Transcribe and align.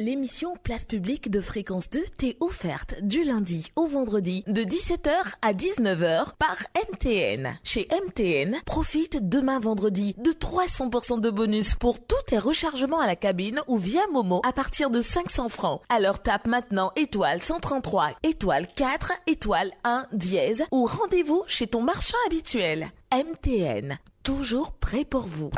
L'émission 0.00 0.54
Place 0.62 0.86
publique 0.86 1.30
de 1.30 1.42
Fréquence 1.42 1.90
2 1.90 2.02
t'est 2.16 2.38
offerte 2.40 3.02
du 3.02 3.22
lundi 3.22 3.70
au 3.76 3.86
vendredi 3.86 4.42
de 4.46 4.62
17h 4.62 5.10
à 5.42 5.52
19h 5.52 6.36
par 6.38 6.56
MTN. 6.90 7.58
Chez 7.62 7.86
MTN, 8.06 8.56
profite 8.64 9.28
demain 9.28 9.60
vendredi 9.60 10.14
de 10.16 10.30
300% 10.30 11.20
de 11.20 11.28
bonus 11.28 11.74
pour 11.74 12.00
tous 12.00 12.22
tes 12.26 12.38
rechargements 12.38 13.00
à 13.00 13.06
la 13.06 13.14
cabine 13.14 13.60
ou 13.66 13.76
via 13.76 14.00
Momo 14.10 14.40
à 14.42 14.54
partir 14.54 14.88
de 14.88 15.02
500 15.02 15.50
francs. 15.50 15.82
Alors 15.90 16.22
tape 16.22 16.46
maintenant 16.46 16.92
étoile 16.96 17.42
133, 17.42 18.12
étoile 18.22 18.68
4, 18.74 19.12
étoile 19.26 19.70
1, 19.84 20.06
dièse 20.12 20.64
ou 20.72 20.86
rendez-vous 20.86 21.44
chez 21.46 21.66
ton 21.66 21.82
marchand 21.82 22.16
habituel. 22.26 22.90
MTN, 23.12 23.98
toujours 24.22 24.72
prêt 24.72 25.04
pour 25.04 25.26
vous. 25.26 25.50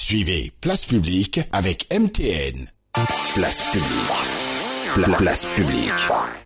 Suivez 0.00 0.52
Place 0.60 0.84
Publique 0.84 1.40
avec 1.52 1.86
MTN. 1.90 2.70
Place 3.34 3.62
Publique. 3.72 5.06
Pla- 5.06 5.16
place 5.16 5.46
Publique. 5.56 6.45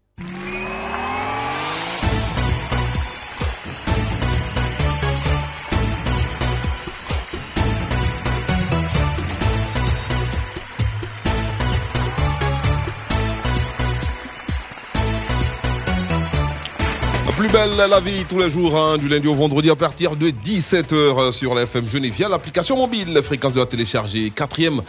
Plus 17.41 17.49
belle 17.49 17.75
la 17.75 18.01
vie 18.01 18.27
tous 18.29 18.39
les 18.39 18.51
jours, 18.51 18.77
hein, 18.79 18.99
du 18.99 19.09
lundi 19.09 19.27
au 19.27 19.33
vendredi 19.33 19.71
à 19.71 19.75
partir 19.75 20.15
de 20.15 20.29
17h 20.29 21.33
sur 21.33 21.55
la 21.55 21.63
FM 21.63 21.89
Genève 21.89 22.13
via 22.13 22.29
l'application 22.29 22.77
mobile, 22.77 23.19
fréquence 23.23 23.55
de 23.55 23.61
la 23.61 23.65
télécharger. 23.65 24.29
Quatrième 24.29 24.83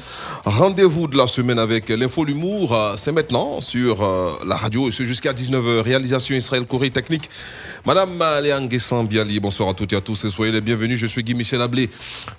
rendez-vous 0.43 1.07
de 1.07 1.15
la 1.15 1.27
semaine 1.27 1.59
avec 1.59 1.87
l'info, 1.87 2.25
l'humour, 2.25 2.75
euh, 2.75 2.95
c'est 2.97 3.13
maintenant 3.13 3.61
sur 3.61 4.03
euh, 4.03 4.33
la 4.45 4.57
radio 4.57 4.91
c'est 4.91 5.05
jusqu'à 5.05 5.31
19h. 5.31 5.79
Réalisation 5.79 6.35
Israël 6.35 6.65
Corée 6.65 6.89
Technique. 6.89 7.29
Madame 7.83 8.23
Léang 8.43 8.69
Biali, 9.07 9.39
bonsoir 9.39 9.69
à 9.69 9.73
toutes 9.73 9.91
et 9.93 9.95
à 9.95 10.01
tous 10.01 10.25
et 10.25 10.29
soyez 10.29 10.51
les 10.51 10.61
bienvenus. 10.61 10.99
Je 10.99 11.07
suis 11.07 11.23
Guy 11.23 11.33
Michel 11.33 11.61
Ablé. 11.63 11.89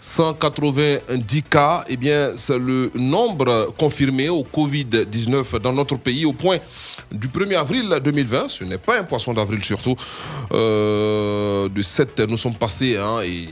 190 0.00 1.42
cas, 1.42 1.84
eh 1.88 1.96
bien, 1.96 2.30
c'est 2.36 2.58
le 2.58 2.92
nombre 2.94 3.74
confirmé 3.76 4.28
au 4.28 4.44
Covid-19 4.44 5.58
dans 5.58 5.72
notre 5.72 5.96
pays 5.96 6.24
au 6.24 6.32
point 6.32 6.58
du 7.10 7.26
1er 7.26 7.56
avril 7.56 7.98
2020. 8.04 8.48
Ce 8.48 8.62
n'est 8.62 8.78
pas 8.78 9.00
un 9.00 9.02
poisson 9.02 9.34
d'avril 9.34 9.64
surtout. 9.64 9.96
Euh, 10.52 11.68
de 11.68 11.82
7, 11.82 12.20
nous 12.20 12.36
sommes 12.36 12.54
passés, 12.54 12.96
hein, 12.96 13.20
et 13.22 13.48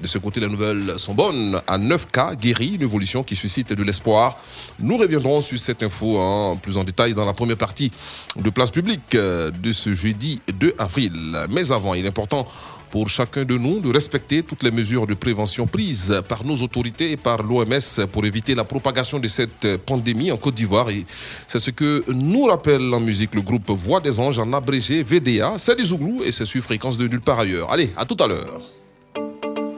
de 0.00 0.06
ce 0.06 0.18
côté, 0.18 0.38
les 0.38 0.48
nouvelles 0.48 0.94
sont 0.98 1.14
bonnes, 1.14 1.60
à 1.66 1.78
9 1.78 2.10
cas 2.12 2.36
guéris, 2.36 2.74
une 2.76 2.82
évolution 2.82 3.24
qui 3.24 3.34
suscite 3.34 3.72
de 3.72 3.82
l'espoir. 3.82 4.38
Nous 4.78 4.96
reviendrons 4.96 5.40
sur 5.40 5.58
cette 5.58 5.82
info 5.82 6.16
hein, 6.18 6.56
plus 6.62 6.76
en 6.76 6.84
détail 6.84 7.12
dans 7.12 7.24
la 7.24 7.32
première 7.32 7.56
partie 7.56 7.90
de 8.36 8.50
Place 8.50 8.70
Publique 8.70 9.16
euh, 9.16 9.50
de 9.50 9.72
ce 9.72 9.94
jeudi 9.94 10.40
2 10.60 10.74
avril. 10.78 11.23
Mais 11.50 11.72
avant, 11.72 11.94
il 11.94 12.04
est 12.04 12.08
important 12.08 12.46
pour 12.94 13.08
chacun 13.08 13.44
de 13.44 13.58
nous 13.58 13.80
de 13.80 13.92
respecter 13.92 14.44
toutes 14.44 14.62
les 14.62 14.70
mesures 14.70 15.04
de 15.04 15.14
prévention 15.14 15.66
prises 15.66 16.22
par 16.28 16.44
nos 16.44 16.54
autorités 16.62 17.10
et 17.10 17.16
par 17.16 17.42
l'OMS 17.42 18.06
pour 18.12 18.24
éviter 18.24 18.54
la 18.54 18.62
propagation 18.62 19.18
de 19.18 19.26
cette 19.26 19.78
pandémie 19.78 20.30
en 20.30 20.36
Côte 20.36 20.54
d'Ivoire. 20.54 20.90
Et 20.90 21.04
c'est 21.48 21.58
ce 21.58 21.70
que 21.70 22.04
nous 22.12 22.44
rappelle 22.44 22.94
en 22.94 23.00
musique 23.00 23.34
le 23.34 23.42
groupe 23.42 23.68
Voix 23.70 24.00
des 24.00 24.20
Anges 24.20 24.38
en 24.38 24.52
abrégé 24.52 25.02
VDA. 25.02 25.54
C'est 25.58 25.76
du 25.76 25.84
Zouglou 25.84 26.22
et 26.24 26.30
c'est 26.30 26.44
sur 26.44 26.62
fréquence 26.62 26.96
de 26.96 27.08
nulle 27.08 27.20
part 27.20 27.40
ailleurs. 27.40 27.72
Allez, 27.72 27.92
à 27.96 28.04
tout 28.04 28.16
à 28.22 28.28
l'heure. 28.28 28.62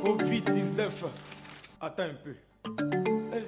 Covid-19. 0.05 0.83
Attends 1.81 2.03
un 2.03 2.17
peu. 2.23 2.35
Eh. 3.33 3.45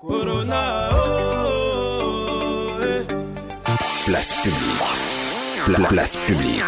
Corona. 0.00 0.90
Oh, 0.92 2.68
eh. 2.82 3.06
Place 4.06 4.42
Publique. 4.42 5.15
Pla- 5.66 5.88
place 5.88 6.16
Publique. 6.26 6.62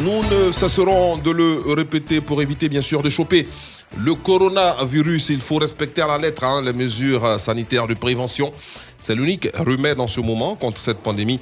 Nous 0.00 0.22
ne 0.30 0.52
cesserons 0.52 1.16
de 1.16 1.30
le 1.30 1.60
répéter 1.74 2.20
pour 2.20 2.42
éviter 2.42 2.68
bien 2.68 2.82
sûr 2.82 3.02
de 3.02 3.08
choper 3.10 3.48
le 3.96 4.14
coronavirus. 4.14 5.30
Il 5.30 5.40
faut 5.40 5.56
respecter 5.56 6.02
à 6.02 6.06
la 6.08 6.18
lettre 6.18 6.44
hein, 6.44 6.62
les 6.62 6.72
mesures 6.72 7.40
sanitaires 7.40 7.86
de 7.86 7.94
prévention. 7.94 8.52
C'est 8.98 9.14
l'unique 9.14 9.48
remède 9.54 10.00
en 10.00 10.08
ce 10.08 10.20
moment 10.20 10.56
contre 10.56 10.78
cette 10.78 10.98
pandémie 10.98 11.40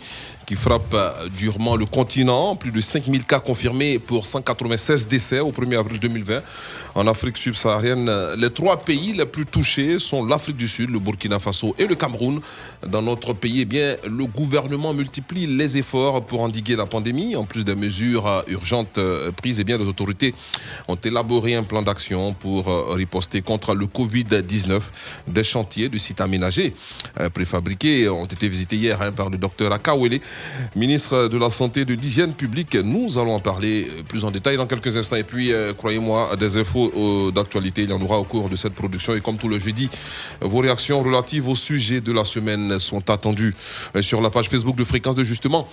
frappe 0.57 0.95
euh, 0.95 1.29
durement 1.37 1.77
le 1.77 1.85
continent. 1.85 2.57
Plus 2.57 2.71
de 2.71 2.81
5000 2.81 3.25
cas 3.25 3.41
confirmés 3.41 3.99
pour 3.99 4.27
196 4.27 5.07
décès 5.07 5.41
au 5.41 5.51
1er 5.51 5.79
avril 5.79 5.99
2020. 6.01 6.43
En 6.95 7.07
Afrique 7.07 7.37
subsaharienne, 7.37 8.09
euh, 8.09 8.37
les 8.37 8.51
trois 8.51 8.79
pays 8.79 9.13
les 9.13 9.27
plus 9.27 9.47
touchés 9.47 9.99
sont 9.99 10.25
l'Afrique 10.25 10.57
du 10.57 10.69
Sud, 10.69 10.91
le 10.91 10.99
Burkina 10.99 11.39
Faso 11.39 11.75
et 11.79 11.87
le 11.87 11.95
Cameroun. 11.95 12.41
Dans 12.87 13.03
notre 13.03 13.33
pays, 13.33 13.61
eh 13.61 13.65
bien, 13.65 13.97
le 14.05 14.27
gouvernement 14.27 14.93
multiplie 14.95 15.47
les 15.47 15.79
efforts 15.79 16.25
pour 16.25 16.41
endiguer 16.41 16.77
la 16.77 16.87
pandémie. 16.87 17.37
En 17.37 17.45
plus 17.45 17.65
des 17.65 17.75
mesures 17.75 18.27
euh, 18.27 18.43
urgentes 18.49 18.99
prises, 19.37 19.61
eh 19.61 19.65
bien, 19.65 19.79
les 19.79 19.87
autorités 19.87 20.35
ont 20.89 20.97
élaboré 20.97 21.55
un 21.55 21.63
plan 21.63 21.83
d'action 21.83 22.35
pour 22.35 22.67
riposter 22.95 23.43
contre 23.43 23.75
le 23.75 23.87
Covid-19. 23.87 24.81
Des 25.29 25.45
chantiers 25.45 25.89
de 25.89 25.99
sites 25.99 26.21
aménagés 26.21 26.75
préfabriqués 27.35 28.09
ont 28.09 28.27
été 28.27 28.49
visités 28.49 28.77
hier 28.77 29.01
hein, 29.01 29.13
par 29.13 29.31
le 29.31 29.39
docteur 29.39 29.73
Akawele, 29.73 30.21
ministre 30.77 31.29
de 31.29 31.39
la 31.39 31.51
Santé 31.51 31.81
et 31.81 31.85
de 31.85 31.95
l'Hygiène 31.95 32.33
publique. 32.33 32.75
Nous 32.75 33.19
allons 33.19 33.35
en 33.35 33.41
parler 33.41 33.89
euh, 33.89 34.03
plus 34.03 34.25
en 34.25 34.31
détail 34.31 34.57
dans 34.57 34.67
quelques 34.67 34.97
instants. 34.97 35.17
Et 35.17 35.25
puis, 35.25 35.53
euh, 35.53 35.73
croyez-moi, 35.73 36.37
des 36.37 36.59
infos 36.59 36.93
euh, 36.97 37.31
d'actualité, 37.31 37.83
il 37.83 37.91
y 37.91 37.93
en 37.93 38.01
aura 38.01 38.19
au 38.19 38.25
cours 38.25 38.49
de 38.49 38.57
cette 38.57 38.75
production. 38.75 39.15
Et 39.15 39.21
comme 39.21 39.37
tout 39.37 39.49
le 39.49 39.59
jeudi, 39.59 39.89
vos 40.41 40.59
réactions 40.59 41.03
relatives 41.03 41.49
au 41.49 41.55
sujet 41.55 42.01
de 42.01 42.13
la 42.13 42.25
semaine 42.25 42.79
sont 42.79 43.11
attendues 43.11 43.55
sur 44.01 44.21
la 44.21 44.31
page 44.31 44.49
Facebook 44.49 44.77
de 44.77 44.85
Fréquence 44.85 45.15
de 45.15 45.25
Justement. 45.25 45.69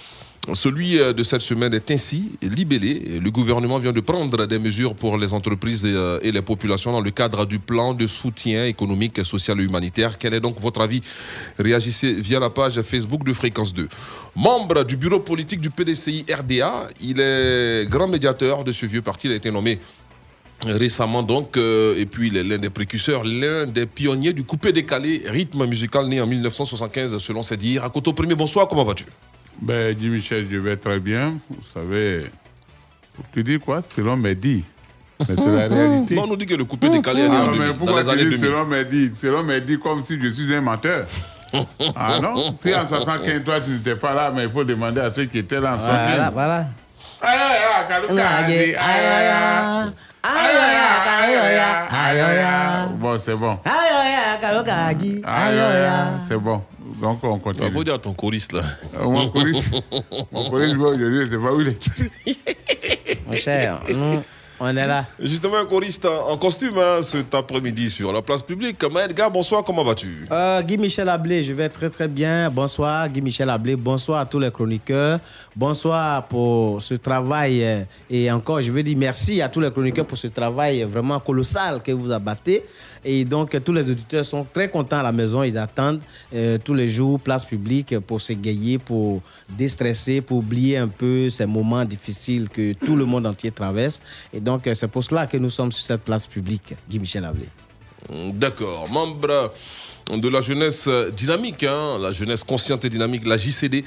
Celui 0.54 1.00
euh, 1.00 1.14
de 1.14 1.24
cette 1.24 1.42
semaine 1.42 1.74
est 1.74 1.92
ainsi 1.92 2.32
libellé. 2.42 3.20
Le 3.22 3.32
gouvernement 3.32 3.80
vient 3.80 3.92
de 3.92 4.00
prendre 4.02 4.46
des 4.46 4.60
mesures 4.60 4.96
pour 4.96 5.18
les 5.18 5.34
entreprises 5.34 5.86
et, 5.86 5.94
euh, 5.94 6.20
et 6.22 6.32
les 6.32 6.42
populations 6.42 6.92
dans 6.92 7.02
le 7.02 7.12
cadre 7.12 7.46
du 7.46 7.60
plan 7.60 7.94
de 7.94 8.08
soutien 8.08 8.66
économique, 8.66 9.24
social 9.26 9.60
et 9.60 9.64
humanitaire. 9.64 10.18
Quel 10.18 10.34
est 10.34 10.40
donc 10.40 10.60
votre 10.60 10.82
avis? 10.82 11.02
Réagissez 11.58 12.14
via 12.14 12.40
la 12.40 12.50
page 12.50 12.82
Facebook 12.82 13.24
de 13.24 13.34
Fréquence 13.34 13.74
2. 13.74 13.88
Membre 14.36 14.84
du 14.84 14.98
bureau 14.98 15.20
politique 15.20 15.62
du 15.62 15.70
PDCI 15.70 16.26
RDA, 16.32 16.88
il 17.02 17.20
est 17.20 17.90
grand 17.90 18.08
médiateur 18.08 18.64
de 18.64 18.72
ce 18.72 18.86
vieux 18.86 19.02
parti. 19.02 19.28
Il 19.28 19.34
a 19.34 19.36
été 19.36 19.52
nommé 19.52 19.80
récemment 20.66 21.24
donc, 21.24 21.58
euh, 21.58 21.96
et 21.98 22.06
puis 22.06 22.28
il 22.28 22.38
est 22.38 22.44
l'un 22.44 22.58
des 22.58 22.70
précurseurs, 22.70 23.24
l'un 23.24 23.66
des 23.66 23.86
pionniers 23.86 24.34
du 24.34 24.44
coupé 24.44 24.72
décalé, 24.72 25.24
rythme 25.26 25.66
musical 25.66 26.08
né 26.08 26.20
en 26.22 26.28
1975 26.28 27.18
selon 27.18 27.44
ses 27.44 27.58
dires. 27.58 27.84
À 27.84 27.90
Koto 27.90 28.14
Premier, 28.14 28.36
bonsoir, 28.36 28.68
comment 28.68 28.84
vas-tu? 28.84 29.06
Ben, 29.62 29.96
Jimmy 29.98 30.16
Michel, 30.18 30.48
je 30.50 30.58
vais 30.58 30.78
très 30.78 31.00
bien. 31.00 31.34
Vous 31.50 31.64
savez, 31.64 32.26
tu 33.34 33.44
dis 33.44 33.60
quoi 33.60 33.82
Selon 33.96 34.16
mes 34.18 34.36
dits. 34.36 34.64
Mais 35.28 35.36
c'est 35.36 35.52
la 35.52 35.68
réalité. 35.68 36.16
Non, 36.16 36.24
on 36.24 36.28
nous 36.28 36.38
dit 36.38 36.46
que 36.46 36.56
le 36.56 36.64
coupé 36.64 36.88
décalé 36.90 37.24
est 37.24 37.30
né 37.30 37.36
mais 37.60 37.74
pourquoi 37.74 38.04
dans 38.04 38.14
les 38.14 38.24
tu 38.24 38.30
dis 38.30 38.40
selon 38.40 38.66
mes 38.66 38.86
dits 38.86 39.12
Selon 39.20 39.44
mes 39.44 39.60
dits, 39.60 39.78
comme 39.78 40.02
si 40.02 40.18
je 40.20 40.30
suis 40.30 40.54
un 40.56 40.62
menteur. 40.62 41.06
ah 41.96 42.20
non 42.22 42.56
Si 42.62 42.74
en 42.74 42.88
75, 42.88 43.44
toi, 43.44 43.60
tu 43.60 43.72
n'étais 43.72 43.96
pas 43.96 44.14
là, 44.14 44.32
mais 44.34 44.44
il 44.44 44.50
faut 44.50 44.64
demander 44.64 45.02
à 45.02 45.12
ceux 45.12 45.26
qui 45.26 45.40
étaient 45.40 45.60
là 45.60 45.74
en 45.74 45.78
Voilà, 45.78 46.30
voilà. 46.30 46.68
Bon, 52.96 53.18
c'est 53.20 53.36
bon. 53.36 53.60
C'est 56.30 56.38
bon. 56.38 56.64
Donc, 57.02 57.24
on 57.24 57.36
Il 57.38 57.42
continue. 57.42 57.72
faut 57.72 57.84
dire 57.84 57.94
à 57.96 58.00
ton 58.00 58.14
choriste 58.14 58.52
là. 58.54 58.62
Euh, 59.00 59.04
Mon 59.06 59.30
choriste, 59.30 59.72
mon 60.32 60.50
choriste, 60.50 60.76
je 60.76 61.28
sais 61.30 61.38
pas 61.38 61.54
où 61.54 61.62
il 61.62 61.68
est. 61.70 63.20
Mon 63.28 63.36
cher, 63.36 63.82
nous, 63.90 64.22
on 64.60 64.68
est 64.70 64.88
là. 64.88 65.06
Justement, 65.20 65.58
un 65.58 65.66
choriste 65.66 66.06
en 66.06 66.30
en 66.30 66.38
costume 66.38 66.78
hein, 66.78 67.02
cet 67.02 67.34
après-midi 67.34 67.90
sur 67.90 68.14
la 68.14 68.22
place 68.22 68.42
publique. 68.42 68.82
Maël 68.94 69.14
Gars, 69.14 69.30
bonsoir, 69.30 69.64
comment 69.64 69.84
vas-tu? 69.84 70.28
Euh, 70.32 70.62
Guy 70.62 70.78
Michel 70.78 71.10
Ablé, 71.10 71.44
je 71.44 71.54
vais 71.54 71.70
très 71.70 71.90
très 71.90 72.08
bien. 72.08 72.50
Bonsoir 72.50 73.10
Guy 73.10 73.22
Michel 73.22 73.50
Ablé, 73.50 73.76
bonsoir 73.76 74.20
à 74.20 74.26
tous 74.26 74.40
les 74.40 74.52
chroniqueurs. 74.52 75.20
Bonsoir 75.56 76.28
pour 76.28 76.82
ce 76.82 76.94
travail 76.94 77.64
euh, 77.64 77.82
et 78.10 78.32
encore 78.32 78.62
je 78.62 78.72
veux 78.72 78.84
dire 78.84 78.96
merci 78.98 79.42
à 79.42 79.50
tous 79.50 79.60
les 79.60 79.72
chroniqueurs 79.72 80.06
pour 80.06 80.18
ce 80.18 80.28
travail 80.28 80.84
vraiment 80.84 81.20
colossal 81.20 81.82
que 81.82 81.92
vous 81.92 82.12
abattez. 82.12 82.64
Et 83.04 83.26
donc 83.26 83.58
tous 83.64 83.74
les 83.74 83.90
auditeurs 83.90 84.26
sont 84.26 84.46
très 84.54 84.70
contents 84.70 85.00
à 85.00 85.04
la 85.04 85.12
maison, 85.12 85.42
ils 85.42 85.58
attendent 85.58 86.02
euh, 86.34 86.58
tous 86.64 86.74
les 86.74 86.90
jours 86.90 87.20
place 87.20 87.46
publique 87.46 87.98
pour 88.00 88.22
s'égayer, 88.22 88.78
pour 88.78 89.22
déstresser, 89.58 90.22
pour 90.22 90.38
oublier 90.38 90.78
un 90.78 90.90
peu 90.90 91.30
ces 91.30 91.46
moments 91.46 91.86
difficiles 91.86 92.50
que 92.50 92.74
tout 92.74 92.96
le 92.96 93.06
monde 93.06 93.26
entier 93.26 93.52
traverse. 93.52 94.02
Et 94.34 94.40
donc 94.40 94.49
euh, 94.58 94.74
c'est 94.74 94.88
pour 94.88 95.04
cela 95.04 95.28
que 95.28 95.38
nous 95.38 95.50
sommes 95.50 95.72
sur 95.72 95.84
cette 95.84 96.04
place 96.04 96.26
publique, 96.28 96.74
Guy 96.90 97.00
Michel 97.00 97.26
Ablé. 97.26 97.46
D'accord. 98.34 98.90
Membre 98.90 99.52
de 100.12 100.28
la 100.28 100.42
jeunesse 100.42 100.90
dynamique, 101.16 101.64
hein, 101.64 101.98
la 102.02 102.12
jeunesse 102.12 102.44
consciente 102.44 102.84
et 102.86 102.90
dynamique, 102.90 103.28
la 103.28 103.38
JCD, 103.38 103.84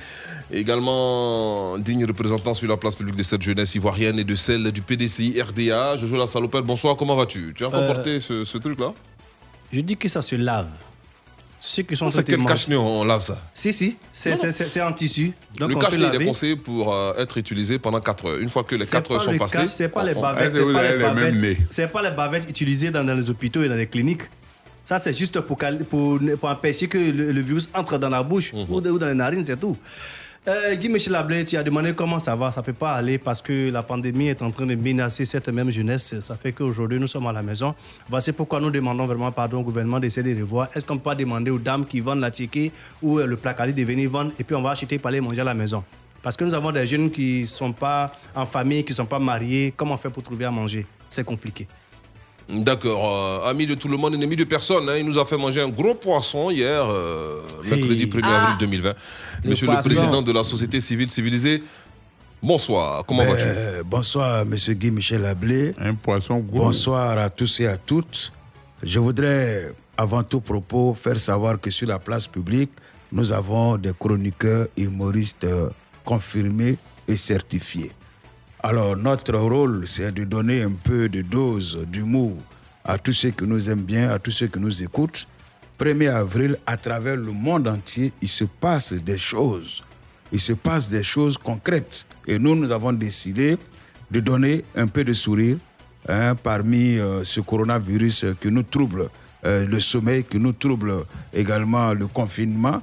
également 0.53 1.77
digne 1.79 2.05
représentant 2.07 2.55
sur 2.55 2.69
la 2.69 2.77
place 2.77 2.95
publique 2.95 3.17
de 3.17 3.23
cette 3.25 3.43
jeunesse 3.43 3.75
ivoirienne 3.75 4.19
et 4.21 4.25
de 4.25 4.37
celle 4.37 4.71
du 4.71 4.83
PDCI 4.83 5.41
RDA. 5.43 5.97
Jojo 5.97 6.17
La 6.17 6.27
Salopette, 6.29 6.65
bonsoir, 6.65 6.95
comment 6.97 7.17
vas-tu? 7.17 7.53
Tu 7.57 7.65
as 7.65 7.69
Euh, 7.69 7.71
remporté 7.89 8.21
ce, 8.21 8.45
ce 8.45 8.59
truc-là? 8.59 8.93
Je 9.73 9.81
dis 9.81 9.97
que 9.97 10.09
ça 10.09 10.23
se 10.23 10.37
lave. 10.37 10.69
Ceux 11.65 11.85
qui 11.85 11.97
sont 11.97 12.11
C'est 12.11 12.25
quel 12.25 12.39
traitement- 12.45 12.47
cache 12.49 12.69
on 12.77 13.05
lave 13.05 13.21
ça 13.21 13.41
Si, 13.55 13.73
si, 13.73 13.97
c'est- 14.11 14.35
c'est 14.35 14.51
c'est- 14.51 14.69
c'est 14.69 14.83
en 14.83 14.93
tissu. 14.93 15.31
Donc 15.61 15.69
Le 15.71 15.77
on 15.77 15.79
cache 15.79 15.91
peut 15.91 15.97
il 16.13 16.23
est 16.23 16.25
conseillé 16.25 16.57
pour 16.57 16.93
euh, 16.93 17.15
être 17.19 17.39
utilisé 17.39 17.79
pendant 17.79 18.01
4 18.01 18.27
heures. 18.27 18.39
Une 18.39 18.49
fois 18.49 18.65
que 18.65 18.75
les 18.75 18.85
C'est 18.85 18.91
4 18.97 19.13
heures 19.13 19.23
sont 19.23 19.39
passées, 19.39 19.69
C'est 19.69 19.89
pas 19.89 20.03
les 20.03 20.13
bavettes, 20.15 20.55
c'est 20.57 20.61
pas 20.73 20.83
les 20.83 21.87
pas 21.87 22.03
les 22.03 22.11
bavettes 22.11 22.51
utilisées 22.51 22.91
dans, 22.91 23.05
dans 23.05 23.15
les 23.15 23.31
hôpitaux 23.31 23.63
et 23.63 23.69
dans 23.69 23.77
les 23.77 23.87
cliniques. 23.87 24.23
Ça, 24.85 24.99
c'est 24.99 25.13
juste 25.13 25.39
pour, 25.41 25.57
cal- 25.57 25.85
pour, 25.85 26.19
pour 26.41 26.49
empêcher 26.49 26.89
que 26.89 26.99
le, 26.99 27.31
le 27.31 27.41
virus 27.41 27.71
entre 27.73 27.97
dans 27.97 28.09
la 28.09 28.25
bouche 28.25 28.53
Mhm. 28.53 28.67
ou, 28.69 28.79
ou 28.79 28.99
dans 28.99 29.07
les 29.07 29.15
narines, 29.15 29.45
c'est 29.45 29.57
tout. 29.61 29.77
Euh, 30.49 30.75
Guy 30.75 30.89
Michel 30.89 31.15
Ablé, 31.15 31.45
tu 31.45 31.57
as 31.57 31.63
demandé 31.63 31.95
comment 31.95 32.19
ça 32.19 32.35
va. 32.35 32.51
Ça 32.51 32.63
ne 32.63 32.67
peut 32.67 32.73
pas 32.73 32.95
aller 32.95 33.17
parce 33.17 33.41
que 33.41 33.71
la 33.71 33.85
pandémie 33.85 34.27
est 34.27 34.43
en 34.43 34.51
train 34.51 34.67
de 34.67 34.75
menacer 34.75 35.25
cette 35.25 35.49
même 35.49 35.71
jeunesse. 35.71 36.19
Ça 36.19 36.35
fait 36.35 36.51
qu'aujourd'hui, 36.51 36.99
nous 36.99 37.07
sommes 37.07 37.29
à 37.29 37.33
la 37.33 37.43
maison. 37.43 37.77
Voici 38.11 38.33
pourquoi 38.33 38.59
nous 38.59 38.73
demandons 38.73 39.07
vraiment 39.07 39.31
pardon 39.31 39.61
au 39.61 39.63
gouvernement 39.63 40.01
d'essayer 40.01 40.35
de 40.35 40.41
revoir. 40.41 40.69
Est-ce 40.75 40.85
qu'on 40.85 40.97
peut 40.97 41.05
pas 41.05 41.15
demander 41.15 41.53
aux 41.53 41.61
dames 41.61 41.87
qui 41.87 42.01
vendent 42.01 42.19
la 42.19 42.33
ticket 42.33 42.73
ou 43.01 43.21
euh, 43.21 43.27
le 43.27 43.37
placali 43.37 43.73
de 43.73 43.85
venir 43.85 44.11
vendre 44.11 44.33
et 44.37 44.43
puis 44.43 44.57
on 44.57 44.63
va 44.63 44.71
acheter 44.71 44.99
pour 44.99 45.07
aller 45.07 45.21
manger 45.21 45.43
à 45.43 45.45
la 45.45 45.55
maison? 45.55 45.85
Parce 46.25 46.37
que 46.37 46.43
nous 46.43 46.55
avons 46.55 46.73
des 46.73 46.89
jeunes 46.89 47.13
qui 47.13 47.43
ne 47.43 47.47
sont 47.47 47.73
pas 47.73 48.11
en 48.35 48.45
famille, 48.45 48.83
qui 48.83 48.91
ne 48.91 48.97
sont 48.97 49.07
pas 49.07 49.21
mariés. 49.21 49.73
Comment 49.77 49.97
fait 49.97 50.11
pour 50.11 50.25
trouver 50.25 50.45
à 50.45 50.51
manger? 50.51 50.85
C'est 51.09 51.25
compliqué. 51.25 51.69
D'accord. 52.49 53.45
euh, 53.45 53.51
ami 53.51 53.67
de 53.67 53.75
tout 53.75 53.89
le 53.89 53.97
monde, 53.97 54.15
ennemi 54.15 54.37
de 54.37 54.45
personne. 54.45 54.89
hein, 54.89 54.97
il 54.99 55.07
nous 55.07 55.19
a 55.19 55.25
fait 55.25 55.37
manger 55.39 55.61
un 55.63 55.69
gros 55.69 55.95
poisson 55.95 56.51
hier, 56.51 56.85
euh, 56.89 57.41
mercredi 57.65 58.03
Hey. 58.03 58.07
1er 58.07 58.21
Ah. 58.25 58.43
avril 58.43 58.57
2020. 58.61 58.95
Le 59.45 59.51
Monsieur 59.51 59.67
le 59.67 59.73
poisson. 59.73 59.89
président 59.89 60.23
de 60.23 60.33
la 60.33 60.45
société 60.45 60.81
civile 60.81 61.11
civilisée, 61.11 61.63
bonsoir. 62.43 63.05
Comment 63.07 63.25
vas-tu? 63.25 63.45
Euh, 63.47 63.83
bonsoir, 63.85 64.45
Monsieur 64.47 64.75
Guy 64.75 64.91
Michel 64.91 65.25
Ablé. 65.25 65.75
Un 65.79 65.95
poisson 65.95 66.39
gros. 66.41 66.65
Bonsoir 66.65 67.17
à 67.19 67.31
tous 67.31 67.61
et 67.61 67.67
à 67.67 67.77
toutes. 67.77 68.33
Je 68.83 68.99
voudrais, 68.99 69.73
avant 69.97 70.23
tout 70.23 70.41
propos, 70.41 70.95
faire 70.95 71.19
savoir 71.19 71.61
que 71.61 71.71
sur 71.71 71.87
la 71.89 71.99
place 71.99 72.27
publique, 72.27 72.71
nous 73.13 73.31
avons 73.33 73.77
des 73.77 73.93
chroniqueurs 73.99 74.67
humoristes 74.77 75.45
euh, 75.45 75.69
confirmés 76.05 76.77
et 77.07 77.17
certifiés. 77.17 77.93
Alors, 78.65 78.97
notre 78.97 79.35
rôle, 79.35 79.89
c'est 79.89 80.13
de 80.13 80.23
donner 80.23 80.63
un 80.63 80.71
peu 80.71 81.09
de 81.09 81.21
dose 81.23 81.85
d'humour 81.91 82.37
à 82.85 82.97
tous 82.97 83.13
ceux 83.13 83.31
qui 83.31 83.43
nous 83.45 83.69
aiment 83.69 83.83
bien, 83.83 84.11
à 84.11 84.21
tous 84.21 84.31
ceux 84.31 84.47
qui 84.47 84.61
nous 84.61 84.85
écoutent. 84.85 85.27
1er 85.81 86.13
avril, 86.13 86.57
à 86.65 86.77
travers 86.77 87.17
le 87.17 87.33
monde 87.33 87.67
entier, 87.67 88.13
il 88.23 88.29
se 88.29 88.45
passe 88.45 88.93
des 88.93 89.19
choses. 89.19 89.83
Il 90.31 90.39
se 90.39 90.53
passe 90.53 90.89
des 90.89 91.03
choses 91.03 91.37
concrètes. 91.37 92.07
Et 92.29 92.39
nous, 92.39 92.55
nous 92.55 92.71
avons 92.71 92.93
décidé 92.93 93.59
de 94.13 94.21
donner 94.21 94.63
un 94.77 94.87
peu 94.87 95.03
de 95.03 95.13
sourire 95.13 95.57
hein, 96.09 96.37
parmi 96.37 96.99
euh, 96.99 97.25
ce 97.25 97.41
coronavirus 97.41 98.27
qui 98.41 98.53
nous 98.53 98.63
trouble 98.63 99.09
euh, 99.45 99.67
le 99.67 99.81
sommeil, 99.81 100.23
qui 100.23 100.39
nous 100.39 100.53
trouble 100.53 101.05
également 101.35 101.95
le 101.95 102.07
confinement. 102.07 102.81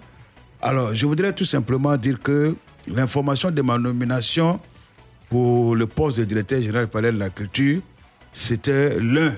Alors, 0.61 0.93
je 0.93 1.05
voudrais 1.05 1.31
tout 1.31 1.45
simplement 1.45 1.95
dire 1.95 2.19
que 2.21 2.53
l'information 2.85 3.49
de 3.49 3.61
ma 3.61 3.77
nomination 3.77 4.59
pour 5.29 5.75
le 5.75 5.87
poste 5.87 6.17
de 6.19 6.23
directeur 6.23 6.59
général 6.61 6.85
du 6.85 6.91
palais 6.91 7.11
de 7.11 7.19
la 7.19 7.29
culture, 7.29 7.81
c'était 8.33 8.99
l'un, 8.99 9.33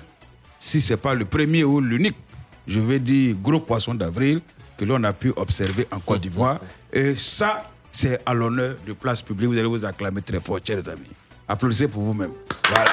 si 0.59 0.81
ce 0.81 0.93
n'est 0.93 0.97
pas 0.97 1.13
le 1.13 1.25
premier 1.25 1.63
ou 1.63 1.79
l'unique, 1.79 2.15
je 2.67 2.79
vais 2.79 2.99
dire 2.99 3.35
gros 3.41 3.59
poisson 3.59 3.93
d'avril 3.93 4.41
que 4.77 4.85
l'on 4.85 5.03
a 5.03 5.13
pu 5.13 5.33
observer 5.35 5.87
en 5.91 5.99
Côte 5.99 6.21
d'Ivoire. 6.21 6.59
Et 6.91 7.15
ça, 7.15 7.69
c'est 7.91 8.19
à 8.25 8.33
l'honneur 8.33 8.75
de 8.85 8.93
place 8.93 9.21
publique. 9.21 9.49
Vous 9.49 9.57
allez 9.57 9.67
vous 9.67 9.85
acclamer 9.85 10.21
très 10.21 10.39
fort, 10.39 10.59
chers 10.65 10.87
amis. 10.87 11.11
Applaudissez 11.47 11.87
pour 11.87 12.03
vous-même. 12.03 12.31
Voilà. 12.69 12.91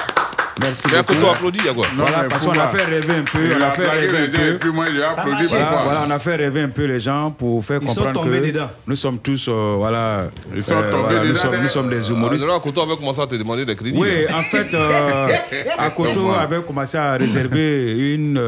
Merci 0.61 0.83
Mais 0.91 0.97
à 0.97 1.03
beaucoup. 1.03 1.13
côté, 1.19 1.29
applaudis, 1.31 1.59
Yagua. 1.65 1.85
Non, 1.95 2.03
Voilà, 2.05 2.23
parce 2.29 2.45
qu'on 2.45 2.51
a 2.51 2.67
fait 2.67 2.83
rêver 2.83 3.13
un 3.19 3.23
peu, 3.23 3.39
on 3.57 3.61
a 3.63 3.71
fait 3.71 3.87
rêver 3.89 4.17
les 4.17 4.23
un 4.27 4.29
peu. 4.31 4.47
Et 4.47 4.53
puis 4.57 4.69
moi, 4.71 4.85
applaudi. 5.17 5.43
Voilà, 5.47 6.03
on 6.07 6.11
a 6.11 6.19
fait 6.19 6.35
rêver 6.35 6.61
un 6.63 6.69
peu 6.69 6.85
les 6.85 6.99
gens 6.99 7.31
pour 7.31 7.63
faire 7.63 7.79
Ils 7.81 7.89
sont 7.89 7.95
comprendre 8.03 8.23
tombés 8.23 8.41
que 8.41 8.45
dedans. 8.47 8.69
nous 8.87 8.95
sommes 8.95 9.19
tous, 9.19 9.47
euh, 9.47 9.75
voilà, 9.77 10.25
Ils 10.55 10.63
sont 10.63 10.73
euh, 10.75 10.91
tombés 10.91 11.15
dedans, 11.27 11.39
nous 11.61 11.69
sommes 11.69 11.89
des 11.89 12.09
humoristes. 12.09 12.43
Alors, 12.43 12.57
à 12.57 12.59
côté, 12.59 12.79
on 12.81 12.85
va 12.87 12.95
commencer 12.95 13.21
à 13.21 13.27
te 13.27 13.35
demander 13.35 13.65
des 13.65 13.75
crédits. 13.75 13.97
Oui, 13.99 14.09
hein. 14.29 14.33
en 14.37 14.41
fait, 14.41 14.73
euh, 14.73 15.27
Akoto 15.77 16.31
avait 16.31 16.61
commencé 16.61 16.97
à 16.97 17.13
réserver 17.13 18.13
une, 18.15 18.41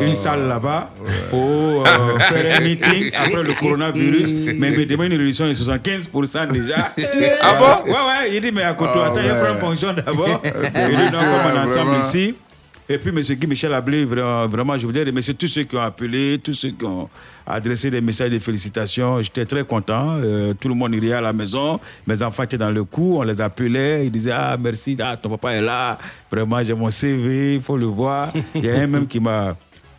une 0.00 0.14
salle 0.14 0.48
là-bas 0.48 0.90
pour 1.30 1.84
faire 2.28 2.56
un 2.56 2.60
meeting 2.60 3.10
après 3.14 3.42
le 3.42 3.52
coronavirus. 3.54 4.32
Mais 4.58 4.72
il 4.72 4.78
me 4.78 4.86
demande 4.86 5.12
une 5.12 5.18
réduction 5.20 5.46
de 5.46 5.52
75% 5.52 6.50
déjà. 6.50 6.92
Ah 7.42 7.54
bon 7.58 7.86
Ouais, 7.86 7.92
ouais, 7.92 8.30
il 8.34 8.40
dit, 8.40 8.50
mais 8.52 8.62
Akoto, 8.64 8.90
Ah 9.02 9.06
attends, 9.06 9.20
il 9.24 9.34
prend 9.34 9.52
une 9.54 9.60
fonction 9.60 9.92
d'abord. 9.92 10.42
Il 10.44 10.96
dit, 10.96 11.10
non, 11.12 11.18
comme 11.26 11.52
on 11.52 11.56
est 11.56 11.60
ensemble 11.62 11.96
ici. 11.98 12.34
Et 12.88 12.98
puis, 12.98 13.10
M. 13.10 13.18
Guy 13.20 13.46
Michel 13.48 13.74
Ablé, 13.74 14.06
vra- 14.06 14.46
vraiment, 14.48 14.78
je 14.78 14.86
voudrais 14.86 15.02
remercier 15.02 15.34
tous 15.34 15.48
ceux 15.48 15.64
qui 15.64 15.74
ont 15.74 15.80
appelé, 15.82 16.38
tous 16.38 16.52
ceux 16.52 16.70
qui 16.70 16.84
ont 16.84 17.08
adressé 17.44 17.90
des 17.90 18.00
messages 18.00 18.30
de 18.30 18.38
félicitations. 18.38 19.20
J'étais 19.22 19.44
très 19.44 19.64
content. 19.64 20.14
Euh, 20.18 20.54
tout 20.54 20.68
le 20.68 20.74
monde 20.74 20.94
irait 20.94 21.14
à 21.14 21.20
la 21.20 21.32
maison. 21.32 21.80
Mes 22.06 22.22
enfants 22.22 22.44
étaient 22.44 22.56
dans 22.56 22.70
le 22.70 22.84
coup. 22.84 23.16
On 23.18 23.22
les 23.24 23.40
appelait. 23.40 24.06
Ils 24.06 24.12
disaient 24.12 24.30
Ah, 24.32 24.56
merci, 24.56 24.96
ah, 25.00 25.16
ton 25.16 25.30
papa 25.30 25.54
est 25.54 25.60
là. 25.62 25.98
Vraiment, 26.30 26.62
j'ai 26.62 26.74
mon 26.74 26.88
CV, 26.88 27.56
il 27.56 27.60
faut 27.60 27.76
le 27.76 27.86
voir. 27.86 28.32
Il 28.54 28.64
y 28.64 28.70
a 28.70 28.76
un 28.76 28.86
même 28.86 29.08
qui 29.08 29.18
m'a 29.18 29.56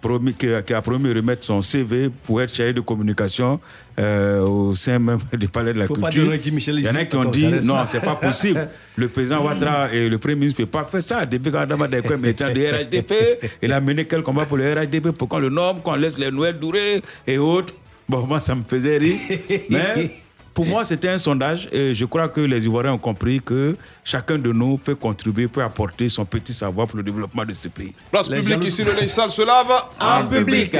promis, 0.08 0.34
qui, 0.34 0.48
a- 0.54 0.62
qui 0.62 0.74
a 0.74 0.82
promis 0.82 1.10
de 1.10 1.16
remettre 1.16 1.44
son 1.46 1.62
CV 1.62 2.10
pour 2.24 2.42
être 2.42 2.54
chargé 2.54 2.74
de 2.74 2.82
communication 2.82 3.60
euh, 4.00 4.42
au 4.46 4.74
sein 4.76 5.00
même 5.00 5.20
du 5.34 5.48
palais 5.48 5.74
de 5.74 5.80
la 5.80 5.88
Faut 5.88 5.96
culture. 5.96 6.34
Il 6.34 6.80
y 6.82 6.90
en 6.90 6.96
a 6.96 7.06
qui 7.06 7.16
ont 7.16 7.26
dit 7.32 7.48
non, 7.64 7.86
c'est 7.86 8.04
pas 8.04 8.16
possible. 8.16 8.68
Le 8.96 9.08
président 9.10 9.44
Ouattara 9.44 9.94
et 9.94 10.10
le 10.10 10.18
premier 10.18 10.36
ministre 10.36 10.62
ne 10.62 10.66
peuvent 10.66 10.84
pas 10.84 10.90
faire 10.90 11.02
ça. 11.02 11.26
Depuis 11.26 11.52
qu'on 11.52 11.60
a 11.60 11.88
des 11.88 12.02
coins 12.02 12.18
militants 12.18 12.52
de 12.52 12.60
RHDP, 12.60 13.14
il 13.62 13.72
a 13.72 13.80
mené 13.80 14.06
quel 14.06 14.24
combat 14.24 14.46
pour 14.46 14.58
le 14.58 14.74
RHDP 14.74 15.12
pour 15.12 15.28
qu'on 15.28 15.38
le 15.40 15.50
nomme, 15.50 15.82
qu'on 15.82 15.96
laisse 15.96 16.18
les 16.18 16.32
Noël 16.32 16.58
durer 16.60 17.02
et 17.28 17.38
autres. 17.38 17.74
Bon, 18.10 18.26
moi, 18.26 18.40
ça 18.40 18.56
me 18.56 18.64
faisait 18.64 18.98
rire. 18.98 19.20
Mais 19.70 20.12
pour 20.58 20.66
moi, 20.66 20.84
c'était 20.84 21.10
un 21.10 21.20
sondage 21.20 21.70
et 21.72 21.94
je 21.94 22.04
crois 22.06 22.30
que 22.30 22.42
les 22.42 22.66
Ivoiriens 22.66 22.94
ont 22.94 22.98
compris 22.98 23.40
que 23.40 23.78
chacun 24.04 24.40
de 24.40 24.52
nous 24.52 24.78
peut 24.78 24.96
contribuer, 24.96 25.48
peut 25.48 25.62
apporter 25.62 26.10
son 26.10 26.26
petit 26.26 26.52
savoir 26.52 26.88
pour 26.88 26.98
le 26.98 27.04
développement 27.04 27.46
de 27.46 27.54
ce 27.54 27.68
pays. 27.68 27.94
Place 28.10 28.28
Les 28.28 28.38
publique, 28.40 28.64
ici, 28.64 28.84
le 28.84 28.94
linge 28.94 29.06
sale 29.10 29.30
se 29.30 29.44
lave. 29.44 29.72
En 30.00 30.26
public. 30.26 30.76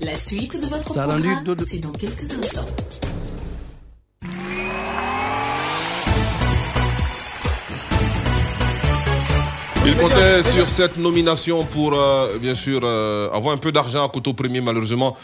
La 0.00 0.14
suite 0.14 0.58
de 0.58 0.66
votre 0.68 0.90
Ça 0.90 1.02
programme, 1.06 1.54
c'est 1.66 1.80
dans 1.80 1.92
quelques 1.92 2.32
instants. 2.32 2.66
Il 9.84 9.96
comptait 9.96 10.42
sur 10.44 10.66
cette 10.68 10.96
nomination 10.96 11.64
pour, 11.64 11.92
euh, 11.92 12.38
bien 12.38 12.54
sûr, 12.54 12.80
euh, 12.84 13.30
avoir 13.32 13.54
un 13.54 13.58
peu 13.58 13.70
d'argent 13.70 14.06
à 14.06 14.08
Koto 14.08 14.32
Premier. 14.32 14.62
Malheureusement, 14.62 15.14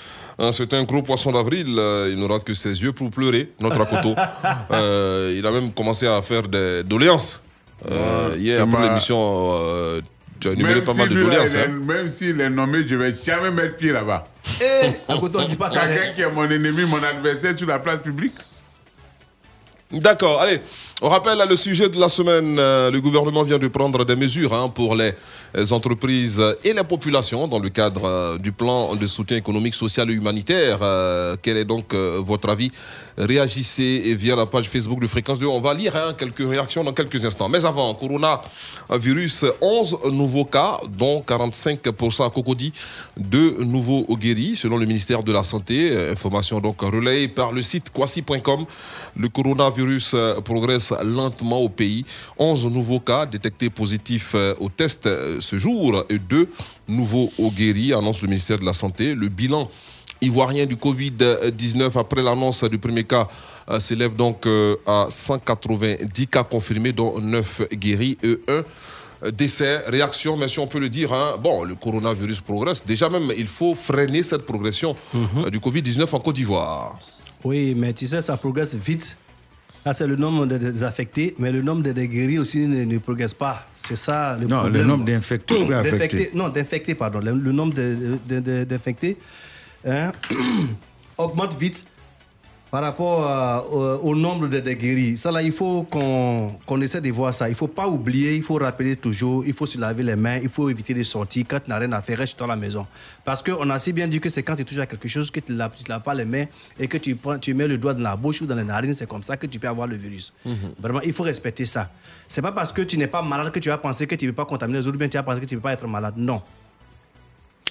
c'est 0.52 0.72
un 0.74 0.84
gros 0.84 1.02
poisson 1.02 1.32
d'avril. 1.32 1.66
euh, 1.78 2.10
il 2.12 2.18
n'aura 2.18 2.40
que 2.40 2.52
ses 2.54 2.82
yeux 2.82 2.92
pour 2.92 3.10
pleurer, 3.10 3.52
notre 3.62 3.80
Akoto. 3.80 4.14
Euh, 4.70 5.34
il 5.36 5.46
a 5.46 5.50
même 5.52 5.72
commencé 5.72 6.06
à 6.06 6.20
faire 6.22 6.42
des 6.48 6.82
doléances. 6.82 7.42
Euh, 7.90 8.34
hier, 8.38 8.62
après 8.62 8.88
l'émission, 8.88 9.18
euh, 9.52 10.00
tu 10.40 10.48
as 10.48 10.52
énuméré 10.52 10.82
pas 10.82 10.92
mal 10.94 11.08
de 11.08 11.14
doléances. 11.14 11.52
il 11.52 11.58
est- 11.58 11.64
hein. 11.66 11.80
Même 11.86 12.10
s'il 12.10 12.40
est 12.40 12.50
nommé, 12.50 12.84
je 12.86 12.94
ne 12.94 13.02
vais 13.02 13.14
jamais 13.24 13.50
mettre 13.50 13.76
pied 13.76 13.92
là-bas. 13.92 14.26
Eh, 14.60 14.88
on 15.08 15.18
dit 15.44 15.56
pas 15.56 15.68
ça. 15.70 15.82
hein. 15.84 15.88
Quelqu'un 15.88 16.12
qui 16.14 16.20
est 16.22 16.30
mon 16.30 16.44
ennemi, 16.50 16.84
mon 16.84 17.02
adversaire 17.02 17.56
sur 17.56 17.66
la 17.68 17.78
place 17.78 18.00
publique. 18.00 18.34
D'accord, 19.92 20.40
allez. 20.40 20.60
On 21.02 21.10
rappelle 21.10 21.36
là, 21.36 21.44
le 21.44 21.56
sujet 21.56 21.90
de 21.90 22.00
la 22.00 22.08
semaine. 22.08 22.56
euh, 22.58 22.90
le 22.90 23.02
gouvernement 23.02 23.42
vient 23.42 23.58
de 23.58 23.68
prendre 23.68 24.02
des 24.06 24.16
mesures 24.16 24.54
hein, 24.54 24.70
pour 24.70 24.94
les 24.94 25.12
entreprises 25.70 26.42
et 26.64 26.72
les 26.72 26.84
populations 26.84 27.46
dans 27.46 27.58
le 27.58 27.68
cadre 27.68 28.04
euh, 28.06 28.38
du 28.38 28.50
plan 28.50 28.94
de 28.94 29.06
soutien 29.06 29.36
économique, 29.36 29.74
social 29.74 30.10
et 30.10 30.14
humanitaire. 30.14 30.78
Euh, 30.80 31.36
quel 31.42 31.58
est 31.58 31.66
donc 31.66 31.94
votre 31.94 32.48
avis? 32.48 32.72
Réagissez 33.18 34.14
via 34.14 34.36
la 34.36 34.46
page 34.46 34.70
Facebook 34.70 35.00
de 35.00 35.06
Fréquence 35.06 35.38
2. 35.38 35.46
On 35.46 35.60
va 35.60 35.74
lire 35.74 35.94
hein, 35.96 36.14
quelques 36.16 36.46
réactions 36.48 36.82
dans 36.82 36.92
quelques 36.94 37.22
instants. 37.26 37.50
Mais 37.50 37.64
avant, 37.66 37.92
coronavirus, 37.92 39.46
11 39.60 39.98
nouveaux 40.12 40.44
cas, 40.46 40.78
dont 40.88 41.22
45% 41.26 42.26
à 42.26 42.30
Cocody, 42.30 42.72
deux 43.18 43.64
nouveaux 43.64 44.06
guéris, 44.16 44.56
selon 44.56 44.78
le 44.78 44.86
ministère 44.86 45.22
de 45.22 45.32
la 45.32 45.42
Santé. 45.42 45.94
Information 46.10 46.60
donc 46.60 46.80
relayée 46.80 47.28
par 47.28 47.52
le 47.52 47.62
site 47.62 47.90
quasi.com. 47.90 48.66
Le 49.18 49.28
coronavirus 49.30 50.12
euh, 50.14 50.40
lentement 51.02 51.60
au 51.60 51.68
pays. 51.68 52.04
11 52.38 52.66
nouveaux 52.66 53.00
cas 53.00 53.26
détectés 53.26 53.70
positifs 53.70 54.32
euh, 54.34 54.54
au 54.60 54.68
test 54.68 55.06
euh, 55.06 55.38
ce 55.40 55.56
jour 55.56 56.04
et 56.08 56.18
deux 56.18 56.48
nouveaux 56.88 57.30
guéris, 57.38 57.92
annonce 57.92 58.22
le 58.22 58.28
ministère 58.28 58.58
de 58.58 58.64
la 58.64 58.72
Santé. 58.72 59.14
Le 59.14 59.28
bilan 59.28 59.68
ivoirien 60.20 60.64
du 60.66 60.76
Covid-19 60.76 61.98
après 61.98 62.22
l'annonce 62.22 62.64
du 62.64 62.78
premier 62.78 63.04
cas 63.04 63.28
euh, 63.68 63.80
s'élève 63.80 64.14
donc 64.14 64.46
à 64.86 65.06
190 65.10 66.26
cas 66.28 66.44
confirmés, 66.44 66.92
dont 66.92 67.20
9 67.20 67.68
guéris 67.74 68.16
et 68.22 68.38
1 68.48 68.62
euh, 69.22 69.30
décès, 69.30 69.82
réaction, 69.86 70.36
mais 70.36 70.48
si 70.48 70.58
on 70.58 70.66
peut 70.66 70.78
le 70.78 70.88
dire, 70.88 71.12
hein, 71.12 71.36
bon, 71.42 71.64
le 71.64 71.74
coronavirus 71.74 72.40
progresse. 72.40 72.84
Déjà 72.84 73.08
même, 73.08 73.32
il 73.36 73.46
faut 73.46 73.74
freiner 73.74 74.22
cette 74.22 74.44
progression 74.44 74.96
euh, 75.14 75.50
du 75.50 75.58
Covid-19 75.58 76.06
en 76.12 76.20
Côte 76.20 76.36
d'Ivoire. 76.36 76.98
Oui, 77.44 77.74
mais 77.76 77.92
tu 77.92 78.06
sais, 78.06 78.20
ça 78.20 78.36
progresse 78.36 78.74
vite. 78.74 79.16
Là, 79.86 79.92
c'est 79.92 80.06
le 80.08 80.16
nombre 80.16 80.46
de- 80.46 80.58
des 80.58 80.82
affectés, 80.82 81.36
mais 81.38 81.52
le 81.52 81.62
nombre 81.62 81.82
de, 81.84 81.92
des 81.92 82.08
guéris 82.08 82.40
aussi 82.40 82.66
ne, 82.66 82.84
ne 82.84 82.98
progresse 82.98 83.34
pas. 83.34 83.68
C'est 83.76 83.94
ça 83.96 84.36
le 84.38 84.48
Non, 84.48 84.58
problème. 84.58 84.82
le 84.82 84.88
nombre 84.88 85.04
d'infectés 85.04 85.54
ou 85.54 85.68
D'infectés, 85.68 85.96
affectés 85.96 86.30
Non, 86.34 86.48
d'infectés, 86.48 86.94
pardon. 86.96 87.20
Le, 87.20 87.30
le 87.30 87.52
nombre 87.52 87.72
d'infectés 88.64 89.16
hein, 89.86 90.10
augmente 91.18 91.56
vite 91.56 91.84
par 92.76 92.82
rapport 92.82 93.26
euh, 93.26 93.96
au, 94.02 94.14
nombre 94.14 94.48
de, 94.48 94.60
de 94.60 94.72
guéris. 94.72 95.16
Ça, 95.16 95.32
là, 95.32 95.40
il 95.40 95.50
faut 95.50 95.84
qu'on 95.84 96.50
qu'on 96.66 96.78
essaie 96.82 97.00
de 97.00 97.10
voir 97.10 97.32
ça. 97.32 97.48
Il 97.48 97.52
ne 97.52 97.56
faut 97.56 97.68
pas 97.68 97.88
oublier, 97.88 98.36
il 98.36 98.42
faut 98.42 98.56
rappeler 98.56 98.96
toujours, 98.96 99.46
il 99.46 99.54
faut 99.54 99.64
se 99.64 99.78
laver 99.78 100.02
les 100.02 100.14
mains, 100.14 100.36
il 100.42 100.50
faut 100.50 100.68
éviter 100.68 100.92
de 100.92 101.02
sortir. 101.02 101.46
Quand 101.48 101.58
tu 101.58 101.70
n'as 101.70 101.78
rien 101.78 101.90
à 101.92 102.02
faire, 102.02 102.18
reste 102.18 102.38
dans 102.38 102.46
la 102.46 102.54
maison. 102.54 102.86
Parce 103.24 103.42
qu'on 103.42 103.70
a 103.70 103.78
si 103.78 103.94
bien 103.94 104.06
dit 104.06 104.20
que 104.20 104.28
c'est 104.28 104.42
quand 104.42 104.56
tu 104.56 104.66
touches 104.66 104.80
à 104.80 104.84
quelque 104.84 105.08
chose 105.08 105.30
que 105.30 105.40
tu 105.40 105.52
ne 105.52 105.56
laves, 105.56 105.72
pas 106.04 106.12
les 106.12 106.26
mains 106.26 106.44
et 106.78 106.86
que 106.86 106.98
tu, 106.98 107.16
prends, 107.16 107.38
tu 107.38 107.54
mets 107.54 107.66
le 107.66 107.78
doigt 107.78 107.94
dans 107.94 108.02
la 108.02 108.14
bouche 108.14 108.42
ou 108.42 108.46
dans 108.46 108.54
les 108.56 108.62
narines, 108.62 108.92
c'est 108.92 109.08
comme 109.08 109.22
ça 109.22 109.38
que 109.38 109.46
tu 109.46 109.58
peux 109.58 109.68
avoir 109.68 109.86
le 109.88 109.96
virus. 109.96 110.34
Vraiment, 110.78 111.00
il 111.00 111.14
faut 111.14 111.22
respecter 111.22 111.64
ça. 111.64 111.88
C'est 112.28 112.42
pas 112.42 112.52
parce 112.52 112.74
que 112.74 112.82
tu 112.82 112.98
n'es 112.98 113.06
pas 113.06 113.22
malade 113.22 113.52
que 113.52 113.58
tu 113.58 113.70
vas 113.70 113.78
penser 113.78 114.06
que 114.06 114.16
tu 114.16 114.26
ne 114.26 114.32
peux 114.32 114.36
pas 114.36 114.44
contaminer 114.44 114.80
les 114.80 114.86
autres, 114.86 114.96
ou 114.96 114.98
bien 114.98 115.08
tu 115.08 115.16
vas 115.16 115.22
penser 115.22 115.40
que 115.40 115.46
tu 115.46 115.54
ne 115.54 115.60
peux 115.60 115.68
pas 115.68 115.72
être 115.72 115.88
malade. 115.88 116.12
Non. 116.18 116.42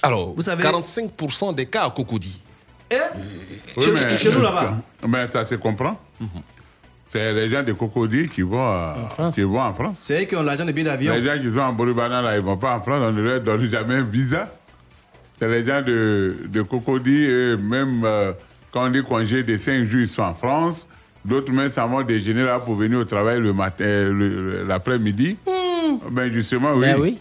Alors, 0.02 0.34
Vous 0.34 0.42
savez- 0.42 0.64
45% 0.64 1.54
des 1.54 1.66
cas 1.66 1.84
à 1.86 1.90
Cocody. 1.90 2.40
Eh 2.90 3.80
chez, 3.82 4.18
chez 4.18 4.32
nous 4.32 4.40
là-bas. 4.42 4.60
Ça, 5.02 5.08
mais 5.08 5.26
ça 5.28 5.44
se 5.44 5.54
comprend. 5.56 6.00
C'est 7.08 7.32
les 7.32 7.48
gens 7.48 7.62
de 7.62 7.72
Cocody 7.72 8.28
qui 8.28 8.42
vont, 8.42 8.58
euh, 8.68 9.30
qui 9.32 9.42
vont 9.42 9.60
en 9.60 9.72
France. 9.74 9.98
C'est 10.02 10.22
eux 10.22 10.24
qui 10.26 10.34
ont 10.36 10.42
l'argent 10.42 10.64
de 10.64 10.72
billets 10.72 10.84
d'avion. 10.86 11.12
Les 11.14 11.22
gens 11.22 11.38
qui 11.40 11.52
sont 11.54 11.60
en 11.60 11.72
Boribana, 11.72 12.20
là, 12.20 12.34
ils 12.36 12.40
ne 12.40 12.46
vont 12.46 12.56
pas 12.56 12.76
en 12.76 12.82
France, 12.82 13.00
on 13.04 13.12
ne 13.12 13.22
leur 13.22 13.40
donne 13.40 13.70
jamais 13.70 13.94
un 13.96 14.02
visa. 14.02 14.52
C'est 15.38 15.48
les 15.48 15.64
gens 15.64 15.82
de, 15.82 16.36
de 16.48 16.62
Cocody, 16.62 17.24
et 17.24 17.56
même 17.56 18.02
euh, 18.04 18.32
quand 18.72 18.86
on 18.86 18.90
dit 18.90 19.02
congé 19.02 19.42
de 19.42 19.56
5 19.56 19.86
jours, 19.88 20.00
ils 20.00 20.08
sont 20.08 20.22
en 20.22 20.34
France. 20.34 20.86
D'autres 21.24 21.52
même 21.52 21.70
s'en 21.70 21.88
vont 21.88 22.02
déjeuner 22.02 22.44
là 22.44 22.58
pour 22.60 22.74
venir 22.76 22.98
au 22.98 23.04
travail 23.04 23.40
le 23.40 23.52
matin, 23.52 23.84
le- 23.84 24.64
l'après-midi. 24.66 25.36
Ben 26.10 26.32
justement, 26.32 26.72
oui. 26.74 26.86
Ben 26.86 26.96
oui. 27.00 27.18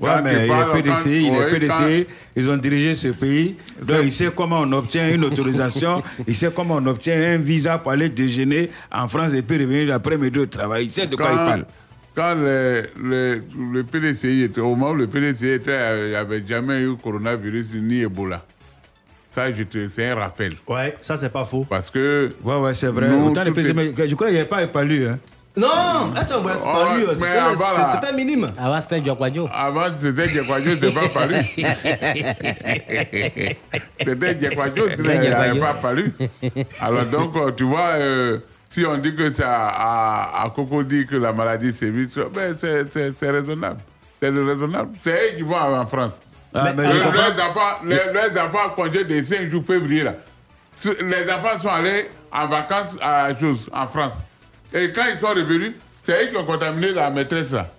Ouais, 0.00 0.10
Quand 0.10 0.22
mais 0.24 0.46
il 0.48 0.52
est 0.52 0.72
PDC, 0.82 1.06
il 1.06 1.34
est 1.34 1.50
PDC, 1.50 2.06
ils 2.36 2.50
ont 2.50 2.56
dirigé 2.56 2.94
ce 2.96 3.08
pays. 3.08 3.54
Donc, 3.80 3.98
il 4.02 4.12
sait 4.12 4.30
comment 4.34 4.60
on 4.60 4.72
obtient 4.72 5.08
une 5.08 5.24
autorisation, 5.24 6.02
il 6.26 6.34
sait 6.34 6.50
comment 6.54 6.76
on 6.76 6.86
obtient 6.86 7.14
un 7.16 7.38
visa 7.38 7.78
pour 7.78 7.92
aller 7.92 8.08
déjeuner 8.08 8.70
en 8.92 9.06
France 9.08 9.32
et 9.34 9.42
puis 9.42 9.56
revenir 9.58 9.86
l'après-midi 9.86 10.38
au 10.40 10.46
travail. 10.46 10.84
Il 10.86 10.90
sait 10.90 11.06
de 11.06 11.14
quoi 11.16 11.28
il 11.30 11.36
parle. 11.36 11.64
Quand 12.14 12.34
le, 12.36 12.82
le, 13.00 13.42
le 13.72 13.82
PDCI 13.84 14.42
était, 14.44 14.60
au 14.60 14.74
moment 14.76 14.90
où 14.90 14.94
le 14.94 15.06
PDCI 15.06 15.48
était, 15.50 15.70
euh, 15.72 16.04
il 16.06 16.10
n'y 16.10 16.16
avait 16.16 16.44
jamais 16.46 16.82
eu 16.82 16.94
coronavirus 16.96 17.66
ni 17.74 18.02
Ebola. 18.02 18.44
Ça, 19.34 19.46
c'est 19.92 20.08
un 20.10 20.14
rappel. 20.14 20.54
Ouais, 20.68 20.94
ça 21.00 21.16
c'est 21.16 21.32
pas 21.32 21.44
faux. 21.44 21.66
Parce 21.68 21.90
que. 21.90 22.32
Ouais, 22.44 22.56
ouais, 22.56 22.72
c'est 22.74 22.86
vrai. 22.86 23.08
nous, 23.08 23.30
Autant 23.30 23.42
est- 23.44 23.72
mais 23.74 23.92
je 24.08 24.14
crois 24.14 24.28
qu'il 24.28 24.34
n'y 24.34 24.40
avait 24.40 24.48
pas 24.48 24.62
épalu. 24.62 25.08
Hein. 25.08 25.18
Non, 25.56 26.12
Oh, 26.60 26.64
paru 26.64 27.04
mais 27.06 27.14
C'était 27.14 27.92
c'était 27.92 28.12
minime. 28.12 28.46
Avant, 28.58 28.80
c'était 28.80 29.00
Diokwadjo. 29.00 29.48
Avant, 29.54 29.86
c'était 30.00 30.28
Djekwadjo, 30.28 30.70
c'était 30.72 30.90
pas 30.90 31.08
paru. 31.08 31.34
c'était 33.98 34.14
n'avait 34.16 34.40
Djekwadjo. 34.40 35.60
pas 35.60 35.74
paru. 35.74 36.12
Alors 36.80 37.06
donc, 37.06 37.36
euh, 37.36 37.52
tu 37.52 37.64
vois, 37.64 37.90
euh, 37.96 38.38
si 38.68 38.84
on 38.84 38.96
dit 38.98 39.14
que 39.14 39.30
c'est 39.30 39.44
à, 39.44 39.68
à, 39.68 40.44
à 40.44 40.50
Cocody 40.50 41.06
que 41.06 41.16
la 41.16 41.32
maladie 41.32 41.72
s'est 41.72 41.90
vite, 41.90 42.18
ben 42.34 42.56
c'est- 42.58 42.90
raisonnable. 43.30 43.78
C'est 44.20 44.30
raisonnable. 44.30 44.90
C'est 45.02 45.12
eux 45.12 45.36
qui 45.36 45.42
vont 45.42 45.56
en 45.56 45.86
France. 45.86 46.12
Ah, 46.52 46.72
mais 46.76 46.86
Le- 46.86 46.92
je 46.92 46.98
comprends. 47.04 47.12
leurs 47.12 47.48
enfants, 47.50 47.76
les- 47.84 47.96
enfants 48.40 48.66
en 48.66 48.70
congé 48.70 49.04
de 49.04 49.22
5 49.22 49.50
jours 49.50 49.64
février, 49.66 50.02
là. 50.02 50.14
Les 50.84 51.30
enfants 51.30 51.58
sont 51.60 51.68
allés 51.68 52.08
en 52.32 52.48
vacances 52.48 52.96
à 53.00 53.28
chose, 53.38 53.68
en 53.72 53.86
France. 53.86 54.14
Et 54.74 54.90
quand 54.92 55.04
ils 55.14 55.18
sont 55.20 55.28
revenus, 55.28 55.72
c'est 56.02 56.12
eux 56.24 56.28
qui 56.30 56.36
ont 56.36 56.44
contaminé 56.44 56.92
la 56.92 57.08
maîtresse 57.10 57.52
là. 57.52 57.70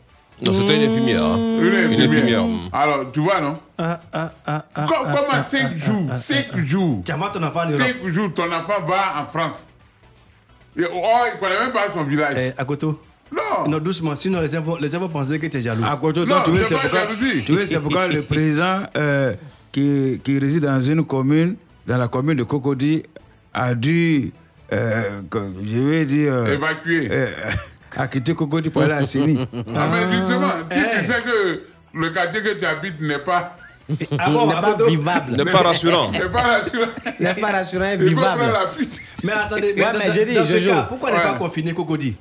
Non, 0.41 0.53
c'était 0.53 0.75
une 0.83 0.89
infirmière. 0.91 1.23
hein. 1.23 1.37
Une 1.37 1.93
Une 1.93 2.01
infirmière. 2.01 2.43
mm. 2.43 2.69
Alors, 2.73 3.11
tu 3.13 3.21
vois, 3.21 3.39
non? 3.39 3.57
Ah, 3.77 3.99
ah, 4.11 4.31
ah, 4.45 4.65
ah, 4.75 4.83
ah, 4.83 4.85
Comment 4.89 5.27
ah, 5.31 5.43
5 5.43 5.61
ah, 5.63 5.85
jours, 5.85 6.03
ah, 6.11 6.17
5 6.17 6.57
jours, 6.65 7.01
Tu 7.05 7.11
envoies 7.13 7.29
ton 7.29 7.43
enfant 7.43 7.61
en 7.61 7.69
Europe. 7.69 7.81
5 8.01 8.07
jours, 8.13 8.33
ton 8.33 8.45
enfant 8.51 8.85
va 8.87 9.21
en 9.21 9.25
France. 9.31 9.63
Et, 10.77 10.83
oh, 10.83 11.03
il 11.31 11.35
ne 11.35 11.39
connaît 11.39 11.59
même 11.59 11.71
pas 11.71 11.87
son 11.93 12.03
village. 12.03 12.35
Eh, 12.37 12.51
à 12.59 12.65
côté. 12.65 12.85
non. 12.85 13.69
Non, 13.69 13.77
doucement, 13.79 14.13
sinon 14.15 14.41
les 14.41 14.49
gens 14.49 14.61
vont, 14.61 14.75
les 14.75 14.89
gens 14.91 14.99
vont 14.99 15.07
penser 15.07 15.39
que 15.39 15.47
tu 15.47 15.57
es 15.57 15.61
jaloux. 15.61 15.83
À 15.85 15.95
côté, 15.95 16.19
Non, 16.21 16.25
toi, 16.25 16.41
tu 16.43 16.51
vois, 16.51 16.59
c'est 16.67 16.75
pourquoi, 16.75 16.99
jalousie. 16.99 17.43
tu 17.45 17.51
vois, 17.53 17.65
c'est 17.65 17.79
pourquoi 17.79 18.07
le 18.09 18.21
président 18.23 18.79
euh, 18.97 19.33
qui, 19.71 20.19
qui 20.21 20.37
réside 20.37 20.63
dans 20.65 20.81
une 20.81 21.05
commune, 21.05 21.55
dans 21.87 21.97
la 21.97 22.09
commune 22.09 22.35
de 22.37 22.43
Cocody, 22.43 23.03
a 23.53 23.73
dû, 23.73 24.33
euh, 24.73 25.21
je 25.63 25.79
vais 25.79 26.05
dire, 26.05 26.45
Évacué. 26.47 27.07
euh, 27.11 27.27
a 27.97 28.07
quitté 28.07 28.33
Cocody 28.33 28.69
pour 28.69 28.81
aller 28.81 28.93
à 28.93 29.05
Sini. 29.05 29.39
Ah, 29.75 29.87
mais 29.91 30.17
justement, 30.17 30.51
si 30.71 30.99
tu 30.99 31.05
sais 31.05 31.21
que 31.21 31.63
le 31.93 32.09
quartier 32.09 32.41
que 32.41 32.53
tu 32.59 32.65
habites 32.65 32.99
n'est 32.99 33.19
pas, 33.19 33.57
Ah 34.17 34.29
bon, 34.29 34.47
n'est 34.47 34.53
à 34.55 34.61
pas 34.61 34.75
vivable. 34.87 35.35
N'est 35.37 35.45
pas 35.45 35.59
rassurant. 35.59 36.11
n'est 36.11 36.19
pas 36.21 36.41
rassurant, 36.41 36.87
N'est 37.19 37.33
pas 37.35 37.51
rassurant 37.51 37.85
et 37.85 37.97
il 38.01 38.13
faut 38.15 38.21
prendre 38.21 38.39
vivable. 38.43 38.53
la 38.63 38.67
fuite. 38.69 38.99
Mais 39.23 39.31
attendez, 39.31 39.73
Ouais, 39.77 39.81
dans, 39.93 39.99
mais 39.99 40.11
j'ai 40.11 40.25
dit, 40.25 40.33
dans 40.35 40.43
ce 40.43 40.53
Jojo. 40.59 40.69
cas, 40.71 40.81
pourquoi 40.89 41.11
ne 41.11 41.15
Ouais. 41.17 41.23
pas 41.23 41.33
confiner 41.35 41.73
Cocody? 41.73 42.15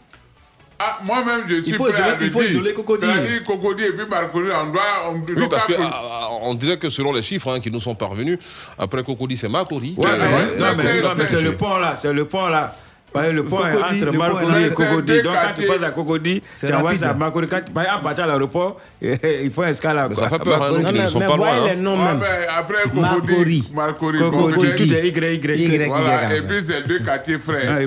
Ah, 0.87 0.99
moi-même, 1.03 1.45
je 1.49 1.63
suis 1.63 1.73
faut 1.75 1.85
prêt 1.85 1.93
isoler- 1.95 2.11
à 2.11 2.17
il 2.21 2.31
faut 2.31 2.43
isoler 2.43 2.75
Cocody. 2.75 3.07
Cocody 3.47 3.85
et 3.85 3.93
puis 3.93 4.07
Marconi, 4.09 4.49
on 4.51 4.71
doit... 4.71 4.83
On, 5.09 5.15
Oui, 5.41 5.47
parce 5.49 5.65
que 5.65 5.73
ah, 5.81 5.91
ah, 5.93 6.29
on 6.43 6.53
dirait 6.55 6.77
que 6.77 6.91
selon 6.91 7.13
les 7.13 7.23
chiffres 7.23 7.49
hein, 7.55 7.61
qui 7.61 7.71
nous 7.71 7.81
sont 7.81 7.95
parvenus, 7.95 8.39
après 8.79 9.03
Cocody, 9.03 9.37
c'est 9.37 9.49
Macori. 9.49 9.95
Ouais, 9.97 10.05
Ouais, 10.07 10.11
mais, 10.19 10.25
ouais, 10.25 10.31
non, 10.59 10.67
ouais, 10.67 10.75
mais, 10.77 10.85
mais 11.17 11.27
c'est- 11.27 11.37
c'est 11.37 11.43
le 11.43 11.53
pont 11.57 11.79
là, 11.79 11.97
c'est 11.97 12.13
le 12.13 12.25
pont 12.27 12.49
là. 12.49 12.77
Que 13.15 13.31
le 13.31 13.45
pont 13.45 13.57
Cocody, 13.59 13.99
est 14.01 14.09
entre 14.09 14.51
là, 14.51 14.61
et 14.61 14.71
Cocody. 14.71 15.23
Donc 15.23 15.33
quand 15.35 15.55
tu 15.61 15.67
passes 15.69 15.83
à 15.83 15.91
Cocody, 15.93 16.43
tu 16.59 16.75
envoies 16.75 17.05
à 17.05 17.15
Marconi. 17.15 17.47
Quand 17.49 17.61
tu 17.65 17.73
vas 17.73 18.23
à 18.23 18.27
l'aéroport, 18.27 18.81
il 19.01 19.51
faut 19.53 19.63
un 19.63 19.69
escale 19.69 19.99
à 19.99 20.09
ça 20.15 20.29
fait 20.29 20.39
peur, 20.41 20.63
hein, 20.63 20.73
donc 20.73 20.87
ils 20.93 21.01
ne 21.03 21.07
sont 21.07 21.21
pas 21.21 21.37
loin. 21.37 21.49
hein. 21.49 21.69
les 21.71 21.77
noms 21.77 21.97
Ouais, 21.97 22.05
même. 22.05 22.19
mais 22.21 22.47
après 22.49 22.75
Marcori. 22.93 23.27
Cocody, 23.27 23.71
Marcori, 23.73 24.19
Cocody, 24.19 24.55
Cocody, 24.55 24.75
tout 24.75 24.95
est 24.95 25.07
Y, 25.09 25.35
Y. 25.35 25.61
Y. 25.61 25.87
Voilà, 25.89 26.35
et 26.37 26.41
puis 26.43 26.57
c'est 26.65 26.83
deux 26.87 26.99
quartiers 26.99 27.39
frères. 27.39 27.77
Ah, 27.77 27.83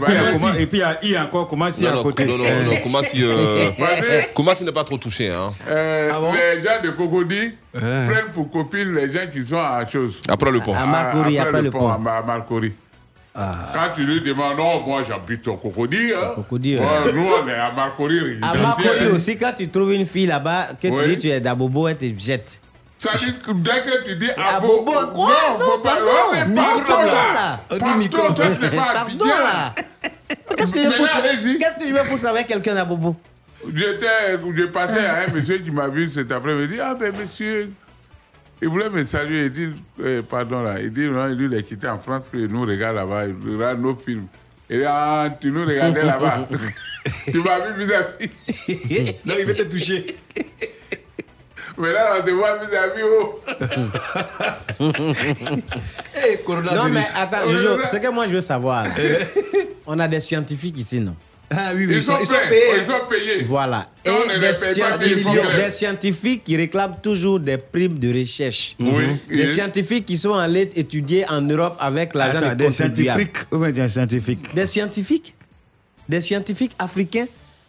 Et 0.60 0.66
puis 0.66 0.80
Bah, 0.80 0.98
il 1.04 1.12
y 1.12 1.16
a 1.16 1.24
encore, 1.24 1.48
comment 1.48 1.70
si 1.72 1.84
Non, 1.84 2.00
à 2.00 2.04
côté 2.04 2.26
non, 2.26 2.38
non, 2.38 2.44
non, 2.44 2.78
Koumassi, 2.78 3.24
euh. 3.24 3.70
Koumassi 4.34 4.64
n'est 4.64 4.72
pas 4.72 4.84
trop 4.84 4.98
touché. 4.98 5.30
Hein. 5.30 5.52
Euh, 5.70 6.10
Ah 6.14 6.20
les 6.56 6.62
gens 6.64 6.82
de 6.84 6.90
Cocody 6.92 7.54
prennent 7.74 8.32
pour 8.34 8.50
copines 8.50 8.94
les 8.94 9.12
gens 9.12 9.28
qui 9.32 9.46
sont 9.46 9.58
à 9.58 9.86
chose. 9.92 10.22
Après 10.30 10.52
le 10.52 10.60
pont. 10.62 10.74
À 10.74 10.86
Marcory, 10.86 11.38
après 11.40 11.62
le 11.62 11.70
pont. 11.70 11.90
À 11.90 11.98
Marcory. 13.38 13.68
Quand 13.74 13.96
tu 13.96 14.04
lui 14.06 14.22
demandes, 14.22 14.58
non, 14.58 14.82
moi 14.86 15.04
j'habite 15.08 15.48
au 15.48 15.56
Cocody. 15.58 16.12
Hein. 16.14 16.32
Cocody, 16.36 16.76
Ouais, 16.78 16.82
ouais. 17.06 17.14
nous, 17.14 17.28
on 17.44 17.48
est 17.48 17.54
à 17.54 17.72
Marcory. 17.72 18.40
À. 18.42 18.56
Marcory 18.56 19.08
aussi, 19.08 19.38
quand 19.38 19.54
tu 19.56 19.68
trouves 19.70 19.94
une 19.94 20.06
fille 20.06 20.26
là-bas, 20.26 20.70
que 20.82 20.88
tu 20.88 21.08
dis 21.10 21.18
tu 21.18 21.28
es 21.30 21.40
d'Abobo, 21.40 21.88
elle 21.88 21.98
te 21.98 22.06
jette. 22.18 22.60
Ça 23.00 23.12
dit 23.16 23.26
que 23.32 23.52
dès 23.52 23.82
que 23.82 24.06
tu 24.06 24.16
dis 24.16 24.30
Ah, 24.38 24.56
Abo, 24.56 24.82
Bobo, 24.84 24.92
quoi? 25.14 25.34
Non, 25.60 25.80
pas- 25.84 25.98
pardon. 25.98 26.50
Micro, 26.50 26.64
pardon, 26.66 26.84
pardon, 26.88 27.08
là. 27.12 27.34
là. 27.34 27.60
On 27.70 27.76
dit 27.76 27.80
Pardon, 27.80 27.98
micro. 28.00 28.22
Pardon 28.34 29.00
Abidjan. 29.02 29.26
là. 29.28 29.76
Qu'est-ce 30.58 30.74
que 30.74 30.84
je 30.84 30.90
fous. 30.92 31.04
Qu'est-ce 31.60 31.80
que 31.80 31.88
je 31.88 31.94
vais 31.94 32.04
foutre 32.06 32.26
avec 32.26 32.48
quelqu'un 32.48 32.74
d'Abobo? 32.74 33.16
J'étais, 33.72 34.40
je 34.56 34.64
passais 34.66 35.06
à 35.06 35.26
un 35.28 35.34
monsieur 35.34 35.60
qui 35.60 35.70
m'a 35.70 35.88
vu 35.90 36.10
cet 36.10 36.32
après-midi. 36.32 36.78
Ah 36.82 36.96
ben 37.00 37.14
monsieur, 37.20 37.72
il 38.62 38.70
voulait 38.70 38.90
me 38.90 39.04
saluer. 39.04 39.46
Il 39.46 39.52
dit, 39.52 39.70
eh, 40.04 40.22
pardon 40.22 40.64
là, 40.64 40.80
il 40.82 40.92
dit 40.92 41.06
non, 41.06 41.28
il 41.30 41.38
dit, 41.38 41.46
il 41.46 41.54
est 41.54 41.64
quitté 41.64 41.88
en 41.88 42.00
France, 42.00 42.26
que 42.32 42.38
nous 42.38 42.62
regarde 42.62 42.96
là-bas, 42.96 43.26
il 43.26 43.56
regarde 43.56 43.82
nos 43.82 43.96
films. 43.96 44.28
Il 44.70 44.80
dit, 44.80 44.86
ah, 44.88 45.30
tu 45.40 45.52
nous 45.52 45.66
regardais 45.66 46.04
là-bas. 46.04 46.48
tu 47.32 47.40
m'as 47.40 47.60
vu 47.60 47.86
vis-à-vis. 47.86 48.30
Non, 49.26 49.36
il 49.40 49.46
va 49.46 49.54
te 49.54 49.64
toucher. 49.64 50.18
Mais 51.78 51.94
là, 51.94 52.16
on 52.20 52.26
se 52.26 52.32
voit 52.32 52.58
vis-à-vis. 52.58 53.04
Oh. 53.04 53.42
Eh, 56.20 56.38
coronavirus. 56.44 56.84
Non, 56.84 56.90
mais 56.90 57.06
attends, 57.16 57.48
Jojo, 57.48 57.86
ce 57.86 57.98
que 57.98 58.08
moi 58.10 58.26
je 58.26 58.36
veux 58.36 58.42
savoir, 58.42 58.88
on 59.86 60.00
a 60.00 60.08
des 60.08 60.20
scientifiques 60.20 60.78
ici, 60.80 61.00
non? 61.00 61.16
Ah 61.50 61.72
oui, 61.74 61.86
oui, 61.88 61.96
Ils, 61.96 62.04
sont, 62.04 62.14
payés. 62.16 62.62
ils 62.80 62.86
sont 62.86 63.08
payés. 63.10 63.42
Voilà. 63.44 63.88
Et 64.04 64.40
des, 64.40 64.54
scientifiques, 64.54 65.28
des 65.56 65.72
scientifiques 65.72 66.44
qui 66.44 66.58
réclament 66.58 66.98
toujours 67.02 67.40
des 67.40 67.58
primes 67.58 67.98
de 67.98 68.20
recherche. 68.20 68.76
Oui. 68.80 69.06
Des 69.30 69.48
scientifiques 69.48 70.06
qui 70.06 70.18
sont 70.18 70.34
allés 70.34 70.70
étudier 70.76 71.26
en 71.30 71.42
Europe 71.42 71.78
avec 71.80 72.14
l'argent 72.16 72.54
des 72.54 72.66
contribuables. 72.66 73.30
scientifiques 73.32 73.74
des 73.74 73.88
scientifiques? 73.90 74.56
Des 74.56 74.66
scientifiques 74.66 75.34
Des 76.10 76.22
scientifiques 76.22 76.76
africains 76.78 77.28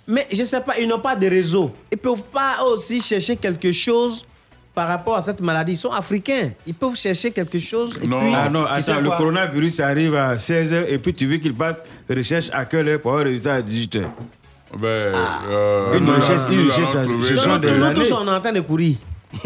Mais 0.08 0.26
je 0.32 0.40
ne 0.40 0.46
sais 0.46 0.60
pas, 0.60 0.78
ils 0.80 0.88
n'ont 0.88 0.98
pas 1.00 1.14
de 1.14 1.28
réseau. 1.28 1.72
Ils 1.92 1.94
ne 1.96 2.00
peuvent 2.00 2.24
pas 2.32 2.64
aussi 2.64 3.00
chercher 3.00 3.36
quelque 3.36 3.70
chose 3.70 4.24
par 4.78 4.86
rapport 4.86 5.16
à 5.16 5.22
cette 5.22 5.40
maladie. 5.40 5.72
Ils 5.72 5.76
sont 5.76 5.90
africains. 5.90 6.50
Ils 6.64 6.72
peuvent 6.72 6.94
chercher 6.94 7.32
quelque 7.32 7.58
chose. 7.58 7.98
Et 8.00 8.06
Non. 8.06 8.20
puis, 8.20 8.32
Ah 8.32 8.48
non, 8.48 8.64
attends, 8.64 9.00
le 9.00 9.08
quoi? 9.08 9.16
coronavirus 9.16 9.80
arrive 9.80 10.14
à 10.14 10.36
16h 10.36 10.84
et 10.88 10.98
puis 10.98 11.12
tu 11.12 11.26
veux 11.26 11.38
qu'il 11.38 11.52
fasse 11.52 11.78
recherche 12.08 12.48
à 12.52 12.64
quelle 12.64 12.88
heure 12.88 13.00
pour 13.00 13.10
avoir 13.10 13.24
un 13.26 13.30
résultat 13.30 13.54
à 13.54 13.60
18h 13.60 14.02
Ben, 14.80 14.86
euh, 14.86 15.94
Une 15.98 16.04
allons- 16.04 16.04
une 16.04 16.10
allons 16.10 16.22
ce 16.22 17.08
trouver- 17.08 17.36
sont 17.38 17.56
des 17.58 17.72
Nous 17.72 17.82
années. 17.82 17.94
tous, 17.94 18.12
on 18.12 18.24
est 18.28 18.30
en 18.30 18.40
train 18.40 18.52
de 18.52 18.60
courir. 18.60 18.94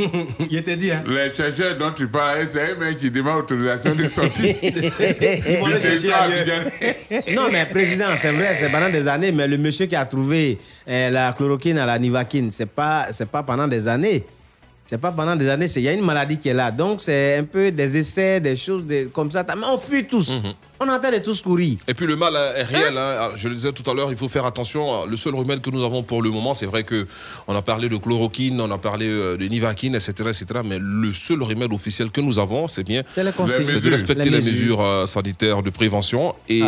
Il 0.51 0.57
était 0.59 0.77
dit, 0.77 0.91
hein. 0.93 1.03
Les 1.09 1.33
chercheurs 1.35 1.79
dont 1.79 1.93
tu 1.97 2.07
parles, 2.09 2.47
c'est 2.53 2.73
un 2.73 2.75
mec 2.79 2.99
qui 2.99 3.11
demande 3.11 3.39
autorisation 3.39 3.95
de 3.95 4.07
sortie. 4.09 4.55
Non, 7.35 7.49
mais 7.51 7.65
président, 7.67 8.07
c'est 8.17 8.33
vrai, 8.33 8.57
c'est 8.61 8.71
pendant 8.71 8.91
des 8.91 9.09
années, 9.09 9.33
mais 9.33 9.49
le 9.49 9.57
monsieur 9.59 9.87
qui 9.87 9.97
a 9.97 10.05
trouvé 10.05 10.59
euh, 10.89 11.11
la 11.11 11.33
chloroquine 11.33 11.79
à 11.79 11.87
la 11.87 11.99
nivaquine, 11.99 12.51
c'est 12.51 12.67
pas, 12.67 13.07
c'est 13.13 13.29
pas 13.31 13.43
pendant 13.43 13.67
des 13.67 13.89
années. 13.89 14.25
C'est 14.93 14.99
pas 15.01 15.11
pendant 15.11 15.35
des 15.35 15.49
années, 15.49 15.65
il 15.75 15.81
y 15.81 15.89
a 15.89 15.95
une 15.95 16.05
maladie 16.05 16.37
qui 16.37 16.51
est 16.51 16.53
là. 16.53 16.71
Donc, 16.71 17.01
c'est 17.01 17.39
un 17.39 17.45
peu 17.45 17.71
des 17.73 17.97
essais, 17.97 18.39
des 18.41 18.57
choses 18.57 18.85
de- 18.85 19.05
comme 19.07 19.31
ça. 19.31 19.43
Mais 19.57 19.65
on 19.67 19.79
fuit 19.79 20.05
tous. 20.07 20.37
On 20.85 20.87
est 20.87 20.91
en 20.91 20.99
train 20.99 21.13
de 21.13 21.19
tous 21.19 21.43
courir. 21.43 21.79
Et 21.87 21.95
puis 21.95 22.07
le 22.07 22.17
mal 22.17 22.35
est 22.35 22.65
réel. 22.65 22.99
hein. 22.99 23.31
Je 23.37 23.49
le 23.49 23.55
disais 23.55 23.71
tout 23.73 23.89
à 23.89 23.95
l'heure, 23.95 24.11
il 24.11 24.17
faut 24.17 24.29
faire 24.29 24.47
attention. 24.47 25.07
Le 25.07 25.17
seul 25.17 25.33
remède 25.37 25.61
que 25.61 25.71
nous 25.71 25.85
avons 25.85 26.03
pour 26.03 26.23
le 26.23 26.31
moment, 26.31 26.55
c'est 26.55 26.67
vrai 26.67 26.83
que 26.83 27.07
on 27.47 27.55
a 27.55 27.63
parlé 27.63 27.89
de 27.89 27.97
chloroquine, 27.97 28.61
on 28.61 28.69
a 28.69 28.79
parlé 28.79 29.07
euh, 29.07 29.37
de 29.37 29.47
nivaquine, 29.47 29.95
etc., 29.95 30.13
etc. 30.31 30.61
Mais 30.65 30.79
le 30.81 31.13
seul 31.13 31.41
remède 31.45 31.73
officiel 31.73 32.11
que 32.11 32.21
nous 32.21 32.41
avons, 32.41 32.67
c'est 32.67 32.83
bien, 32.83 33.03
de 33.17 33.91
respecter 33.91 34.29
les, 34.29 34.41
mesures, 34.41 34.81
euh, 34.81 35.07
sanitaires 35.07 35.63
de 35.63 35.71
prévention. 35.71 36.35
Et 36.49 36.63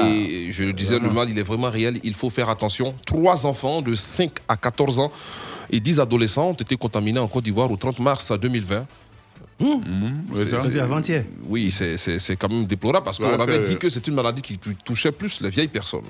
je 0.53 0.63
le 0.63 0.73
disais, 0.73 1.01
le 1.01 1.11
mal, 1.11 1.29
il 1.31 1.39
est 1.39 1.43
vraiment 1.43 1.71
réel. 1.71 1.99
Il 2.05 2.15
faut 2.15 2.31
faire 2.31 2.49
attention. 2.51 2.95
Trois 3.07 3.47
enfants 3.47 3.83
de 3.83 3.97
5 3.97 4.31
à 4.47 4.57
14 4.57 5.01
ans 5.01 5.11
et 5.71 5.81
10 5.81 5.99
adolescents 5.99 6.51
ont 6.51 6.55
été 6.55 6.77
contaminés 6.77 7.19
en 7.19 7.27
Côte 7.27 7.45
d'Ivoire 7.45 7.71
au 7.71 7.77
30 7.77 7.99
mars 7.99 8.31
2020. 8.31 8.87
Oui, 9.65 10.51
ça. 10.51 10.59
C'est 10.71 10.81
avant-hier. 10.81 11.25
Oui, 11.47 11.71
c'est- 11.71 12.37
quand 12.37 12.49
même 12.49 12.65
déplorable 12.67 13.05
parce 13.05 13.19
qu'on 13.19 13.29
avait 13.41 13.57
c'est- 13.57 13.65
dit 13.73 13.77
que 13.77 13.89
c'est 13.91 14.07
une 14.07 14.15
maladie 14.15 14.43
qui 14.43 14.59
tou- 14.59 14.75
touchait 14.85 15.13
plus 15.13 15.41
les 15.41 15.51
vieilles 15.51 15.69
personnes. 15.69 16.03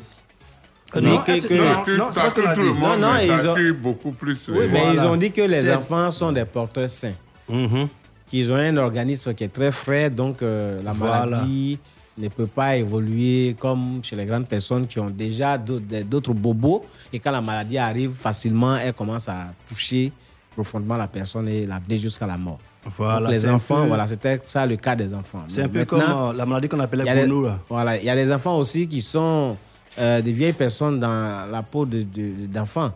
Euh, 0.97 1.01
Non, 1.01 1.19
que- 1.19 1.47
que- 1.49 1.55
non, 1.55 1.65
Ça 1.65 1.75
non, 1.75 1.85
tue- 1.85 1.97
non, 1.97 2.05
c'est 2.11 2.15
ça 2.15 2.21
pas 2.23 2.31
ce 2.31 2.35
qu'on 2.37 2.43
tue 2.43 2.47
a 2.49 2.55
tout 2.55 2.61
dit. 2.61 2.67
le 2.69 2.75
monde, 2.75 3.01
Non, 3.01 3.09
non, 3.09 3.15
mais 3.15 3.27
ils 3.27 3.49
ont- 3.49 3.79
beaucoup 3.83 4.13
plus. 4.13 4.47
Oui, 4.49 4.59
les- 4.61 4.69
mais 4.69 4.83
ils 4.95 5.01
ont 5.01 5.17
dit 5.17 5.33
que 5.33 5.43
les 5.43 5.73
enfants 5.75 6.11
sont 6.11 6.31
des 6.33 6.45
porteurs 6.45 6.89
sains. 6.91 7.15
Mhm. 7.49 7.89
Qu'ils 8.29 8.51
ont 8.53 8.57
un 8.57 8.77
organisme 8.77 9.35
qui 9.35 9.45
est 9.45 9.49
très 9.53 9.73
frais, 9.73 10.09
donc 10.11 10.41
euh, 10.43 10.81
la 10.83 10.93
Voilà. 10.93 11.27
maladie 11.27 11.79
ne 12.17 12.29
peut 12.29 12.47
pas 12.47 12.77
évoluer 12.77 13.57
comme 13.59 14.01
chez 14.05 14.15
les 14.17 14.25
grandes 14.25 14.47
personnes 14.47 14.87
qui 14.87 14.99
ont 15.01 15.11
déjà 15.11 15.59
d'autres 15.59 16.03
d'autres 16.05 16.33
bobos. 16.33 16.85
Et 17.13 17.19
quand 17.19 17.33
la 17.33 17.41
maladie 17.41 17.77
arrive 17.79 18.13
facilement, 18.15 18.77
elle 18.77 18.95
commence 18.95 19.29
à 19.29 19.53
toucher 19.69 20.13
profondément 20.55 20.97
la 20.97 21.09
personne 21.09 21.49
et 21.49 21.67
l'amener 21.67 21.99
jusqu'à 21.99 22.27
la 22.27 22.37
mort. 22.37 22.59
Voilà, 22.99 23.21
Donc, 23.29 23.31
les 23.31 23.49
enfants, 23.49 23.83
peu- 23.83 23.89
voilà, 23.89 24.07
c'était 24.07 24.41
ça 24.45 24.67
le 24.67 24.77
cas 24.77 24.95
des 24.95 25.13
enfants. 25.15 25.45
C'est 25.49 25.63
un 25.63 25.69
peu 25.69 25.85
comme 25.85 25.99
maintenant, 26.01 26.31
euh, 26.31 26.33
la 26.35 26.45
maladie 26.47 26.69
qu'on 26.69 26.81
appelait 26.81 27.05
là. 27.05 27.59
Voilà, 27.69 27.97
il 27.97 28.05
y 28.05 28.11
a 28.11 28.15
des 28.15 28.31
enfants 28.33 28.59
aussi 28.59 28.87
qui 28.87 29.01
sont 29.01 29.57
euh, 29.99 30.21
des 30.21 30.33
vieilles 30.33 30.53
personnes 30.53 30.99
dans 31.01 31.51
la 31.51 31.63
peau 31.63 31.87
de- 31.87 32.03
de- 32.03 32.47
d'enfants. 32.47 32.93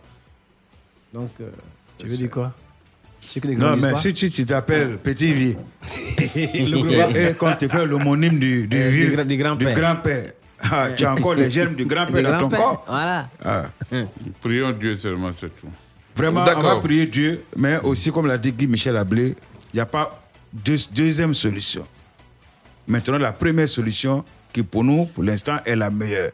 Donc, 1.13 1.29
euh, 1.41 1.49
Tu 1.97 2.07
veux 2.07 2.17
dire 2.17 2.29
quoi? 2.29 2.51
Que 3.41 3.47
les 3.47 3.55
Non, 3.55 3.75
mais 3.75 3.91
pas. 3.91 3.97
si 3.97 4.11
tu 4.13 4.29
tu 4.31 4.43
t'appelles 4.45 4.97
Petit 4.97 5.31
Vieux, 5.33 5.55
Le 6.35 7.29
et, 7.29 7.33
quand 7.35 7.53
tu 7.59 7.67
fais 7.69 7.85
l'homonyme 7.85 8.39
du, 8.39 8.67
du 8.67 8.77
Euh, 8.77 8.89
du 8.89 8.95
vieux, 8.95 9.15
gra- 9.15 9.23
du 9.23 9.37
grand-père. 9.37 10.31
ah, 10.63 10.87
tu 10.95 11.05
as 11.05 11.13
encore 11.13 11.35
les 11.35 11.49
germes 11.51 11.75
du 11.75 11.85
grand-père 11.85 12.23
dans 12.23 12.39
ton 12.39 12.49
corps. 12.49 12.83
Voilà. 12.87 13.27
Ah. 13.43 13.65
Prions 14.41 14.71
Dieu 14.71 14.95
seulement, 14.95 15.31
c'est 15.31 15.47
tout. 15.59 15.67
Vraiment, 16.15 16.41
on 16.41 16.45
D'accord. 16.45 16.63
va 16.75 16.79
prier 16.81 17.05
Dieu, 17.05 17.43
mais 17.55 17.79
aussi, 17.83 18.11
comme 18.11 18.25
l'a 18.27 18.37
dit 18.37 18.51
Guy 18.51 18.65
Michel 18.67 18.97
Ablé, 18.97 19.35
il 19.73 19.77
n'y 19.77 19.81
a 19.81 19.85
pas 19.85 20.19
de 20.53 20.77
deuxième 20.91 21.33
solution. 21.33 21.85
Maintenant, 22.87 23.17
la 23.17 23.31
première 23.31 23.69
solution, 23.69 24.23
qui 24.51 24.63
pour 24.63 24.83
nous, 24.83 25.05
pour 25.05 25.23
l'instant, 25.23 25.57
est 25.65 25.75
la 25.75 25.89
meilleure. 25.89 26.31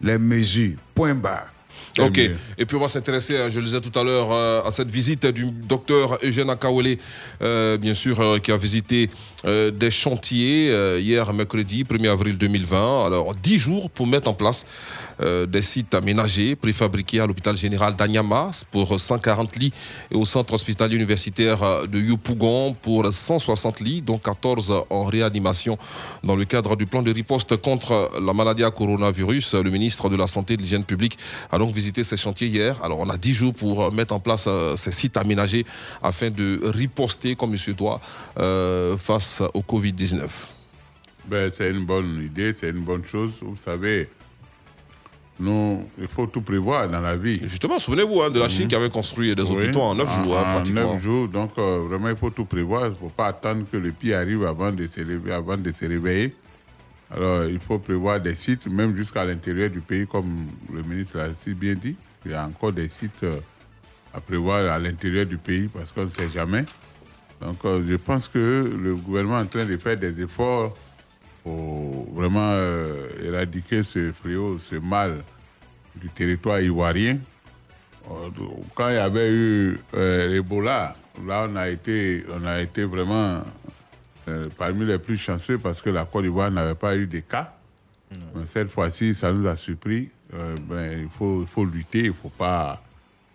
Les 0.00 0.18
mesures, 0.18 0.76
point 0.94 1.14
barre. 1.14 1.52
Ok. 1.98 2.16
mieux. 2.16 2.36
Et 2.56 2.64
puis 2.64 2.76
on 2.76 2.80
va 2.80 2.88
s'intéresser, 2.88 3.36
hein, 3.36 3.50
je 3.50 3.58
le 3.58 3.66
disais 3.66 3.80
tout 3.80 3.96
à 3.98 4.02
l'heure, 4.02 4.32
euh, 4.32 4.62
à 4.62 4.70
cette 4.70 4.90
visite 4.90 5.26
du 5.26 5.50
docteur 5.50 6.18
Eugène 6.22 6.48
Akawele, 6.48 6.96
euh, 7.42 7.76
bien 7.76 7.94
sûr, 7.94 8.18
euh, 8.20 8.38
qui 8.38 8.50
a 8.50 8.56
visité 8.56 9.10
euh, 9.44 9.70
des 9.70 9.90
chantiers 9.90 10.70
euh, 10.70 11.00
hier 11.00 11.32
mercredi 11.32 11.84
1er 11.84 12.10
avril 12.10 12.38
2020. 12.38 13.06
Alors 13.06 13.34
10 13.34 13.58
jours 13.58 13.90
pour 13.90 14.06
mettre 14.06 14.30
en 14.30 14.34
place 14.34 14.66
euh, 15.20 15.46
des 15.46 15.62
sites 15.62 15.94
aménagés, 15.94 16.54
préfabriqués 16.54 17.20
à 17.20 17.26
l'hôpital 17.26 17.56
général 17.56 17.96
d'Anyama 17.96 18.50
pour 18.70 19.00
140 19.00 19.56
lits 19.56 19.72
et 20.10 20.14
au 20.14 20.24
centre 20.24 20.54
hospitalier 20.54 20.96
universitaire 20.96 21.86
de 21.88 21.98
Yopougon 22.00 22.74
pour 22.80 23.12
160 23.12 23.80
lits, 23.80 24.02
dont 24.02 24.18
14 24.18 24.84
en 24.90 25.04
réanimation 25.04 25.76
dans 26.22 26.36
le 26.36 26.44
cadre 26.44 26.76
du 26.76 26.86
plan 26.86 27.02
de 27.02 27.12
riposte 27.12 27.56
contre 27.56 28.10
la 28.24 28.32
maladie 28.32 28.64
à 28.64 28.70
coronavirus. 28.70 29.54
Le 29.54 29.70
ministre 29.70 30.08
de 30.08 30.16
la 30.16 30.26
Santé 30.26 30.54
et 30.54 30.56
de 30.56 30.62
l'Hygiène 30.62 30.84
publique 30.84 31.18
a 31.50 31.58
donc 31.58 31.74
visité 31.74 32.04
ces 32.04 32.16
chantiers 32.16 32.48
hier. 32.48 32.78
Alors 32.82 33.00
on 33.00 33.08
a 33.08 33.16
10 33.16 33.34
jours 33.34 33.54
pour 33.54 33.92
mettre 33.92 34.14
en 34.14 34.20
place 34.20 34.48
ces 34.76 34.92
sites 34.92 35.16
aménagés 35.16 35.64
afin 36.02 36.30
de 36.30 36.60
riposter 36.64 37.34
comme 37.34 37.52
il 37.52 37.58
se 37.58 37.72
doit 37.72 38.00
euh, 38.38 38.96
face 39.32 39.50
au 39.54 39.60
Covid-19. 39.60 40.28
Ben, 41.26 41.50
c'est 41.54 41.70
une 41.70 41.84
bonne 41.84 42.22
idée, 42.22 42.52
c'est 42.52 42.70
une 42.70 42.82
bonne 42.82 43.04
chose. 43.04 43.38
Vous 43.42 43.56
savez, 43.56 44.08
nous, 45.38 45.88
il 45.98 46.08
faut 46.08 46.26
tout 46.26 46.42
prévoir 46.42 46.88
dans 46.88 47.00
la 47.00 47.16
vie. 47.16 47.38
Justement, 47.42 47.78
souvenez-vous 47.78 48.22
hein, 48.22 48.30
de 48.30 48.40
la 48.40 48.48
Chine 48.48 48.68
qui 48.68 48.74
avait 48.74 48.90
construit 48.90 49.34
des 49.34 49.42
Oui, 49.42 49.56
hôpitaux 49.56 49.82
en 49.82 49.94
9 49.94 50.24
jours, 50.24 50.38
hein, 50.38 50.42
en 50.42 50.52
pratiquement. 50.54 50.94
neuf 50.94 51.02
jours, 51.02 51.28
donc 51.28 51.52
euh, 51.58 51.80
vraiment, 51.88 52.08
il 52.08 52.16
faut 52.16 52.30
tout 52.30 52.44
prévoir. 52.44 52.86
Il 52.86 52.90
ne 52.90 52.96
faut 52.96 53.08
pas 53.08 53.28
attendre 53.28 53.64
que 53.70 53.76
le 53.76 53.92
pire 53.92 54.18
arrive 54.18 54.44
avant 54.44 54.72
de, 54.72 54.86
se 54.86 55.00
réveiller, 55.00 55.34
avant 55.34 55.56
de 55.56 55.70
se 55.70 55.84
réveiller. 55.86 56.34
Alors, 57.10 57.44
il 57.44 57.60
faut 57.60 57.78
prévoir 57.78 58.20
des 58.20 58.34
sites, 58.34 58.66
même 58.66 58.96
jusqu'à 58.96 59.24
l'intérieur 59.24 59.70
du 59.70 59.80
pays, 59.80 60.06
comme 60.06 60.46
le 60.72 60.82
ministre 60.82 61.18
l'a 61.18 61.28
si 61.34 61.54
bien 61.54 61.74
dit. 61.74 61.94
Il 62.24 62.32
y 62.32 62.34
a 62.34 62.44
encore 62.44 62.72
des 62.72 62.88
sites 62.88 63.22
euh, 63.22 63.36
à 64.14 64.20
prévoir 64.20 64.72
à 64.72 64.78
l'intérieur 64.78 65.26
du 65.26 65.36
pays 65.36 65.68
parce 65.68 65.92
qu'on 65.92 66.04
ne 66.04 66.08
sait 66.08 66.30
jamais. 66.30 66.64
Donc, 67.42 67.64
euh, 67.64 67.82
je 67.86 67.96
pense 67.96 68.28
que 68.28 68.38
le 68.80 68.94
gouvernement 68.94 69.38
est 69.40 69.42
en 69.42 69.46
train 69.46 69.64
de 69.64 69.76
faire 69.76 69.96
des 69.96 70.22
efforts 70.22 70.76
pour 71.42 72.12
vraiment 72.14 72.52
euh, 72.52 73.08
éradiquer 73.24 73.82
ce 73.82 74.12
fléau, 74.12 74.58
ce 74.60 74.76
mal 74.76 75.24
du 75.96 76.08
territoire 76.08 76.60
ivoirien. 76.60 77.18
Euh, 78.10 78.30
Quand 78.74 78.88
il 78.90 78.94
y 78.94 78.98
avait 78.98 79.30
eu 79.32 79.78
euh, 79.94 80.28
l'Ebola, 80.28 80.94
là, 81.26 81.48
on 81.50 81.56
a 81.56 81.68
été, 81.68 82.24
on 82.32 82.44
a 82.46 82.60
été 82.60 82.84
vraiment 82.84 83.42
euh, 84.28 84.46
parmi 84.56 84.84
les 84.84 84.98
plus 84.98 85.18
chanceux 85.18 85.58
parce 85.58 85.80
que 85.82 85.90
la 85.90 86.04
Côte 86.04 86.22
d'Ivoire 86.22 86.50
n'avait 86.50 86.76
pas 86.76 86.96
eu 86.96 87.06
de 87.06 87.18
cas. 87.20 87.54
Mais 88.34 88.46
cette 88.46 88.70
fois-ci, 88.70 89.14
ça 89.14 89.32
nous 89.32 89.46
a 89.48 89.56
surpris. 89.56 90.10
Ben, 90.68 91.00
il, 91.00 91.08
faut, 91.08 91.42
il 91.42 91.48
faut 91.48 91.64
lutter, 91.64 92.00
il 92.00 92.08
ne 92.08 92.12
faut 92.12 92.28
pas, 92.30 92.82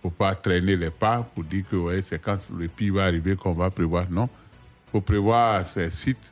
faut 0.07 0.15
pas 0.15 0.35
traîner 0.35 0.75
les 0.77 0.89
pas 0.89 1.27
pour 1.35 1.43
dire 1.43 1.63
que 1.69 1.75
ouais, 1.75 2.01
c'est 2.01 2.21
quand 2.21 2.37
le 2.57 2.67
pire 2.67 2.93
va 2.95 3.05
arriver 3.05 3.35
qu'on 3.35 3.53
va 3.53 3.69
prévoir. 3.69 4.05
Non. 4.09 4.29
Il 4.87 4.91
faut 4.91 5.01
prévoir 5.01 5.67
ces 5.67 5.89
sites. 5.91 6.31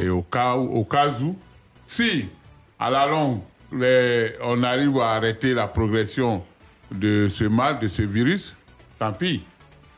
Et 0.00 0.08
au 0.08 0.22
cas, 0.22 0.56
où, 0.56 0.78
au 0.78 0.84
cas 0.84 1.10
où, 1.20 1.36
si 1.86 2.28
à 2.78 2.88
la 2.90 3.06
longue, 3.06 3.40
les- 3.72 4.32
on 4.42 4.62
arrive 4.62 4.98
à 5.00 5.12
arrêter 5.14 5.52
la 5.54 5.66
progression 5.66 6.42
de 6.90 7.28
ce 7.28 7.44
mal, 7.44 7.78
de 7.80 7.88
ce 7.88 8.02
virus, 8.02 8.54
tant 8.98 9.12
pis. 9.12 9.42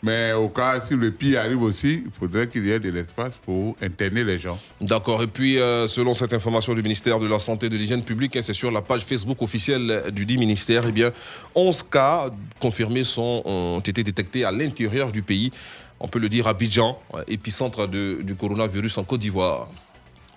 Mais 0.03 0.33
au 0.33 0.49
cas 0.49 0.81
si 0.81 0.95
le 0.95 1.11
pire 1.11 1.41
arrive 1.41 1.61
aussi, 1.63 2.05
il 2.07 2.11
faudrait 2.17 2.47
qu'il 2.49 2.65
y 2.65 2.71
ait 2.71 2.79
de 2.79 2.89
l'espace 2.91 3.33
pour 3.45 3.75
interner 3.83 4.23
les 4.23 4.39
gens. 4.39 4.59
D'accord. 4.81 5.23
Et 5.25 5.27
puis, 5.27 5.59
euh, 5.59 5.89
selon 5.89 6.15
cette 6.15 6.33
information 6.33 6.73
du 6.73 6.83
ministère 6.83 7.19
de 7.19 7.27
la 7.27 7.41
Santé 7.41 7.67
et 7.67 7.69
de 7.69 7.77
l'Hygiène 7.77 8.03
publique, 8.05 8.37
hein, 8.37 8.41
c'est 8.45 8.53
sur 8.55 8.71
la 8.71 8.81
page 8.81 9.01
Facebook 9.05 9.43
officielle 9.43 10.05
du 10.13 10.25
dit 10.25 10.39
ministère, 10.39 10.85
eh 10.89 10.93
bien, 10.93 11.11
11 11.55 11.83
cas 11.83 12.31
confirmés 12.61 13.03
sont, 13.03 13.43
ont 13.45 13.81
été 13.81 14.05
détectés 14.05 14.45
à 14.45 14.53
l'intérieur 14.53 15.11
du 15.11 15.23
pays. 15.23 15.51
On 15.99 16.07
peut 16.07 16.21
le 16.21 16.29
dire 16.29 16.47
à 16.47 16.51
Abidjan, 16.51 16.97
euh, 17.15 17.25
épicentre 17.27 17.89
de- 17.89 18.19
du 18.23 18.37
coronavirus 18.37 18.99
en 18.99 19.05
Côte 19.05 19.19
d'Ivoire. 19.21 19.69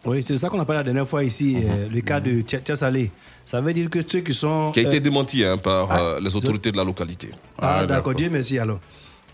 Oui, 0.04 0.24
c'est 0.24 0.36
ça 0.38 0.50
qu'on 0.50 0.60
a 0.60 0.66
parlé 0.66 0.80
la 0.80 0.84
dernière 0.86 1.08
fois 1.08 1.24
ici, 1.24 1.58
euh, 1.64 1.88
le 1.88 2.02
cas 2.02 2.20
de 2.20 2.42
Tia 2.42 2.58
Tia 2.60 2.76
Salé. 2.76 3.12
Ça 3.46 3.62
veut 3.62 3.72
dire 3.74 3.88
que 3.90 4.00
ceux 4.08 4.22
qui 4.22 4.34
sont. 4.34 4.72
Qui 4.72 4.80
a 4.80 4.84
été 4.84 4.98
euh, 4.98 5.00
démenti 5.00 5.44
hein, 5.44 5.58
par 5.58 5.88
ah, 5.92 6.02
euh, 6.02 6.20
les 6.20 6.36
autorités 6.36 6.72
de 6.72 6.78
la 6.78 6.84
localité. 6.84 7.30
Ah, 7.32 7.36
Ah, 7.60 7.74
d'accord, 7.82 7.88
d'accord. 7.88 8.16
Dieu 8.16 8.30
merci 8.32 8.58
alors. 8.58 8.80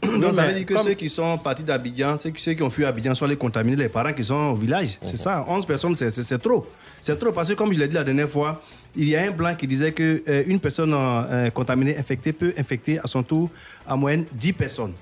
Non, 0.03 0.19
Donc 0.19 0.33
ça 0.33 0.41
mais 0.43 0.47
veut 0.49 0.53
dire 0.59 0.65
que 0.67 0.73
comme- 0.75 0.83
ceux 0.83 0.93
qui 0.93 1.09
sont 1.09 1.37
partis 1.39 1.63
d'Abidjan, 1.63 2.17
ceux, 2.17 2.29
qui- 2.29 2.61
ont 2.61 2.69
fui 2.69 2.85
Abidjan 2.85 3.15
sont 3.15 3.25
allés 3.25 3.35
contaminer 3.35 3.75
les 3.75 3.89
parents 3.89 4.13
qui 4.13 4.23
sont 4.23 4.35
au 4.51 4.55
village. 4.55 4.97
C'est 5.03 5.17
ça, 5.17 5.43
11 5.47 5.65
personnes, 5.65 5.95
c'est- 5.95 6.37
trop. 6.37 6.65
C'est 7.01 7.17
trop 7.17 7.31
parce 7.31 7.49
que 7.49 7.53
comme 7.55 7.73
je 7.73 7.79
l'ai 7.79 7.87
dit 7.87 7.95
la 7.95 8.03
dernière 8.03 8.29
fois, 8.29 8.61
il 8.95 9.07
y 9.09 9.15
a 9.15 9.23
un 9.23 9.31
blanc 9.31 9.55
qui 9.55 9.65
disait 9.67 9.91
que 9.91 10.23
euh, 10.27 10.43
une 10.47 10.59
personne 10.59 10.93
euh, 10.93 11.49
contaminée, 11.51 11.97
infectée, 11.97 12.31
peut 12.33 12.53
infecter 12.57 12.99
à 12.99 13.07
son 13.07 13.23
tour 13.23 13.49
en 13.87 13.97
moyenne 13.97 14.25
10 14.33 14.53
personnes. 14.53 14.93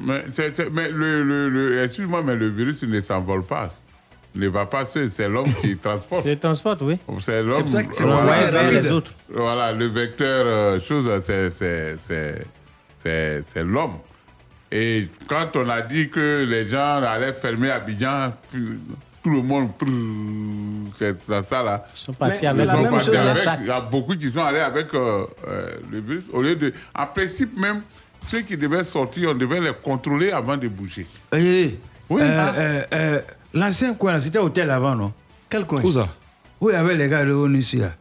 Mais, 0.00 0.22
mais 0.72 0.90
le, 0.90 1.22
le- 1.22 1.48
le- 1.48 1.82
excuse-moi, 1.84 2.22
mais 2.22 2.36
le 2.36 2.48
virus 2.48 2.82
ne 2.82 3.00
s'envole 3.00 3.44
pas. 3.44 3.68
Il 4.34 4.42
ne 4.42 4.48
va 4.48 4.66
pas 4.66 4.84
seul, 4.84 5.10
c'est 5.10 5.28
l'homme 5.28 5.52
qui 5.62 5.76
transporte. 5.82 6.26
Je 6.26 6.34
transporte, 6.34 6.82
oui. 6.82 6.98
C'est 7.20 7.42
l'homme. 7.42 7.52
C'est 7.54 7.62
pour 7.62 7.72
ça 7.72 7.82
que 7.84 7.94
c'est 7.94 8.04
ça 8.04 8.24
vers 8.50 8.52
rapide. 8.52 8.82
les 8.82 8.90
autres. 8.90 9.12
Voilà, 9.30 9.72
le 9.72 9.86
vecteur, 9.86 10.44
euh, 10.46 10.80
chose, 10.80 11.08
c'est- 11.24 11.50
c'est- 11.50 11.96
c'est 12.06 12.46
c'est- 13.02 13.42
c'est 13.52 13.64
l'homme. 13.64 13.94
Et 14.70 15.08
quand 15.28 15.56
on 15.56 15.68
a 15.68 15.80
dit 15.80 16.10
que 16.10 16.44
les 16.48 16.68
gens 16.68 17.02
allaient 17.02 17.32
fermer 17.32 17.70
Abidjan, 17.70 18.32
tout 19.22 19.30
le 19.30 19.42
monde, 19.42 19.70
c'est 20.98 21.16
dans 21.28 21.42
ça 21.42 21.62
là. 21.62 21.86
Ils 21.94 21.98
sont 21.98 22.12
partis 22.12 22.38
Mais 22.42 22.48
avec 22.48 22.66
la 22.66 22.76
même 22.76 23.00
chose, 23.00 23.14
avec. 23.16 23.60
Il 23.62 23.66
y 23.66 23.70
a 23.70 23.80
beaucoup 23.80 24.14
qui 24.16 24.30
sont 24.30 24.44
allés 24.44 24.60
avec 24.60 24.92
euh, 24.94 25.24
euh, 25.48 25.70
le 25.90 26.00
bus. 26.00 26.22
Au 26.32 26.42
lieu 26.42 26.54
de. 26.56 26.72
En 26.94 27.06
principe, 27.06 27.58
même, 27.58 27.80
ceux 28.28 28.40
qui 28.42 28.56
devaient 28.56 28.84
sortir, 28.84 29.30
on 29.30 29.34
devait 29.34 29.60
les 29.60 29.72
contrôler 29.82 30.30
avant 30.32 30.56
de 30.56 30.68
bouger. 30.68 31.06
Eh, 31.34 31.78
Oui. 32.10 32.22
euh, 32.22 32.26
Ah. 32.38 32.54
euh, 32.58 32.82
euh, 32.94 33.20
L'ancien 33.54 33.94
coin, 33.94 34.12
là, 34.12 34.20
c'était 34.20 34.38
hôtel 34.38 34.70
avant, 34.70 34.94
non? 34.94 35.12
Quel 35.48 35.64
coin? 35.64 35.80
Où 35.82 35.90
ça? 35.90 36.06
Où 36.60 36.68
il 36.68 36.74
y 36.74 36.76
avait 36.76 36.94
les 36.94 37.08
gars 37.08 37.24
de 37.24 37.30
l'ONU 37.30 37.58
ici, 37.58 37.78
là. 37.78 37.92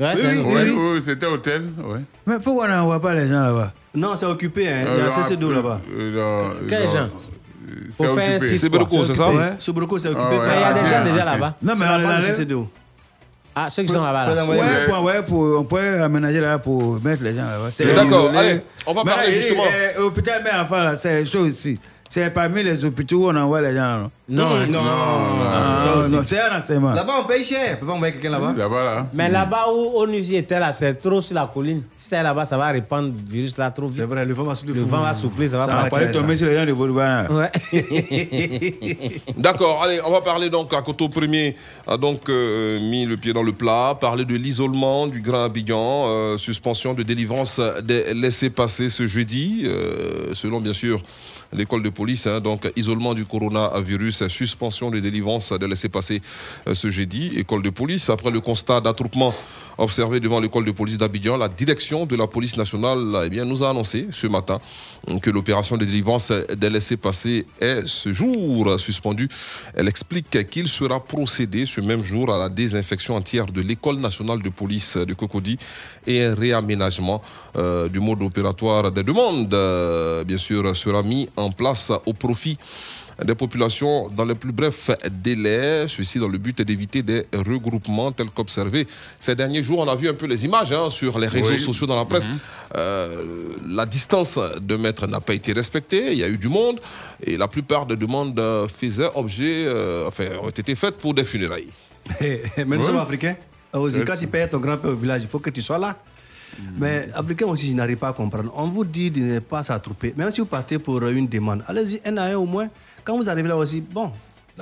Ouais, 0.00 0.06
Oui, 0.14 0.20
c'est 0.22 0.26
oui, 0.32 0.38
un- 0.40 0.44
Oui, 0.44 0.70
oui. 0.70 0.90
oui, 0.94 1.02
c'était 1.04 1.26
hôtel. 1.26 1.62
Ouais. 1.84 2.00
Mais 2.26 2.38
pourquoi 2.42 2.64
on 2.64 2.68
n'envoie 2.68 3.00
pas 3.00 3.12
les 3.14 3.28
gens 3.28 3.42
là-bas? 3.42 3.72
Non, 3.94 4.16
c'est 4.16 4.24
occupé. 4.26 4.66
Hein. 4.68 4.84
Il 4.96 5.04
y 5.04 5.06
a 5.06 5.10
CC2 5.10 5.36
dans- 5.48 5.50
là-bas. 5.56 5.80
euh, 5.98 6.40
Quels 6.68 6.88
gens 6.88 7.08
C'est 7.96 8.04
faire 8.04 8.10
un 8.10 8.12
occupé. 8.12 8.32
site, 8.32 8.40
C'est 8.40 8.58
c'est 8.58 9.14
ça? 9.14 9.26
Occupé. 9.28 9.36
Ouais. 9.38 9.52
Sobroko, 9.58 9.98
c'est 9.98 10.08
occupé. 10.08 10.24
Ah 10.26 10.38
ouais. 10.38 10.38
Mais 10.46 10.54
il 10.56 10.60
y 10.60 10.64
a 10.64 10.72
des 10.72 10.80
Ah, 10.82 11.04
gens 11.04 11.04
déjà 11.12 11.24
là-bas. 11.24 11.54
Non, 11.62 11.72
mais 11.78 11.84
C'est 11.86 11.92
on 11.94 11.98
du 11.98 12.04
enlève. 12.06 12.34
CC2. 12.34 12.66
Ah, 13.54 13.68
ceux 13.68 13.82
qui 13.82 13.92
sont 13.92 14.02
là-bas. 14.02 14.32
Là. 14.34 14.46
Ouais, 14.46 14.58
Ouais. 14.58 14.66
pour, 14.88 15.02
ouais, 15.04 15.22
pour, 15.22 15.58
on 15.60 15.64
peut 15.64 16.02
aménager 16.02 16.40
là 16.40 16.58
pour 16.58 17.02
mettre 17.02 17.22
les 17.22 17.34
gens 17.34 17.44
là-bas. 17.44 17.68
C'est 17.70 17.92
D'accord, 17.94 18.30
allez, 18.34 18.62
on 18.86 18.94
va 18.94 19.02
Mais 19.04 19.10
parler 19.10 19.32
justement. 19.34 19.64
eh, 19.96 19.98
Hôpital 20.00 20.40
mais 20.44 20.58
enfant 20.58 20.82
là, 20.82 20.96
c'est 20.96 21.26
chaud 21.26 21.40
aussi. 21.40 21.78
C'est 22.12 22.28
parmi 22.34 22.64
les 22.64 22.84
hôpitaux 22.84 23.18
où 23.26 23.30
on 23.30 23.36
envoie 23.36 23.60
les 23.62 23.72
gens. 23.72 24.10
Non, 24.28 24.66
Non. 24.66 24.66
Non, 24.66 24.80
Ah, 24.82 25.84
non, 26.02 26.08
non, 26.08 26.22
c'est 26.24 26.40
un 26.40 26.58
renseignement. 26.58 26.92
Là-bas, 26.92 27.12
on 27.22 27.24
paye 27.24 27.44
cher. 27.44 27.74
On 27.76 27.80
peut 27.80 27.86
pas 27.86 27.92
envoyer 27.92 28.12
quelqu'un 28.14 28.30
là-bas. 28.30 28.52
Là-bas, 28.56 28.84
là. 28.84 29.06
Mais 29.14 29.28
là-bas 29.28 29.66
où 29.72 29.96
Onusi 30.00 30.34
était 30.36 30.58
là, 30.58 30.72
c'est 30.72 30.94
trop 30.94 31.20
sur 31.20 31.34
la 31.34 31.48
colline. 31.52 31.82
Si 31.96 32.08
c'est 32.08 32.22
là-bas, 32.22 32.46
ça 32.46 32.56
va 32.58 32.68
répandre 32.70 33.12
le 33.16 33.30
virus 33.32 33.56
là 33.56 33.70
trop 33.70 33.88
C'est 33.92 34.00
vite. 34.00 34.10
vrai, 34.10 34.24
le 34.24 34.34
vent 34.34 34.42
va 34.42 34.54
souffler. 34.56 34.74
Le 34.74 34.80
vent 34.82 35.02
va 35.02 35.14
souffler, 35.14 35.48
ça 35.48 35.58
va 35.58 35.66
Ça 35.66 35.88
On 35.92 35.96
va 35.96 36.00
ça. 36.12 36.20
tomber 36.20 36.36
sur 36.36 36.46
les 36.48 36.56
gens 36.56 36.66
de 36.66 36.72
Bourgogne. 36.72 37.26
Ouais. 37.30 37.50
D'accord, 39.36 39.82
allez, 39.84 40.00
on 40.04 40.10
va 40.10 40.20
parler 40.20 40.50
donc, 40.50 40.72
à 40.74 40.82
Coteau 40.82 41.08
Premier 41.08 41.54
a 41.86 41.96
donc 41.96 42.28
euh, 42.28 42.80
mis 42.80 43.06
le 43.06 43.16
pied 43.16 43.32
dans 43.32 43.42
le 43.44 43.52
plat, 43.52 43.96
parler 44.00 44.24
de 44.24 44.34
l'isolement 44.34 45.06
du 45.06 45.20
Grand 45.20 45.44
Abidjan, 45.44 46.04
euh, 46.08 46.36
suspension 46.36 46.92
de 46.94 47.02
délivrance 47.04 47.60
des 47.84 48.14
laissés-passer 48.14 48.90
ce 48.90 49.06
jeudi, 49.06 49.62
euh, 49.64 50.34
selon 50.34 50.60
bien 50.60 50.72
sûr 50.72 51.00
l'école 51.52 51.82
de 51.82 51.90
police, 51.90 52.26
hein, 52.26 52.40
donc 52.40 52.70
isolement 52.76 53.14
du 53.14 53.24
coronavirus, 53.24 54.28
suspension 54.28 54.90
de 54.90 55.00
délivrance 55.00 55.52
des 55.52 55.68
laissés-passer 55.68 56.22
euh, 56.66 56.74
ce 56.74 56.90
jeudi, 56.90 57.32
école 57.36 57.62
de 57.62 57.70
police, 57.70 58.10
après 58.10 58.30
le 58.30 58.40
constat 58.40 58.80
d'attroupement 58.80 59.34
observé 59.78 60.20
devant 60.20 60.40
l'école 60.40 60.64
de 60.64 60.72
police 60.72 60.98
d'Abidjan, 60.98 61.36
la 61.36 61.48
direction 61.48 62.06
de 62.06 62.16
la 62.16 62.26
police 62.26 62.56
nationale 62.56 63.22
eh 63.24 63.28
bien, 63.28 63.44
nous 63.44 63.62
a 63.62 63.70
annoncé 63.70 64.08
ce 64.10 64.26
matin 64.26 64.60
que 65.22 65.30
l'opération 65.30 65.76
de 65.76 65.84
délivrance 65.84 66.32
des 66.56 66.70
laissés-passer 66.70 67.46
est 67.60 67.86
ce 67.86 68.12
jour 68.12 68.78
suspendue. 68.78 69.28
Elle 69.74 69.88
explique 69.88 70.48
qu'il 70.50 70.68
sera 70.68 71.00
procédé 71.02 71.66
ce 71.66 71.80
même 71.80 72.02
jour 72.02 72.32
à 72.32 72.38
la 72.38 72.48
désinfection 72.48 73.16
entière 73.16 73.46
de 73.46 73.60
l'école 73.60 73.96
nationale 73.96 74.42
de 74.42 74.48
police 74.48 74.96
de 74.96 75.14
Cocody 75.14 75.58
et 76.06 76.22
un 76.24 76.34
réaménagement 76.34 77.22
euh, 77.56 77.88
du 77.88 78.00
mode 78.00 78.22
opératoire 78.22 78.92
des 78.92 79.02
demandes, 79.02 79.52
euh, 79.54 80.24
bien 80.24 80.38
sûr, 80.38 80.76
sera 80.76 81.02
mis 81.02 81.28
en 81.36 81.50
place 81.50 81.92
au 82.06 82.12
profit 82.12 82.58
des 83.24 83.34
populations 83.34 84.08
dans 84.08 84.24
les 84.24 84.34
plus 84.34 84.52
brefs 84.52 84.90
délais, 85.10 85.86
ceci 85.88 86.18
dans 86.18 86.28
le 86.28 86.38
but 86.38 86.62
d'éviter 86.62 87.02
des 87.02 87.26
regroupements 87.34 88.12
tels 88.12 88.30
qu'observés 88.30 88.86
ces 89.18 89.34
derniers 89.34 89.62
jours. 89.62 89.80
On 89.80 89.88
a 89.88 89.94
vu 89.94 90.08
un 90.08 90.14
peu 90.14 90.26
les 90.26 90.44
images 90.44 90.72
hein, 90.72 90.90
sur 90.90 91.18
les 91.18 91.26
réseaux 91.28 91.50
Oui. 91.50 91.58
sociaux, 91.58 91.86
dans 91.86 91.96
la 91.96 92.04
presse. 92.04 92.28
Euh, 92.76 93.22
la 93.68 93.86
distance 93.86 94.38
de 94.60 94.76
mètres 94.76 95.06
n'a 95.06 95.20
pas 95.20 95.34
été 95.34 95.52
respectée, 95.52 96.12
il 96.12 96.18
y 96.18 96.24
a 96.24 96.28
eu 96.28 96.38
du 96.38 96.48
monde 96.48 96.80
et 97.22 97.36
la 97.36 97.48
plupart 97.48 97.86
des 97.86 97.96
demandes 97.96 98.40
faisaient 98.74 99.10
objet, 99.14 99.64
euh, 99.66 100.08
enfin, 100.08 100.26
ont 100.42 100.48
été 100.50 100.74
faites 100.74 100.96
pour 100.96 101.14
des 101.14 101.24
funérailles. 101.24 101.70
Mais 102.20 102.64
nous 102.64 102.82
sommes 102.82 102.96
africains. 102.96 103.36
Aussi, 103.72 104.00
quand 104.04 104.16
tu 104.16 104.26
payes 104.26 104.48
ton 104.48 104.58
grand-père 104.58 104.90
au 104.90 104.94
village, 104.96 105.22
il 105.22 105.28
faut 105.28 105.38
que 105.38 105.50
tu 105.50 105.62
sois 105.62 105.78
là. 105.78 105.96
Mais 106.78 107.08
africains 107.14 107.46
aussi, 107.46 107.68
je 107.70 107.74
n'arrive 107.74 107.96
pas 107.96 108.08
à 108.08 108.12
comprendre. 108.12 108.52
On 108.56 108.68
vous 108.68 108.84
dit 108.84 109.10
de 109.10 109.20
ne 109.20 109.38
pas 109.38 109.62
s'attrouper. 109.62 110.14
Même 110.16 110.30
si 110.30 110.40
vous 110.40 110.46
partez 110.46 110.78
pour 110.78 111.02
une 111.06 111.26
demande, 111.28 111.64
allez-y 111.66 112.00
un 112.04 112.16
à 112.16 112.24
un 112.24 112.36
au 112.36 112.46
moins. 112.46 112.68
Quand 113.04 113.16
vous 113.16 113.28
arrivez 113.28 113.48
là 113.48 113.56
aussi, 113.56 113.80
bon, 113.80 114.12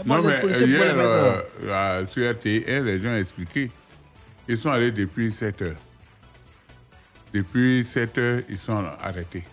Non, 0.07 0.22
mais 0.22 0.40
hier, 0.51 0.94
euh, 0.96 1.40
à- 1.72 2.07
sur 2.07 2.31
RTL, 2.31 2.85
les 2.85 3.01
gens 3.01 3.09
ont 3.11 3.16
expliqué. 3.16 3.70
Ils 4.48 4.59
sont 4.59 4.70
allés 4.70 4.92
depuis 4.92 5.33
7 5.33 5.62
heures. 5.62 5.77
Depuis 7.33 7.85
7 7.85 8.16
heures, 8.18 8.42
ils 8.48 8.59
sont 8.59 8.85
arrêtés. 9.01 9.44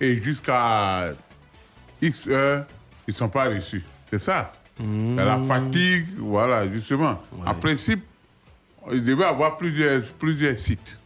Et 0.00 0.22
jusqu'à 0.22 1.08
X 2.00 2.28
heures, 2.28 2.64
ils 3.06 3.10
ne 3.10 3.16
sont 3.16 3.28
pas 3.28 3.48
reçus. 3.48 3.84
C'est 4.10 4.18
ça. 4.20 4.52
Mmh. 4.80 5.16
La 5.16 5.40
fatigue, 5.40 6.06
voilà, 6.18 6.68
justement. 6.70 7.20
En 7.44 7.54
principe, 7.54 8.02
il 8.92 9.02
devait 9.04 9.24
avoir 9.24 9.56
plusieurs, 9.58 10.02
plusieurs 10.18 10.56
sites. 10.56 10.97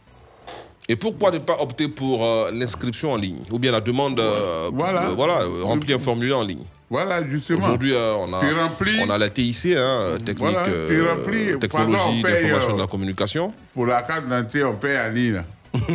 Et 0.89 0.95
pourquoi 0.95 1.31
ne 1.31 1.39
pas 1.39 1.57
opter 1.61 1.87
pour 1.87 2.25
euh, 2.25 2.51
l'inscription 2.53 3.13
en 3.13 3.15
ligne 3.15 3.37
ou 3.51 3.57
bien 3.59 3.71
la 3.71 3.79
demande, 3.81 4.19
euh, 4.19 4.69
Voilà. 4.73 5.03
euh, 5.03 5.13
voilà, 5.15 5.41
euh, 5.43 5.63
remplir 5.63 5.95
un 5.95 5.99
formulaire 5.99 6.39
en 6.39 6.43
ligne? 6.43 6.63
Voilà, 6.89 7.27
justement. 7.27 7.59
Aujourd'hui, 7.59 7.93
euh, 7.93 8.13
on, 8.19 8.31
a, 8.33 8.39
remplis. 8.39 8.99
on 9.03 9.09
a 9.09 9.17
la 9.17 9.29
TIC, 9.29 9.75
hein, 9.77 10.17
technique, 10.23 10.37
Voilà, 10.51 10.67
euh, 10.67 11.07
remplis. 11.15 11.57
technologie 11.59 12.21
d'information 12.21 12.71
euh, 12.71 12.75
de 12.75 12.79
la 12.81 12.87
communication. 12.87 13.53
Pour 13.73 13.85
la 13.87 14.01
carte 14.03 14.25
d'identité, 14.25 14.63
on 14.63 14.73
paye 14.75 14.97
en 14.99 15.09
ligne. 15.11 15.33
là. 15.35 15.43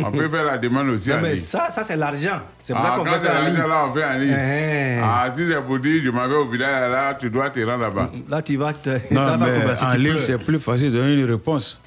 On 0.03 0.11
peut 0.11 0.27
faire 0.27 0.43
la 0.43 0.57
demande 0.57 0.89
aussi 0.89 1.07
Non, 1.07 1.15
en 1.15 1.21
mais 1.21 1.29
ligne. 1.35 1.37
ça, 1.39 1.67
ça 1.71 1.83
c'est 1.87 1.95
l'argent. 1.95 2.41
C'est 2.61 2.73
pour 2.73 2.81
ça 2.81 2.91
Ah, 2.93 2.97
qu'on 2.97 3.05
quand 3.05 3.13
fait 3.13 3.27
ça 3.27 3.41
en 3.41 3.45
ligne. 3.45 3.57
là, 3.57 3.85
on 3.89 3.93
fait 3.95 4.03
en 4.03 4.17
ligne. 4.17 4.35
Eh, 4.37 4.99
Ah, 5.01 5.31
si 5.33 5.47
c'est 5.47 5.61
pour 5.61 5.79
dire, 5.79 6.01
je 6.03 6.09
m'avais 6.09 6.35
au 6.35 6.49
village 6.49 6.91
là, 6.91 7.13
tu 7.13 7.29
dois 7.29 7.49
te 7.49 7.61
rendre 7.61 7.83
là-bas. 7.83 8.11
Là, 8.27 8.41
tu 8.41 8.57
vas 8.57 8.73
te. 8.73 8.89
Non, 9.11 9.37
mais 9.37 9.81
en 9.81 9.93
ligne, 9.95 10.19
c'est 10.19 10.43
plus 10.43 10.59
facile 10.59 10.91
de 10.91 10.97
donner 10.97 11.13
une 11.13 11.29
réponse. 11.31 11.79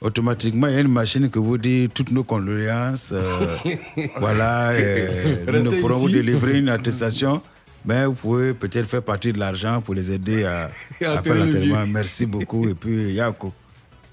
Automatiquement, 0.00 0.66
il 0.68 0.74
y 0.74 0.76
a 0.76 0.80
une 0.80 0.88
machine 0.88 1.28
qui 1.30 1.38
vous 1.38 1.58
dit 1.58 1.88
toutes 1.92 2.10
nos 2.10 2.24
condoléances. 2.24 3.10
euh, 3.12 3.56
voilà, 4.18 4.70
euh, 4.70 5.62
nous 5.62 5.80
pourrons 5.80 5.96
vous 5.98 6.08
délivrer 6.08 6.58
une 6.58 6.68
attestation, 6.78 7.42
mais 7.84 8.06
vous 8.06 8.14
pouvez 8.14 8.54
peut-être 8.54 8.86
faire 8.88 9.02
partie 9.02 9.32
de 9.32 9.38
l'argent 9.38 9.82
pour 9.82 9.94
les 9.94 10.10
aider 10.10 10.44
à, 10.44 10.70
à 11.06 11.22
faire 11.22 11.34
le 11.34 11.44
l'enterrement. 11.44 11.84
Merci 11.86 12.24
beaucoup. 12.24 12.66
Et 12.68 12.74
puis, 12.74 13.12
Yako. 13.12 13.52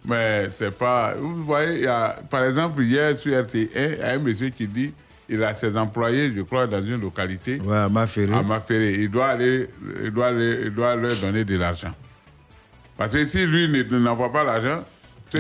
Mais 0.06 0.50
c'est 0.58 0.72
pas. 0.78 1.16
Vous 1.18 1.46
voyez, 1.46 1.76
il 1.78 1.84
y 1.84 1.88
a, 1.88 2.18
par 2.30 2.44
exemple, 2.44 2.82
hier 2.84 3.18
sur 3.18 3.32
RT1, 3.32 3.68
il 3.76 3.98
y 4.00 4.02
a 4.02 4.10
un 4.12 4.18
monsieur 4.20 4.50
qui 4.50 4.68
dit 4.68 4.92
il 5.30 5.44
a 5.44 5.54
ses 5.56 5.76
employés, 5.78 6.32
je 6.36 6.42
crois, 6.42 6.68
dans 6.68 6.84
une 6.84 7.02
localité, 7.02 7.60
Ouais, 7.62 7.90
ma 7.90 8.08
férie. 8.08 8.34
à 8.34 8.42
Maféré. 8.44 8.94
Il 9.00 9.12
doit, 9.12 9.26
aller, 9.28 9.68
il, 10.04 10.12
doit 10.12 10.28
aller, 10.28 10.60
il 10.66 10.70
doit 10.72 10.96
leur 10.96 11.16
donner 11.18 11.44
de 11.44 11.58
l'argent. 11.58 11.92
Parce 12.98 13.12
que 13.14 13.26
si 13.26 13.46
lui 13.46 13.68
ne- 13.68 14.00
n'envoie 14.00 14.32
pas 14.32 14.46
l'argent, 14.46 14.86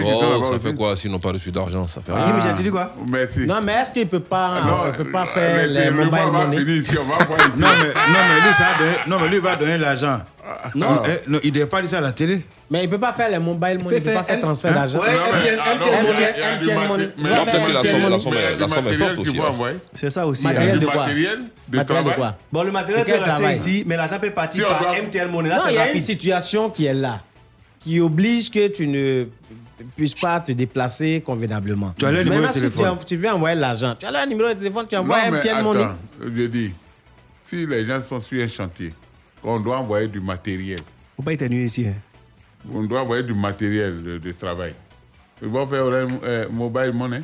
Oh, 0.03 0.43
ça 0.51 0.59
fait 0.59 0.75
quoi 0.75 0.95
s'ils 0.95 1.09
n'ont 1.11 1.19
pas 1.19 1.31
reçu 1.31 1.51
d'argent 1.51 1.87
Ça 1.87 2.01
fait 2.01 2.11
Guy 2.11 2.17
rien. 2.17 2.33
Michel, 2.33 2.53
tu 2.57 2.63
dis 2.63 2.69
quoi 2.69 2.93
Merci. 3.07 3.45
Non, 3.47 3.55
mais 3.63 3.73
est-ce 3.73 3.91
qu'il 3.91 4.03
ne 4.03 4.07
peut 4.09 4.19
pas, 4.19 4.61
Non, 4.65 4.77
il 4.87 4.93
peut 5.03 5.11
pas 5.11 5.23
euh, 5.23 5.25
faire 5.27 5.67
les 5.67 5.91
mobile 5.91 6.11
money? 6.31 6.57
finir 6.57 6.75
ici, 6.83 6.97
on 6.99 7.03
va 7.05 7.23
voir 7.25 7.39
ici. 7.47 7.49
Non, 7.57 7.67
mais, 7.81 7.87
non, 7.87 8.19
mais 8.27 8.47
lui, 8.47 8.53
ça 8.53 8.63
va 8.65 8.77
donner- 8.79 8.97
non, 9.07 9.19
mais 9.21 9.27
lui 9.29 9.39
va 9.39 9.55
donner 9.55 9.77
l'argent. 9.77 10.19
Non. 10.75 11.01
Eh, 11.05 11.29
non, 11.29 11.39
il 11.43 11.49
ne 11.51 11.55
devait 11.55 11.65
pas 11.65 11.81
dire 11.81 11.89
ça 11.89 11.97
à 11.97 12.01
la 12.01 12.11
télé. 12.11 12.41
Mais 12.69 12.79
il 12.83 12.87
ne 12.87 12.91
peut 12.91 12.97
pas 12.99 13.13
faire 13.13 13.29
les 13.29 13.39
mobile 13.39 13.79
money, 13.83 13.97
il 13.97 13.99
ne 14.03 14.05
peut 14.05 14.13
pas 14.13 14.23
faire 14.23 14.39
transfert 14.39 14.73
d'argent. 14.73 14.99
Ouais, 14.99 15.11
Non, 15.13 15.39
MTN, 15.39 15.59
ah, 15.61 15.75
non, 15.75 16.87
money, 16.87 17.09
Non, 17.17 17.45
peut-être 17.45 17.65
que 17.67 17.71
la 17.73 17.83
somme- 18.67 18.87
est- 18.87 18.95
forte 18.95 19.19
aussi. 19.19 19.39
hein. 19.39 19.71
C'est 19.93 20.09
ça 20.09 20.25
aussi. 20.27 20.47
Matériel 20.47 20.79
du 20.79 20.85
de 20.85 20.85
quoi 20.91 20.95
matériel 21.05 21.39
de 21.67 21.77
Matériel 21.77 22.03
de 22.05 22.09
travail. 22.09 22.15
quoi 22.15 22.35
Bon, 22.51 22.63
le 22.63 22.71
matériel 22.71 23.05
peut 23.05 23.11
rester 23.13 23.29
travail 23.29 23.55
ici, 23.55 23.83
mais 23.85 23.95
l'argent 23.97 24.19
peut 24.19 24.31
partir 24.31 24.67
par 24.67 24.93
MTN 24.93 25.29
Money. 25.31 25.49
Là, 25.49 25.55
Non, 25.55 25.61
c'est 25.67 25.73
il 25.73 25.75
y 25.75 25.79
a 25.79 25.91
une 25.91 26.01
situation 26.01 26.69
qui 26.69 26.85
est 26.85 26.93
là, 26.93 27.21
qui 27.79 27.99
oblige 27.99 28.49
que 28.51 28.67
tu 28.67 28.87
ne 28.87 29.25
puisses 29.95 30.13
pas 30.15 30.39
te 30.39 30.51
déplacer 30.51 31.21
convenablement. 31.25 31.93
Tu 31.97 32.05
as 32.05 32.11
le 32.11 32.23
numéro 32.23 32.41
Maintenant, 32.41 32.47
de 32.49 32.65
si 32.65 32.71
tu, 32.71 32.77
téléphone. 32.77 32.97
tu 33.05 33.15
veux 33.17 33.29
envoyer 33.29 33.55
l'argent, 33.59 33.95
tu 33.99 34.05
as 34.05 34.11
le 34.25 34.29
numéro 34.29 34.49
de 34.49 34.53
téléphone, 34.55 34.85
tu 34.89 34.95
Non, 34.95 35.01
envoies 35.01 35.29
mais 35.31 35.37
MTN 35.37 35.61
Money. 35.63 35.85
je 36.23 36.43
dis, 36.47 36.71
si 37.43 37.65
les 37.65 37.85
gens 37.85 38.01
sont 38.01 38.19
sur 38.21 38.41
un 38.43 38.47
chantier, 38.47 38.93
on 39.43 39.59
doit 39.59 39.77
envoyer 39.77 40.07
du 40.07 40.19
matériel. 40.19 40.79
Faut 41.15 41.23
pas 41.23 41.33
éternuer 41.33 41.65
ici. 41.65 41.85
hein. 41.87 41.93
On 42.73 42.83
doit 42.83 43.01
envoyer 43.01 43.23
du 43.23 43.33
matériel 43.33 44.01
de, 44.03 44.17
de 44.17 44.31
travail. 44.33 44.73
Ils 45.41 45.47
vont 45.47 45.67
faire 45.67 45.83
euh, 45.85 46.45
mobile 46.51 46.91
money. 46.93 47.21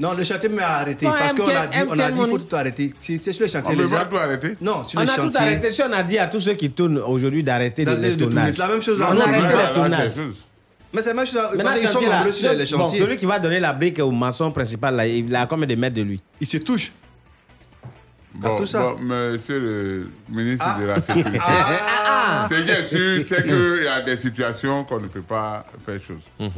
Non, 0.00 0.14
le 0.14 0.22
chantier 0.22 0.48
m'a 0.48 0.62
arrêté. 0.78 1.06
Non, 1.06 1.12
parce 1.18 1.32
qu'on 1.32 1.42
a 1.48 1.66
dit, 1.66 1.78
on 1.88 1.98
a 1.98 2.10
dit 2.12 2.20
il 2.20 2.26
faut 2.28 2.38
tout 2.38 2.54
arrêter. 2.54 2.94
Si 3.00 3.18
c'est 3.18 3.32
sur 3.32 3.44
le 3.44 3.50
On 3.50 3.52
chantier, 3.52 3.72
ne 3.74 3.76
peut 3.78 3.82
les 3.84 3.90
pas 3.90 4.04
gens. 4.04 4.08
tout 4.08 4.16
arrêter. 4.16 4.56
Non, 4.60 4.84
sur 4.84 5.00
On 5.00 5.02
le 5.02 5.10
a 5.10 5.14
tout 5.16 5.22
chantier. 5.22 5.40
arrêté. 5.40 5.70
Si 5.72 5.82
on 5.82 5.92
a 5.92 6.02
dit 6.04 6.18
à 6.18 6.28
tous 6.28 6.38
ceux 6.40 6.54
qui 6.54 6.70
tournent 6.70 6.98
aujourd'hui 6.98 7.42
d'arrêter 7.42 7.84
les- 7.84 7.90
de 7.90 7.96
tourner. 7.96 8.16
tournage. 8.16 8.52
C'est 8.54 8.58
la 8.62 8.68
même 8.68 8.80
chose, 8.82 8.96
On 9.00 9.00
là. 9.02 9.10
a 9.10 9.14
Non, 9.14 9.20
arrêté 9.22 9.40
non, 9.40 9.88
le 9.88 10.32
là, 10.92 11.02
c'est. 11.02 11.14
Mais 11.14 11.14
c'est 11.14 11.14
même 11.14 11.26
chose. 11.26 11.56
Maintenant, 11.56 11.76
sont 11.92 12.00
là, 12.00 12.16
nombreux 12.16 12.32
sur 12.32 12.52
les 12.52 12.64
bon, 12.76 12.86
celui 12.86 13.16
qui 13.16 13.26
va 13.26 13.38
donner 13.38 13.60
la 13.60 13.72
brique 13.72 13.98
au 14.00 14.10
maçon 14.10 14.50
principal, 14.50 14.94
là, 14.96 15.06
il 15.06 15.34
a 15.34 15.46
combien 15.46 15.66
de 15.66 15.74
mètres 15.74 15.96
de 15.96 16.02
lui? 16.02 16.20
Ils 16.40 16.46
se 16.46 16.56
touchent. 16.58 16.92
Bon, 18.34 18.56
tout 18.56 18.66
ça. 18.66 18.80
bon, 18.80 18.98
monsieur 19.00 19.58
le 19.58 20.10
ministre 20.28 20.64
Ah. 20.68 20.78
de 20.80 20.86
la 20.86 21.00
Sécurité. 21.02 21.38
Ah, 22.30 22.46
Ce 22.50 22.54
qui 22.62 22.70
est 22.70 22.86
sûr, 22.88 23.24
c'est 23.26 23.42
qu'il 23.42 23.84
y 23.84 23.88
a 23.88 24.02
des 24.02 24.16
situations 24.16 24.84
qu'on 24.84 25.00
ne 25.00 25.06
peut 25.06 25.22
pas 25.22 25.64
faire 25.84 25.98
chose. 26.06 26.50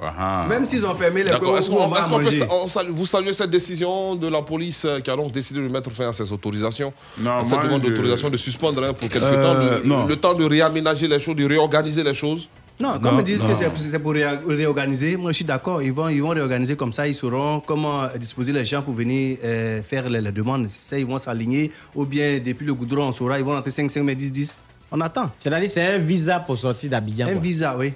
Ah, 0.00 0.46
Même 0.48 0.64
s'ils 0.64 0.86
ont 0.86 0.94
fermé 0.94 1.24
les 1.24 1.30
D'accord. 1.30 1.58
Est-ce 1.58 1.68
qu'on- 1.68 1.88
peut 1.90 2.46
on 2.50 2.68
salue- 2.68 2.90
vous 2.94 3.04
saluez 3.04 3.32
cette 3.32 3.50
décision 3.50 4.14
de 4.14 4.28
la 4.28 4.42
police 4.42 4.84
euh, 4.84 5.00
qui 5.00 5.10
a 5.10 5.16
donc 5.16 5.32
décidé 5.32 5.60
de 5.60 5.68
mettre 5.68 5.90
fin 5.90 6.08
à 6.08 6.12
ces 6.12 6.32
autorisations? 6.32 6.92
Non, 7.18 7.42
Cette 7.44 7.62
demande 7.62 7.82
d'autorisation 7.82 8.30
de 8.30 8.36
suspendre 8.36 8.84
hein, 8.84 8.92
pour 8.92 9.08
quelque 9.08 9.24
Euh, 9.24 9.80
temps, 9.80 9.86
non. 9.86 10.06
le 10.06 10.16
temps 10.16 10.34
de 10.34 10.44
réaménager 10.44 11.08
les 11.08 11.18
choses, 11.18 11.34
de 11.36 11.44
réorganiser 11.44 12.04
les 12.04 12.14
choses 12.14 12.48
Non, 12.80 12.92
comme 13.00 13.14
Non, 13.14 13.18
ils 13.20 13.24
disent 13.24 13.42
non. 13.42 13.48
que 13.50 13.54
c'est 13.76 13.98
pour 13.98 14.12
réorganiser, 14.12 15.16
moi 15.16 15.32
je 15.32 15.36
suis 15.36 15.44
d'accord. 15.44 15.82
Ils 15.82 15.92
vont, 15.92 16.08
ils 16.08 16.22
vont 16.22 16.28
réorganiser 16.28 16.76
comme 16.76 16.92
ça, 16.92 17.08
ils 17.08 17.14
sauront 17.14 17.60
comment 17.60 18.06
disposer 18.16 18.52
les 18.52 18.64
gens 18.64 18.82
pour 18.82 18.94
venir 18.94 19.38
euh, 19.42 19.82
faire 19.82 20.08
les, 20.08 20.20
les 20.20 20.30
demandes. 20.30 20.68
Ça, 20.68 20.96
ils 20.98 21.04
vont 21.06 21.18
s'aligner, 21.18 21.72
ou 21.94 22.04
bien 22.04 22.38
depuis 22.38 22.64
le 22.64 22.74
goudron, 22.74 23.08
on 23.08 23.12
saura, 23.12 23.38
ils 23.38 23.44
vont 23.44 23.56
entrer 23.56 23.72
5, 23.72 23.90
5, 23.90 24.02
mais 24.02 24.14
10, 24.14 24.30
10. 24.30 24.56
On 24.92 25.00
attend. 25.00 25.30
C'est-à-dire 25.40 25.68
c'est 25.70 25.82
un 25.86 25.98
visa 25.98 26.38
pour 26.40 26.56
sortir 26.56 26.88
d'Abidjan. 26.90 27.26
Un 27.26 27.32
quoi. 27.32 27.40
visa, 27.42 27.76
oui. 27.76 27.92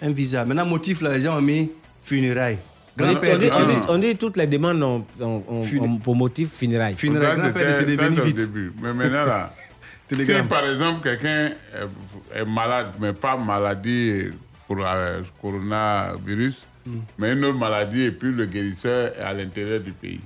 Un 0.00 0.10
visa. 0.10 0.44
Maintenant, 0.44 0.64
motif, 0.66 1.00
là, 1.00 1.12
les 1.12 1.20
gens 1.20 1.36
ont 1.36 1.42
mis 1.42 1.70
funérailles. 2.02 2.58
On 3.00 3.06
dit, 3.06 3.16
on 3.16 3.20
dit- 3.20 3.38
décédé. 3.38 3.50
on 3.62 3.66
dit- 3.66 3.86
on 3.90 3.98
dit 3.98 4.16
toutes 4.16 4.36
les 4.36 4.46
demandes 4.46 4.82
ont- 4.82 5.04
ont- 5.20 5.42
ont- 5.48 5.62
Funé- 5.62 5.86
ont 5.86 5.96
pour 5.98 6.16
motif 6.16 6.50
funérailles. 6.52 6.94
Funérailles. 6.96 7.36
Ça, 7.36 7.42
Grand-père 7.42 7.66
décédé, 7.68 7.96
venez 7.96 8.20
vite. 8.20 8.36
début. 8.36 8.72
Mais 8.82 8.92
maintenant, 8.92 9.24
là, 9.24 9.52
si 10.10 10.42
par 10.48 10.64
exemple 10.68 11.02
quelqu'un 11.02 11.50
est, 12.34 12.40
est 12.40 12.44
malade, 12.44 12.88
mais 13.00 13.12
pas 13.12 13.36
maladie 13.36 14.24
pour 14.66 14.76
le 14.76 14.84
coronavirus, 15.40 16.64
Hmm. 16.86 17.00
mais 17.18 17.32
une 17.34 17.44
autre 17.44 17.58
maladie, 17.58 18.04
et 18.04 18.10
puis 18.10 18.32
le 18.32 18.46
guérisseur 18.46 19.12
est 19.18 19.20
à 19.20 19.34
l'intérieur 19.34 19.78
du 19.80 19.92
pays. 19.92 20.20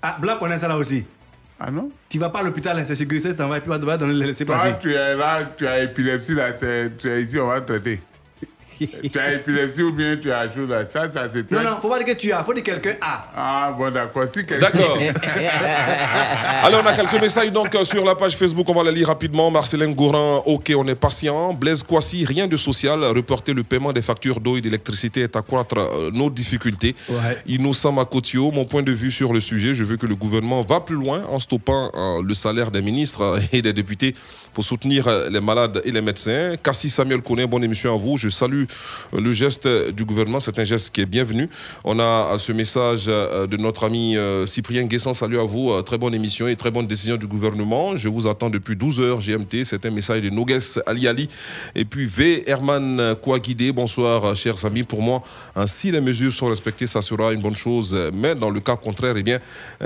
Ah, 0.00 0.16
Blanc 0.18 0.38
connaît 0.38 0.56
ça 0.56 0.66
là 0.66 0.78
aussi. 0.78 1.04
Ah 1.60 1.70
non? 1.70 1.90
Tu 2.08 2.18
vas 2.18 2.30
pas 2.30 2.38
à 2.38 2.42
l'hôpital, 2.44 2.78
hein, 2.78 2.84
c'est 2.86 2.94
sécurisé, 2.94 3.36
t'en 3.36 3.48
vas 3.48 3.58
et 3.58 3.60
puis 3.60 3.70
on 3.70 3.78
va 3.78 3.96
donner 3.98 4.14
le 4.14 4.24
laisser 4.26 4.46
Toi, 4.46 4.56
passer. 4.56 4.74
tu 4.80 4.90
es 4.94 5.14
là, 5.16 5.40
tu 5.56 5.66
as 5.66 5.80
épilepsie, 5.82 6.34
là, 6.34 6.52
tu 6.54 6.64
es 7.08 7.22
ici, 7.22 7.38
on 7.38 7.46
va 7.48 7.60
te 7.60 7.66
traiter. 7.72 8.00
Tu 8.88 9.18
as 9.18 9.34
épilepsie 9.34 9.82
ou 9.82 9.92
bien 9.92 10.16
tu 10.16 10.30
as 10.30 10.52
chose 10.52 10.68
là. 10.68 10.84
Ça, 10.92 11.08
ça 11.08 11.28
c'est 11.32 11.50
Non, 11.50 11.62
non, 11.62 11.78
faut 11.80 11.88
pas 11.88 11.98
dire 11.98 12.14
que 12.14 12.20
tu 12.20 12.32
as, 12.32 12.42
faut 12.44 12.54
dire 12.54 12.62
que 12.62 12.70
quelqu'un 12.70 12.96
a. 13.00 13.26
Ah, 13.36 13.74
bon, 13.76 13.90
d'accord. 13.90 14.24
Si 14.32 14.44
quelqu'un. 14.44 14.70
D'accord. 14.70 14.98
Allez, 16.64 16.76
on 16.76 16.86
a 16.86 16.92
quelques 16.92 17.20
messages 17.20 17.52
donc 17.52 17.74
euh, 17.74 17.84
sur 17.84 18.04
la 18.04 18.14
page 18.14 18.36
Facebook, 18.36 18.68
on 18.68 18.74
va 18.74 18.84
les 18.90 18.92
lire 18.92 19.08
rapidement. 19.08 19.50
Marcelin 19.50 19.90
Gourin, 19.90 20.42
ok, 20.46 20.72
on 20.76 20.86
est 20.86 20.94
patient. 20.94 21.52
Blaise 21.52 21.82
Kwasi, 21.82 22.24
rien 22.24 22.46
de 22.46 22.56
social. 22.56 23.02
Reporter 23.04 23.54
le 23.54 23.62
paiement 23.62 23.92
des 23.92 24.02
factures 24.02 24.40
d'eau 24.40 24.56
et 24.56 24.60
d'électricité 24.60 25.22
est 25.22 25.36
accroître 25.36 25.78
euh, 25.78 26.10
nos 26.12 26.30
difficultés. 26.30 26.94
Ouais. 27.08 27.38
Innocent 27.46 27.92
Makotio, 27.92 28.50
mon 28.52 28.64
point 28.64 28.82
de 28.82 28.92
vue 28.92 29.10
sur 29.10 29.32
le 29.32 29.40
sujet, 29.40 29.74
je 29.74 29.84
veux 29.84 29.96
que 29.96 30.06
le 30.06 30.16
gouvernement 30.16 30.62
va 30.62 30.80
plus 30.80 30.96
loin 30.96 31.22
en 31.28 31.40
stoppant 31.40 31.90
euh, 31.94 32.22
le 32.22 32.34
salaire 32.34 32.70
des 32.70 32.82
ministres 32.82 33.38
et 33.52 33.62
des 33.62 33.72
députés 33.72 34.14
pour 34.52 34.64
soutenir 34.64 35.08
euh, 35.08 35.28
les 35.30 35.40
malades 35.40 35.80
et 35.84 35.90
les 35.90 36.00
médecins. 36.00 36.54
Cassie 36.62 36.90
Samuel 36.90 37.22
Koné, 37.22 37.46
bonne 37.46 37.64
émission 37.64 37.94
à 37.94 37.98
vous. 37.98 38.18
Je 38.18 38.28
salue 38.28 38.64
euh, 39.14 39.20
le 39.20 39.32
geste 39.32 39.68
du 39.92 40.04
gouvernement, 40.04 40.40
c'est 40.40 40.58
un 40.58 40.64
geste 40.64 40.90
qui 40.90 41.00
est 41.00 41.06
bienvenu. 41.06 41.48
On 41.84 41.98
a 41.98 42.02
euh, 42.34 42.38
ce 42.38 42.52
message 42.52 43.06
de 43.06 43.56
notre 43.56 43.84
ami 43.84 44.16
Cyprien 44.46 44.84
Guessan, 44.84 45.14
salut 45.14 45.38
à 45.38 45.44
vous, 45.44 45.80
très 45.82 45.98
bonne 45.98 46.14
émission 46.14 46.48
et 46.48 46.56
très 46.56 46.70
bonne 46.70 46.86
décision 46.86 47.16
du 47.16 47.26
gouvernement. 47.26 47.96
Je 47.96 48.08
vous 48.08 48.26
attends 48.26 48.50
depuis 48.50 48.76
12 48.76 49.00
heures 49.00 49.18
GMT, 49.20 49.64
c'est 49.64 49.84
un 49.86 49.90
message 49.90 50.22
de 50.22 50.30
Nogues 50.30 50.58
Ali 50.86 51.08
Ali. 51.08 51.28
Et 51.74 51.84
puis 51.84 52.06
V. 52.06 52.44
Herman 52.46 53.14
Kouaguidé, 53.22 53.72
bonsoir 53.72 54.34
chers 54.36 54.64
amis. 54.64 54.82
Pour 54.82 55.02
moi, 55.02 55.22
hein, 55.56 55.66
si 55.66 55.90
les 55.90 56.00
mesures 56.00 56.32
sont 56.32 56.46
respectées, 56.46 56.86
ça 56.86 57.02
sera 57.02 57.32
une 57.32 57.40
bonne 57.40 57.56
chose. 57.56 57.96
Mais 58.12 58.34
dans 58.34 58.50
le 58.50 58.60
cas 58.60 58.76
contraire, 58.76 59.14
eh 59.16 59.22
bien, 59.22 59.38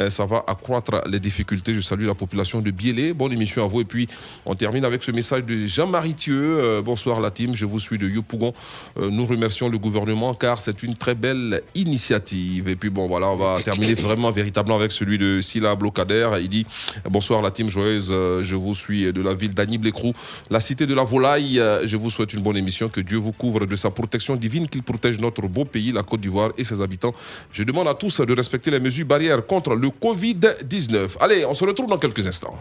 ça 0.09 0.26
va 0.26 0.44
accroître 0.46 1.02
les 1.09 1.20
difficultés. 1.20 1.74
Je 1.74 1.81
salue 1.81 2.07
la 2.07 2.14
population 2.14 2.61
de 2.61 2.70
Biélé. 2.70 3.12
Bonne 3.12 3.33
émission 3.33 3.64
à 3.64 3.68
vous. 3.68 3.81
Et 3.81 3.85
puis, 3.85 4.09
on 4.44 4.56
termine 4.57 4.85
avec 4.85 5.03
ce 5.03 5.12
message 5.12 5.45
de 5.45 5.66
Jean-Marie 5.66 6.14
Thieu. 6.14 6.59
Euh, 6.59 6.83
bonsoir 6.83 7.21
la 7.21 7.31
team, 7.31 7.55
je 7.55 7.66
vous 7.66 7.79
suis 7.79 7.99
de 7.99 8.09
Yopougon. 8.09 8.55
Euh, 8.99 9.11
nous 9.11 9.27
remercions 9.27 9.69
le 9.69 9.79
gouvernement 9.79 10.35
car 10.35 10.61
c'est 10.61 10.83
une 10.83 10.97
très 10.97 11.14
belle 11.14 11.61
initiative. 11.75 12.69
Et 12.69 12.75
puis 12.75 12.90
bon, 12.90 13.07
voilà, 13.07 13.29
on 13.29 13.37
va 13.37 13.62
terminer 13.62 13.95
vraiment 13.95 14.33
véritablement 14.33 14.77
avec 14.77 14.92
celui 14.92 15.19
de 15.19 15.40
Silla 15.40 15.75
Blocader. 15.75 16.31
Il 16.40 16.49
dit 16.49 16.66
bonsoir 17.09 17.42
la 17.42 17.51
team 17.51 17.69
joyeuse, 17.69 18.09
euh, 18.11 18.42
je 18.42 18.57
vous 18.57 18.75
suis 18.75 19.12
de 19.12 19.23
la 19.23 19.35
ville 19.35 19.55
d'Annie-Blécrou, 19.55 20.14
la 20.51 20.61
cité 20.61 20.87
de 20.87 20.95
la 20.95 21.05
volaille. 21.05 21.62
Je 21.85 21.97
vous 21.97 22.11
souhaite 22.11 22.33
une 22.33 22.42
bonne 22.42 22.57
émission, 22.57 22.88
que 22.88 23.01
Dieu 23.01 23.19
vous 23.19 23.33
couvre 23.33 23.66
de 23.66 23.77
sa 23.77 23.90
protection 23.90 24.37
divine, 24.37 24.69
qu'il 24.69 24.83
protège 24.83 25.19
notre 25.19 25.42
beau 25.42 25.64
pays, 25.64 25.92
la 25.92 26.03
Côte 26.03 26.21
d'Ivoire 26.21 26.51
et 26.57 26.64
ses 26.64 26.81
habitants. 26.81 27.14
Je 27.53 27.62
demande 27.62 27.88
à 27.88 27.95
tous 27.95 28.21
de 28.21 28.35
respecter 28.35 28.71
les 28.71 28.81
mesures 28.81 29.07
barrières 29.07 29.47
contre 29.47 29.75
le 29.75 29.88
Covid-19. 29.88 31.19
Allez, 31.21 31.45
on 31.45 31.55
se 31.55 31.64
retrouve 31.64 31.88
dans 31.88 31.99
quelques 31.99 32.27
instants. 32.27 32.57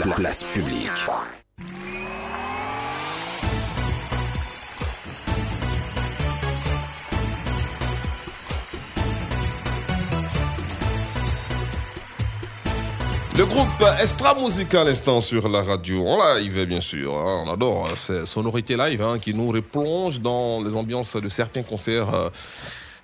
Place 0.00 0.44
publique. 0.52 0.90
Le 13.36 13.44
groupe 13.44 13.66
Extra 14.00 14.34
Musica 14.34 14.80
à 14.80 14.84
l'instant 14.84 15.20
sur 15.20 15.48
la 15.48 15.62
radio, 15.62 16.06
en 16.06 16.34
live 16.34 16.64
bien 16.64 16.80
sûr, 16.80 17.14
hein, 17.16 17.44
on 17.46 17.52
adore 17.52 17.86
hein, 17.86 17.96
ces 17.96 18.26
sonorités 18.26 18.76
live 18.76 19.02
hein, 19.02 19.18
qui 19.18 19.34
nous 19.34 19.48
replongent 19.50 20.20
dans 20.20 20.62
les 20.62 20.74
ambiances 20.74 21.16
de 21.16 21.28
certains 21.28 21.62
concerts 21.62 22.14
euh, 22.14 22.28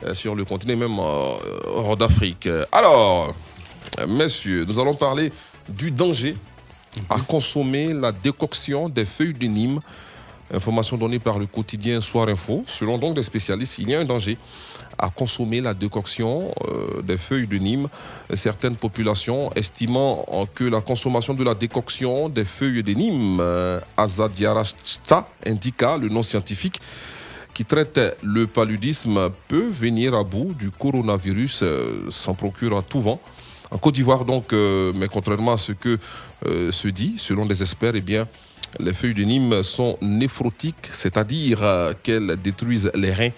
euh, 0.05 0.15
sur 0.15 0.35
le 0.35 0.45
continent, 0.45 0.77
même 0.77 0.99
euh, 0.99 1.35
hors 1.67 1.97
d'Afrique. 1.97 2.49
Alors, 2.71 3.35
messieurs, 4.09 4.65
nous 4.67 4.79
allons 4.79 4.95
parler 4.95 5.33
du 5.69 5.91
danger 5.91 6.37
à 7.09 7.19
consommer 7.21 7.93
la 7.93 8.13
décoction 8.13 8.89
des 8.89 9.05
feuilles 9.05 9.33
de 9.33 9.47
Nîmes. 9.47 9.81
Information 10.53 10.99
donnée 10.99 11.19
par 11.19 11.39
le 11.39 11.47
quotidien 11.47 12.01
Soir 12.01 12.29
Info. 12.29 12.65
Selon 12.67 12.99
donc 12.99 13.15
des 13.15 13.23
spécialistes, 13.23 13.79
il 13.79 13.91
y 13.91 13.95
a 13.95 14.01
un 14.01 14.05
danger 14.05 14.37
à 14.99 15.09
consommer 15.09 15.61
la 15.61 15.73
décoction 15.73 16.53
euh, 16.69 17.01
des 17.03 17.17
feuilles 17.17 17.47
de 17.47 17.57
Nîmes. 17.57 17.89
Certaines 18.35 18.77
populations 18.77 19.51
estimant 19.55 20.27
que 20.55 20.65
la 20.65 20.81
consommation 20.81 21.33
de 21.35 21.43
la 21.43 21.55
décoction 21.55 22.29
des 22.29 22.45
feuilles 22.45 22.83
de 22.83 22.93
Nîmes, 22.93 23.39
euh, 23.41 23.81
Azadiarachta, 23.97 25.27
indica 25.47 25.97
le 25.97 26.09
nom 26.09 26.23
scientifique, 26.23 26.81
qui 27.55 27.65
traite 27.65 28.01
le 28.23 28.47
paludisme 28.47 29.31
peut 29.49 29.69
venir 29.69 30.15
à 30.15 30.25
bout 30.25 30.55
du 30.59 30.71
coronavirus, 30.71 31.61
euh, 31.63 32.11
s'en 32.11 32.35
procure 32.35 32.77
à 32.77 32.83
tout 32.83 33.01
vent. 33.01 33.21
En 33.71 33.79
Côte 33.79 33.95
d'Ivoire, 33.95 34.25
donc, 34.27 34.53
euh, 34.53 34.93
mais 34.95 35.09
contrairement 35.09 35.55
à 35.55 35.59
ce 35.59 35.73
que 35.73 35.99
se 36.45 36.89
dit, 36.89 37.15
selon 37.19 37.47
des 37.47 37.63
experts, 37.63 37.93
eh 37.95 38.01
bien, 38.01 38.27
les 38.81 38.95
feuilles 38.95 39.15
de 39.15 39.23
Nîmes 39.23 39.63
sont 39.63 39.97
néphrotiques, 40.01 40.89
c'est-à-dire 40.93 41.63
euh, 41.63 41.93
qu'elles 42.03 42.37
détruisent 42.43 42.91
les 42.95 43.13
reins. 43.13 43.31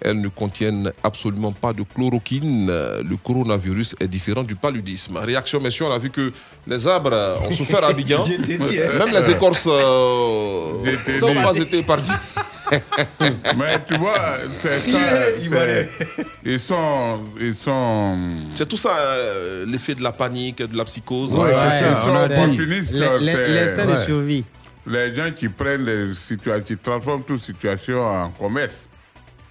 Elles 0.00 0.20
ne 0.20 0.28
contiennent 0.28 0.92
absolument 1.02 1.52
pas 1.52 1.72
de 1.72 1.82
chloroquine. 1.82 2.68
Euh, 2.70 3.02
Le 3.02 3.16
coronavirus 3.16 3.96
est 4.00 4.06
différent 4.06 4.44
du 4.44 4.54
paludisme. 4.54 5.16
Réaction, 5.16 5.60
messieurs, 5.60 5.86
on 5.86 5.92
a 5.92 5.98
vu 5.98 6.10
que 6.10 6.32
les 6.66 6.86
arbres 6.86 7.12
euh, 7.12 7.38
ont 7.40 7.52
souffert 7.52 7.82
à 7.84 7.88
Abidjan. 7.88 8.24
Hein. 8.28 8.98
Même 8.98 9.12
les 9.12 9.30
écorces 9.30 9.66
euh, 9.66 10.72
n'ont 11.20 11.34
dit. 11.34 11.42
pas 11.42 11.56
été 11.56 11.78
épargnées. 11.78 12.14
Mais 13.56 13.78
tu 13.86 13.94
vois, 13.96 14.38
c'est 14.60 14.80
ça. 14.90 14.98
c'est- 15.40 15.88
Ils 16.44 16.60
sont. 16.60 17.20
Ils 17.40 17.54
sont. 17.54 18.18
C'est 18.54 18.68
tout 18.68 18.76
ça, 18.76 18.90
euh, 18.98 19.64
l'effet 19.66 19.94
de 19.94 20.02
la 20.02 20.12
panique, 20.12 20.58
de 20.62 20.76
la 20.76 20.84
psychose. 20.84 21.34
Ouais, 21.34 21.52
c'est 21.54 21.70
ça, 21.70 21.88
ils 21.90 22.04
sont 22.04 22.32
opportunistes. 22.42 22.92
L'instinct 22.94 23.86
de 23.86 23.96
survie. 23.96 24.44
les 24.86 25.14
gens 25.14 25.30
qui 25.36 25.48
prennent 25.48 25.84
les 25.84 26.14
situations, 26.14 26.64
qui 26.64 26.76
transforment 26.76 27.22
toute 27.24 27.40
situation 27.40 28.00
en 28.00 28.30
commerce. 28.30 28.86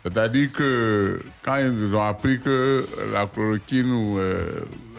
C'est-à-dire 0.03 0.51
que 0.53 1.19
quand 1.43 1.57
ils 1.57 1.93
ont 1.93 2.03
appris 2.03 2.39
que 2.39 2.87
la 3.13 3.25
chloroquine 3.27 4.15
euh, 4.17 4.41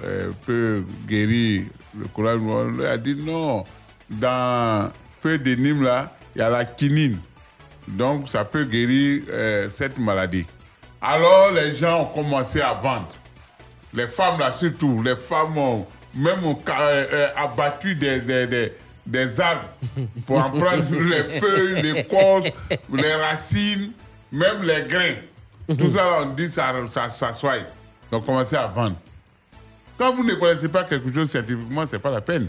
euh, 0.04 0.30
peut 0.46 0.82
guérir 1.08 1.62
le 1.98 2.06
coronavirus, 2.14 2.52
on 2.52 2.78
leur 2.82 2.92
a 2.92 2.98
dit 2.98 3.16
non. 3.16 3.64
Dans 4.10 4.90
peu 5.22 5.38
d'énigmes 5.38 5.82
là, 5.84 6.14
il 6.36 6.38
y 6.38 6.42
a 6.42 6.50
la 6.50 6.64
quinine. 6.64 7.16
Donc 7.96 8.28
ça 8.28 8.44
peut 8.44 8.64
guérir 8.64 9.22
euh, 9.30 9.68
cette 9.70 9.98
maladie. 9.98 10.46
Alors 11.00 11.50
les 11.52 11.74
gens 11.74 12.02
ont 12.02 12.06
commencé 12.06 12.60
à 12.60 12.74
vendre. 12.74 13.08
Les 13.94 14.06
femmes 14.06 14.38
là 14.38 14.52
surtout, 14.52 15.02
les 15.02 15.16
femmes 15.16 15.56
ont 15.56 15.86
même 16.14 16.44
euh, 16.44 16.54
euh, 17.12 17.28
abattu 17.36 17.94
des, 17.94 18.20
des, 18.20 18.46
des, 18.46 18.72
des 19.06 19.40
arbres 19.40 19.68
pour 20.26 20.38
en 20.38 20.50
prendre 20.50 20.84
les 21.00 21.40
feuilles, 21.40 21.82
les 21.82 22.04
corps, 22.04 22.42
les 22.92 23.14
racines, 23.14 23.92
même 24.32 24.62
les 24.62 24.82
grains. 24.82 25.16
Tout 25.76 25.92
ça, 25.92 26.22
on 26.22 26.26
dit 26.26 26.50
ça, 26.50 26.72
ça, 26.90 27.10
ça. 27.10 27.34
Donc, 28.10 28.24
commencez 28.24 28.56
à 28.56 28.66
vendre. 28.68 28.96
Quand 29.98 30.14
vous 30.14 30.24
ne 30.24 30.34
connaissez 30.34 30.68
pas 30.68 30.84
quelque 30.84 31.12
chose 31.12 31.30
scientifiquement, 31.30 31.86
ce 31.86 31.96
n'est 31.96 31.98
pas 31.98 32.10
la 32.10 32.20
peine. 32.20 32.48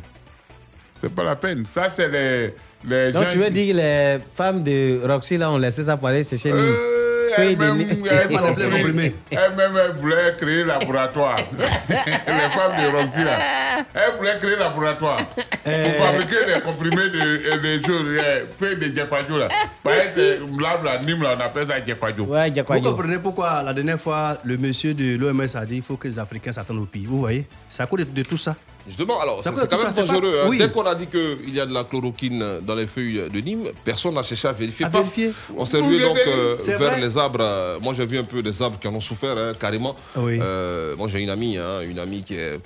C'est 1.02 1.14
pas 1.14 1.24
la 1.24 1.36
peine. 1.36 1.66
Ça, 1.66 1.90
c'est 1.94 2.08
les, 2.08 2.56
les 2.88 3.12
Donc 3.12 3.24
gens 3.26 3.30
tu 3.32 3.38
veux 3.40 3.50
dire 3.50 3.74
que 3.76 3.80
les 3.82 4.18
femmes 4.34 4.64
de 4.64 5.02
Roxy 5.06 5.38
là 5.38 5.52
ont 5.52 5.58
laissé 5.58 5.84
ça 5.84 5.98
pour 5.98 6.08
aller 6.08 6.24
chercher 6.24 6.52
nous 6.52 6.58
Euh, 6.58 6.96
elle 7.38 7.58
Pas 7.58 7.66
de 7.68 8.48
compris. 8.48 8.70
comprimé. 8.72 9.16
Elle-même, 9.32 9.72
elle 9.86 9.92
voulait 10.02 10.36
créer 10.40 10.64
laboratoire. 10.64 11.38
les 11.90 11.96
femmes 11.96 12.72
de 12.72 12.98
Roxy, 12.98 13.24
là. 13.24 13.86
Elle 13.94 14.18
voulait 14.18 14.38
créer 14.40 14.56
laboratoire. 14.56 15.18
Pour 15.18 16.06
fabriquer 16.06 16.54
des 16.56 16.62
comprimés 16.62 17.10
de, 17.10 17.54
et 17.54 17.58
des 17.80 17.86
choses, 17.88 18.08
euh, 18.24 18.46
feuilles 18.60 18.78
de 18.78 18.96
Djepadio, 18.96 19.38
là. 19.38 19.48
Par 19.84 19.94
exemple, 19.94 20.62
là, 20.62 20.80
là, 20.84 21.00
Nîmes, 21.06 21.22
là, 21.22 21.36
on 21.38 21.42
appelle 21.42 21.68
ça 21.68 21.86
Djepadio. 21.86 22.24
Ouais, 22.26 22.50
Vous 22.50 22.82
comprenez 22.82 23.20
pourquoi 23.20 23.62
la 23.64 23.74
dernière 23.74 24.00
fois, 24.00 24.38
le 24.44 24.58
monsieur 24.58 24.94
de 24.96 25.16
l'OMS 25.16 25.46
a 25.56 25.66
dit 25.66 25.76
qu'il 25.76 25.84
faut 25.84 25.98
que 25.98 26.08
les 26.08 26.18
Africains 26.18 26.52
s'attendent 26.52 26.82
au 26.82 26.86
pays. 26.86 27.06
Vous 27.06 27.20
voyez 27.20 27.46
C'est 27.70 27.84
à 27.84 27.86
cause 27.86 28.00
de, 28.00 28.06
de 28.06 28.24
tout 28.24 28.38
ça. 28.38 28.56
Justement, 28.88 29.20
alors, 29.20 29.42
c'est 29.44 29.52
quand 29.70 29.84
même 29.84 29.94
dangereux. 29.94 30.22
pas- 30.22 30.28
hein. 30.46 30.48
oui. 30.50 30.58
Dès 30.58 30.70
qu'on 30.72 30.86
a 30.86 30.96
dit 30.96 31.08
qu'il 31.08 31.54
y 31.54 31.60
a 31.60 31.66
de 31.66 31.74
la 31.74 31.84
chloroquine 31.84 32.44
dans 32.62 32.76
les 32.76 32.88
feuilles 32.88 33.22
de 33.32 33.40
Nîmes, 33.40 33.70
personne 33.86 34.16
n'a 34.16 34.24
cherché 34.24 34.48
à 34.48 34.52
vérifier. 34.54 34.86
À 34.86 34.90
Paf, 34.90 35.02
vérifier. 35.02 35.32
On 35.58 35.66
s'est 35.66 35.80
rué 35.80 36.00
donc 36.02 36.18
euh, 36.28 36.56
vers 36.60 36.78
vrai. 36.80 37.02
les 37.02 37.18
arbres. 37.18 37.40
Euh, 37.42 37.80
Moi, 37.82 37.94
j'ai 37.96 38.06
vu 38.06 38.18
un 38.18 38.24
peu 38.24 38.42
des 38.42 38.62
arbres 38.62 38.80
qui 38.80 38.88
en 38.88 38.96
ont 38.96 39.00
souffert, 39.02 39.38
hein, 39.38 39.52
carrément. 39.60 39.96
Oui. 40.16 40.40
Euh, 40.42 40.96
moi, 40.96 41.08
j'ai 41.08 41.20
une 41.20 41.30
amie, 41.30 41.58
hein, 41.58 41.82
une 41.82 42.00
amie 42.00 42.24
qui 42.24 42.36
est 42.36 42.60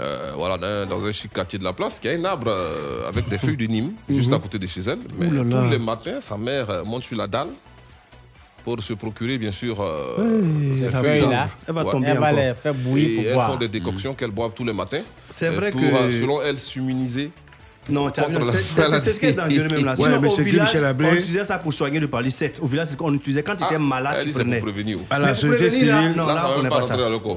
euh, 0.00 0.32
voilà, 0.36 0.56
dans, 0.56 0.88
dans 0.88 1.04
un 1.04 1.12
chic 1.12 1.32
quartier 1.32 1.58
de 1.58 1.64
la 1.64 1.72
place, 1.72 1.98
qui 1.98 2.08
a 2.08 2.12
un 2.12 2.24
arbre 2.24 2.46
euh, 2.48 3.08
avec 3.08 3.28
des 3.28 3.38
feuilles 3.38 3.56
de 3.56 3.66
Nîmes, 3.66 3.92
juste 4.08 4.32
à 4.32 4.38
côté 4.38 4.58
de 4.58 4.66
chez 4.66 4.82
elle. 4.82 5.00
Mais 5.18 5.26
Ouh 5.26 5.32
là 5.32 5.44
là. 5.44 5.62
tous 5.64 5.70
les 5.70 5.78
matins, 5.78 6.20
sa 6.20 6.36
mère 6.36 6.84
monte 6.86 7.02
sur 7.04 7.16
la 7.16 7.26
dalle 7.26 7.48
pour 8.64 8.82
se 8.82 8.92
procurer, 8.94 9.38
bien 9.38 9.52
sûr, 9.52 9.80
euh, 9.80 10.16
ces 10.74 10.88
va, 10.88 11.00
feuilles-là. 11.02 11.28
là. 11.30 11.48
Elle 11.66 11.74
va 11.74 11.84
Ouais. 11.84 11.90
tomber 11.92 12.06
Elle 12.08 12.18
va 12.18 12.32
les 12.32 12.52
faire 12.54 12.74
bouillir 12.74 13.08
Et 13.10 13.14
pour 13.16 13.24
elles 13.24 13.34
boire. 13.34 13.52
font 13.52 13.58
des 13.58 13.68
décoctions 13.68 14.14
qu'elles 14.14 14.30
boivent 14.30 14.54
tous 14.54 14.64
les 14.64 14.72
matins. 14.72 15.00
C'est 15.30 15.46
euh, 15.46 15.50
vrai 15.52 15.70
pour, 15.70 15.80
que- 15.80 15.86
euh, 15.86 16.10
selon 16.10 16.42
elles, 16.42 16.58
s'immuniser 16.58 17.30
Non, 17.88 18.10
tu 18.10 18.20
as 18.20 18.26
c'est- 19.02 19.14
ce 19.14 19.18
qui 19.20 19.26
est 19.26 19.32
dangereux 19.32 19.66
même 19.68 19.84
là. 19.84 19.92
Ouais, 19.92 19.96
Sinon, 20.04 20.20
mais 20.20 20.28
au 20.30 20.36
village, 20.42 20.68
on 21.00 21.14
utilisait 21.14 21.44
ça 21.44 21.58
pour 21.58 21.72
soigner 21.72 21.98
le 21.98 22.06
palicette. 22.08 22.60
Au 22.62 22.66
village, 22.66 22.88
c'est 22.88 22.92
ce 22.92 22.98
qu'on 22.98 23.12
utilisait 23.14 23.42
quand 23.42 23.56
tu 23.56 23.64
étais 23.64 23.78
malade, 23.78 24.16
elle 24.20 24.26
tu 24.26 24.32
prenais. 24.32 24.58
pour 24.60 24.70
prévenir. 24.70 24.98
À 25.08 25.18
Mais 25.18 25.26
la 25.26 25.34
société 25.34 25.70
civile, 25.70 26.12
non, 26.16 26.26
Là, 26.26 26.50
on 26.58 26.62
n'est 26.62 26.68
pas 26.68 26.76
pas 26.80 26.82
ça. 26.82 26.96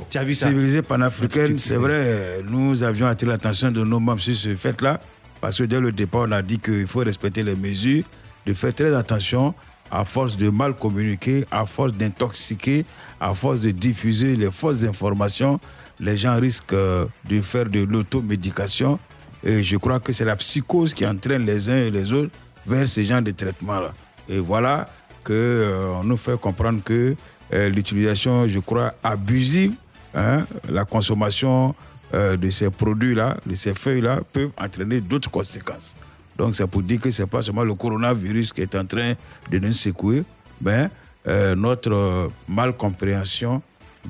Tu 0.09 0.17
as 0.17 0.23
vu 0.23 0.33
ça? 0.33 0.47
Civilisée 0.49 0.81
panafricaine, 0.81 1.57
c'est 1.57 1.75
vrai, 1.77 2.41
nous 2.47 2.83
avions 2.83 3.07
attiré 3.07 3.31
l'attention 3.31 3.71
de 3.71 3.83
nos 3.83 3.99
membres 3.99 4.19
sur 4.21 4.35
ce 4.35 4.55
fait-là, 4.55 4.99
parce 5.41 5.57
que 5.57 5.63
dès 5.63 5.79
le 5.79 5.91
départ, 5.91 6.25
on 6.27 6.31
a 6.33 6.41
dit 6.41 6.59
qu'il 6.59 6.85
faut 6.87 6.99
respecter 6.99 7.41
les 7.41 7.55
mesures, 7.55 8.03
de 8.45 8.53
faire 8.53 8.75
très 8.75 8.93
attention 8.93 9.55
à 9.93 10.05
force 10.05 10.37
de 10.37 10.49
mal 10.49 10.73
communiquer, 10.73 11.45
à 11.51 11.67
force 11.67 11.91
d'intoxiquer, 11.91 12.83
à 13.19 13.35
force 13.35 13.59
de 13.59 13.69
diffuser 13.69 14.35
les 14.35 14.49
fausses 14.49 14.83
informations, 14.83 15.59
les 15.99 16.17
gens 16.17 16.39
risquent 16.39 16.73
euh, 16.73 17.05
de 17.29 17.39
faire 17.41 17.69
de 17.69 17.81
l'automédication. 17.81 18.97
Et 19.43 19.63
je 19.63 19.77
crois 19.77 19.99
que 19.99 20.11
c'est 20.11 20.25
la 20.25 20.35
psychose 20.35 20.95
qui 20.95 21.05
entraîne 21.05 21.45
les 21.45 21.69
uns 21.69 21.77
et 21.77 21.91
les 21.91 22.11
autres 22.11 22.31
vers 22.65 22.89
ce 22.89 23.03
genre 23.03 23.21
de 23.21 23.29
traitement-là. 23.29 23.93
Et 24.27 24.39
voilà 24.39 24.89
que 25.23 25.31
euh, 25.31 26.01
nous 26.03 26.17
fait 26.17 26.39
comprendre 26.39 26.81
que 26.83 27.15
euh, 27.53 27.69
l'utilisation, 27.69 28.47
je 28.47 28.57
crois, 28.59 28.95
abusive, 29.03 29.73
hein, 30.15 30.43
la 30.69 30.85
consommation 30.85 31.75
de 32.13 32.49
ces 32.51 32.69
produits-là, 32.69 33.37
de 33.43 33.55
ces 33.55 33.73
feuilles-là, 33.73 34.19
peuvent 34.31 34.51
entraîner 34.55 35.01
d'autres 35.01 35.31
conséquences. 35.31 35.95
Donc 36.37 36.55
c'est 36.55 36.67
pour 36.67 36.81
dire 36.81 36.99
que 36.99 37.11
ce 37.11 37.21
n'est 37.21 37.27
pas 37.27 37.41
seulement 37.41 37.63
le 37.63 37.73
coronavirus 37.75 38.53
qui 38.53 38.61
est 38.61 38.75
en 38.75 38.85
train 38.85 39.13
de 39.51 39.59
nous 39.59 39.73
secouer, 39.73 40.23
mais 40.61 40.89
euh, 41.27 41.55
notre 41.55 41.93
euh, 41.93 42.27
malcompréhension 42.49 43.61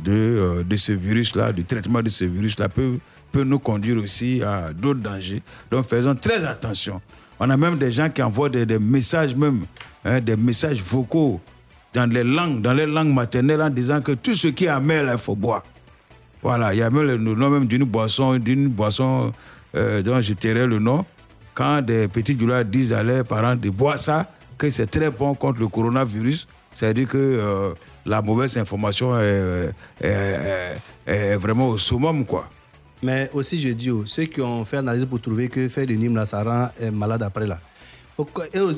de, 0.04 0.12
euh, 0.12 0.64
de 0.64 0.76
ce 0.76 0.94
virus-là, 0.94 1.52
du 1.52 1.64
traitement 1.64 2.02
de 2.02 2.10
ce 2.10 2.26
virus-là 2.26 2.70
peut, 2.70 2.98
peut 3.32 3.44
nous 3.44 3.60
conduire 3.60 4.02
aussi 4.02 4.42
à 4.42 4.72
d'autres 4.74 5.02
dangers. 5.02 5.44
Donc 5.70 5.86
faisons 5.86 6.16
très 6.16 6.44
attention. 6.46 7.02
On 7.40 7.50
a 7.50 7.58
même 7.58 7.78
des 7.78 7.92
gens 7.92 8.10
qui 8.10 8.24
envoient 8.24 8.50
des, 8.50 8.66
des 8.66 8.80
messages 8.80 9.36
même, 9.36 9.66
hein, 10.06 10.22
des 10.22 10.36
messages 10.36 10.82
vocaux 10.82 11.42
dans 11.94 12.10
les 12.10 12.24
langues, 12.24 12.62
dans 12.62 12.74
les 12.74 12.86
langues 12.86 13.14
maternelles 13.14 13.62
en 13.62 13.70
disant 13.70 14.02
que 14.02 14.14
tout 14.14 14.36
ce 14.36 14.48
qui 14.48 14.66
est 14.66 14.70
amer, 14.70 15.08
il 15.12 15.18
faut 15.18 15.36
boire. 15.36 15.64
Voilà, 16.42 16.74
il 16.74 16.80
y 16.80 16.82
a 16.82 16.90
même 16.90 17.04
le 17.04 17.18
nom 17.18 17.50
même 17.50 17.68
d'une 17.68 17.84
boisson, 17.84 18.38
d'une 18.38 18.68
boisson 18.70 19.32
dont 19.74 20.22
je 20.22 20.34
tairai 20.34 20.66
le 20.68 20.80
nom. 20.80 21.06
Quand 21.54 21.82
des 21.82 22.08
petits 22.08 22.36
douleurs 22.36 22.66
disent 22.66 22.94
à 22.94 23.04
leurs 23.04 23.24
parents 23.26 23.56
de 23.56 23.70
boire 23.70 24.00
ça, 24.00 24.28
que 24.58 24.70
c'est 24.70 24.88
très 24.88 25.10
bon 25.10 25.34
contre 25.36 25.60
le 25.60 25.68
coronavirus, 25.68 26.48
c'est-à-dire 26.74 27.08
que 27.08 27.18
euh, 27.18 27.70
la 28.06 28.22
mauvaise 28.22 28.58
information 28.58 29.14
est, 29.20 29.74
vraiment 31.38 31.70
au 31.70 31.78
summum, 31.78 32.26
quoi. 32.26 32.50
Mais 33.02 33.30
aussi, 33.34 33.60
je 33.60 33.70
dis, 33.70 33.92
oh, 33.92 34.04
ceux 34.06 34.24
qui 34.26 34.42
ont 34.42 34.64
fait 34.64 34.78
l'analyse 34.78 35.06
pour 35.06 35.20
trouver 35.20 35.50
que 35.50 35.68
faire 35.68 35.86
du 35.86 35.98
Nîmes, 35.98 36.24
ça 36.26 36.42
rend 36.44 36.70
malade 36.92 37.22
après, 37.22 37.46
là. 37.46 37.60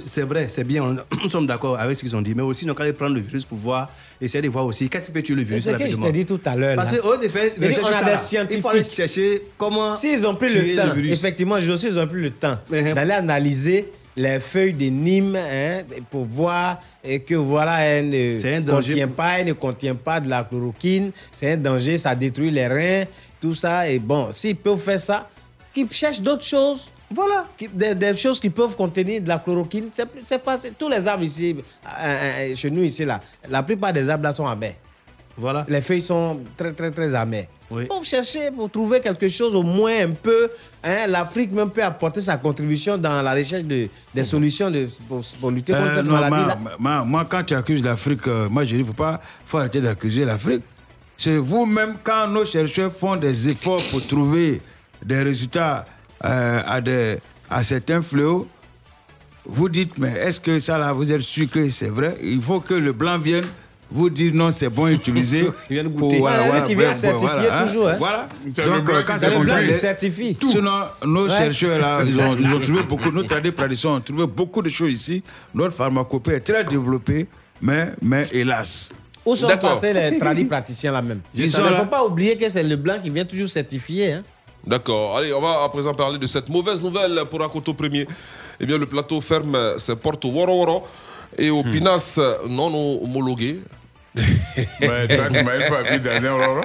C'est 0.06 0.22
vrai, 0.22 0.48
c'est 0.50 0.64
bien, 0.64 0.96
nous 1.24 1.30
sommes 1.30 1.46
d'accord 1.46 1.78
avec 1.78 1.98
ce 1.98 2.02
qu'ils 2.02 2.16
ont 2.16 2.22
dit, 2.22 2.34
mais 2.34 2.42
aussi, 2.42 2.66
donc, 2.66 2.80
aller 2.80 2.94
prendre 2.94 3.16
le 3.16 3.22
virus 3.22 3.44
pour 3.44 3.58
voir, 3.58 3.90
essayer 4.22 4.42
de 4.42 4.48
voir 4.50 4.66
aussi 4.66 4.88
qu'est-ce 4.88 5.08
qui 5.08 5.12
peut 5.12 5.22
tuer 5.22 5.36
le 5.36 5.42
C'est 5.42 5.48
virus 5.48 5.64
ce 5.64 5.70
que 5.72 5.90
je 5.90 5.98
t'ai 5.98 6.12
dit 6.12 6.26
tout 6.26 6.40
à 6.46 6.56
l'heure. 6.56 6.76
Parce 6.78 6.94
là. 6.94 7.00
que, 7.00 7.06
au 7.06 7.30
fait, 7.30 7.54
Je 7.60 7.68
dis, 7.68 7.80
on 7.82 7.86
a 7.88 8.04
des 8.04 8.56
il 8.56 8.62
faut 8.62 8.70
aller 8.70 8.84
scientifiques. 8.84 8.96
chercher 8.96 9.42
comment. 9.58 9.96
S'ils 9.96 10.26
ont 10.26 10.36
pris 10.36 10.54
le 10.54 10.76
temps, 10.76 10.96
effectivement, 10.96 11.60
je 11.60 11.72
aussi, 11.72 11.88
ils 11.88 12.00
ont 12.00 12.08
pris 12.08 12.22
le 12.22 12.30
temps 12.32 12.58
hein, 12.72 12.94
d'aller 12.94 13.12
analyser 13.12 13.92
les 14.16 14.40
feuilles 14.40 14.74
de 14.74 14.86
Nîmes 14.86 15.36
hein, 15.36 15.82
pour 16.10 16.24
voir 16.24 16.80
et 17.04 17.20
que 17.20 17.36
voilà, 17.36 17.82
elle 17.82 18.10
ne 18.10 18.38
C'est 18.38 18.56
un 18.56 18.62
danger 18.62 18.92
contient 18.92 19.08
pas, 19.10 19.40
elle 19.40 19.48
ne 19.48 19.54
contient 19.54 19.96
pas 19.96 20.20
de 20.22 20.30
la 20.30 20.44
chloroquine, 20.44 21.12
c'est 21.32 21.52
un 21.52 21.58
danger, 21.58 21.98
ça 21.98 22.16
détruit 22.16 22.52
les 22.52 22.68
reins, 22.68 23.04
tout 23.42 23.54
ça. 23.54 23.90
Et 23.90 24.00
bon, 24.00 24.30
s'ils 24.32 24.56
peuvent 24.56 24.80
faire 24.80 25.00
ça, 25.00 25.30
qu'ils 25.74 25.92
cherchent 25.92 26.22
d'autres 26.22 26.46
choses. 26.46 26.88
Voilà, 27.16 27.46
des, 27.74 27.96
des 27.96 28.16
choses 28.18 28.40
qui 28.40 28.50
peuvent 28.50 28.76
contenir 28.76 29.22
de 29.22 29.28
la 29.30 29.40
chloroquine. 29.40 29.90
C'est 30.26 30.44
facile. 30.44 30.74
Tous 30.78 30.90
les 30.90 31.08
arbres 31.08 31.24
ici, 31.24 31.56
euh, 31.56 31.90
euh, 32.52 32.56
chez 32.56 32.70
nous 32.70 32.84
ici, 32.84 33.06
là, 33.06 33.22
la 33.50 33.64
plupart 33.64 33.94
des 33.94 34.08
arbres 34.10 34.26
là 34.26 34.34
sont 34.34 34.46
amers. 34.46 34.76
Voilà. 35.38 35.66
Les 35.68 35.82
feuilles 35.82 36.02
sont 36.02 36.40
très, 36.58 36.72
très, 36.74 36.92
très 36.92 37.14
amères. 37.14 37.46
Oui. 37.70 37.86
Pour 37.86 38.06
chercher, 38.06 38.52
pour 38.52 38.70
trouver 38.70 39.00
quelque 39.02 39.28
chose 39.28 39.56
au 39.56 39.64
moins 39.64 40.00
un 40.06 40.12
peu. 40.12 40.50
hein, 40.84 41.08
L'Afrique 41.08 41.52
même 41.52 41.70
peut 41.72 41.84
apporter 41.84 42.22
sa 42.22 42.38
contribution 42.38 42.98
dans 42.98 43.22
la 43.22 43.34
recherche 43.34 43.64
de, 43.64 43.88
des 44.14 44.24
solutions 44.24 44.70
de, 44.70 44.88
pour, 45.10 45.22
pour 45.42 45.52
lutter 45.52 45.74
contre 45.74 45.86
Euh, 45.86 45.96
cette 45.96 46.06
non, 46.06 46.14
maladie-là. 46.14 46.58
ma- 46.64 46.78
ma- 46.80 47.04
moi, 47.04 47.26
quand 47.28 47.44
tu 47.44 47.54
accuses 47.56 47.84
l'Afrique, 47.84 48.28
euh, 48.28 48.48
moi, 48.50 48.64
je 48.66 48.76
dis, 48.76 48.80
il 48.82 48.86
faut 48.86 48.94
pas 48.94 49.20
faut 49.46 49.58
arrêter 49.58 49.82
d'accuser 49.82 50.24
l'Afrique. 50.26 50.64
C'est 51.18 51.38
vous-même, 51.38 51.96
quand 52.04 52.28
nos 52.28 52.46
chercheurs 52.46 52.92
font 52.94 53.16
des 53.16 53.50
efforts 53.50 53.82
pour 53.90 54.06
trouver 54.06 54.62
des 55.04 55.22
résultats 55.24 55.86
euh, 56.24 56.62
à, 56.66 56.82
des, 56.82 57.18
à 57.50 57.64
certains 57.64 58.02
fléaux, 58.02 58.48
vous 59.48 59.70
dites, 59.70 59.98
mais 59.98 60.12
est-ce 60.12 60.40
que 60.40 60.60
ça, 60.60 60.78
là, 60.78 60.92
vous 60.94 61.12
êtes 61.12 61.22
sûr 61.22 61.50
que 61.50 61.70
c'est 61.70 61.88
vrai? 61.90 62.16
Il 62.24 62.42
faut 62.42 62.60
que 62.60 62.74
le 62.74 62.94
blanc 62.94 63.20
vienne 63.20 63.46
vous 63.92 64.10
dire 64.10 64.34
non, 64.34 64.50
c'est 64.50 64.70
bon, 64.70 64.88
utiliser. 64.88 65.48
Il 65.70 65.74
vient 65.76 65.84
de 65.84 65.90
pour- 65.90 66.10
goûter. 66.10 66.24
Ah, 66.28 66.62
qui 66.62 66.74
vient 66.74 66.94
certifier 66.94 67.50
hein. 67.52 67.66
toujours, 67.68 67.88
hein. 67.90 67.96
Voilà. 68.00 68.28
Donc, 68.46 68.90
euh, 68.90 69.04
quand 69.06 69.18
c'est 69.20 69.30
le 69.30 69.36
comme 69.36 69.46
blanc 69.46 69.56
ça, 69.68 69.74
certifie. 69.74 70.38
Sinon, 70.48 70.72
nos 71.06 71.28
Ouais. 71.30 71.38
chercheurs, 71.38 71.80
là, 71.80 72.02
ils 72.04 72.20
ont, 72.20 72.36
ils 72.36 72.52
ont 72.54 72.60
trouvé 72.60 72.84
beaucoup, 72.90 73.12
nos 73.12 73.24
tradis 73.24 73.54
traditions 73.54 73.92
ont 73.94 74.02
trouvé 74.02 74.26
beaucoup 74.26 74.64
de 74.64 74.70
choses 74.70 74.92
ici. 74.94 75.24
Notre 75.54 75.76
pharmacopée 75.76 76.34
est 76.34 76.40
très 76.40 76.64
développée, 76.64 77.28
mais, 77.62 77.92
mais 78.02 78.24
hélas. 78.34 78.90
Où 79.24 79.36
sont 79.36 79.48
D'accord. 79.48 79.74
passés 79.74 79.94
les 79.94 80.18
tradis 80.18 80.46
praticiens 80.46 80.92
là 80.92 81.02
même? 81.02 81.20
Ils 81.36 81.44
ne 81.52 81.70
là. 81.70 81.76
faut 81.82 81.86
pas 81.86 82.04
oublier 82.06 82.36
que 82.38 82.48
c'est 82.50 82.64
le 82.64 82.76
blanc 82.76 83.00
qui 83.02 83.10
vient 83.12 83.26
toujours 83.26 83.50
certifier. 83.50 84.14
Hein. 84.14 84.24
D'accord. 84.66 85.18
Allez, 85.18 85.34
on 85.34 85.42
va 85.42 85.64
à 85.64 85.70
présent 85.70 85.94
parler 85.94 86.18
de 86.18 86.28
cette 86.28 86.50
mauvaise 86.50 86.82
nouvelle 86.82 87.22
pour 87.30 87.44
Akoto 87.44 87.74
Premier. 87.74 88.08
Eh 88.60 88.66
bien, 88.66 88.78
le 88.78 88.86
plateau 88.86 89.22
ferme 89.22 89.58
ses 89.78 89.96
portes 89.96 90.26
au 90.26 90.30
Woro 90.30 90.60
Woro 90.60 90.88
et 91.38 91.50
au 91.50 91.64
Pinas 91.64 92.20
non 92.50 92.72
homologué. 93.04 93.60
Ouais, 94.18 95.08
toi, 95.08 95.26
tu 95.30 95.44
fois 95.68 95.84
vu 95.84 96.00
dans 96.00 96.26
un 96.26 96.34
roro. 96.46 96.62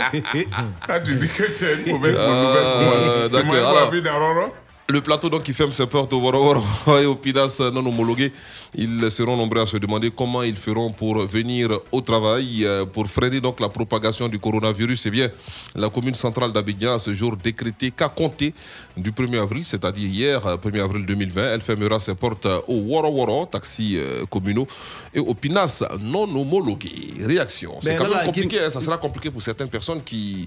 Quand 0.86 1.00
tu 1.04 1.14
dis 1.16 1.26
que 1.28 1.52
c'est 1.52 1.82
une 1.84 1.92
mauvaise 1.94 2.14
Euh, 2.16 2.44
nouvelle 2.46 2.62
pour 2.62 2.82
moi, 2.82 2.94
tu 3.26 3.76
alors. 3.76 3.90
vu 3.90 4.02
dans 4.02 4.10
un 4.10 4.18
roro. 4.18 4.54
Le 4.90 5.00
plateau 5.00 5.28
donc 5.28 5.44
qui 5.44 5.52
ferme 5.52 5.72
ses 5.72 5.86
portes 5.86 6.12
au 6.12 6.18
Woro 6.20 6.64
et 7.00 7.06
au 7.06 7.14
Pinas 7.14 7.60
non 7.72 7.86
homologué. 7.86 8.32
Ils 8.74 9.08
seront 9.10 9.36
nombreux 9.36 9.60
à 9.62 9.66
se 9.66 9.76
demander 9.76 10.10
comment 10.10 10.42
ils 10.42 10.56
feront 10.56 10.90
pour 10.90 11.24
venir 11.26 11.68
au 11.92 12.00
travail 12.00 12.64
euh, 12.64 12.84
pour 12.86 13.06
freiner 13.06 13.40
donc 13.40 13.60
la 13.60 13.68
propagation 13.68 14.26
du 14.26 14.38
coronavirus. 14.40 15.06
Eh 15.06 15.10
bien, 15.10 15.28
la 15.76 15.88
commune 15.90 16.14
centrale 16.14 16.52
d'Abidjan 16.52 16.94
a 16.94 16.98
ce 16.98 17.12
jour 17.14 17.36
décrété 17.36 17.90
qu'à 17.92 18.08
compter 18.08 18.52
du 18.96 19.12
1er 19.12 19.40
avril, 19.42 19.64
c'est-à-dire 19.64 20.08
hier, 20.08 20.44
euh, 20.46 20.56
1er 20.56 20.80
avril 20.82 21.06
2020, 21.06 21.54
elle 21.54 21.60
fermera 21.60 22.00
ses 22.00 22.14
portes 22.16 22.46
euh, 22.46 22.58
au 22.66 22.74
Woro, 22.78 23.46
taxis 23.46 23.96
euh, 23.96 24.24
communaux, 24.26 24.66
et 25.14 25.20
au 25.20 25.34
Pinas 25.34 25.82
non 26.00 26.24
homologué. 26.34 27.14
Réaction. 27.20 27.74
C'est 27.80 27.90
Ben 27.90 27.98
quand 27.98 28.08
même 28.14 28.24
compliqué, 28.26 28.58
hein, 28.60 28.70
ça 28.70 28.80
sera 28.80 28.96
compliqué 28.98 29.30
pour 29.30 29.42
certaines 29.42 29.68
personnes 29.68 30.02
qui 30.02 30.46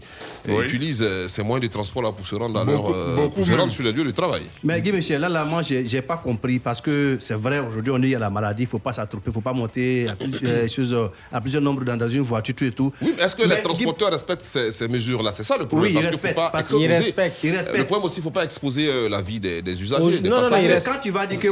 euh, 0.50 0.58
Oui. 0.60 0.66
utilisent 0.66 1.04
euh, 1.04 1.28
ces 1.30 1.44
moyens 1.44 1.70
de 1.70 1.74
transport 1.74 2.02
là 2.04 2.12
pour 2.12 2.26
se 2.26 2.36
rendre, 2.36 2.60
à 2.60 2.66
Beaucoup- 2.66 2.90
leur, 2.92 2.98
euh, 2.98 3.16
beaucoup 3.16 3.36
pour 3.36 3.46
se 3.46 3.52
rendre 3.54 3.72
sur 3.72 3.84
les 3.84 3.92
lieux 3.92 4.04
de 4.06 4.12
travail. 4.12 4.33
Travail. 4.34 4.48
Mais 4.64 4.82
Guy 4.82 4.92
Michel, 4.92 5.22
là, 5.22 5.30
là 5.30 5.44
moi, 5.46 5.62
j'ai 5.62 5.86
j'ai 5.86 6.02
pas 6.02 6.18
compris 6.18 6.60
parce 6.60 6.82
que 6.82 7.18
c'est 7.20 7.34
vrai, 7.36 7.60
aujourd'hui, 7.60 7.94
on 7.96 8.02
est 8.04 8.16
à 8.16 8.20
la 8.20 8.30
maladie, 8.30 8.64
il 8.64 8.70
faut 8.70 8.80
pas 8.80 8.94
s'attroper, 8.94 9.30
il 9.30 9.34
faut 9.34 9.42
pas 9.42 9.54
monter 9.54 10.08
à, 10.08 10.12
euh, 10.22 10.68
euh, 10.94 11.08
à 11.32 11.42
plusieurs 11.42 11.62
nombres 11.62 11.84
dans, 11.84 11.98
dans 11.98 12.08
une 12.10 12.22
voiture, 12.22 12.56
tout 12.56 12.66
et 12.66 12.72
tout. 12.72 12.92
Oui, 13.02 13.14
mais 13.18 13.24
est-ce 13.24 13.36
que 13.36 13.48
Mais 13.48 13.56
les 13.56 13.62
transporteurs 13.62 14.12
respectent 14.12 14.46
ces, 14.46 14.72
ces 14.72 14.88
mesures-là? 14.88 15.32
C'est 15.34 15.44
ça 15.44 15.58
le 15.58 15.66
problème. 15.66 15.94
Oui, 15.94 16.00
ils 16.00 16.02
parce 16.02 16.06
qu'il 16.08 16.14
respectent, 16.16 16.36
faut 16.36 16.42
pas 16.42 16.50
parce 16.52 16.66
exposer- 16.66 16.88
respectent, 16.88 17.44
ils 17.44 17.52
Le 17.52 17.58
respectent. 17.58 17.86
problème 17.88 18.06
aussi, 18.06 18.16
il 18.18 18.20
ne 18.20 18.24
faut 18.24 18.32
pas 18.32 18.44
exposer 18.44 18.88
euh, 18.88 19.10
la 19.10 19.22
vie 19.22 19.40
des, 19.40 19.62
des 19.62 19.82
usagers, 19.82 20.20
des 20.20 20.30
non, 20.30 20.42
non, 20.42 20.50
non, 20.50 20.58
quand 20.86 21.00
tu 21.02 21.12
vas 21.12 21.26
dire 21.28 21.40
que... 21.40 21.48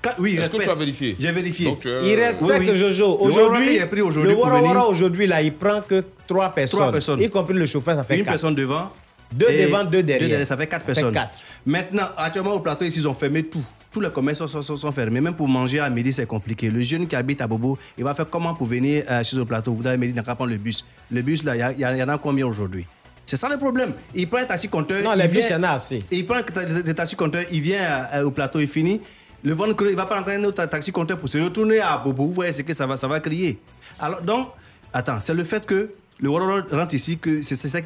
Quand- 0.00 0.10
Oui, 0.18 0.34
il 0.34 0.40
Est-ce 0.40 0.56
que 0.56 0.62
tu 0.62 0.70
as 0.70 0.74
vérifié? 0.74 1.16
J'ai 1.18 1.32
vérifié. 1.32 1.66
Donc, 1.66 1.84
euh, 1.84 2.02
Il 2.04 2.14
respecte 2.20 2.60
oui, 2.60 2.66
oui. 2.70 2.76
Jojo. 2.76 3.18
Le 3.18 3.24
Aujourd'hui, 3.24 3.80
aujourd'hui 4.02 4.32
le 4.32 4.36
Wara 4.36 4.86
aujourd'hui, 4.86 5.26
là, 5.26 5.42
il 5.42 5.52
prend 5.52 5.80
que 5.80 6.04
trois 6.26 6.50
personnes. 6.50 6.92
personnes. 6.92 7.20
Y 7.20 7.28
compris 7.28 7.54
le 7.54 7.66
chauffeur, 7.66 7.96
ça 7.96 8.04
fait 8.04 8.14
Une 8.14 8.20
quatre. 8.24 8.32
personne 8.34 8.54
devant. 8.54 8.90
Deux 9.32 9.46
devant, 9.58 9.84
deux 9.84 10.02
derrière. 10.02 10.46
ça 10.46 10.56
fait 10.56 10.66
quatre 10.66 10.82
Ça 10.86 10.86
fait 10.86 10.92
personnes. 10.94 11.12
quatre. 11.12 11.32
Maintenant, 11.68 12.08
actuellement, 12.16 12.54
au 12.54 12.60
plateau, 12.60 12.86
ici, 12.86 12.98
ils 12.98 13.06
ont 13.06 13.12
fermé 13.12 13.42
tout. 13.42 13.62
Tous 13.92 14.00
les 14.00 14.08
commerces 14.08 14.38
sont, 14.46 14.62
sont- 14.62 14.76
sont 14.76 14.90
fermés. 14.92 15.20
Même 15.20 15.34
pour 15.34 15.46
manger 15.48 15.80
à 15.80 15.90
midi, 15.90 16.14
c'est 16.14 16.24
compliqué. 16.24 16.70
Le 16.70 16.80
jeune 16.80 17.06
qui 17.06 17.14
habite 17.14 17.42
à 17.42 17.46
Bobo, 17.46 17.76
il 17.98 18.04
va 18.04 18.14
faire 18.14 18.28
comment 18.30 18.54
pour 18.54 18.66
venir 18.66 19.04
euh, 19.10 19.22
chez 19.22 19.36
le 19.36 19.44
plateau? 19.44 19.74
Vous 19.74 19.86
avez 19.86 19.98
midi, 19.98 20.12
il 20.12 20.16
n'a 20.16 20.22
qu'à 20.22 20.34
prendre 20.34 20.50
le 20.50 20.56
bus. 20.56 20.82
Le 21.10 21.20
bus, 21.20 21.44
là, 21.44 21.72
il 21.72 21.78
y 21.80 22.02
en 22.02 22.08
a 22.08 22.16
combien 22.16 22.46
aujourd'hui? 22.46 22.86
C'est 23.26 23.36
ça 23.36 23.50
le 23.50 23.58
problème. 23.58 23.92
Il 24.14 24.26
prend 24.28 24.38
un 24.38 24.46
taxi 24.46 24.68
compteur. 24.70 25.02
Non, 25.04 25.12
les 25.14 25.28
bus, 25.28 25.44
il 25.50 25.52
y 25.52 25.56
en 25.56 25.62
a 25.62 25.70
assez. 25.72 25.98
Il 26.10 26.24
prend 26.26 26.36
le 26.38 26.94
taxi 26.94 27.16
compteur, 27.16 27.42
il 27.52 27.60
vient 27.60 28.06
euh, 28.14 28.22
au 28.22 28.30
plateau, 28.30 28.60
il 28.60 28.68
finit. 28.68 29.02
Le 29.44 29.52
vendredi, 29.52 29.90
il 29.90 29.96
va 29.96 30.06
prendre 30.06 30.28
un 30.30 30.44
autre 30.44 30.64
taxi 30.64 30.90
compteur 30.90 31.18
pour 31.18 31.28
se 31.28 31.36
retourner 31.36 31.80
à 31.80 31.98
Bobo. 31.98 32.24
Vous 32.28 32.32
voyez 32.32 32.52
ce 32.52 32.62
que 32.62 32.72
ça 32.72 32.86
va, 32.86 32.96
ça 32.96 33.06
va 33.06 33.20
crier. 33.20 33.58
Alors, 34.00 34.22
donc, 34.22 34.48
attends, 34.92 35.20
c'est 35.20 35.34
le 35.34 35.44
fait 35.44 35.66
que 35.66 35.90
le 36.20 36.28
Warlord 36.30 36.64
rentre 36.72 36.94
ici, 36.94 37.18
que 37.18 37.42
c'est 37.42 37.54
ça 37.56 37.80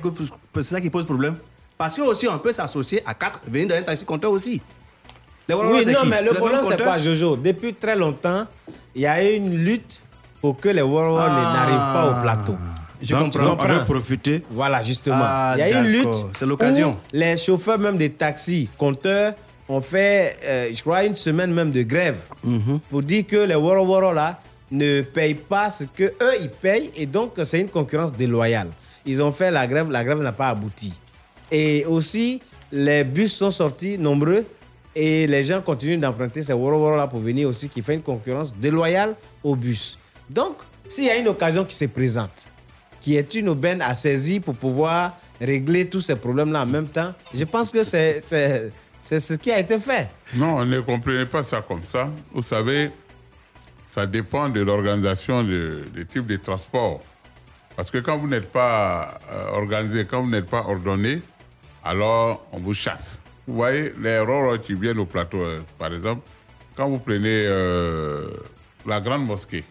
qui 0.80 0.90
pose 0.90 1.04
problème? 1.04 1.34
Parce 1.82 1.96
que 1.96 2.02
aussi, 2.02 2.28
on 2.28 2.38
peut 2.38 2.52
s'associer 2.52 3.02
à 3.04 3.12
quatre, 3.12 3.40
venir 3.48 3.66
dans 3.66 3.74
un 3.74 3.82
taxi 3.82 4.04
compteur 4.04 4.30
aussi. 4.30 4.62
Les 5.48 5.54
Oui, 5.56 5.84
non, 5.86 6.04
mais 6.06 6.22
le 6.22 6.32
problème, 6.32 6.60
c'est 6.62 6.80
quoi, 6.80 6.96
Jojo 6.96 7.34
Depuis 7.34 7.74
très 7.74 7.96
longtemps, 7.96 8.46
il 8.94 9.02
y 9.02 9.06
a 9.06 9.20
eu 9.20 9.34
une 9.34 9.52
lutte 9.64 10.00
pour 10.40 10.56
que 10.60 10.68
les 10.68 10.80
Warriors 10.82 11.18
Ah. 11.20 11.52
n'arrivent 11.52 11.92
pas 11.92 12.08
au 12.10 12.22
plateau. 12.22 12.56
Je 13.02 13.16
Donc, 13.16 13.32
comprends. 13.32 13.56
on 13.58 13.66
veut 13.66 13.84
profiter? 13.84 14.44
Voilà, 14.48 14.80
justement. 14.80 15.24
Ah, 15.26 15.54
il 15.56 15.58
y 15.58 15.62
a 15.62 15.70
eu 15.72 15.84
une 15.84 15.90
lutte. 15.90 16.24
C'est 16.34 16.46
l'occasion. 16.46 16.96
Les 17.12 17.36
chauffeurs, 17.36 17.80
même 17.80 17.98
des 17.98 18.10
taxis, 18.10 18.68
compteurs, 18.78 19.32
ont 19.68 19.80
fait, 19.80 20.36
euh, 20.44 20.68
je 20.72 20.80
crois, 20.82 21.02
une 21.02 21.16
semaine 21.16 21.52
même 21.52 21.72
de 21.72 21.82
grève 21.82 22.18
Mhm. 22.44 22.78
pour 22.88 23.02
dire 23.02 23.26
que 23.26 23.38
les 23.38 23.56
Woro 23.56 23.84
Woro, 23.84 24.12
là, 24.12 24.38
ne 24.70 25.02
payent 25.02 25.34
pas 25.34 25.68
ce 25.72 25.82
que 25.82 26.04
eux 26.04 26.34
ils 26.40 26.48
payent 26.48 26.92
et 26.96 27.06
donc 27.06 27.32
c'est 27.44 27.58
une 27.58 27.68
concurrence 27.70 28.12
déloyale. 28.12 28.68
Ils 29.04 29.20
ont 29.20 29.32
fait 29.32 29.50
la 29.50 29.66
grève, 29.66 29.90
la 29.90 30.04
grève 30.04 30.20
n'a 30.22 30.30
pas 30.30 30.46
abouti. 30.50 30.92
Et 31.52 31.84
aussi, 31.86 32.40
les 32.72 33.04
bus 33.04 33.34
sont 33.36 33.50
sortis 33.50 33.98
nombreux 33.98 34.44
et 34.96 35.26
les 35.26 35.42
gens 35.44 35.60
continuent 35.60 35.98
d'emprunter 36.00 36.42
ces 36.42 36.52
Woro 36.54 36.96
là 36.96 37.06
pour 37.06 37.20
venir 37.20 37.48
aussi, 37.48 37.68
qui 37.68 37.82
fait 37.82 37.94
une 37.94 38.02
concurrence 38.02 38.54
déloyale 38.54 39.14
aux 39.44 39.54
bus. 39.54 39.98
Donc, 40.30 40.56
s'il 40.88 41.04
y 41.04 41.10
a 41.10 41.16
une 41.16 41.28
occasion 41.28 41.64
qui 41.64 41.76
se 41.76 41.84
présente, 41.84 42.46
qui 43.00 43.16
est 43.16 43.34
une 43.34 43.50
aubaine 43.50 43.82
à 43.82 43.94
saisir 43.94 44.40
pour 44.40 44.54
pouvoir 44.54 45.18
régler 45.40 45.86
tous 45.88 46.00
ces 46.00 46.16
problèmes-là 46.16 46.62
en 46.62 46.66
même 46.66 46.86
temps, 46.88 47.12
je 47.34 47.44
pense 47.44 47.70
que 47.70 47.84
c'est 47.84 48.22
ce 49.02 49.34
qui 49.34 49.50
a 49.52 49.58
été 49.58 49.78
fait. 49.78 50.08
Non, 50.34 50.56
on 50.56 50.64
ne 50.64 50.80
comprenait 50.80 51.26
pas 51.26 51.42
ça 51.42 51.62
comme 51.66 51.84
ça. 51.84 52.08
Vous 52.30 52.42
savez, 52.42 52.90
ça 53.94 54.06
dépend 54.06 54.48
de 54.48 54.62
l'organisation 54.62 55.42
de- 55.44 55.84
des 55.94 56.06
types 56.06 56.26
de 56.26 56.36
transport. 56.36 57.00
Parce 57.76 57.90
que 57.90 57.98
quand 57.98 58.16
vous 58.18 58.28
n'êtes 58.28 58.52
pas 58.52 59.18
euh, 59.30 59.48
organisé, 59.52 60.04
quand 60.04 60.22
vous 60.22 60.30
n'êtes 60.30 60.46
pas 60.48 60.64
ordonné, 60.68 61.20
alors 61.84 62.46
on 62.52 62.58
vous 62.58 62.74
chasse. 62.74 63.18
Vous 63.46 63.54
voyez, 63.54 63.92
les 63.98 64.20
Roro 64.20 64.56
qui 64.58 64.74
viennent 64.74 65.00
au 65.00 65.06
plateau, 65.06 65.42
euh, 65.42 65.60
par 65.76 65.92
exemple, 65.92 66.22
quand 66.76 66.88
vous 66.88 66.98
prenez 66.98 67.44
euh, 67.46 68.28
la 68.86 69.00
grande 69.00 69.26
mosquée, 69.26 69.64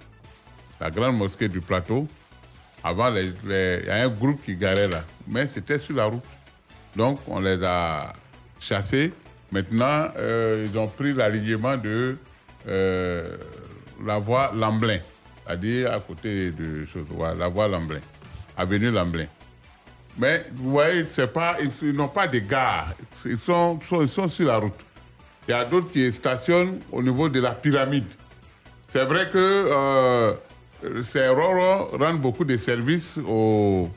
la 0.79 0.91
grande 0.91 1.17
mosquée 1.17 1.47
du 1.47 1.61
plateau, 1.61 2.07
avant, 2.83 3.15
il 3.15 3.33
y 3.49 3.89
a 3.89 4.03
un 4.03 4.09
groupe 4.09 4.43
qui 4.43 4.55
garait 4.55 4.87
là, 4.87 5.03
mais 5.27 5.47
c'était 5.47 5.77
sur 5.77 5.95
la 5.95 6.05
route. 6.05 6.23
Donc, 6.95 7.19
on 7.27 7.39
les 7.39 7.63
a 7.63 8.11
chassés. 8.59 9.13
Maintenant, 9.51 10.07
euh, 10.17 10.67
ils 10.69 10.77
ont 10.77 10.87
pris 10.87 11.13
l'alignement 11.13 11.77
de 11.77 12.17
la 12.67 14.19
voie 14.19 14.51
Lamblin, 14.53 14.99
c'est-à-dire 15.45 15.93
à 15.93 15.99
côté 15.99 16.51
de 16.51 16.85
la 17.37 17.47
voie 17.47 17.67
Lamblin, 17.67 18.01
avenue 18.57 18.91
Lamblin. 18.91 19.27
Mais 20.17 20.45
vous 20.53 20.71
voyez, 20.71 21.05
c'est 21.09 21.31
pas, 21.31 21.57
ils, 21.81 21.91
n'ont 21.93 22.07
pas 22.07 22.27
de 22.27 22.39
gare. 22.39 22.89
Ils 23.25 23.37
sont, 23.37 23.79
sont- 23.89 24.01
ils 24.01 24.09
sont 24.09 24.27
sur 24.27 24.47
la 24.47 24.57
route. 24.57 24.73
Il 25.47 25.51
y 25.51 25.53
a 25.53 25.63
d'autres 25.65 25.91
qui 25.91 26.11
stationnent 26.11 26.79
au 26.91 27.01
niveau 27.01 27.29
de 27.29 27.39
la 27.39 27.51
pyramide. 27.51 28.05
C'est 28.89 29.05
vrai 29.05 29.29
que 29.31 29.37
euh, 29.37 30.33
ces 31.03 31.27
Roro 31.29 31.97
rendent 31.97 32.19
beaucoup 32.19 32.43
de 32.43 32.57
services 32.57 33.17
aux, 33.27 33.89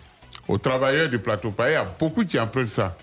aux 0.49 0.59
travailleurs 0.59 1.09
du 1.09 1.19
plateau. 1.19 1.53
Il 1.67 1.73
y 1.73 1.75
a 1.75 1.85
beaucoup 1.99 2.25
qui 2.25 2.39
empruntent 2.39 2.69
ça. 2.69 2.97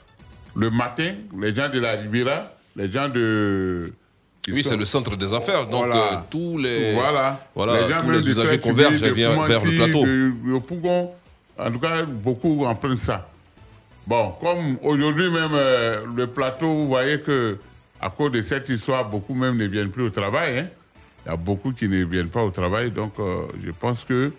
Le 0.56 0.70
matin, 0.70 1.14
les 1.40 1.54
gens 1.56 1.70
de 1.70 1.80
la 1.80 1.92
Riviera, 1.94 2.54
les 2.76 2.92
gens 2.92 3.10
de... 3.10 3.94
Oui, 4.52 4.64
c'est 4.64 4.76
le 4.78 4.86
centre 4.86 5.16
des 5.16 5.34
affaires. 5.34 5.68
Donc, 5.68 5.86
Voilà. 5.86 5.96
euh, 5.96 6.16
tous 6.30 6.58
les, 6.58 6.94
Voilà. 6.94 7.46
voilà, 7.54 7.82
les 7.82 7.90
gens 7.90 8.02
tous 8.02 8.10
les 8.12 8.28
usagers 8.28 8.60
convergent 8.60 9.00
vers, 9.02 9.40
vers 9.44 9.64
le 9.64 9.76
plateau. 9.76 10.04
De, 10.06 10.32
de 10.54 10.60
Pougon. 10.60 11.12
En 11.58 11.72
tout 11.72 11.80
cas, 11.80 12.04
beaucoup 12.04 12.66
empruntent 12.66 12.98
ça. 13.00 13.30
Bon, 14.08 14.32
comme 14.42 14.78
aujourd'hui 14.84 15.30
même, 15.32 15.52
euh, 15.54 16.06
le 16.16 16.28
plateau, 16.28 16.74
vous 16.74 16.88
voyez 16.88 17.22
que 17.22 17.58
à 18.00 18.10
cause 18.10 18.32
de 18.32 18.42
cette 18.42 18.68
histoire, 18.70 19.08
beaucoup 19.08 19.36
même 19.36 19.58
ne 19.58 19.68
viennent 19.68 19.92
plus 19.92 20.04
au 20.06 20.10
travail. 20.10 20.58
hein. 20.60 20.68
Il 21.26 21.30
y 21.30 21.32
a 21.34 21.38
beaucoup 21.38 21.72
qui 21.72 21.88
ne 21.88 22.04
viennent 22.04 22.30
pas 22.30 22.42
au 22.42 22.50
travail. 22.50 22.90
Donc, 22.90 23.14
euh, 23.20 23.46
je 23.64 23.70
pense 23.72 24.04
que 24.04 24.32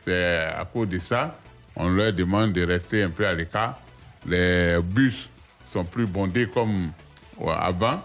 c'est 0.00 0.36
à 0.58 0.64
cause 0.64 0.88
de 0.88 0.98
ça. 0.98 1.38
On 1.76 1.90
leur 1.90 2.12
demande 2.14 2.52
de 2.52 2.64
rester 2.64 3.02
un 3.02 3.10
peu 3.10 3.26
à 3.26 3.34
l'écart. 3.34 3.78
Les 4.26 4.78
bus 4.82 5.28
sont 5.66 5.84
plus 5.84 6.06
bondés 6.06 6.48
comme 6.48 6.90
avant. 7.46 8.00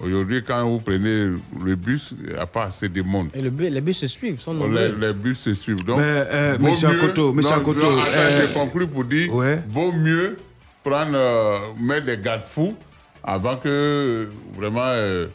Aujourd'hui, 0.00 0.42
quand 0.46 0.64
vous 0.68 0.78
prenez 0.78 1.30
le 1.64 1.74
bus, 1.74 2.14
il 2.22 2.32
n'y 2.32 2.38
a 2.38 2.46
pas 2.46 2.64
assez 2.66 2.88
de 2.88 3.02
monde. 3.02 3.30
Et 3.34 3.42
le 3.42 3.50
bu- 3.50 3.68
les 3.68 3.80
bus 3.80 3.98
se 3.98 4.06
suivent, 4.06 4.38
sont 4.40 4.52
Les, 4.54 4.58
nombreux. 4.60 4.96
les 5.00 5.12
bus 5.12 5.38
se 5.40 5.54
suivent. 5.54 5.84
Donc, 5.84 5.98
Mais, 5.98 6.04
euh, 6.06 6.56
vaut 6.58 6.66
monsieur 6.68 6.88
Akoto, 6.88 7.32
monsieur 7.32 7.54
Akoto, 7.56 7.86
euh, 7.98 8.46
je 8.48 8.54
conclue 8.54 8.86
pour 8.86 9.04
dire 9.04 9.34
ouais. 9.34 9.60
vaut 9.68 9.90
mieux 9.90 10.36
prendre, 10.84 11.14
euh, 11.16 11.58
mettre 11.80 12.06
des 12.06 12.16
garde-fous 12.18 12.76
avant 13.24 13.56
que 13.56 13.68
euh, 13.68 14.26
vraiment 14.56 14.82
euh, 14.86 15.26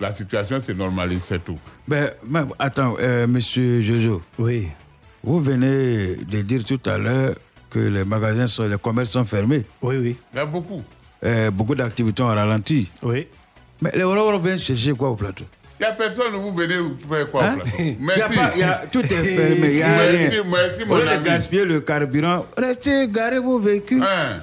la 0.00 0.12
situation 0.12 0.60
se 0.60 0.70
normalise, 0.70 1.20
c'est 1.24 1.44
tout. 1.44 1.58
Ben, 1.88 2.10
mais 2.24 2.40
attends, 2.60 2.94
euh, 3.00 3.26
monsieur 3.26 3.80
Jojo, 3.82 4.22
Oui. 4.38 4.68
vous 5.24 5.40
venez 5.40 6.14
de 6.16 6.42
dire 6.42 6.62
tout 6.64 6.80
à 6.86 6.96
l'heure 6.96 7.34
que 7.68 7.80
les 7.80 8.04
magasins, 8.04 8.46
sont, 8.46 8.68
les 8.68 8.78
commerces 8.78 9.10
sont 9.10 9.24
fermés. 9.24 9.64
Oui, 9.82 9.96
oui. 9.96 10.16
Il 10.32 10.36
y 10.36 10.40
a 10.40 10.46
beaucoup. 10.46 10.82
Euh, 11.24 11.50
beaucoup 11.50 11.74
d'activités 11.74 12.22
ont 12.22 12.26
ralenti. 12.26 12.88
Oui. 13.02 13.26
Mais 13.82 13.90
les 13.94 14.04
Ororo 14.04 14.38
viennent 14.38 14.58
chercher 14.58 14.92
quoi 14.92 15.10
au 15.10 15.16
plateau? 15.16 15.44
Il 15.80 15.82
n'y 15.84 15.88
a 15.88 15.92
personne, 15.94 16.32
vous 16.34 16.52
venez 16.52 16.76
faire 17.08 17.30
quoi 17.30 17.42
Hein? 17.44 17.56
au 17.56 17.60
plateau? 17.62 17.76
Il 17.80 17.86
y 17.86 17.90
a 17.90 17.96
Merci. 18.00 18.34
pas- 18.38 18.50
il 18.54 18.60
y 18.60 18.62
a- 18.62 18.82
Tout 18.90 19.02
est 19.04 19.08
fermé, 19.08 19.56
il 19.68 19.74
n'y 19.74 19.82
a 19.82 19.88
Merci, 19.88 20.16
rien. 20.28 20.42
merci, 20.48 20.82
Au 20.84 20.86
mon 20.86 20.96
lieu 20.96 21.04
de 21.18 21.24
gaspiller 21.24 21.64
le 21.64 21.80
carburant, 21.80 22.46
restez, 22.56 23.08
garez 23.08 23.40
vos 23.40 23.58
véhicules. 23.58 24.02
Hein? 24.02 24.40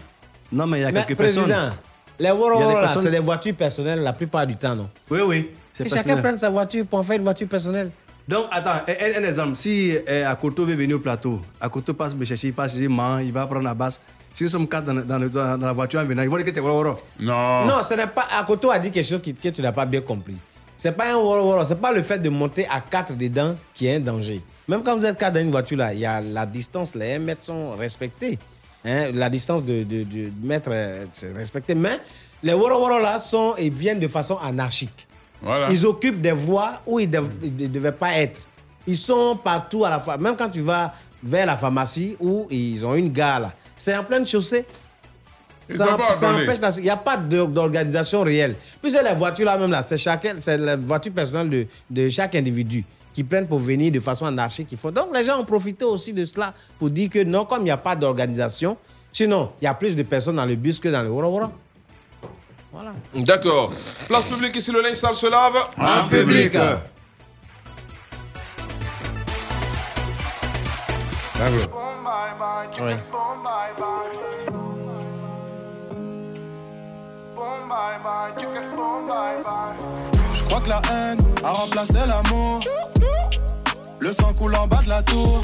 Non, 0.52 0.68
mais 0.68 0.80
il 0.80 0.82
y 0.82 0.86
a 0.86 0.92
Mais 0.92 1.06
quelques 1.06 1.18
président, 1.18 1.46
personnes. 1.48 1.74
les 2.20 2.28
Il 2.28 2.32
y 2.32 2.74
personnes- 2.82 3.04
c'est 3.04 3.12
des 3.12 3.20
voitures 3.20 3.56
personnelles 3.56 4.02
la 4.02 4.12
plupart 4.14 4.46
du 4.46 4.56
temps, 4.58 4.76
non? 4.76 4.90
Oui, 5.10 5.20
oui. 5.26 5.50
Que 5.78 5.88
chacun 5.88 6.18
prenne 6.18 6.38
sa 6.38 6.50
voiture 6.50 6.86
pour 6.86 7.00
en 7.00 7.04
faire 7.04 7.16
une 7.16 7.24
voiture 7.24 7.48
personnelle. 7.48 7.92
Donc, 8.28 8.48
attends, 8.52 8.82
un, 8.88 9.22
un 9.22 9.28
exemple. 9.28 9.56
Si 9.56 9.96
euh, 10.08 10.30
Akoto 10.30 10.66
veut 10.66 10.76
venir 10.76 10.98
au 10.98 11.00
plateau, 11.00 11.40
Akoto 11.62 11.94
passe 11.94 12.14
me 12.14 12.26
chercher, 12.26 12.48
il 12.48 12.54
passe 12.54 12.76
ici, 12.76 12.88
man, 12.90 13.22
il 13.26 13.32
va 13.32 13.46
prendre 13.48 13.64
la 13.64 13.74
basse. 13.74 14.02
Si 14.40 14.44
nous 14.46 14.50
sommes 14.50 14.70
quatre 14.70 14.86
dans, 14.86 14.94
dans, 14.94 15.18
le- 15.20 15.30
dans 15.30 15.58
la 15.58 15.74
voiture 15.74 16.00
en 16.00 16.06
venant, 16.06 16.22
ils 16.24 16.30
vont 16.30 16.38
dire 16.38 16.46
que 16.46 16.54
c'est 16.54 16.62
Woro 16.62 16.78
Woro. 16.82 16.96
Non. 17.20 17.66
Non, 17.66 17.84
ce 17.84 17.94
n'est 17.94 18.08
pas. 18.08 18.26
Akoto 18.40 18.72
a 18.72 18.80
dit 18.80 18.90
quelque 18.90 19.06
chose 19.06 19.22
que 19.22 19.50
tu 19.50 19.62
n'as 19.62 19.74
pas 19.74 19.86
bien 19.86 20.00
compris. 20.00 20.38
C'est 20.78 20.94
pas 20.94 21.12
un 21.12 21.18
woro 21.18 21.44
woro, 21.44 21.66
c'est 21.66 21.76
pas 21.76 21.92
le 21.92 22.02
fait 22.04 22.20
de 22.20 22.30
monter 22.30 22.66
à 22.72 22.80
quatre 22.80 23.14
dedans 23.18 23.58
qui 23.74 23.88
est 23.88 23.98
un 23.98 24.00
danger. 24.00 24.42
Même 24.66 24.82
quand 24.82 24.98
vous 24.98 25.04
êtes 25.06 25.18
quatre 25.18 25.34
dans 25.34 25.42
une 25.42 25.52
voiture 25.52 25.78
là, 25.78 25.94
il 25.94 26.00
y 26.00 26.06
a 26.06 26.22
la 26.22 26.46
distance, 26.46 26.96
les 26.96 27.16
1 27.16 27.20
mètre 27.20 27.42
sont 27.42 27.72
respectés. 27.76 28.40
Hein, 28.86 29.08
la 29.14 29.30
distance 29.30 29.62
de, 29.66 29.84
de, 29.84 30.04
de 30.04 30.32
mètre 30.42 30.70
euh, 30.72 31.04
c'est 31.12 31.34
respecté. 31.36 31.76
Mais 31.76 32.00
les 32.42 32.54
woro 32.54 32.80
woro 32.80 32.98
là 32.98 33.20
sont 33.20 33.56
et 33.58 33.70
viennent 33.70 34.00
de 34.00 34.08
façon 34.08 34.38
anarchique. 34.38 35.06
Voilà. 35.42 35.70
Ils 35.70 35.86
occupent 35.86 36.22
des 36.22 36.32
voies 36.32 36.80
où 36.88 36.98
ils 37.02 37.10
ne 37.10 37.68
devaient 37.68 37.92
pas 37.92 38.14
être. 38.14 38.40
Ils 38.88 38.96
sont 38.96 39.38
partout 39.44 39.84
à 39.84 39.90
la 39.90 40.00
fois. 40.00 40.16
Même 40.18 40.38
quand 40.38 40.48
tu 40.50 40.62
vas 40.62 40.94
vers 41.22 41.46
la 41.46 41.58
pharmacie 41.58 42.16
où 42.22 42.48
ils 42.50 42.86
ont 42.86 42.96
une 42.96 43.10
gare 43.12 43.42
là, 43.42 43.52
c'est 43.80 43.96
en 43.98 44.04
pleine 44.04 44.26
chaussée. 44.28 44.66
Ça, 45.70 45.86
empêche 46.46 46.60
la- 46.62 46.78
Il 46.78 46.84
n'y 46.84 46.90
a 46.90 46.98
pas 46.98 47.16
d'organisation 47.18 48.22
réelle. 48.22 48.56
Puis 48.82 48.92
c'est 48.92 49.04
les 49.04 49.14
voitures 49.14 49.46
là 49.46 49.58
même 49.58 49.70
là, 49.72 49.84
c'est 49.84 49.98
chacun, 50.00 50.36
c'est 50.40 50.58
la 50.58 50.76
voiture 50.76 51.12
personnelle 51.14 51.50
de, 51.50 51.68
de 51.90 52.10
chaque 52.10 52.34
individu 52.36 52.84
qui 53.14 53.24
prennent 53.24 53.48
pour 53.48 53.60
venir 53.60 53.92
de 53.92 54.00
façon 54.00 54.26
anarchique. 54.26 54.68
Ils 54.72 54.78
font. 54.78 54.90
Donc 54.92 55.16
les 55.16 55.24
gens 55.24 55.40
ont 55.40 55.46
profité 55.46 55.86
aussi 55.86 56.12
de 56.14 56.26
cela 56.26 56.54
pour 56.80 56.90
dire 56.90 57.10
que 57.10 57.24
non, 57.24 57.46
comme 57.46 57.62
il 57.62 57.66
n'y 57.66 57.72
a 57.72 57.78
pas 57.78 57.96
d'organisation, 57.96 58.78
sinon 59.12 59.52
il 59.62 59.66
y 59.66 59.68
a 59.68 59.74
plus 59.76 59.96
de 59.96 60.02
personnes 60.04 60.38
dans 60.38 60.46
le 60.46 60.56
bus 60.56 60.80
que 60.80 60.90
dans 60.90 61.04
le 61.04 61.10
Woro. 61.10 61.52
Voilà. 62.72 62.94
D'accord. 63.16 63.74
Place 64.08 64.26
publique 64.26 64.56
ici, 64.56 64.72
le 64.72 64.82
linge 64.82 64.94
sale 64.96 65.16
se 65.16 65.28
lave. 65.30 65.56
En 65.78 66.08
public. 66.08 66.56
Oui. 72.82 72.94
Je 80.34 80.44
crois 80.46 80.62
que 80.62 80.70
la 80.70 80.82
haine 80.92 81.18
a 81.44 81.52
remplacé 81.52 81.98
l'amour. 82.08 82.60
Le 84.00 84.14
sang 84.14 84.34
coule 84.34 84.56
en 84.56 84.68
bas 84.68 84.80
de 84.84 84.90
la 84.90 85.04
tour. 85.04 85.42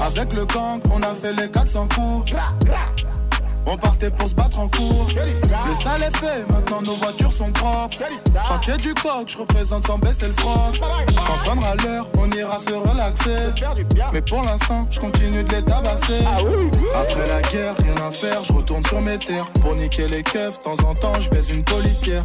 Avec 0.00 0.32
le 0.32 0.46
gang, 0.46 0.80
on 0.94 1.02
a 1.02 1.14
fait 1.14 1.34
les 1.34 1.50
400 1.50 1.88
coups. 1.94 2.32
On 3.72 3.76
partait 3.76 4.10
pour 4.10 4.28
se 4.28 4.34
battre 4.34 4.58
en 4.58 4.68
cours. 4.68 5.06
Le 5.08 5.84
sale 5.84 6.02
est 6.02 6.16
fait, 6.16 6.52
maintenant 6.52 6.82
nos 6.82 6.96
voitures 6.96 7.32
sont 7.32 7.52
propres. 7.52 7.98
Chantier 8.46 8.76
du 8.78 8.92
coq, 8.94 9.28
je 9.28 9.38
représente 9.38 9.86
sans 9.86 9.96
baisser 9.98 10.26
le 10.26 10.32
froc. 10.32 10.80
Quand 11.24 11.36
sonnera 11.36 11.76
l'heure, 11.76 12.08
on 12.18 12.28
ira 12.32 12.58
se 12.58 12.72
relaxer. 12.72 13.64
Mais 14.12 14.22
pour 14.22 14.42
l'instant, 14.42 14.88
je 14.90 14.98
continue 14.98 15.44
de 15.44 15.54
les 15.54 15.62
tabasser. 15.62 16.24
Après 16.94 17.28
la 17.28 17.42
guerre, 17.42 17.74
rien 17.78 18.06
à 18.08 18.10
faire, 18.10 18.42
je 18.42 18.52
retourne 18.52 18.84
sur 18.86 19.00
mes 19.00 19.18
terres. 19.18 19.46
Pour 19.60 19.76
niquer 19.76 20.08
les 20.08 20.24
keufs, 20.24 20.58
de 20.58 20.64
temps 20.64 20.88
en 20.88 20.94
temps, 20.94 21.20
je 21.20 21.30
baise 21.30 21.50
une 21.50 21.62
policière. 21.62 22.24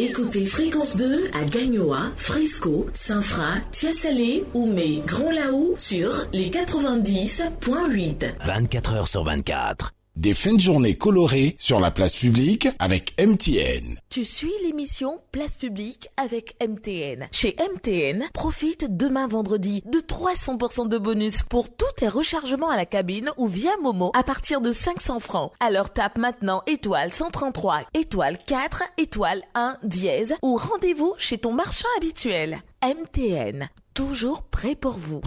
Écoutez 0.00 0.46
Fréquence 0.46 0.94
2 0.94 1.28
à 1.34 1.44
Gagnoa, 1.44 2.12
Fresco, 2.14 2.86
Saint-Fra, 2.92 3.54
Tiasalé, 3.72 4.44
Oumé, 4.54 5.02
Grand 5.04 5.32
Laou 5.32 5.74
sur 5.76 6.12
les 6.32 6.50
90.8. 6.50 8.34
24 8.44 8.94
heures 8.94 9.08
sur 9.08 9.24
24. 9.24 9.92
Des 10.18 10.34
fins 10.34 10.54
de 10.54 10.58
journée 10.58 10.94
colorées 10.94 11.54
sur 11.60 11.78
la 11.78 11.92
place 11.92 12.16
publique 12.16 12.66
avec 12.80 13.14
MTN. 13.24 13.94
Tu 14.10 14.24
suis 14.24 14.50
l'émission 14.64 15.20
Place 15.30 15.56
Publique 15.56 16.08
avec 16.16 16.56
MTN. 16.60 17.28
Chez 17.30 17.54
MTN, 17.72 18.24
profite 18.34 18.96
demain 18.96 19.28
vendredi 19.28 19.80
de 19.86 20.00
300% 20.00 20.88
de 20.88 20.98
bonus 20.98 21.44
pour 21.44 21.68
tous 21.68 21.92
tes 21.98 22.08
rechargements 22.08 22.68
à 22.68 22.76
la 22.76 22.84
cabine 22.84 23.30
ou 23.36 23.46
via 23.46 23.70
Momo 23.80 24.10
à 24.12 24.24
partir 24.24 24.60
de 24.60 24.72
500 24.72 25.20
francs. 25.20 25.52
Alors 25.60 25.92
tape 25.92 26.18
maintenant 26.18 26.62
étoile 26.66 27.12
133, 27.12 27.82
étoile 27.94 28.38
4, 28.44 28.82
étoile 28.96 29.44
1, 29.54 29.76
dièse 29.84 30.34
ou 30.42 30.56
rendez-vous 30.56 31.14
chez 31.16 31.38
ton 31.38 31.52
marchand 31.52 31.86
habituel. 31.96 32.60
MTN, 32.82 33.68
toujours 33.94 34.42
prêt 34.42 34.74
pour 34.74 34.94
vous. 34.94 35.20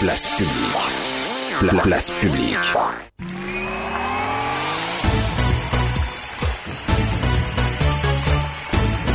Place 0.00 0.36
publique. 0.36 1.17
Pla- 1.58 1.80
place 1.82 2.10
publique. 2.20 2.56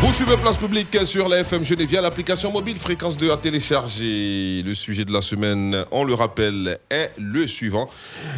Vous 0.02 0.12
suivez 0.12 0.36
Place 0.38 0.58
Publique 0.58 0.98
sur 1.06 1.30
la 1.30 1.40
FM 1.40 1.64
Genève 1.64 1.88
via 1.88 2.02
l'application 2.02 2.52
mobile 2.52 2.76
Fréquence 2.78 3.16
2 3.18 3.32
à 3.32 3.38
télécharger. 3.38 4.62
Le 4.64 4.76
sujet 4.76 5.06
de 5.06 5.14
la 5.14 5.22
semaine, 5.22 5.86
on 5.92 6.04
le 6.04 6.14
rappelle, 6.14 6.78
est 6.90 7.12
le 7.18 7.48
suivant. 7.48 7.90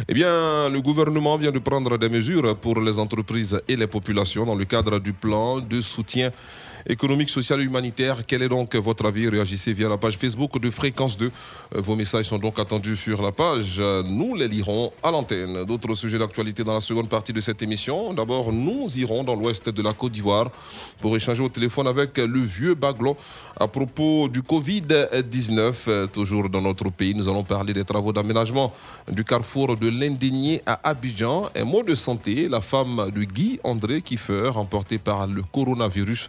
Eh 0.08 0.14
bien, 0.14 0.68
le 0.70 0.80
gouvernement 0.80 1.36
vient 1.36 1.50
de 1.50 1.58
prendre 1.58 1.98
des 1.98 2.08
mesures 2.08 2.56
pour 2.56 2.80
les 2.80 2.98
entreprises 3.00 3.60
et 3.66 3.74
les 3.76 3.88
populations 3.88 4.46
dans 4.46 4.54
le 4.54 4.64
cadre 4.64 5.00
du 5.00 5.12
plan 5.12 5.58
de 5.58 5.80
soutien 5.82 6.30
économique, 6.88 7.28
social 7.28 7.60
et 7.60 7.64
humanitaire. 7.64 8.24
Quel 8.26 8.42
est 8.42 8.48
donc 8.48 8.74
votre 8.76 9.06
avis? 9.06 9.28
Réagissez 9.28 9.72
via 9.72 9.88
la 9.88 9.96
page 9.96 10.16
Facebook 10.16 10.58
de 10.60 10.70
Fréquence 10.70 11.16
2. 11.16 11.26
Euh, 11.26 11.80
Vos 11.80 11.96
messages 11.96 12.26
sont 12.26 12.38
donc 12.38 12.58
attendus 12.58 12.96
sur 12.96 13.22
la 13.22 13.32
page. 13.32 13.80
Nous 14.04 14.34
les 14.34 14.48
lirons 14.48 14.92
à 15.02 15.10
l'antenne. 15.10 15.64
D'autres 15.64 15.94
sujets 15.94 16.18
d'actualité 16.18 16.64
dans 16.64 16.74
la 16.74 16.80
seconde 16.80 17.08
partie 17.08 17.32
de 17.32 17.40
cette 17.40 17.62
émission. 17.62 18.12
D'abord, 18.14 18.52
nous 18.52 18.86
irons 18.98 19.24
dans 19.24 19.34
l'ouest 19.34 19.68
de 19.68 19.82
la 19.82 19.92
Côte 19.92 20.12
d'Ivoire 20.12 20.50
pour 21.00 21.14
échanger 21.16 21.42
au 21.42 21.48
téléphone 21.48 21.86
avec 21.86 22.16
le 22.18 22.40
vieux 22.40 22.74
Baglon 22.74 23.16
à 23.58 23.68
propos 23.68 24.28
du 24.28 24.42
Covid-19. 24.42 25.74
Euh, 25.88 26.06
Toujours 26.06 26.48
dans 26.48 26.60
notre 26.60 26.90
pays, 26.90 27.14
nous 27.14 27.28
allons 27.28 27.42
parler 27.42 27.72
des 27.72 27.84
travaux 27.84 28.12
d'aménagement 28.12 28.72
du 29.10 29.24
carrefour 29.24 29.76
de 29.76 29.88
l'Indigné 29.88 30.62
à 30.66 30.88
Abidjan. 30.88 31.50
Un 31.54 31.64
mot 31.64 31.82
de 31.82 31.94
santé, 31.94 32.48
la 32.48 32.60
femme 32.60 33.10
de 33.14 33.24
Guy 33.24 33.58
André 33.64 34.02
Kiefer, 34.02 34.52
emportée 34.54 34.98
par 34.98 35.26
le 35.26 35.42
coronavirus. 35.42 36.28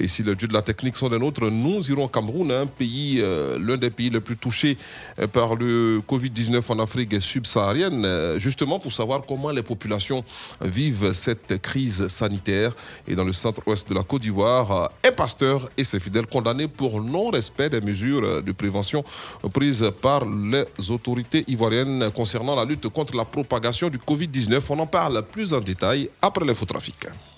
Et 0.00 0.08
si 0.08 0.22
le 0.22 0.34
dieu 0.34 0.48
de 0.48 0.52
la 0.52 0.62
technique 0.62 0.96
sont 0.96 1.08
des 1.08 1.18
nôtres, 1.18 1.50
nous 1.50 1.88
irons 1.90 2.04
au 2.04 2.08
Cameroun, 2.08 2.50
un 2.50 2.66
pays, 2.66 3.20
euh, 3.20 3.58
l'un 3.60 3.76
des 3.76 3.90
pays 3.90 4.10
les 4.10 4.20
plus 4.20 4.36
touchés 4.36 4.76
euh, 5.18 5.26
par 5.26 5.54
le 5.54 6.00
Covid-19 6.08 6.62
en 6.68 6.78
Afrique 6.80 7.20
subsaharienne, 7.22 8.04
euh, 8.04 8.38
justement 8.40 8.80
pour 8.80 8.92
savoir 8.92 9.22
comment 9.26 9.50
les 9.50 9.62
populations 9.62 10.24
vivent 10.60 11.12
cette 11.12 11.60
crise 11.62 12.08
sanitaire. 12.08 12.74
Et 13.06 13.14
dans 13.14 13.24
le 13.24 13.32
centre-ouest 13.32 13.88
de 13.88 13.94
la 13.94 14.02
Côte 14.02 14.22
d'Ivoire, 14.22 14.90
un 15.06 15.12
pasteur 15.12 15.70
et 15.76 15.84
ses 15.84 16.00
fidèles 16.00 16.26
condamnés 16.26 16.68
pour 16.68 17.00
non-respect 17.00 17.70
des 17.70 17.80
mesures 17.80 18.42
de 18.42 18.52
prévention 18.52 19.04
prises 19.52 19.90
par 20.00 20.24
les 20.24 20.90
autorités 20.90 21.44
ivoiriennes 21.46 22.10
concernant 22.14 22.56
la 22.56 22.64
lutte 22.64 22.88
contre 22.88 23.16
la 23.16 23.24
propagation 23.24 23.88
du 23.88 23.98
Covid-19. 23.98 24.60
On 24.70 24.78
en 24.80 24.86
parle 24.86 25.22
plus 25.22 25.54
en 25.54 25.60
détail 25.60 26.08
après 26.20 26.44
l'infotrafic. 26.44 27.06
Fréquence 27.06 27.33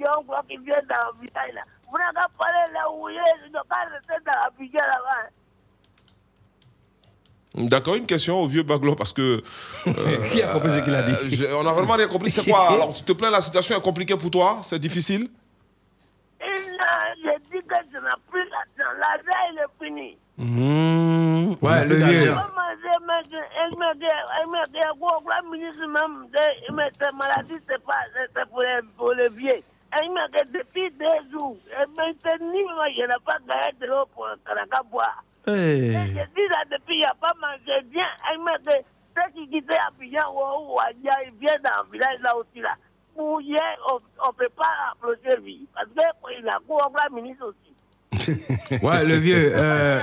y 0.00 0.04
a 0.04 0.16
un 0.16 0.22
peu 0.22 0.48
qui 0.48 0.56
vient 0.58 0.82
dans 0.88 1.12
le 1.12 1.20
village, 1.20 1.52
là. 1.52 1.62
Vous 1.90 1.98
n'avez 1.98 2.14
pas 2.14 2.26
parlé 2.38 2.72
là 2.72 2.90
où 2.90 3.08
il 3.08 3.16
est, 3.16 3.46
il 3.46 3.52
n'a 3.52 3.64
pas 3.64 3.84
resté 3.84 4.14
dans 4.24 4.32
la 4.32 4.50
village 4.58 4.86
là-bas. 4.86 5.28
D'accord, 7.54 7.96
une 7.96 8.06
question 8.06 8.40
au 8.40 8.46
vieux 8.46 8.62
Baglo 8.62 8.94
parce 8.94 9.12
que. 9.12 9.42
euh, 9.86 10.24
Qui 10.30 10.42
a 10.42 10.48
compris 10.52 10.70
ce 10.70 10.78
qu'il 10.80 10.94
a 10.94 11.02
dit 11.02 11.34
je- 11.36 11.46
On 11.52 11.66
a 11.66 11.72
vraiment 11.72 11.94
rien 11.94 12.06
compris. 12.06 12.30
C'est 12.30 12.44
quoi 12.48 12.70
Alors, 12.70 12.92
tu 12.92 13.02
te 13.02 13.12
plains, 13.12 13.30
la 13.30 13.40
situation 13.40 13.76
est 13.76 13.82
compliquée 13.82 14.16
pour 14.16 14.30
toi 14.30 14.58
C'est 14.62 14.78
difficile? 14.78 15.28
Là, 16.40 17.14
j'ai 17.22 17.36
dit 17.50 17.66
que 17.66 17.74
je 17.92 17.98
n'ai 17.98 18.18
plus 18.30 18.44
l'argent. 18.48 18.92
L'argent, 18.98 19.40
il 19.52 19.58
est 19.58 19.84
fini. 19.84 20.16
Mmh. 20.38 21.56
Ouais, 21.60 21.84
le 21.84 21.98
Je 21.98 22.04
vieux. 22.04 22.30
elle 22.30 23.00
me 23.06 23.94
dit, 23.98 24.04
elle 24.40 24.46
me 24.46 24.66
dit, 24.68 24.98
quoi, 24.98 25.20
quoi, 25.22 25.34
ministre 25.50 25.86
même, 25.86 26.26
mais 26.74 26.88
cette 26.98 27.12
maladie, 27.14 27.60
c'est 27.68 27.84
pas, 27.84 27.94
c'est 28.14 28.48
pour 28.48 28.62
les, 28.62 28.80
pour 28.96 29.12
les 29.12 29.28
vieux. 29.28 29.60
Elle 29.92 30.08
me 30.10 30.26
dit, 30.44 30.52
depuis 30.52 30.90
deux 30.92 31.30
jours, 31.32 31.56
et 31.68 31.86
maintenant, 31.96 32.74
moi, 32.76 32.86
je 32.96 33.02
n'ai 33.02 33.20
pas 33.26 33.36
gagné 33.46 33.72
de 33.80 33.86
l'eau 33.86 34.06
pour 34.14 34.26
un 34.28 34.36
caraca 34.46 34.82
boire. 34.90 35.22
Hey. 35.46 35.88
Et 35.88 35.92
je 35.92 36.24
dis 36.36 36.46
là, 36.50 36.62
depuis, 36.70 36.94
il 36.94 36.98
n'y 36.98 37.04
a 37.04 37.14
pas 37.20 37.32
mangé 37.40 37.80
bien. 37.90 38.04
Elle 38.30 38.38
me 38.40 38.58
dit, 38.62 38.84
ceux 39.16 39.32
qui 39.34 39.48
quittent 39.48 39.70
Abidjan 39.88 40.30
ou 40.32 40.74
ou 40.74 40.78
Adia, 40.80 41.12
ils 41.26 41.38
viennent 41.40 41.62
dans 41.62 41.84
le 41.86 41.92
village 41.92 42.18
là 42.22 42.36
aussi, 42.36 42.60
là. 42.60 42.74
Pour 43.16 43.40
hier, 43.40 43.60
on 43.88 44.28
ne 44.28 44.32
peut 44.36 44.52
pas 44.56 44.92
approcher 44.92 45.40
lui. 45.42 45.66
Parce 45.74 45.88
qu'il 45.88 46.48
a 46.48 46.58
quoi, 46.66 46.90
quoi, 46.92 47.02
ministre 47.14 47.46
aussi. 47.46 47.70
Ouais, 48.82 49.04
le 49.04 49.16
vieux. 49.16 49.52
euh. 49.54 50.02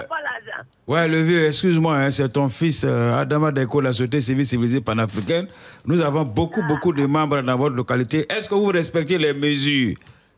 Ouais, 0.88 1.08
le 1.08 1.22
vieux, 1.22 1.46
excuse-moi, 1.48 1.96
hein, 1.98 2.12
c'est 2.12 2.30
ton 2.30 2.48
fils 2.50 2.84
euh, 2.86 3.14
Adama 3.20 3.52
Deko, 3.52 3.82
la 3.82 3.92
Société 3.92 4.20
civile 4.22 4.46
civilisée 4.46 4.82
panafricaine. 4.82 5.48
Nous 5.86 6.02
avons 6.02 6.24
beaucoup, 6.24 6.64
beaucoup 6.68 6.94
de 6.94 7.06
membres 7.06 7.42
dans 7.42 7.58
votre 7.58 7.76
localité. 7.76 8.26
Est-ce 8.32 8.48
que 8.50 8.56
vous 8.56 8.66
respectez 8.68 9.18
les 9.18 9.34
mesures? 9.34 9.96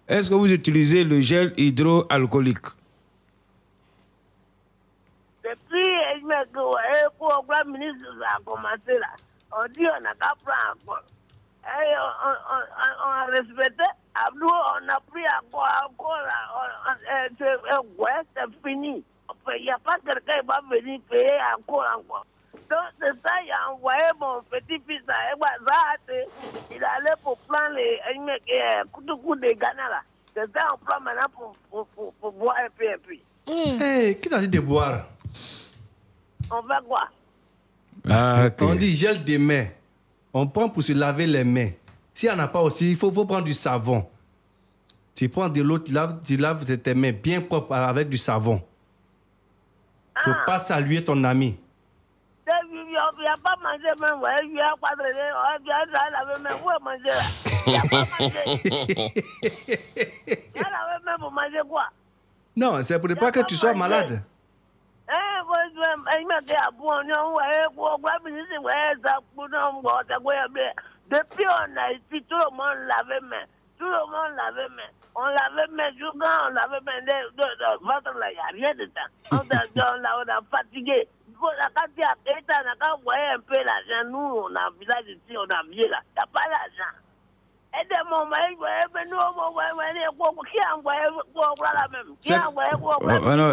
Est-ce 0.07 0.29
que 0.29 0.35
vous 0.35 0.51
utilisez 0.51 1.03
le 1.03 1.21
gel 1.21 1.53
hydroalcoolique? 1.57 2.65
Depuis, 5.49 5.93
elle 6.11 6.21
me 6.21 6.45
dit, 6.45 6.57
ouais, 6.59 7.07
pour 7.17 7.33
le 7.65 7.71
ministre 7.71 8.07
a 8.23 8.37
commencé 8.45 8.97
là. 8.99 9.07
On 9.51 9.65
dit, 9.69 9.87
on 9.87 10.01
n'a 10.01 10.13
qu'à 10.13 10.33
prendre 10.43 10.75
encore. 10.75 11.01
Et 11.65 11.95
on, 11.97 12.29
on, 12.29 12.35
on, 12.53 13.07
on 13.07 13.11
a 13.11 13.25
respecté. 13.25 13.83
Nous, 14.35 14.47
on 14.47 14.89
a 14.89 14.99
pris 15.09 15.23
encore, 15.41 15.67
encore 15.89 16.17
là. 16.21 16.91
Euh, 16.91 17.29
c'est- 17.37 17.45
euh, 17.73 17.81
fini. 18.63 19.03
Il 19.57 19.63
n'y 19.63 19.71
a 19.71 19.77
pas 19.79 19.95
quelqu'un 20.05 20.39
qui 20.41 20.45
va 20.45 20.61
venir 20.69 20.99
payer 21.09 21.39
encore, 21.57 21.85
encore. 21.97 22.25
Donc, 22.69 22.79
c'est 22.99 23.19
ça, 23.27 23.31
il 23.43 23.51
a 23.51 23.71
envoyé 23.71 24.03
mon 24.19 24.41
petit-fils 24.43 25.01
à 25.07 25.33
Ebazate. 25.33 26.27
Il 26.69 26.83
allé 26.97 27.11
pour 27.23 27.37
prendre 27.39 27.75
les 27.75 27.99
dit, 28.13 28.29
euh, 28.53 28.83
coup 28.91 29.01
de 29.01 29.13
Ghana 29.55 29.89
là. 29.89 30.01
C'est 30.35 30.51
ça, 30.53 30.67
on 30.73 30.77
prend 30.77 30.99
maintenant 30.99 31.27
pour, 31.35 31.55
pour, 31.71 31.87
pour, 31.87 32.13
pour 32.13 32.31
boire 32.33 32.57
un 32.63 32.69
peu, 32.77 32.87
un 32.87 32.97
peu. 32.99 33.15
Hey, 33.83 34.15
qui 34.19 34.29
t'a 34.29 34.39
dit 34.39 34.47
de 34.47 34.59
boire? 34.59 35.05
On 36.51 36.61
fait 36.63 36.85
quoi 36.87 37.07
Ah, 38.09 38.45
ok. 38.47 38.61
On 38.61 38.75
dit 38.75 38.95
gel 38.95 39.23
des 39.23 39.37
mains. 39.37 39.67
On 40.33 40.47
prend 40.47 40.69
pour 40.69 40.83
se 40.83 40.93
laver 40.93 41.25
les 41.27 41.43
mains. 41.43 41.69
S'il 42.13 42.29
n'y 42.29 42.35
en 42.35 42.39
a 42.39 42.47
pas 42.47 42.61
aussi, 42.61 42.91
il 42.91 42.97
faut, 42.97 43.11
faut 43.11 43.25
prendre 43.25 43.45
du 43.45 43.53
savon. 43.53 44.07
Tu 45.15 45.27
prends 45.29 45.49
de 45.49 45.61
l'eau, 45.61 45.79
tu 45.79 45.91
laves, 45.91 46.19
tu 46.23 46.37
laves 46.37 46.65
tes- 46.65 46.93
mains 46.93 47.11
bien 47.11 47.41
propres 47.41 47.73
avec 47.75 48.07
du 48.09 48.17
savon. 48.17 48.61
Tu 50.23 50.29
ne 50.29 50.33
faut 50.33 50.39
pas 50.45 50.59
saluer 50.59 51.03
ton 51.03 51.23
ami. 51.23 51.57
Il 52.71 53.21
n'y 53.21 53.27
a 53.27 53.35
pas 53.43 53.55
mangé 53.61 53.83
même, 54.01 54.19
ouais, 54.21 54.45
il 54.45 54.53
y 54.55 54.59
a 54.61 54.73
pas 54.81 54.95
de 54.95 55.01
ouais, 55.01 55.59
il 55.61 55.67
y 55.67 55.71
a 55.71 55.85
ça, 55.91 56.09
laver 56.09 56.41
même, 56.41 56.57
où 56.63 56.69
est 56.71 56.83
manger 56.83 57.09
là? 57.09 57.23
Il 57.67 57.71
n'y 57.71 57.77
a 57.77 57.81
pas 57.81 58.05
mangé. 58.19 59.13
Il 60.27 60.55
y 60.55 60.59
a 60.59 60.69
laver 60.69 61.05
même 61.05 61.17
pour 61.19 61.31
manger 61.31 61.61
quoi? 61.69 61.85
Non, 62.55 62.81
c'est 62.83 62.97
pour 62.99 63.07
ne 63.09 63.13
pas 63.15 63.31
que 63.31 63.41
tu 63.45 63.55
sois 63.55 63.73
malade. 63.73 64.21
Eh, 65.07 65.45
moi, 65.45 65.57
je 65.67 65.68
il 65.68 65.68
m'a 65.68 65.68
dit, 65.68 65.68
ah 65.68 65.68
bon, 65.68 65.68
non, 65.68 65.68
ouais, 65.68 65.68
depuis 71.09 71.45
on 71.47 71.77
a 71.77 71.91
ici, 71.93 72.23
tout 72.29 72.37
le 72.37 72.51
monde 72.51 72.87
lavait 72.87 74.69
main. 74.69 74.91
On 75.15 75.25
lavait 75.25 75.67
main, 75.71 75.89
monde, 76.13 76.47
on 76.47 76.53
lavait 76.53 76.81
main 76.85 77.01
de, 77.01 77.31
de, 77.35 77.43
de 77.43 77.83
il 78.29 78.33
n'y 78.33 78.39
a 78.39 78.67
rien 78.67 78.75
de 78.75 78.91
ça. 78.93 79.01
On 79.31 79.37
on 79.37 80.03
a, 80.03 80.17
on 80.19 80.29
fatigué. 80.51 81.07
Quand 81.39 81.87
on 82.95 83.09
un 83.33 83.39
peu 83.39 83.55
l'argent. 83.63 84.09
Nous, 84.09 84.17
on 84.19 84.55
a 84.55 84.69
village 84.77 85.05
ici, 85.07 85.37
on 85.37 85.49
a 85.49 85.63
vieux 85.69 85.87
là. 85.87 85.99
Il 86.09 86.13
n'y 86.13 86.19
a 86.21 86.27
pas 86.27 86.47
d'argent. 86.49 87.08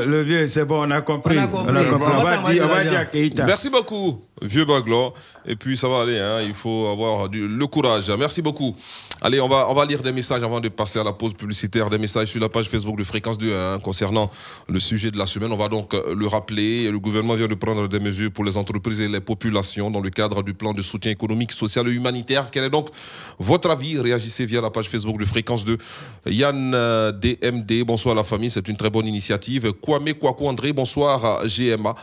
Le 0.06 0.22
vieux, 0.22 0.48
c'est 0.48 0.64
bon, 0.64 0.86
on 0.86 0.90
a 0.90 1.02
compris. 1.02 1.38
On 1.38 1.42
a 1.42 1.46
compris. 1.46 1.68
On, 1.68 1.76
a 1.76 1.84
compris. 1.84 1.98
Bon, 1.98 2.06
on 2.06 2.20
on 2.20 2.24
va 2.24 2.36
va 2.36 2.36
dire, 2.36 2.36
on 2.36 2.36
va 2.36 2.36
t'envoyer 2.36 2.60
de 2.60 2.64
dire 2.64 2.74
à 2.74 2.84
l'argent. 2.84 3.10
Keïta. 3.12 3.44
Merci 3.44 3.70
beaucoup, 3.70 4.20
vieux 4.40 4.64
Baglo. 4.64 5.12
Et 5.44 5.54
puis 5.54 5.76
ça 5.76 5.88
va 5.88 6.00
aller, 6.02 6.18
hein, 6.18 6.40
il 6.40 6.54
faut 6.54 6.86
avoir 6.86 7.28
du, 7.28 7.46
le 7.46 7.66
courage. 7.66 8.10
Merci 8.10 8.42
beaucoup. 8.42 8.74
Allez, 9.22 9.40
on 9.40 9.48
va, 9.48 9.66
on 9.70 9.74
va 9.74 9.86
lire 9.86 10.02
des 10.02 10.12
messages 10.12 10.42
avant 10.42 10.60
de 10.60 10.68
passer 10.68 10.98
à 10.98 11.04
la 11.04 11.12
pause 11.12 11.32
publicitaire. 11.32 11.88
Des 11.88 11.96
messages 11.96 12.28
sur 12.28 12.40
la 12.40 12.50
page 12.50 12.68
Facebook 12.68 12.98
de 12.98 13.04
Fréquence 13.04 13.38
2 13.38 13.50
hein, 13.50 13.78
concernant 13.82 14.30
le 14.68 14.78
sujet 14.78 15.10
de 15.10 15.16
la 15.16 15.26
semaine. 15.26 15.50
On 15.50 15.56
va 15.56 15.68
donc 15.68 15.94
euh, 15.94 16.14
le 16.14 16.26
rappeler. 16.26 16.90
Le 16.90 16.98
gouvernement 16.98 17.34
vient 17.34 17.48
de 17.48 17.54
prendre 17.54 17.88
des 17.88 17.98
mesures 17.98 18.30
pour 18.30 18.44
les 18.44 18.58
entreprises 18.58 19.00
et 19.00 19.08
les 19.08 19.20
populations 19.20 19.90
dans 19.90 20.00
le 20.00 20.10
cadre 20.10 20.42
du 20.42 20.52
plan 20.52 20.74
de 20.74 20.82
soutien 20.82 21.10
économique, 21.10 21.52
social 21.52 21.88
et 21.88 21.92
humanitaire. 21.92 22.50
Quel 22.50 22.64
est 22.64 22.70
donc 22.70 22.90
votre 23.38 23.70
avis? 23.70 23.98
Réagissez 23.98 24.44
via 24.44 24.60
la 24.60 24.70
page 24.70 24.90
Facebook 24.90 25.18
de 25.18 25.24
Fréquence 25.24 25.64
2. 25.64 25.78
Yann 26.26 26.72
euh, 26.74 27.10
DMD, 27.10 27.84
bonsoir 27.86 28.14
la 28.14 28.22
famille, 28.22 28.50
c'est 28.50 28.68
une 28.68 28.76
très 28.76 28.90
bonne 28.90 29.08
initiative. 29.08 29.72
Kwame 29.80 30.12
Kwaku 30.12 30.46
André, 30.46 30.74
bonsoir 30.74 31.24
à 31.24 31.46
GMA. 31.46 31.94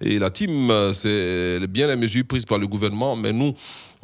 Et 0.00 0.18
la 0.18 0.30
team, 0.30 0.70
euh, 0.70 0.94
c'est 0.94 1.66
bien 1.66 1.86
les 1.86 1.96
mesures 1.96 2.24
prises 2.26 2.46
par 2.46 2.58
le 2.58 2.66
gouvernement, 2.66 3.14
mais 3.14 3.32
nous, 3.32 3.52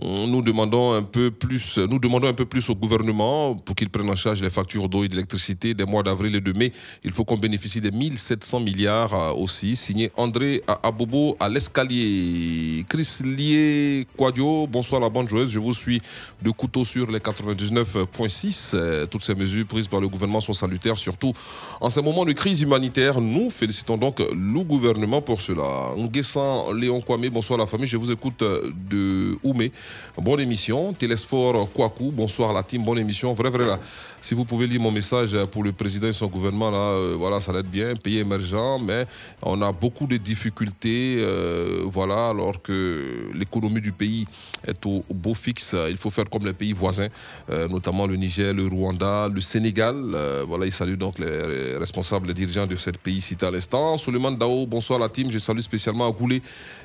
nous 0.00 0.42
demandons 0.42 0.92
un 0.92 1.02
peu 1.02 1.32
plus, 1.32 1.78
nous 1.78 1.98
demandons 1.98 2.28
un 2.28 2.32
peu 2.32 2.44
plus 2.44 2.68
au 2.70 2.74
gouvernement 2.76 3.56
pour 3.56 3.74
qu'il 3.74 3.90
prenne 3.90 4.08
en 4.08 4.14
charge 4.14 4.40
les 4.40 4.50
factures 4.50 4.88
d'eau 4.88 5.02
et 5.02 5.08
d'électricité 5.08 5.74
des 5.74 5.84
mois 5.84 6.04
d'avril 6.04 6.36
et 6.36 6.40
de 6.40 6.52
mai. 6.52 6.72
Il 7.02 7.10
faut 7.10 7.24
qu'on 7.24 7.36
bénéficie 7.36 7.80
des 7.80 7.90
1700 7.90 8.60
milliards 8.60 9.14
euh, 9.14 9.32
aussi. 9.32 9.74
Signé 9.74 10.12
André 10.16 10.62
Abobo 10.84 11.36
à 11.40 11.48
l'escalier. 11.48 12.84
Chris 12.88 13.18
Lié 13.24 14.06
Quadio, 14.16 14.68
bonsoir 14.68 15.00
la 15.00 15.08
bonne 15.08 15.26
joueuse. 15.26 15.50
Je 15.50 15.58
vous 15.58 15.74
suis 15.74 16.00
de 16.42 16.50
couteau 16.50 16.84
sur 16.84 17.10
les 17.10 17.18
99.6. 17.18 18.72
Euh, 18.74 19.06
Toutes 19.06 19.24
ces 19.24 19.34
mesures 19.34 19.66
prises 19.66 19.88
par 19.88 20.00
le 20.00 20.06
gouvernement 20.08 20.40
sont 20.40 20.54
salutaires, 20.54 20.96
surtout 20.98 21.32
en 21.80 21.90
ces 21.90 22.02
moments 22.02 22.24
de 22.24 22.32
crise 22.32 22.62
humanitaire. 22.62 23.20
Nous 23.20 23.50
félicitons 23.50 23.96
donc 23.96 24.20
le 24.20 24.62
gouvernement 24.62 25.22
pour 25.22 25.40
cela. 25.40 25.92
Nguessan 25.96 26.72
Léon 26.72 27.00
Kwame, 27.00 27.28
bonsoir 27.30 27.58
la 27.58 27.66
famille. 27.66 27.88
Je 27.88 27.96
vous 27.96 28.12
écoute 28.12 28.42
euh, 28.42 28.70
de 28.88 29.36
Oumé. 29.42 29.72
Bonne 30.16 30.40
émission. 30.40 30.92
Télésphore 30.92 31.70
Kwaku, 31.72 32.10
bonsoir 32.10 32.52
la 32.52 32.62
team, 32.62 32.84
bonne 32.84 32.98
émission. 32.98 33.32
Vrai, 33.34 33.50
vrai 33.50 33.66
là. 33.66 33.78
Si 34.20 34.34
vous 34.34 34.44
pouvez 34.44 34.66
lire 34.66 34.80
mon 34.80 34.90
message 34.90 35.36
pour 35.52 35.62
le 35.62 35.72
président 35.72 36.08
et 36.08 36.12
son 36.12 36.26
gouvernement, 36.26 36.70
là, 36.70 36.76
euh, 36.76 37.14
voilà, 37.16 37.38
ça 37.38 37.52
l'aide 37.52 37.66
bien. 37.66 37.94
Pays 37.94 38.18
émergent, 38.18 38.80
mais 38.82 39.06
on 39.42 39.62
a 39.62 39.70
beaucoup 39.70 40.06
de 40.08 40.16
difficultés, 40.16 41.16
euh, 41.18 41.82
voilà, 41.86 42.30
alors 42.30 42.60
que 42.60 43.30
l'économie 43.32 43.80
du 43.80 43.92
pays 43.92 44.26
est 44.66 44.84
au, 44.86 45.04
au 45.08 45.14
beau 45.14 45.34
fixe. 45.34 45.76
Il 45.88 45.96
faut 45.96 46.10
faire 46.10 46.28
comme 46.28 46.44
les 46.44 46.52
pays 46.52 46.72
voisins, 46.72 47.06
euh, 47.50 47.68
notamment 47.68 48.06
le 48.06 48.16
Niger, 48.16 48.52
le 48.52 48.66
Rwanda, 48.66 49.28
le 49.28 49.40
Sénégal. 49.40 49.94
Euh, 50.14 50.44
voilà, 50.48 50.66
il 50.66 50.72
salue 50.72 50.96
donc 50.96 51.18
les 51.20 51.76
responsables, 51.76 52.26
les 52.26 52.34
dirigeants 52.34 52.66
de 52.66 52.74
ce 52.74 52.90
pays 52.90 53.20
cités 53.20 53.46
à 53.46 53.50
l'instant. 53.52 53.96
Suleiman 53.98 54.32
Dao, 54.32 54.66
bonsoir 54.66 54.98
la 54.98 55.08
team. 55.08 55.30
Je 55.30 55.38
salue 55.38 55.60
spécialement 55.60 56.08
Agoulé. 56.08 56.42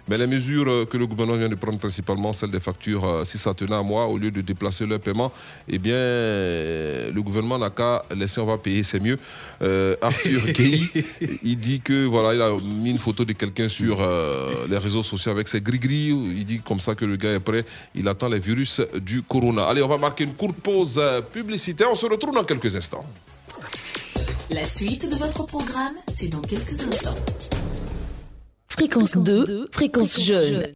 Mais 0.08 0.18
les 0.18 0.28
mesures 0.28 0.70
euh, 0.70 0.86
que 0.86 0.97
le 0.97 1.08
gouvernement 1.08 1.38
vient 1.39 1.49
de 1.49 1.56
prendre, 1.56 1.80
principalement 1.80 2.34
celles 2.34 2.51
des 2.51 2.60
factures, 2.60 2.93
euh, 3.02 3.24
si 3.24 3.38
ça 3.38 3.54
tenait 3.54 3.76
à 3.76 3.84
moi, 3.84 4.06
au 4.08 4.18
lieu 4.18 4.32
de 4.32 4.41
déplacer 4.41 4.86
leur 4.86 5.00
paiement, 5.00 5.32
eh 5.68 5.78
bien, 5.78 5.94
le 5.94 7.22
gouvernement 7.22 7.58
n'a 7.58 7.70
qu'à 7.70 8.04
laisser, 8.16 8.41
on 8.41 8.46
va 8.46 8.58
payer, 8.58 8.84
c'est 8.84 9.00
mieux. 9.00 9.18
Euh, 9.62 9.96
Arthur 10.02 10.52
Kei, 10.54 10.89
il 11.44 11.58
dit 11.58 11.80
que, 11.80 12.06
voilà, 12.06 12.34
il 12.34 12.41
a 12.41 12.52
mis 12.62 12.89
une 12.89 13.00
photo 13.00 13.24
de 13.26 13.34
quelqu'un 13.34 13.70
sur 13.70 14.02
euh, 14.02 14.54
les 14.70 14.78
réseaux 14.78 15.04
sociaux 15.04 15.32
avec 15.32 15.48
ses 15.48 15.62
gris-gris. 15.62 16.10
Il 16.10 16.46
dit 16.46 16.60
comme 16.60 16.80
ça 16.80 16.96
que 16.96 17.06
le 17.06 17.16
gars 17.16 17.34
est 17.34 17.39
prêt. 17.39 17.66
Il 17.96 18.08
attend 18.08 18.28
les 18.28 18.39
virus 18.39 18.82
du 19.02 19.22
corona. 19.22 19.66
Allez, 19.66 19.82
on 19.82 19.88
va 19.88 19.98
marquer 19.98 20.26
une 20.26 20.34
courte 20.34 20.58
pause 20.58 21.02
publicitaire. 21.32 21.88
On 21.91 21.96
se 21.96 22.06
retrouve 22.06 22.34
dans 22.34 22.44
quelques 22.44 22.76
instants. 22.76 23.06
La 24.50 24.66
suite 24.66 25.10
de 25.10 25.16
votre 25.16 25.46
programme, 25.46 25.96
c'est 26.14 26.28
dans 26.28 26.41
quelques 26.41 26.80
instants. 26.82 27.16
Fréquence 28.68 29.18
2, 29.18 29.68
fréquence 29.72 30.20
jeune. 30.20 30.74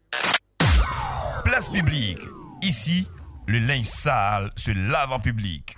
Place. 1.58 1.72
Ici, 2.62 3.08
le 3.48 3.58
linge 3.58 3.88
sale 3.88 4.52
se 4.56 4.70
lave 4.72 5.12
en 5.12 5.20
public. 5.20 5.76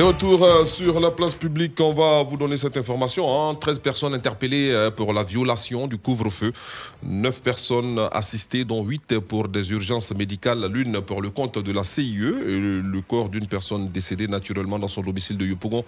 De 0.00 0.04
retour 0.04 0.42
euh, 0.44 0.64
sur 0.64 0.98
la 0.98 1.10
place 1.10 1.34
publique, 1.34 1.78
on 1.78 1.92
va 1.92 2.22
vous 2.22 2.38
donner 2.38 2.56
cette 2.56 2.74
information. 2.78 3.50
hein. 3.50 3.54
13 3.54 3.80
personnes 3.80 4.14
interpellées 4.14 4.70
euh, 4.70 4.90
pour 4.90 5.12
la 5.12 5.22
violation 5.22 5.86
du 5.86 5.98
couvre-feu. 5.98 6.54
9 7.02 7.42
personnes 7.42 8.00
assistées, 8.10 8.64
dont 8.64 8.82
8 8.82 9.18
pour 9.18 9.48
des 9.48 9.70
urgences 9.72 10.10
médicales, 10.12 10.64
l'une 10.72 11.02
pour 11.02 11.20
le 11.20 11.28
compte 11.28 11.58
de 11.58 11.70
la 11.70 11.84
CIE. 11.84 12.16
Et 12.46 12.58
le 12.82 13.02
corps 13.06 13.28
d'une 13.28 13.46
personne 13.46 13.90
décédée 13.90 14.26
naturellement 14.26 14.78
dans 14.78 14.88
son 14.88 15.02
domicile 15.02 15.36
de 15.36 15.44
Yopougon, 15.44 15.84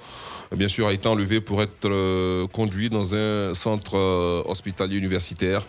euh, 0.53 0.57
bien 0.57 0.69
sûr, 0.69 0.89
a 0.89 0.93
été 0.93 1.09
enlevé 1.09 1.41
pour 1.41 1.63
être 1.63 1.87
euh, 1.87 2.47
conduit 2.49 2.91
dans 2.91 3.15
un 3.15 3.55
centre 3.55 3.97
euh, 3.97 4.43
hospitalier 4.45 4.99
universitaire. 4.99 5.63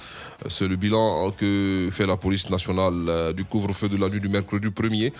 Euh, 0.45 0.49
C'est 0.49 0.67
le 0.67 0.75
bilan 0.75 1.31
que 1.31 1.87
fait 1.93 2.05
la 2.05 2.17
police 2.17 2.49
nationale 2.49 3.05
euh, 3.07 3.31
du 3.31 3.45
couvre-feu 3.45 3.87
de 3.87 3.95
la 3.95 4.09
nuit 4.09 4.19
du 4.19 4.27
mercredi 4.27 4.67
1er 4.67 5.13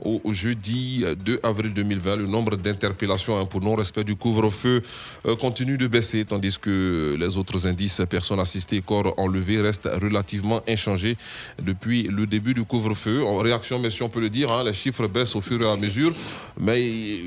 au 0.00 0.20
au 0.24 0.32
jeudi 0.32 1.02
euh, 1.04 1.14
2 1.14 1.40
avril 1.42 1.72
2020. 1.72 2.16
Le 2.16 2.26
nombre 2.26 2.56
d'interpellations 2.56 3.38
hein, 3.40 3.46
pour 3.46 3.60
non-respect 3.60 4.04
du 4.04 4.16
couvre-feu 4.16 4.82
euh, 5.26 5.36
continue 5.36 5.78
de 5.78 5.86
baisser, 5.86 6.24
tandis 6.24 6.58
que 6.58 7.16
les 7.18 7.36
autres 7.38 7.66
indices, 7.66 8.00
personnes 8.08 8.40
assistées, 8.40 8.82
corps 8.82 9.14
enlevés, 9.18 9.60
restent 9.60 9.88
relativement 10.02 10.60
inchangés 10.68 11.16
depuis 11.62 12.04
le 12.04 12.26
début 12.26 12.54
du 12.54 12.64
couvre-feu. 12.64 13.22
En 13.24 13.38
réaction, 13.38 13.78
mais 13.78 13.90
si 13.90 14.02
on 14.02 14.08
peut 14.08 14.20
le 14.20 14.30
dire, 14.30 14.50
hein, 14.52 14.64
les 14.64 14.72
chiffres 14.72 15.06
baissent 15.06 15.36
au 15.36 15.40
fur 15.40 15.60
et 15.62 15.68
à 15.70 15.76
mesure, 15.76 16.12
mais 16.58 16.78
euh, 16.80 17.18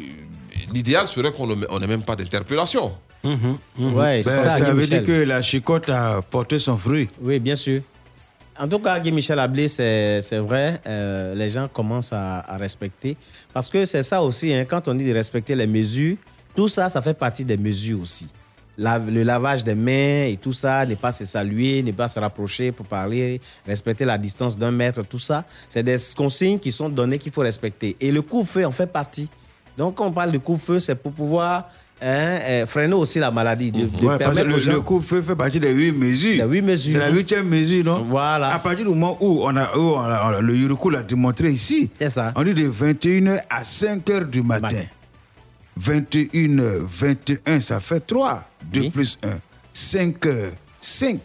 l'idéal 0.74 1.08
serait 1.08 1.32
qu'on 1.32 1.48
n'ait 1.80 1.88
même 1.88 2.04
pas 2.04 2.16
d'interpellation. 2.16 2.94
Ouais, 3.24 4.22
c'est 4.24 4.30
Ben, 4.30 4.50
ça, 4.58 4.64
veut 4.72 4.74
Michel. 4.76 4.90
dire 4.90 5.06
que 5.06 5.24
la 5.24 5.42
chicotte 5.42 5.90
a 5.90 6.22
porté 6.22 6.58
son 6.60 6.78
fruit. 6.78 7.10
Oui, 7.22 7.40
bien 7.40 7.56
sûr. 7.56 7.82
En 8.60 8.68
tout 8.68 8.80
cas, 8.80 9.00
Guy 9.00 9.14
Michel 9.14 9.40
Ablé, 9.40 9.70
c'est 9.70 10.38
vrai, 10.38 10.82
euh, 10.86 11.34
les 11.34 11.50
gens 11.50 11.70
commencent 11.70 12.12
à, 12.12 12.58
respecter. 12.58 13.16
Parce 13.54 13.70
que 13.70 13.86
c'est 13.86 14.04
ça 14.04 14.22
aussi, 14.22 14.54
hein, 14.54 14.66
quand 14.70 14.90
on 14.90 14.94
dit 14.96 15.06
de 15.06 15.14
respecter 15.14 15.56
les 15.56 15.66
mesures, 15.66 16.18
tout 16.54 16.68
ça, 16.68 16.90
ça 16.90 17.02
fait 17.02 17.14
partie 17.14 17.46
des 17.46 17.56
mesures 17.56 18.02
aussi. 18.02 18.28
Le 18.78 19.24
lavage 19.24 19.64
des 19.64 19.76
mains 19.76 20.26
et 20.26 20.38
tout 20.42 20.52
ça, 20.52 20.86
ne 20.86 20.96
pas 20.96 21.14
se 21.14 21.24
saluer, 21.24 21.82
ne 21.84 21.94
pas 21.94 22.10
se 22.10 22.20
rapprocher 22.20 22.74
pour 22.74 22.86
parler, 22.86 23.40
respecter 23.66 24.04
la 24.04 24.18
distance 24.18 24.58
d'un 24.58 24.72
mètre, 24.72 25.06
tout 25.06 25.20
ça, 25.20 25.46
c'est 25.70 25.84
des 25.84 25.96
consignes 26.16 26.60
qui 26.60 26.74
sont 26.74 26.90
données 26.90 27.18
qu'il 27.18 27.32
faut 27.32 27.42
respecter. 27.42 27.96
Et 28.02 28.12
le 28.12 28.22
couvre-feu 28.22 28.66
en 28.66 28.72
fait 28.72 28.88
partie. 28.88 29.30
Donc, 29.78 29.96
quand 29.96 30.08
on 30.08 30.12
parle 30.12 30.34
de 30.34 30.38
couvre-feu, 30.38 30.82
c'est 30.82 30.96
pour 30.96 31.14
pouvoir 31.14 31.70
hein, 32.02 32.40
euh, 32.44 32.66
freiner 32.66 32.94
aussi 32.94 33.20
la 33.20 33.32
maladie, 33.32 33.72
de, 33.72 33.86
de 33.86 34.06
Ouais, 34.06 34.18
parce 34.18 34.32
que 34.32 34.36
permettre 34.36 34.48
le, 34.48 34.60
gens... 34.60 34.72
le 34.74 34.82
couvre-feu 34.82 35.22
fait 35.22 35.36
partie 35.36 35.60
des 35.60 35.72
huit 35.72 35.92
mesures. 35.92 36.46
Les 36.46 36.50
huit 36.52 36.62
mesures. 36.62 36.92
C'est 36.94 37.00
la 37.00 37.10
huitième 37.10 37.48
mesure, 37.48 37.84
non? 37.86 38.06
Voilà. 38.10 38.54
À 38.54 38.60
partir 38.60 38.86
du 38.86 38.90
moment 38.90 39.18
où, 39.22 39.42
on 39.44 39.56
a, 39.56 39.76
où 39.78 39.82
on 39.82 40.00
a- 40.00 40.32
on 40.32 40.36
a- 40.38 40.42
le 40.42 40.56
Yuruku 40.56 40.90
l'a 40.90 41.02
démontré 41.02 41.50
ici, 41.52 41.90
C'est 41.94 42.10
ça. 42.10 42.32
on 42.36 42.44
dit 42.44 42.54
de 42.54 42.68
21h 42.70 43.42
à 43.50 43.64
5h 43.64 44.26
du 44.30 44.42
matin. 44.44 44.68
Matin. 44.68 44.86
21h, 45.80 46.80
21, 46.82 47.60
ça 47.60 47.80
fait 47.80 48.00
3. 48.06 48.44
2 48.72 48.82
Oui. 48.82 48.90
plus 48.90 49.18
1. 49.24 49.30
5h, 49.74 50.52
5. 50.82 51.20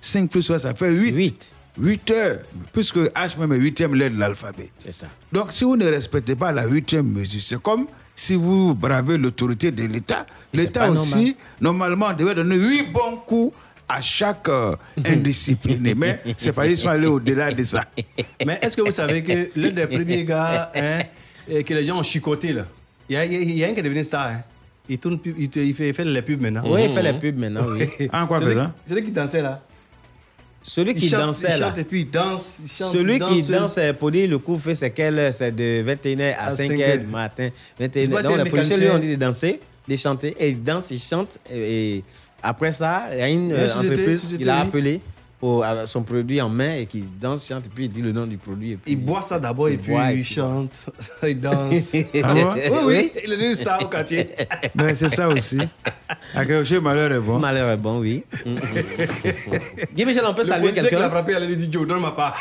5 0.00 0.30
plus 0.30 0.44
3, 0.44 0.58
ça 0.58 0.74
fait 0.74 0.90
8. 0.90 1.12
8. 1.14 1.52
8 1.78 2.10
heures. 2.10 2.38
Puisque 2.72 2.96
H 2.96 3.38
même 3.38 3.52
est 3.52 3.58
8e 3.58 3.94
lettre 3.94 4.14
de 4.16 4.20
l'alphabet. 4.20 4.70
C'est 4.78 4.92
ça. 4.92 5.06
Donc, 5.32 5.52
si 5.52 5.64
vous 5.64 5.76
ne 5.76 5.86
respectez 5.86 6.34
pas 6.34 6.50
la 6.52 6.66
huitième 6.66 7.06
mesure, 7.12 7.40
c'est 7.42 7.60
comme 7.60 7.86
si 8.16 8.34
vous 8.34 8.74
bravez 8.74 9.16
l'autorité 9.18 9.70
de 9.70 9.84
l'État. 9.84 10.26
C'est 10.52 10.60
L'État 10.62 10.90
aussi, 10.90 11.36
normalement, 11.60 12.12
devait 12.14 12.34
donner 12.34 12.56
huit 12.56 12.90
bons 12.90 13.18
coups 13.26 13.54
à 13.88 14.00
chaque 14.02 14.48
euh, 14.48 14.74
indiscipliné. 15.06 15.94
Mais 15.94 16.20
c'est 16.36 16.52
pas 16.52 16.66
ils 16.66 16.76
sont 16.78 16.88
allés 16.88 17.06
au-delà 17.06 17.52
de 17.52 17.62
ça. 17.62 17.84
Mais 18.46 18.58
est-ce 18.62 18.76
que 18.76 18.82
vous 18.82 18.90
savez 18.90 19.22
que 19.22 19.50
l'un 19.54 19.70
des 19.70 19.86
premiers 19.86 20.24
gars 20.24 20.72
hein, 20.74 21.00
euh, 21.50 21.62
que 21.62 21.74
les 21.74 21.84
gens 21.84 21.98
ont 21.98 22.02
chicoté, 22.02 22.52
là, 22.54 22.64
il 23.08 23.12
y 23.14 23.16
a, 23.18 23.24
il 23.24 23.32
y 23.32 23.36
a- 23.36 23.40
il 23.40 23.56
y 23.58 23.64
a 23.64 23.68
un 23.68 23.72
qui 23.74 23.80
est 23.80 23.82
devenu 23.82 24.02
star. 24.02 24.28
Hein. 24.28 24.40
Il, 24.88 24.98
tourne, 24.98 25.18
pub- 25.18 25.34
il, 25.38 25.50
il 25.54 25.74
fait, 25.74 25.88
il 25.88 25.94
fait 25.94 26.04
les 26.04 26.22
pubs 26.22 26.40
maintenant. 26.40 26.62
Oui, 26.64 26.80
il 26.86 26.92
fait 26.92 27.02
les 27.02 27.12
pubs 27.12 27.38
maintenant, 27.38 27.66
oui. 27.68 28.08
En 28.12 28.26
quoi 28.28 28.40
Celui- 28.40 28.54
faisant 28.54 28.72
Celui 28.88 29.04
qui 29.04 29.10
dansait 29.12 29.42
là. 29.42 29.62
Celui 30.68 30.94
qui 30.94 31.08
chante- 31.08 31.20
dansait 31.20 31.46
il 31.54 31.60
là. 31.60 31.68
chante 31.68 31.78
et 31.78 31.84
puis 31.84 32.00
il 32.00 32.10
danse. 32.10 32.56
il 32.64 32.70
chante, 32.70 32.92
Celui 32.92 33.14
il 33.16 33.22
qui 33.22 33.42
danse. 33.42 33.50
danse 33.60 33.78
euh, 33.78 33.92
pour 33.92 34.10
dire 34.10 34.28
le 34.28 34.38
coup 34.38 34.58
fait 34.58 34.74
c'est 34.74 34.90
quelle 34.90 35.18
heure? 35.18 35.32
C'est 35.32 35.54
de 35.54 35.84
21h 35.86 36.34
à, 36.36 36.46
À 36.48 36.52
5h 36.54 36.68
5h. 36.76 37.00
du 37.00 37.06
matin. 37.06 37.48
C'est 37.78 37.86
21h. 37.86 38.10
pas 38.10 38.22
Donc 38.22 38.38
les 38.44 38.50
policiers 38.50 38.76
lui 38.76 38.88
ont 38.90 38.98
dit 38.98 39.10
de 39.10 39.16
danser, 39.16 39.60
de 39.88 39.96
chanter. 39.96 40.34
Et 40.40 40.48
il 40.50 40.62
danse, 40.62 40.86
il 40.90 40.98
chante. 41.00 41.38
Et, 41.52 41.96
et 41.98 42.04
après 42.42 42.72
ça, 42.72 43.06
il 43.12 43.18
y 43.18 43.22
a 43.22 43.28
une 43.28 43.52
euh, 43.52 43.68
entreprise 43.68 44.34
qu'il 44.36 44.48
a 44.50 44.64
lui. 44.64 45.00
Pour 45.38 45.64
avoir 45.64 45.86
son 45.86 46.02
produit 46.02 46.40
en 46.40 46.48
main 46.48 46.74
et 46.74 46.86
qui 46.86 47.02
danse, 47.20 47.46
chante, 47.46 47.66
et 47.66 47.68
puis 47.68 47.84
il 47.84 47.90
dit 47.90 48.02
le 48.02 48.12
nom 48.12 48.26
du 48.26 48.36
produit. 48.38 48.72
Et 48.72 48.76
puis, 48.76 48.92
Il 48.92 49.04
boit 49.04 49.22
ça 49.22 49.38
d'abord 49.38 49.68
et 49.68 49.72
Il 49.72 49.78
puis 49.78 49.92
boit 49.92 50.12
il 50.12 50.24
chante, 50.24 50.86
il 51.22 51.38
danse. 51.38 51.94
Ah 52.22 52.34
bon 52.34 52.54
oui, 52.56 52.84
oui, 52.86 53.12
il 53.24 53.32
est 53.32 53.36
devenu 53.36 53.54
star 53.54 53.82
au 53.82 53.88
quartier. 53.88 54.28
Mais 54.74 54.94
c'est 54.94 55.08
ça 55.08 55.28
aussi. 55.28 55.58
À 56.34 56.44
quel 56.44 56.80
malheur 56.80 57.12
est 57.12 57.20
bon. 57.20 57.38
Malheur 57.38 57.70
est 57.70 57.76
bon, 57.76 58.00
oui. 58.00 58.24
Mm, 58.44 58.52
mm. 58.54 58.58
Guy 59.94 60.04
Michel, 60.06 60.24
on 60.26 60.34
peut 60.34 60.42
Le 60.42 60.46
saluer 60.46 60.68
policier 60.68 60.88
qui 60.88 60.94
l'a 60.94 61.00
quelqu'un? 61.02 61.10
frappé, 61.10 61.32
elle 61.34 61.46
lui 61.48 61.56
dit 61.56 61.68
Joe, 61.70 61.86
donne 61.86 62.00
ma 62.00 62.12
part. 62.12 62.36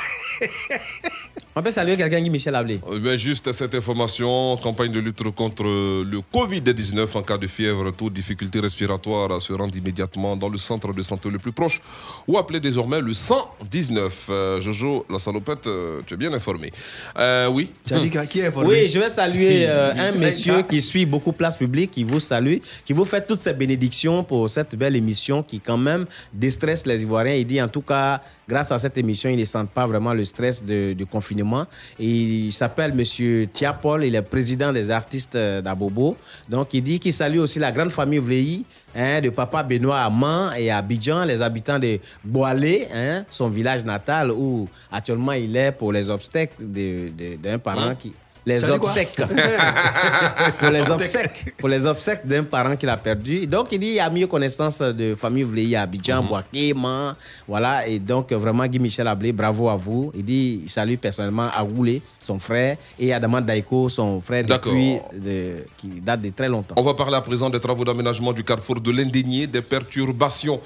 On 1.57 1.61
peut 1.63 1.71
saluer 1.71 1.95
quelqu'un, 1.95 2.19
Guy 2.19 2.29
Michel 2.29 2.53
Ablé. 2.53 2.81
Eh 2.93 2.99
bien, 2.99 3.15
juste 3.15 3.49
cette 3.53 3.73
information, 3.75 4.57
campagne 4.57 4.91
de 4.91 4.99
lutte 4.99 5.23
contre 5.31 5.63
le 5.63 6.19
Covid-19 6.33 7.07
en 7.17 7.21
cas 7.21 7.37
de 7.37 7.47
fièvre, 7.47 7.91
taux 7.91 8.09
de 8.09 8.15
difficulté 8.15 8.59
respiratoire 8.59 9.41
se 9.41 9.53
rendre 9.53 9.73
immédiatement 9.77 10.35
dans 10.35 10.49
le 10.49 10.57
centre 10.57 10.91
de 10.91 11.01
santé 11.01 11.29
le 11.29 11.39
plus 11.39 11.53
proche 11.53 11.79
ou 12.27 12.37
appeler 12.37 12.59
désormais 12.59 12.99
le 12.99 13.13
119. 13.13 14.25
Euh, 14.29 14.59
Jojo, 14.59 15.05
la 15.09 15.17
salopette, 15.17 15.65
euh, 15.67 16.01
tu 16.05 16.15
es 16.15 16.17
bien 16.17 16.33
informé. 16.33 16.73
Euh, 17.17 17.47
oui. 17.49 17.69
Tu 17.87 17.93
as 17.93 17.99
dit 17.99 18.09
qui- 18.09 18.27
qui 18.27 18.39
est 18.41 18.47
informé? 18.47 18.67
Oui, 18.69 18.87
je 18.89 18.99
vais 18.99 19.07
saluer 19.09 19.65
euh, 19.65 19.93
un 19.97 20.11
monsieur 20.11 20.61
qui 20.63 20.81
suit 20.81 21.05
beaucoup 21.05 21.31
Place 21.31 21.55
Publique, 21.55 21.91
qui 21.91 22.03
vous 22.03 22.19
salue, 22.19 22.57
qui 22.85 22.91
vous 22.91 23.05
fait 23.05 23.25
toutes 23.25 23.39
ces 23.39 23.53
bénédictions 23.53 24.25
pour 24.25 24.49
cette 24.49 24.75
belle 24.75 24.97
émission 24.97 25.41
qui 25.41 25.61
quand 25.61 25.77
même 25.77 26.05
déstresse 26.33 26.85
les 26.85 27.01
Ivoiriens. 27.03 27.35
Il 27.35 27.47
dit 27.47 27.61
en 27.61 27.69
tout 27.69 27.81
cas, 27.81 28.21
grâce 28.47 28.71
à 28.71 28.79
cette 28.79 28.97
émission, 28.97 29.29
ils 29.29 29.39
ne 29.39 29.45
sentent 29.45 29.69
pas 29.71 29.85
vraiment 29.85 30.13
le 30.13 30.23
stress 30.25 30.63
de- 30.63 30.93
du 30.93 31.05
confinement. 31.05 31.65
Et 31.99 32.05
il 32.05 32.51
s'appelle 32.51 32.93
monsieur 32.93 33.47
Tiapol, 33.51 34.05
il 34.05 34.15
est 34.15 34.21
président 34.21 34.71
des 34.71 34.89
artistes 34.89 35.35
euh, 35.35 35.61
d'Abobo. 35.61 36.15
Donc 36.49 36.73
il 36.73 36.83
dit 36.83 36.99
qu'il 36.99 37.13
salue 37.13 37.37
aussi 37.39 37.59
la 37.59 37.71
grande 37.71 37.91
famille 37.91 38.19
Vleilly, 38.19 38.65
hein, 38.95 39.21
de 39.21 39.29
papa 39.29 39.63
Benoît 39.63 39.99
à 40.01 40.09
Man 40.09 40.53
et 40.57 40.69
à 40.69 40.77
Abidjan, 40.77 41.25
les 41.25 41.41
habitants 41.41 41.79
de 41.79 41.99
Boalé, 42.23 42.87
hein, 42.93 43.23
son 43.29 43.49
village 43.49 43.83
natal 43.83 44.31
où 44.31 44.67
actuellement 44.91 45.33
il 45.33 45.55
est 45.57 45.71
pour 45.71 45.91
les 45.91 46.09
obstacles 46.09 46.63
d'un 46.65 47.57
parent 47.59 47.81
Hein? 47.89 47.95
qui 47.95 48.13
les 48.45 48.69
obsèques. 48.69 49.15
pour 50.59 50.69
les 50.69 50.89
obsèques. 50.91 51.53
Pour 51.57 51.69
les 51.69 51.85
obsèques 51.85 52.25
d'un 52.25 52.43
parent 52.43 52.75
qu'il 52.75 52.89
a 52.89 52.97
perdu. 52.97 53.47
Donc, 53.47 53.67
il 53.71 53.79
dit 53.79 53.87
il 53.87 53.93
y 53.93 53.99
a 53.99 54.09
mieux 54.09 54.27
connaissance 54.27 54.79
de 54.79 55.15
famille 55.15 55.43
Vleilly 55.43 55.75
à 55.75 55.81
Abidjan, 55.83 56.21
Mhm. 56.23 56.29
Boaké, 56.29 56.73
Man. 56.73 57.15
Voilà. 57.47 57.87
Et 57.87 57.99
donc, 57.99 58.31
vraiment, 58.31 58.65
Guy 58.67 58.79
Michel 58.79 59.07
Ablé, 59.07 59.31
bravo 59.31 59.69
à 59.69 59.75
vous. 59.75 60.11
Il 60.15 60.23
dit 60.25 60.61
il 60.63 60.69
salue 60.69 60.95
personnellement 60.95 61.47
Agoulé, 61.55 62.01
son 62.19 62.39
frère, 62.39 62.77
et 62.99 63.13
Adama 63.13 63.41
Daiko, 63.41 63.89
son 63.89 64.21
frère, 64.21 64.45
depuis, 64.45 64.97
de- 65.13 65.65
qui 65.77 65.87
date 66.01 66.21
de 66.21 66.29
très 66.29 66.47
longtemps. 66.47 66.75
On 66.77 66.83
va 66.83 66.93
parler 66.93 67.15
à 67.15 67.21
présent 67.21 67.49
des 67.49 67.59
travaux 67.59 67.83
d'aménagement 67.85 68.31
du 68.33 68.43
carrefour 68.43 68.79
de 68.79 68.91
l'Indénié. 68.91 69.47
Des 69.47 69.61
perturbations 69.61 70.59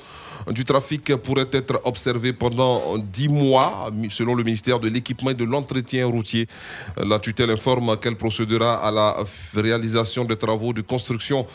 du 0.52 0.66
trafic 0.66 1.16
pourraient 1.18 1.48
être 1.52 1.82
observées 1.84 2.34
pendant 2.34 2.98
10 2.98 3.30
mois, 3.30 3.92
selon 4.10 4.36
le 4.36 4.44
ministère 4.44 4.80
de 4.80 4.88
l'Équipement 4.88 5.32
et 5.32 5.36
de 5.36 5.44
l'Entretien 5.44 6.08
routier. 6.08 6.48
La 6.98 7.20
tutelle 7.20 7.52
informe 7.52 7.98
qu'elle 7.98 8.16
procédera 8.16 8.76
à 8.76 8.92
la 8.92 9.18
réalisation 9.56 10.26
des 10.26 10.38
travaux 10.38 10.74
de 10.74 10.82
construction 10.82 11.46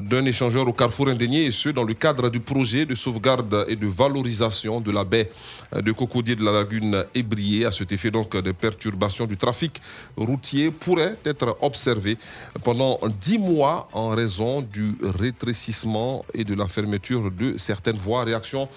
d'un 0.00 0.24
échangeur 0.24 0.66
au 0.66 0.72
carrefour 0.72 1.08
Indénié, 1.08 1.46
et 1.46 1.50
ce, 1.50 1.68
dans 1.68 1.84
le 1.84 1.94
cadre 1.94 2.30
du 2.30 2.40
projet 2.40 2.86
de 2.86 2.94
sauvegarde 2.94 3.66
et 3.68 3.76
de 3.76 3.86
valorisation 3.86 4.80
de 4.80 4.90
la 4.90 5.04
baie 5.04 5.30
de 5.74 5.92
Cocodier 5.92 6.36
de 6.36 6.44
la 6.44 6.52
lagune 6.52 7.04
Ébriée. 7.14 7.66
À 7.66 7.72
cet 7.72 7.92
effet, 7.92 8.10
donc, 8.10 8.36
des 8.36 8.52
perturbations 8.52 9.26
du 9.26 9.36
trafic 9.36 9.80
routier 10.16 10.70
pourraient 10.70 11.16
être 11.24 11.56
observées 11.60 12.16
pendant 12.62 12.98
10 13.20 13.38
mois 13.38 13.88
en 13.92 14.10
raison 14.10 14.62
du 14.62 14.96
rétrécissement 15.02 16.24
et 16.32 16.44
de 16.44 16.54
la 16.54 16.68
fermeture 16.68 17.30
de 17.30 17.58
certaines 17.58 17.96
voies. 17.96 18.24
Réaction 18.24 18.68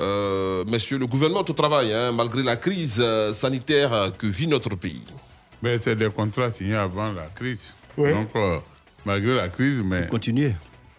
euh, 0.00 0.64
messieurs, 0.66 0.98
le 0.98 1.06
gouvernement 1.06 1.44
est 1.44 1.50
au 1.50 1.54
travail, 1.54 1.92
hein, 1.92 2.12
malgré 2.12 2.42
la 2.42 2.56
crise 2.56 2.98
euh, 3.00 3.32
sanitaire 3.32 3.92
euh, 3.92 4.10
que 4.10 4.26
vit 4.26 4.46
notre 4.46 4.74
pays. 4.76 5.04
Mais 5.62 5.78
c'est 5.78 5.96
des 5.96 6.08
contrats 6.10 6.50
signés 6.50 6.76
avant 6.76 7.12
la 7.12 7.26
crise. 7.34 7.74
Ouais. 7.96 8.14
Donc, 8.14 8.28
euh, 8.36 8.58
malgré 9.04 9.34
la 9.34 9.48
crise, 9.48 9.80
mais. 9.84 10.06
Continuer. 10.08 10.54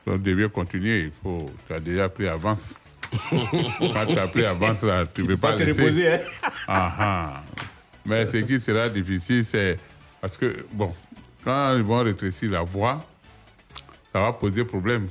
On 0.07 0.17
devait 0.17 0.49
continuer. 0.49 1.03
Il 1.05 1.11
faut. 1.21 1.49
Tu 1.67 1.73
as 1.73 1.79
déjà 1.79 2.09
pris 2.09 2.27
avance. 2.27 2.73
Quand 3.29 4.05
tu 4.07 4.17
as 4.17 4.27
pris 4.27 4.45
avance, 4.45 4.81
là, 4.83 5.05
tu 5.05 5.21
ne 5.23 5.27
peux 5.27 5.37
pas 5.37 5.53
te 5.53 5.63
laisser. 5.63 5.81
reposer, 5.81 6.13
hein. 6.13 6.19
Ah, 6.67 6.95
ah. 6.99 7.43
Mais 8.05 8.25
ce 8.27 8.37
qui 8.37 8.59
sera 8.59 8.89
difficile, 8.89 9.45
c'est. 9.45 9.77
Parce 10.19 10.37
que, 10.37 10.65
bon, 10.73 10.91
quand 11.43 11.75
ils 11.77 11.83
vont 11.83 11.99
rétrécir 12.03 12.51
la 12.51 12.61
voie, 12.61 13.05
ça 14.13 14.21
va 14.21 14.33
poser 14.33 14.63
problème. 14.65 15.07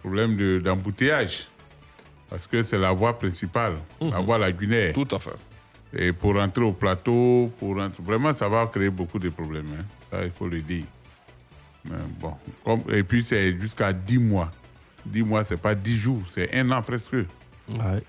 Problème 0.00 0.36
de- 0.36 0.58
d'embouteillage. 0.58 1.46
Parce 2.30 2.46
que 2.46 2.62
c'est 2.62 2.78
la 2.78 2.92
voie 2.92 3.16
principale, 3.18 3.74
la 4.00 4.18
voie 4.20 4.38
lagunaire. 4.38 4.94
Tout 4.94 5.06
à 5.14 5.18
fait. 5.18 5.30
Et 5.94 6.12
pour 6.12 6.34
rentrer 6.34 6.64
au 6.64 6.72
plateau, 6.72 7.52
pour 7.58 7.76
rentrer- 7.76 8.02
vraiment, 8.02 8.32
ça 8.32 8.48
va 8.48 8.66
créer 8.66 8.88
beaucoup 8.90 9.18
de 9.18 9.28
problèmes. 9.28 9.66
hein. 9.78 9.84
Ça, 10.10 10.24
il 10.24 10.30
faut 10.30 10.48
le 10.48 10.60
dire. 10.60 10.84
Mais 11.84 11.96
bon, 12.20 12.32
comme- 12.64 12.82
et 12.94 13.02
puis 13.02 13.24
c'est 13.24 13.58
jusqu'à 13.60 13.92
10 13.92 14.18
mois. 14.18 14.50
10 15.04 15.22
mois, 15.22 15.44
c'est 15.44 15.56
pas 15.56 15.74
10 15.74 15.98
jours, 15.98 16.22
c'est 16.28 16.54
un 16.54 16.70
an 16.70 16.80
presque. 16.82 17.12
Ouais. 17.12 18.02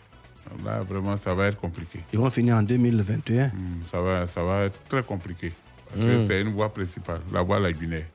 Là, 0.64 0.82
vraiment, 0.82 1.18
ça 1.18 1.34
va 1.34 1.48
être 1.48 1.58
compliqué. 1.60 2.00
Ils 2.14 2.20
vont 2.20 2.30
finir 2.30 2.56
en 2.58 2.62
2021. 2.64 3.48
Hmm, 3.48 3.82
Ça 3.92 4.00
va, 4.02 4.28
ça 4.28 4.44
va 4.44 4.66
être 4.66 4.78
très 4.88 5.02
compliqué. 5.02 5.52
Parce 5.90 6.02
que 6.06 6.18
Mm. 6.24 6.28
c'est 6.28 6.42
une 6.42 6.54
voie 6.54 6.72
principale, 6.74 7.22
la 7.32 7.42
voie 7.42 7.60
lagunaire. 7.60 8.06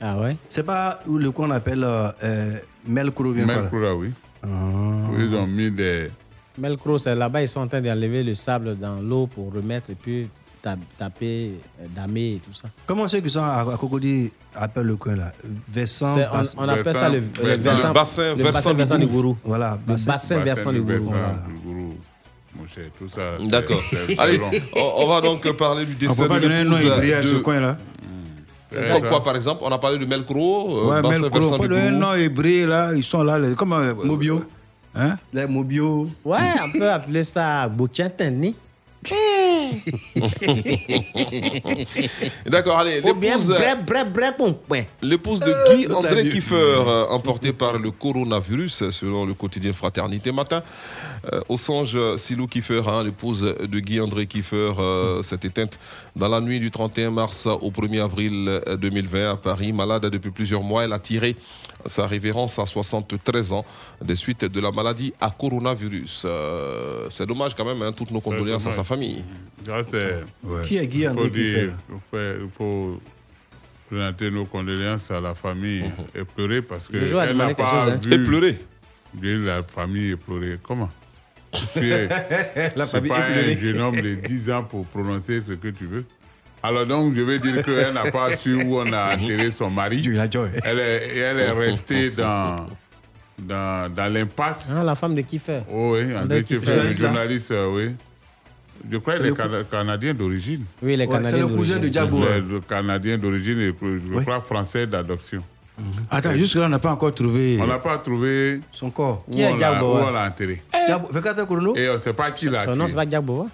Ah 0.00 0.18
ouais? 0.20 0.36
C'est 0.48 0.62
pas 0.62 1.00
où 1.06 1.18
le 1.18 1.32
qu'on 1.32 1.50
appelle 1.50 1.82
euh, 1.82 2.10
euh, 2.22 2.52
là. 2.54 2.60
Melkro, 2.86 3.32
là, 3.80 3.94
oui. 3.94 4.12
Ils 4.44 5.34
ont 5.34 5.46
mis 5.46 5.70
des. 5.70 6.08
Melcro, 6.56 6.98
c'est 6.98 7.14
là-bas, 7.14 7.42
ils 7.42 7.48
sont 7.48 7.60
en 7.60 7.68
train 7.68 7.80
d'enlever 7.80 8.22
le 8.22 8.34
sable 8.34 8.76
dans 8.78 9.00
l'eau 9.00 9.26
pour 9.26 9.52
remettre 9.52 9.90
et 9.90 9.94
puis 9.94 10.28
taper, 10.62 11.52
euh, 11.80 11.86
damer 11.94 12.34
et 12.36 12.40
tout 12.44 12.52
ça. 12.54 12.68
Comment 12.86 13.06
ceux 13.08 13.20
qui 13.20 13.30
sont 13.30 13.42
à, 13.42 13.60
à 13.72 13.76
Cocody 13.76 14.30
appellent 14.54 14.84
le 14.86 14.96
coin 14.96 15.16
là? 15.16 15.32
Versant. 15.68 16.16
On- 16.32 16.62
on 16.64 16.68
appelle 16.68 16.94
ça 16.94 17.08
le- 17.08 17.20
le 17.42 17.56
versant- 17.58 17.88
Le 17.88 17.94
bassin 17.94 18.34
le 18.36 18.42
versant 18.42 18.96
du 18.98 19.06
du 19.06 19.12
Gourou. 19.12 19.36
Voilà. 19.44 19.78
Le 19.86 19.94
bassin 20.06 20.38
versant 20.38 20.72
du 20.72 20.80
Gourou. 20.82 21.02
Voilà. 21.04 21.34
Mon 22.56 22.66
cher, 22.66 22.84
tout 22.98 23.08
ça. 23.08 23.36
D'accord. 23.48 23.80
Allez, 24.18 24.40
on, 24.74 25.04
on 25.04 25.06
va 25.06 25.20
donc 25.20 25.48
parler 25.56 25.84
du 25.86 25.94
On 25.94 25.98
décès 26.08 26.22
peut 26.22 26.28
pas 26.28 26.36
de 26.36 26.40
donner 26.42 26.56
un 26.56 26.64
nom 26.64 26.76
l'épouse 26.76 26.86
hybride 26.96 27.12
à 27.12 27.22
ce 27.22 27.34
de... 27.34 27.38
coin-là. 27.38 27.76
Eh, 28.72 28.74
Comme 28.74 29.02
ça- 29.02 29.08
quoi, 29.08 29.24
par 29.24 29.36
exemple, 29.36 29.62
on 29.64 29.70
a 29.72 29.78
parlé 29.78 29.98
de 29.98 30.04
Melcro, 30.06 30.78
euh, 30.78 30.90
Ouais, 30.90 31.00
bassin 31.02 31.20
Melcro, 31.22 31.38
versant 31.40 31.58
du 31.58 31.68
donner 31.68 31.80
un 31.82 31.90
Gourou. 31.90 32.00
nom 32.00 32.14
hybride 32.16 32.66
là, 32.68 32.92
ils 32.94 33.04
sont 33.04 33.22
là. 33.22 33.38
les- 33.38 33.54
Comment 33.54 33.80
Mobio? 34.04 34.44
Hein? 34.94 35.16
Les 35.32 35.46
Mobio. 35.46 36.08
Ouais, 36.24 36.38
on 36.64 36.70
peut 36.76 36.90
appeler 36.90 37.22
ça 37.22 37.68
Bouchantani. 37.68 38.56
D'accord, 42.46 42.78
allez, 42.78 43.00
l'épouse... 43.00 43.12
L'épouse 45.02 45.40
de 45.40 45.54
Guy 45.74 45.86
André 45.92 46.28
Kiefer, 46.28 46.54
euh, 46.54 47.06
emportée 47.08 47.52
par 47.52 47.78
le 47.78 47.90
coronavirus, 47.90 48.90
selon 48.90 49.24
le 49.24 49.34
quotidien 49.34 49.72
Fraternité 49.72 50.32
Matin. 50.32 50.62
Euh, 51.32 51.40
au 51.48 51.56
songe, 51.56 51.98
Silou 52.16 52.46
Kiefer, 52.46 52.82
hein, 52.86 53.04
l'épouse 53.04 53.42
de 53.42 53.80
Guy 53.80 54.00
André 54.00 54.26
Kiefer, 54.26 54.72
euh, 54.78 55.22
s'est 55.22 55.40
éteinte 55.42 55.78
dans 56.16 56.28
la 56.28 56.40
nuit 56.40 56.60
du 56.60 56.70
31 56.70 57.10
mars 57.10 57.46
au 57.46 57.70
1er 57.70 58.02
avril 58.02 58.46
euh, 58.48 58.76
2020 58.76 59.32
à 59.32 59.36
Paris. 59.36 59.72
Malade 59.72 60.06
depuis 60.06 60.30
plusieurs 60.30 60.62
mois, 60.62 60.84
elle 60.84 60.92
a 60.92 60.98
tiré 60.98 61.36
sa 61.88 62.06
révérence 62.06 62.58
à 62.58 62.66
73 62.66 63.52
ans 63.52 63.64
des 64.02 64.14
suites 64.14 64.44
de 64.44 64.60
la 64.60 64.70
maladie 64.70 65.12
à 65.20 65.30
coronavirus. 65.30 66.22
Euh, 66.26 67.06
c'est 67.10 67.26
dommage 67.26 67.54
quand 67.54 67.64
même, 67.64 67.82
hein, 67.82 67.92
toutes 67.92 68.10
nos 68.10 68.20
condoléances 68.20 68.66
à 68.66 68.72
sa 68.72 68.84
famille. 68.84 69.24
Là, 69.66 69.82
c'est. 69.88 70.22
Qui 70.64 70.76
est 70.78 70.86
Guy 70.86 71.00
Il 71.00 71.08
André 71.08 71.24
faut 71.24 71.30
dire, 71.34 71.72
il 72.12 72.48
faut- 72.56 73.00
présenter 73.88 74.30
nos 74.30 74.44
condoléances 74.44 75.10
à 75.10 75.18
la 75.18 75.34
famille 75.34 75.82
et 76.14 76.22
pleurer 76.22 76.60
parce 76.60 76.90
à 76.90 76.92
qu'elle 76.92 77.36
n'a 77.36 77.54
pas 77.54 77.84
chose, 77.86 77.92
hein. 77.94 78.00
vu. 78.04 78.12
Et 78.14 78.18
pleurer. 78.22 78.58
La 79.22 79.62
famille 79.62 80.10
est 80.10 80.16
pleurée. 80.16 80.58
Comment 80.62 80.90
Tu 81.72 81.90
es- 81.90 82.06
La 82.76 82.86
C'est 82.86 82.92
famille 82.92 83.08
pas 83.08 83.30
est 83.30 83.56
un 83.56 83.58
jeune 83.58 83.80
homme 83.80 83.98
de 83.98 84.14
10 84.16 84.50
ans 84.50 84.62
pour 84.64 84.84
prononcer 84.86 85.40
ce 85.40 85.52
que 85.52 85.68
tu 85.68 85.86
veux. 85.86 86.04
Alors 86.62 86.86
donc, 86.86 87.14
je 87.14 87.20
vais 87.22 87.38
dire 87.38 87.62
qu'elle 87.64 87.92
n'a 87.92 88.10
pas 88.10 88.36
su 88.36 88.54
où 88.54 88.78
on 88.78 88.92
a 88.92 89.14
enterré 89.14 89.50
son 89.52 89.70
mari. 89.70 90.02
Elle 90.06 90.78
est, 90.78 91.16
elle 91.16 91.38
est 91.40 91.50
restée 91.52 92.10
dans, 92.10 92.66
dans, 93.38 93.92
dans 93.94 94.12
l'impasse. 94.12 94.68
Ah, 94.76 94.82
la 94.82 94.94
femme 94.94 95.14
de 95.14 95.20
Kiefer. 95.22 95.60
Oh, 95.72 95.94
oui, 95.96 96.16
André. 96.16 96.42
Kiefer, 96.42 96.82
le 96.84 96.92
Journaliste, 96.92 97.50
euh, 97.52 97.68
oui. 97.72 97.90
Je 98.90 98.96
crois 98.98 99.14
C'est 99.14 99.18
qu'il 99.20 99.26
est 99.26 99.30
le 99.30 99.34
Cana- 99.36 99.64
Canadien 99.64 100.14
d'origine. 100.14 100.64
Oui, 100.82 100.94
il 100.94 101.00
est 101.00 101.06
Ouais, 101.06 101.10
Canadien 101.12 101.30
c'est 101.32 101.48
le 101.48 101.56
cousin 101.56 101.78
de 101.78 101.88
Diago, 101.88 102.20
Le, 102.20 102.56
hein. 102.56 102.60
Canadien 102.68 103.18
d'origine 103.18 103.58
et 103.60 103.72
je 103.80 104.14
Oui. 104.14 104.22
crois 104.24 104.40
français 104.40 104.86
d'adoption. 104.86 105.42
Attends, 106.10 106.32
jusque-là, 106.34 106.66
on 106.66 106.68
n'a 106.70 106.78
pas 106.80 106.90
encore 106.92 107.14
trouvé. 107.14 107.58
On 107.60 107.66
n'a 107.66 107.78
pas 107.78 107.98
trouvé 107.98 108.60
son 108.72 108.90
corps. 108.90 109.24
Qui 109.30 109.42
est 109.42 109.52
Diago, 109.56 109.94
où 109.94 109.96
hein? 109.96 110.06
on 110.08 110.10
l'a 110.10 110.26
enterré. 110.26 110.60
Diabo- 110.86 111.08
Vekata 111.12 111.44
Kourouno 111.44 111.76
Et 111.76 111.88
on 111.88 111.94
ne 111.94 111.98
sait 112.00 112.12
pas 112.12 112.30
qui 112.32 112.48
l'a 112.48 112.64
Son 112.64 112.74
nom, 112.74 112.86
c'est 112.88 112.94
pas 112.96 113.06
Diabo. 113.06 113.42
hein? 113.42 113.50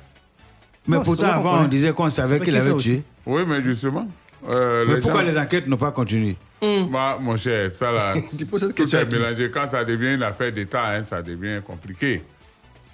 Mais 0.86 0.96
Non, 0.96 1.02
pourtant, 1.02 1.28
avant, 1.30 1.60
on 1.62 1.68
disait 1.68 1.92
qu'on 1.92 2.10
savait 2.10 2.40
qu'il 2.40 2.54
avait 2.56 2.66
tué. 2.70 2.72
aussi. 2.74 3.02
Oui, 3.26 3.42
mais 3.46 3.62
justement. 3.62 4.06
euh, 4.48 4.84
Mais 4.86 4.94
les 4.96 5.00
pourquoi 5.00 5.24
gens- 5.24 5.32
les 5.32 5.38
enquêtes 5.38 5.66
n'ont 5.66 5.76
pas 5.78 5.92
continué? 5.92 6.36
Moi, 6.62 7.18
mon 7.20 7.36
cher, 7.36 7.70
ça 7.78 7.92
là, 7.92 8.14
Tu 8.38 8.46
poses 8.46 8.60
cette 8.62 8.70
tout 8.74 8.82
question 8.82 9.00
est 9.00 9.06
mélangé. 9.12 9.50
Quand 9.50 9.68
ça 9.68 9.84
devient 9.84 10.14
une 10.14 10.22
affaire 10.22 10.50
d'État, 10.52 10.88
hein, 10.94 11.04
ça 11.08 11.20
devient 11.22 11.60
compliqué. 11.66 12.22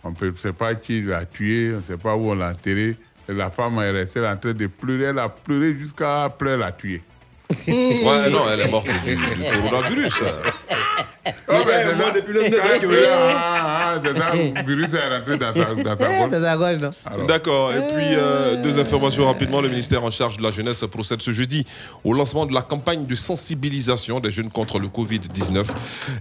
On 0.02 0.10
ne 0.10 0.32
sait 0.36 0.52
pas 0.52 0.74
qui 0.74 1.02
l'a 1.02 1.24
tué, 1.24 1.72
on 1.74 1.76
ne 1.78 1.82
sait 1.82 1.96
pas 1.96 2.14
où 2.16 2.30
on 2.30 2.34
l'a 2.34 2.50
enterré. 2.50 2.96
Et 3.28 3.32
la 3.34 3.50
femme 3.50 3.78
est 3.78 3.90
restée 3.90 4.26
en 4.26 4.36
train 4.36 4.52
de 4.52 4.66
pleurer. 4.66 5.04
Elle 5.10 5.18
a 5.18 5.28
pleuré 5.28 5.76
jusqu'à 5.78 6.24
après 6.24 6.56
la 6.56 6.72
tuer. 6.72 7.02
Ouais, 7.68 8.30
non, 8.30 8.38
elle 8.52 8.60
est 8.60 8.70
morte 8.70 8.86
du, 9.04 9.16
du 9.16 9.22
coronavirus. 9.68 10.22
Oh, 11.48 11.52
ben, 11.66 11.86
c'est 11.88 11.96
moi, 11.96 12.06
ça. 12.06 12.12
depuis 12.20 12.32
le 12.32 12.40
Quand 12.42 12.50
neuf, 12.50 12.70
elle 12.74 12.78
pleurait, 12.80 13.08
ah, 13.10 13.94
ah, 13.96 14.00
c'est 14.02 14.18
ça, 14.18 14.32
le 14.34 14.66
virus 14.66 14.94
est 14.94 15.08
rentré 15.08 15.38
dans 15.38 15.54
sa, 15.54 15.74
dans 15.74 15.98
sa 15.98 16.12
Eh, 16.14 16.18
gorge. 16.18 16.30
dans 16.30 16.42
sa 16.42 16.56
gauche, 16.56 16.80
non 16.82 16.90
Alors. 17.06 17.26
D'accord. 17.26 17.72
Et 17.72 17.80
puis, 17.94 18.14
euh, 18.16 18.62
deux 18.62 18.78
informations 18.78 19.26
rapidement. 19.26 19.60
Le 19.60 19.68
ministère 19.68 20.04
en 20.04 20.10
charge 20.10 20.36
de 20.36 20.42
la 20.42 20.50
jeunesse 20.50 20.84
procède 20.90 21.20
ce 21.22 21.30
jeudi 21.30 21.64
au 22.04 22.12
lancement 22.12 22.46
de 22.46 22.54
la 22.54 22.62
campagne 22.62 23.06
de 23.06 23.14
sensibilisation 23.14 24.20
des 24.20 24.30
jeunes 24.30 24.50
contre 24.50 24.78
le 24.78 24.88
Covid-19. 24.88 25.64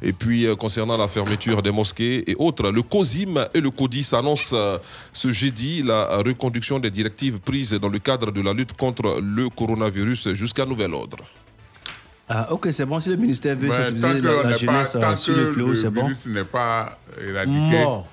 Et 0.02 0.14
puis, 0.14 0.46
euh, 0.46 0.56
concernant 0.56 0.98
la 0.98 1.08
fermeture 1.08 1.62
des 1.62 1.72
mosquées 1.72 2.30
et 2.30 2.36
autres, 2.38 2.70
le 2.72 2.82
COSIM 2.82 3.46
et 3.54 3.62
le 3.62 3.72
CODIS 3.72 4.10
annoncent 4.14 4.56
euh, 4.56 4.78
ce 5.14 5.32
jeudi 5.32 5.84
la 5.84 6.18
reconduction 6.26 6.80
des 6.80 6.90
directives 6.92 7.40
prises 7.40 7.74
dans 7.74 7.90
le 7.90 8.00
cadre 8.00 8.32
de 8.32 8.42
la 8.42 8.54
lutte 8.54 8.74
contre 8.74 9.20
le 9.22 9.50
coronavirus 9.50 10.34
jusqu'à 10.34 10.66
nouvel 10.66 10.94
ordre. 10.94 11.18
Ah, 12.32 12.48
ok, 12.52 12.68
c'est 12.72 12.86
bon. 12.86 13.00
Si 13.00 13.10
le 13.10 13.16
ministère 13.16 13.56
veut 13.56 13.70
tant 13.70 13.74
sensibiliser 13.76 14.22
que 14.22 14.26
la, 14.28 14.44
la 14.52 14.58
jeunesse 14.58 14.94
pas, 14.94 15.00
tant 15.00 15.12
euh, 15.12 15.16
sur 15.16 15.34
que 15.34 15.40
le 15.40 15.52
fléau, 15.52 15.76
c'est 15.76 15.90
bon. 15.90 16.04
virus 16.04 16.26
n'est 16.28 16.44
pas 16.44 17.00
éradiqué, 17.28 17.82
Mort. 17.84 18.08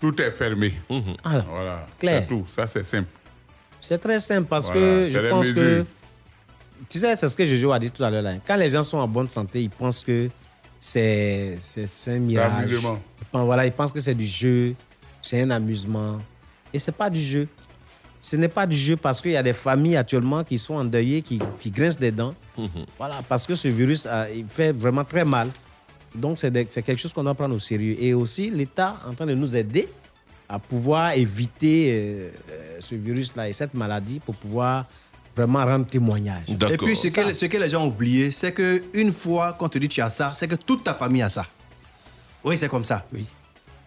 tout 0.00 0.20
est 0.20 0.30
fermé. 0.30 0.74
Alors, 1.24 1.44
Voilà, 1.50 1.86
clair. 1.98 2.22
c'est 2.22 2.28
tout. 2.28 2.44
Ça, 2.54 2.66
c'est 2.68 2.84
simple. 2.84 3.08
C'est 3.80 3.98
très 3.98 4.20
simple 4.20 4.46
parce 4.48 4.66
Voilà, 4.66 4.80
que 4.80 5.08
je 5.10 5.18
pense 5.30 5.50
que. 5.52 5.84
Tu 6.88 6.98
sais, 6.98 7.16
c'est 7.16 7.28
ce 7.28 7.34
que 7.34 7.44
Jojo 7.46 7.72
a 7.72 7.78
dit 7.78 7.90
tout 7.90 8.04
à 8.04 8.10
l'heure. 8.10 8.24
Quand 8.46 8.56
les 8.56 8.68
gens 8.68 8.82
sont 8.82 8.98
en 8.98 9.08
bonne 9.08 9.30
santé, 9.30 9.62
ils 9.62 9.70
pensent 9.70 10.04
que 10.04 10.28
c'est 10.78 11.56
un 12.08 12.18
mirage. 12.18 12.64
amusement. 12.64 12.98
Ils 13.20 13.24
pensent, 13.26 13.44
voilà, 13.46 13.64
ils 13.66 13.72
pensent 13.72 13.92
que 13.92 14.00
c'est 14.00 14.14
du 14.14 14.26
jeu, 14.26 14.74
c'est 15.22 15.40
un 15.40 15.50
amusement. 15.50 16.18
Et 16.72 16.78
c'est 16.78 16.92
pas 16.92 17.08
du 17.08 17.22
jeu. 17.22 17.48
Ce 18.26 18.34
n'est 18.34 18.48
pas 18.48 18.66
du 18.66 18.76
jeu 18.76 18.96
parce 18.96 19.20
qu'il 19.20 19.30
y 19.30 19.36
a 19.36 19.42
des 19.42 19.52
familles 19.52 19.96
actuellement 19.96 20.42
qui 20.42 20.58
sont 20.58 20.74
endeuillées, 20.74 21.22
qui, 21.22 21.38
qui 21.60 21.70
grincent 21.70 22.00
des 22.00 22.10
dents. 22.10 22.34
Voilà, 22.98 23.20
parce 23.28 23.46
que 23.46 23.54
ce 23.54 23.68
virus 23.68 24.04
a- 24.04 24.28
il 24.30 24.46
fait 24.48 24.72
vraiment 24.72 25.04
très 25.04 25.24
mal. 25.24 25.48
Donc, 26.12 26.36
c'est 26.40 26.50
quelque 26.82 26.96
chose 26.98 27.12
qu'on 27.12 27.22
doit 27.22 27.34
prendre 27.34 27.54
au 27.54 27.60
sérieux. 27.60 27.94
Et 28.00 28.14
aussi, 28.14 28.50
l'État 28.50 28.96
est 29.04 29.10
en 29.10 29.14
train 29.14 29.26
de 29.26 29.34
nous 29.34 29.54
aider 29.54 29.88
à 30.48 30.58
pouvoir 30.58 31.12
éviter 31.12 31.92
euh, 31.92 32.30
euh, 32.50 32.76
ce 32.80 32.96
virus-là 32.96 33.48
et 33.48 33.52
cette 33.52 33.74
maladie 33.74 34.18
pour 34.18 34.34
pouvoir 34.34 34.86
vraiment 35.36 35.64
rendre 35.64 35.86
témoignage. 35.86 36.46
Et 36.48 36.76
puis, 36.76 36.96
ce 36.96 37.06
que, 37.08 37.32
ce 37.32 37.46
que 37.46 37.56
les 37.58 37.68
gens 37.68 37.84
ont 37.84 37.88
oublié, 37.88 38.32
c'est 38.32 38.52
qu'une 38.52 39.12
fois 39.12 39.52
qu'on 39.52 39.68
te 39.68 39.78
dit 39.78 39.88
tu 39.88 40.00
as 40.00 40.08
ça, 40.08 40.32
c'est 40.34 40.48
que 40.48 40.56
toute 40.56 40.82
ta 40.82 40.94
famille 40.94 41.22
a 41.22 41.28
ça. 41.28 41.46
Oui, 42.42 42.58
c'est 42.58 42.68
comme 42.68 42.84
ça. 42.84 43.06
Oui. 43.12 43.24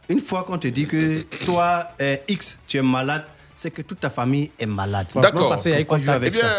Une 0.08 0.22
fois 0.22 0.44
qu'on 0.44 0.58
te 0.58 0.68
dit 0.70 0.86
que 0.88 1.24
toi, 1.46 1.90
euh, 2.00 2.16
X, 2.30 2.58
tu 2.68 2.78
es 2.78 2.82
malade, 2.82 3.26
c'est 3.60 3.72
que 3.72 3.82
toute 3.82 3.99
ta 3.99 4.10
famille 4.10 4.51
est 4.57 4.66
malade. 4.66 5.07
D'accord. 5.16 5.49
Parce 5.49 5.64
qu'il 5.64 5.72
y 5.72 5.76
a 5.76 5.84
quoi 5.84 5.97
jouer 5.97 6.14
avec 6.14 6.30
Eh 6.30 6.39
bien, 6.39 6.41
ça. 6.49 6.55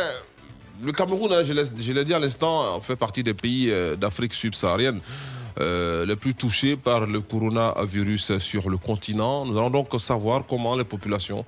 Le 0.83 0.93
Cameroun, 0.93 1.33
hein, 1.33 1.43
je 1.43 1.53
l'ai 1.55 1.65
je 1.87 1.93
l'ai 1.93 2.05
dit 2.05 2.13
à 2.15 2.19
l'instant, 2.19 2.79
fait 2.81 2.97
partie 2.97 3.23
des 3.23 3.33
pays 3.35 3.71
euh, 3.71 3.97
d'Afrique 3.97 4.35
subsaharienne 4.35 5.01
euh, 5.61 6.05
les 6.07 6.17
plus 6.17 6.35
touchés 6.35 6.77
par 6.77 7.07
le 7.07 7.21
coronavirus 7.21 8.39
sur 8.39 8.69
le 8.69 8.77
continent. 8.77 9.45
Nous 9.47 9.57
allons 9.59 9.71
donc 9.71 9.89
savoir 9.99 10.45
comment 10.47 10.75
les 10.77 10.85
populations 10.85 11.45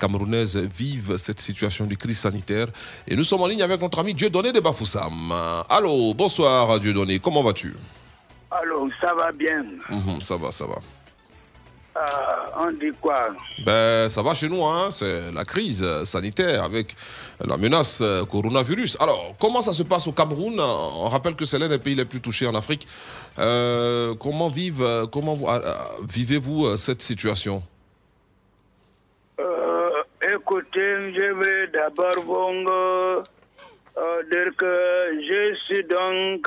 camerounaises 0.00 0.56
vivent 0.56 1.16
cette 1.16 1.40
situation 1.40 1.84
de 1.86 1.94
crise 1.94 2.18
sanitaire. 2.18 2.66
Et 3.08 3.14
nous 3.16 3.24
sommes 3.24 3.42
en 3.42 3.46
ligne 3.46 3.62
avec 3.62 3.80
notre 3.80 3.98
ami 4.00 4.12
Dieudonné 4.12 4.50
de 4.52 4.60
Bafoussam. 4.60 5.32
Allô, 5.68 6.14
bonsoir 6.14 6.78
Dieudonné, 6.80 7.18
comment 7.20 7.42
vas-tu? 7.44 7.76
Alors, 8.50 8.86
ça 9.00 9.14
va 9.14 9.30
bien. 9.32 9.64
Mhm, 9.90 10.20
Ça 10.20 10.36
va, 10.36 10.50
ça 10.52 10.66
va. 10.66 10.78
Euh, 11.96 12.00
on 12.58 12.72
dit 12.72 12.90
quoi 13.00 13.28
Ben, 13.64 14.08
ça 14.10 14.20
va 14.22 14.34
chez 14.34 14.48
nous, 14.50 14.62
hein. 14.66 14.90
c'est 14.90 15.32
la 15.32 15.44
crise 15.44 15.82
sanitaire 16.04 16.62
avec 16.62 16.94
la 17.42 17.56
menace 17.56 18.00
euh, 18.02 18.22
coronavirus. 18.26 18.98
Alors, 19.00 19.34
comment 19.40 19.62
ça 19.62 19.72
se 19.72 19.82
passe 19.82 20.06
au 20.06 20.12
Cameroun? 20.12 20.60
On 20.60 21.08
rappelle 21.08 21.34
que 21.36 21.46
c'est 21.46 21.58
l'un 21.58 21.68
des 21.68 21.78
pays 21.78 21.94
les 21.94 22.04
plus 22.04 22.20
touchés 22.20 22.46
en 22.46 22.54
Afrique. 22.54 22.86
Euh, 23.38 24.14
comment 24.16 24.48
vivent, 24.50 25.06
comment 25.10 25.36
vous- 25.36 25.48
vivez-vous 26.06 26.76
cette 26.76 27.00
situation? 27.00 27.62
Euh, 29.40 29.90
Écoutez, 30.34 31.12
je 31.14 31.32
vais 31.40 31.68
d'abord 31.68 32.24
vous 32.26 33.22
dire 34.30 34.50
que 34.58 34.74
je 35.28 35.54
suis 35.66 35.84
donc 35.84 36.46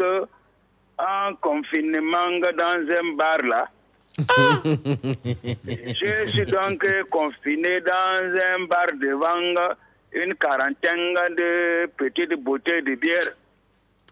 en 0.99 1.33
confinement 1.41 2.29
dans 2.39 2.81
un 2.99 3.15
bar 3.17 3.41
là. 3.43 3.67
Je 5.05 6.29
suis 6.29 6.45
donc 6.45 6.85
confiné 7.09 7.81
dans 7.81 8.37
un 8.53 8.65
bar 8.67 8.87
devant 8.99 9.39
une 10.13 10.35
quarantaine 10.35 11.13
de 11.37 11.85
petites 11.97 12.33
bouteilles 12.43 12.83
de 12.83 12.95
bière. 12.95 13.29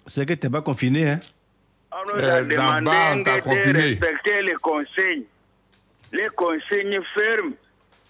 C'est 0.06 0.26
que 0.26 0.34
tu 0.34 0.48
n'es 0.48 0.52
pas 0.52 0.62
confiné, 0.62 1.10
hein? 1.12 1.20
On 1.92 2.04
nous 2.14 2.20
Euh, 2.24 2.40
a 2.40 2.44
demandé 2.44 3.24
de 3.24 3.42
confiné. 3.42 3.80
respecter 3.82 4.42
les 4.44 4.56
consignes. 4.56 5.24
Les 6.14 6.28
consignes 6.36 7.00
fermes. 7.14 7.54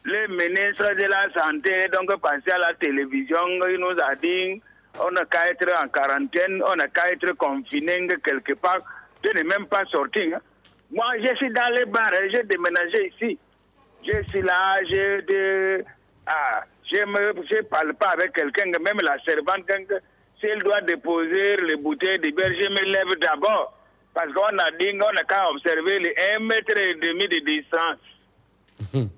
Le 0.03 0.27
ministre 0.27 0.93
de 0.95 1.03
la 1.03 1.29
Santé, 1.33 1.87
donc 1.91 2.09
passé 2.21 2.51
à 2.51 2.57
la 2.57 2.73
télévision, 2.75 3.37
il 3.69 3.77
nous 3.79 3.99
a 4.01 4.15
dit 4.15 4.61
on 4.99 5.11
n'a 5.11 5.25
qu'à 5.25 5.49
être 5.51 5.67
en 5.83 5.87
quarantaine, 5.89 6.61
on 6.65 6.75
n'a 6.75 6.87
qu'à 6.87 7.11
être 7.11 7.31
confiné 7.33 8.07
quelque 8.23 8.53
part. 8.53 8.79
Je 9.23 9.29
n'ai 9.35 9.43
même 9.43 9.65
pas 9.67 9.83
sorti. 9.85 10.31
hein? 10.33 10.39
Moi, 10.91 11.05
je 11.21 11.35
suis 11.35 11.51
dans 11.51 11.73
les 11.73 11.85
bars, 11.85 12.11
j'ai 12.31 12.43
déménagé 12.43 13.07
ici. 13.13 13.37
Je 14.05 14.21
suis 14.29 14.41
là, 14.41 14.77
je 14.83 15.21
de, 15.25 15.83
ah, 16.25 16.63
je 16.89 17.05
me, 17.05 17.33
je 17.49 17.61
parle 17.63 17.93
pas 17.95 18.09
avec 18.09 18.33
quelqu'un, 18.33 18.65
même 18.79 19.01
la 19.01 19.17
servante, 19.23 19.65
quand- 19.67 19.99
si 20.39 20.45
elle 20.45 20.61
doit 20.63 20.81
déposer 20.81 21.57
les 21.57 21.75
bouteilles 21.77 22.19
de 22.19 22.29
bière, 22.29 22.51
je 22.53 22.69
me 22.69 22.81
lève 22.91 23.19
d'abord. 23.19 23.73
Parce 24.13 24.31
qu'on 24.33 24.57
a 24.57 24.71
dit 24.79 24.91
qu'on 24.97 25.11
n'a 25.13 25.23
qu'à 25.23 25.49
observer 25.49 25.99
les 25.99 26.15
1 26.35 26.39
mètre 26.39 26.77
et 26.77 26.95
demi 26.95 27.27
de 27.27 27.39
distance. 27.45 27.99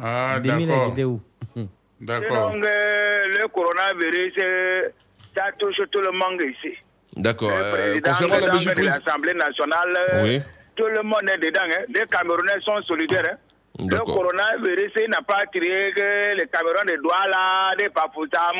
Ah, 0.00 0.38
d'accord. 0.38 0.94
D'accord. 2.00 2.52
Donc, 2.52 2.62
euh, 2.62 3.26
le 3.40 3.48
coronavirus, 3.48 4.34
euh, 4.38 4.88
ça 5.34 5.46
touche 5.58 5.80
tout 5.90 6.00
le 6.00 6.12
monde 6.12 6.40
ici. 6.42 6.74
D'accord. 7.16 7.50
Euh, 7.52 7.98
concernant 8.00 8.38
la 8.38 8.52
mesure 8.52 8.70
de 8.74 8.76
prise. 8.76 9.00
l'Assemblée 9.04 9.34
nationale, 9.34 9.98
euh, 10.12 10.22
Oui. 10.22 10.40
Tout 10.78 10.86
le 10.86 11.02
monde 11.02 11.28
est 11.28 11.38
dedans. 11.38 11.60
hein. 11.68 11.84
Les 11.94 12.06
Camerounais 12.06 12.60
sont 12.64 12.80
solidaires. 12.82 13.26
hein. 13.32 13.36
Le 13.80 13.98
coronavirus 13.98 14.92
il 15.04 15.10
n'a 15.10 15.22
pas 15.22 15.44
tiré 15.52 15.92
que 15.94 16.34
les 16.36 16.46
Camerounais 16.48 16.96
doigts 17.02 17.28
là, 17.28 17.76
des 17.76 17.88
Papoutam, 17.90 18.56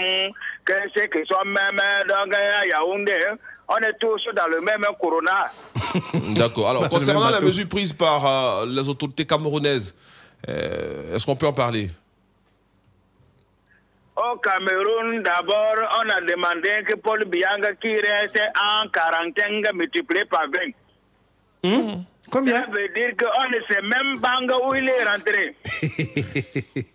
que 0.64 0.74
c'est 0.94 1.08
qu'ils 1.10 1.26
sont 1.26 1.44
même 1.44 1.80
donc 2.06 2.32
à 2.34 2.66
Yaoundé. 2.66 3.18
hein. 3.30 3.36
On 3.70 3.76
est 3.78 3.98
tous 4.00 4.22
dans 4.34 4.46
le 4.46 4.60
même 4.62 4.84
corona. 5.00 5.46
D'accord. 6.38 6.70
Alors, 6.70 6.88
concernant 6.88 7.28
la 7.30 7.40
mesure 7.40 7.68
prise 7.68 7.92
par 7.92 8.24
euh, 8.26 8.66
les 8.66 8.88
autorités 8.88 9.26
camerounaises, 9.26 9.94
euh, 10.48 11.14
est-ce 11.14 11.26
qu'on 11.26 11.36
peut 11.36 11.46
en 11.46 11.52
parler? 11.52 11.90
Au 14.16 14.36
Cameroun, 14.38 15.22
d'abord, 15.22 15.76
on 16.02 16.08
a 16.08 16.20
demandé 16.22 16.82
que 16.86 16.94
Paul 16.96 17.24
Bianga 17.26 17.74
qui 17.74 17.94
reste 18.00 18.38
en 18.56 18.88
quarantaine 18.88 19.64
multiplié 19.74 20.24
par 20.24 20.46
20. 20.50 20.58
Combien? 22.30 22.60
Ça 22.62 22.70
veut 22.70 22.88
dire 22.90 23.10
qu'on 23.16 23.48
ne 23.50 23.60
sait 23.66 23.82
même 23.82 24.20
pas 24.20 24.38
où 24.66 24.74
il 24.74 24.88
est 24.88 25.04
rentré. 25.04 25.54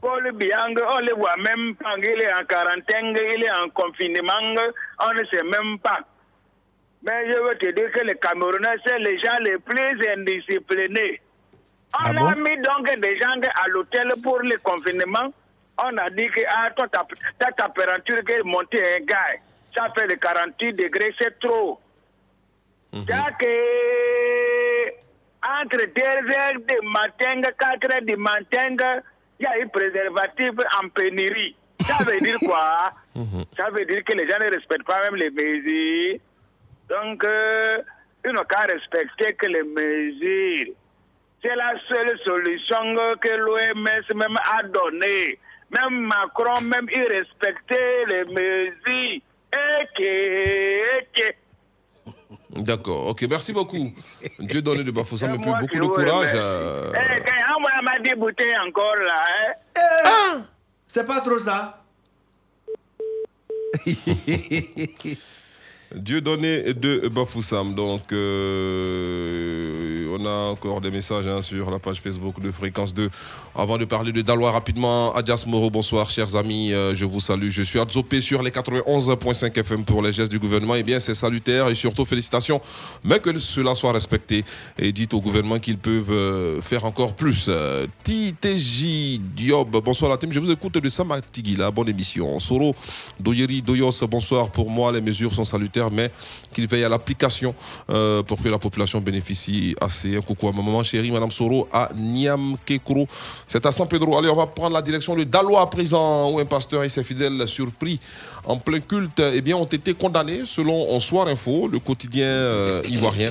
Paul 0.00 0.32
Biang, 0.32 0.74
on 0.76 0.98
le 1.00 1.14
voit 1.14 1.36
même 1.36 1.76
pas, 1.76 1.94
il 1.98 2.04
est 2.04 2.32
en 2.34 2.44
quarantaine, 2.44 3.16
il 3.16 3.44
est 3.44 3.50
en 3.52 3.68
confinement, 3.68 4.32
on 4.98 5.14
ne 5.14 5.24
sait 5.26 5.44
même 5.44 5.78
pas. 5.78 6.00
Mais 7.04 7.26
je 7.28 7.34
veux 7.40 7.56
te 7.56 7.70
dire 7.72 7.90
que 7.92 8.00
les 8.00 8.16
Camerounais, 8.16 8.76
c'est 8.84 8.98
les 8.98 9.18
gens 9.20 9.38
les 9.40 9.58
plus 9.58 10.08
indisciplinés. 10.08 11.20
On 11.94 11.98
Ah 12.06 12.12
bon? 12.12 12.26
a 12.26 12.34
mis 12.34 12.56
donc 12.58 12.88
des 13.00 13.16
gens 13.18 13.34
à 13.62 13.68
l'hôtel 13.68 14.12
pour 14.22 14.38
le 14.40 14.56
confinement. 14.58 15.32
On 15.78 15.96
a 15.96 16.10
dit 16.10 16.28
que 16.28 16.40
ah, 16.48 16.70
toi, 16.72 16.88
ta, 16.88 17.06
ta 17.38 17.52
température 17.52 18.18
est 18.28 18.42
montée, 18.42 18.96
un 18.96 19.00
gars, 19.04 19.16
ça 19.74 19.88
fait 19.94 20.08
de 20.08 20.14
48 20.14 20.72
degrés, 20.74 21.14
c'est 21.18 21.38
trop. 21.40 21.78
C'est 22.92 23.36
que 23.38 24.82
entre 25.42 25.76
2 25.76 26.02
heures 26.02 26.60
du 26.68 26.88
matin, 26.88 27.40
4 27.58 27.90
heures 27.92 28.02
du 28.02 28.16
matin, 28.16 28.76
il 29.40 29.42
y 29.42 29.46
a 29.46 29.52
un 29.62 29.68
préservatif 29.68 30.52
en 30.80 30.88
pénurie. 30.88 31.56
Ça 31.86 32.04
veut 32.04 32.20
dire 32.20 32.36
quoi? 32.46 32.92
Ça 33.56 33.70
veut 33.70 33.84
dire 33.84 34.04
que 34.04 34.12
les 34.12 34.28
gens 34.28 34.38
ne 34.38 34.50
respectent 34.50 34.86
pas 34.86 35.02
même 35.04 35.16
les 35.16 35.30
mesures. 35.30 36.18
Donc, 36.88 37.24
euh, 37.24 37.78
ils 38.24 38.32
n'ont 38.32 38.44
qu'à 38.44 38.60
respecter 38.60 39.34
que 39.34 39.46
les 39.46 39.62
mesures. 39.62 40.74
C'est 41.42 41.56
la 41.56 41.74
seule 41.88 42.18
solution 42.20 42.94
que 43.20 43.28
l'OMS 43.28 44.14
même 44.14 44.36
a 44.36 44.62
donnée. 44.64 45.38
Même 45.70 46.00
Macron, 46.02 46.60
même, 46.62 46.86
il 46.94 47.02
respectait 47.04 48.04
les 48.06 48.24
mesures. 48.26 49.20
Et 49.54 49.86
que, 49.96 50.02
et 50.02 51.06
que, 51.14 51.34
D'accord. 52.54 53.06
Ok, 53.08 53.22
merci 53.28 53.52
beaucoup. 53.52 53.92
Dieu 54.38 54.60
donné 54.62 54.84
de 54.84 54.90
Bafoussam 54.90 55.34
et 55.34 55.38
puis 55.38 55.50
beaucoup 55.58 55.78
de 55.78 55.86
courage. 55.86 56.30
euh, 56.34 56.92
Eh, 56.94 57.22
quand 57.22 57.56
on 57.56 57.60
m'a 57.82 58.14
bouteille 58.16 58.56
encore 58.68 58.96
là, 58.96 59.24
hein. 59.26 59.52
Ah 60.04 60.36
C'est 60.86 61.06
pas 61.06 61.20
trop 61.20 61.38
ça 61.38 61.78
Dieu 65.94 66.20
donné 66.20 66.74
de 66.74 67.08
Bafoussam. 67.08 67.74
Donc, 67.74 68.12
euh, 68.12 70.01
on 70.12 70.26
a 70.26 70.50
encore 70.50 70.80
des 70.80 70.90
messages 70.90 71.26
hein, 71.26 71.42
sur 71.42 71.70
la 71.70 71.78
page 71.78 72.00
Facebook 72.00 72.40
de 72.40 72.50
Fréquence 72.50 72.92
2. 72.94 73.08
Avant 73.54 73.78
de 73.78 73.84
parler 73.84 74.12
de 74.12 74.22
Dalois, 74.22 74.50
rapidement, 74.50 75.14
Adias 75.14 75.44
Moro, 75.46 75.70
bonsoir, 75.70 76.10
chers 76.10 76.36
amis. 76.36 76.72
euh, 76.72 76.94
je 76.94 77.04
vous 77.04 77.20
salue. 77.20 77.48
Je 77.50 77.62
suis 77.62 77.78
Adzopé 77.78 78.20
sur 78.20 78.42
les 78.42 78.50
91.5 78.50 79.58
FM 79.58 79.84
pour 79.84 80.02
les 80.02 80.12
gestes 80.12 80.30
du 80.30 80.38
gouvernement. 80.38 80.74
Eh 80.74 80.82
bien, 80.82 81.00
c'est 81.00 81.14
salutaire 81.14 81.68
et 81.68 81.74
surtout 81.74 82.04
félicitations. 82.04 82.60
Mais 83.04 83.18
que 83.18 83.38
cela 83.38 83.74
soit 83.74 83.92
respecté 83.92 84.44
et 84.78 84.92
dites 84.92 85.14
au 85.14 85.20
gouvernement 85.20 85.58
qu'ils 85.58 85.78
peuvent 85.78 86.10
euh, 86.10 86.60
faire 86.60 86.84
encore 86.84 87.14
plus. 87.14 87.46
Euh, 87.48 87.86
TTJ 88.04 89.18
Diob, 89.36 89.70
bonsoir 89.82 90.10
la 90.10 90.16
team. 90.16 90.32
Je 90.32 90.40
vous 90.40 90.50
écoute 90.50 90.74
de 90.78 90.88
Samatigila. 90.88 91.70
Bonne 91.70 91.88
émission. 91.88 92.38
Soro 92.38 92.74
Doyeri 93.18 93.62
Doyos, 93.62 94.06
bonsoir. 94.08 94.50
Pour 94.50 94.70
moi, 94.70 94.92
les 94.92 95.00
mesures 95.00 95.32
sont 95.32 95.44
salutaires, 95.44 95.90
mais 95.90 96.10
qu'il 96.52 96.66
veille 96.66 96.84
à 96.84 96.88
l'application 96.88 97.54
euh, 97.90 98.22
pour 98.22 98.42
que 98.42 98.48
la 98.48 98.58
population 98.58 99.00
bénéficie 99.00 99.74
assez. 99.80 100.01
Un 100.04 100.20
coucou 100.20 100.48
à 100.48 100.52
ma 100.52 100.62
maman 100.62 100.82
chérie, 100.82 101.10
Madame 101.10 101.30
Soro, 101.30 101.68
à 101.72 101.90
Niam 101.94 102.56
Kekro. 102.64 103.06
C'est 103.46 103.64
à 103.66 103.72
San 103.72 103.88
Pedro. 103.88 104.18
Allez, 104.18 104.28
on 104.28 104.36
va 104.36 104.46
prendre 104.46 104.74
la 104.74 104.82
direction 104.82 105.14
de 105.14 105.24
Dalois 105.24 105.62
à 105.62 105.66
présent, 105.66 106.30
où 106.30 106.38
un 106.38 106.44
pasteur 106.44 106.84
et 106.84 106.88
ses 106.88 107.04
fidèles 107.04 107.46
surpris 107.46 108.00
en 108.44 108.56
plein 108.56 108.80
culte 108.80 109.22
eh 109.32 109.40
bien, 109.40 109.56
ont 109.56 109.64
été 109.64 109.94
condamnés 109.94 110.42
selon 110.46 110.98
Soir 111.00 111.28
Info, 111.28 111.68
le 111.68 111.78
quotidien 111.78 112.26
euh, 112.26 112.82
ivoirien. 112.88 113.30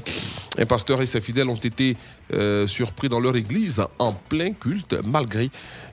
Un 0.57 0.65
pasteur 0.65 1.01
et 1.01 1.05
ses 1.05 1.21
fidèles 1.21 1.49
ont 1.49 1.55
été 1.55 1.97
euh, 2.33 2.67
surpris 2.67 3.09
dans 3.09 3.19
leur 3.19 3.35
église 3.35 3.83
en 3.99 4.13
plein 4.13 4.53
culte, 4.53 4.95
malgré 5.03 5.49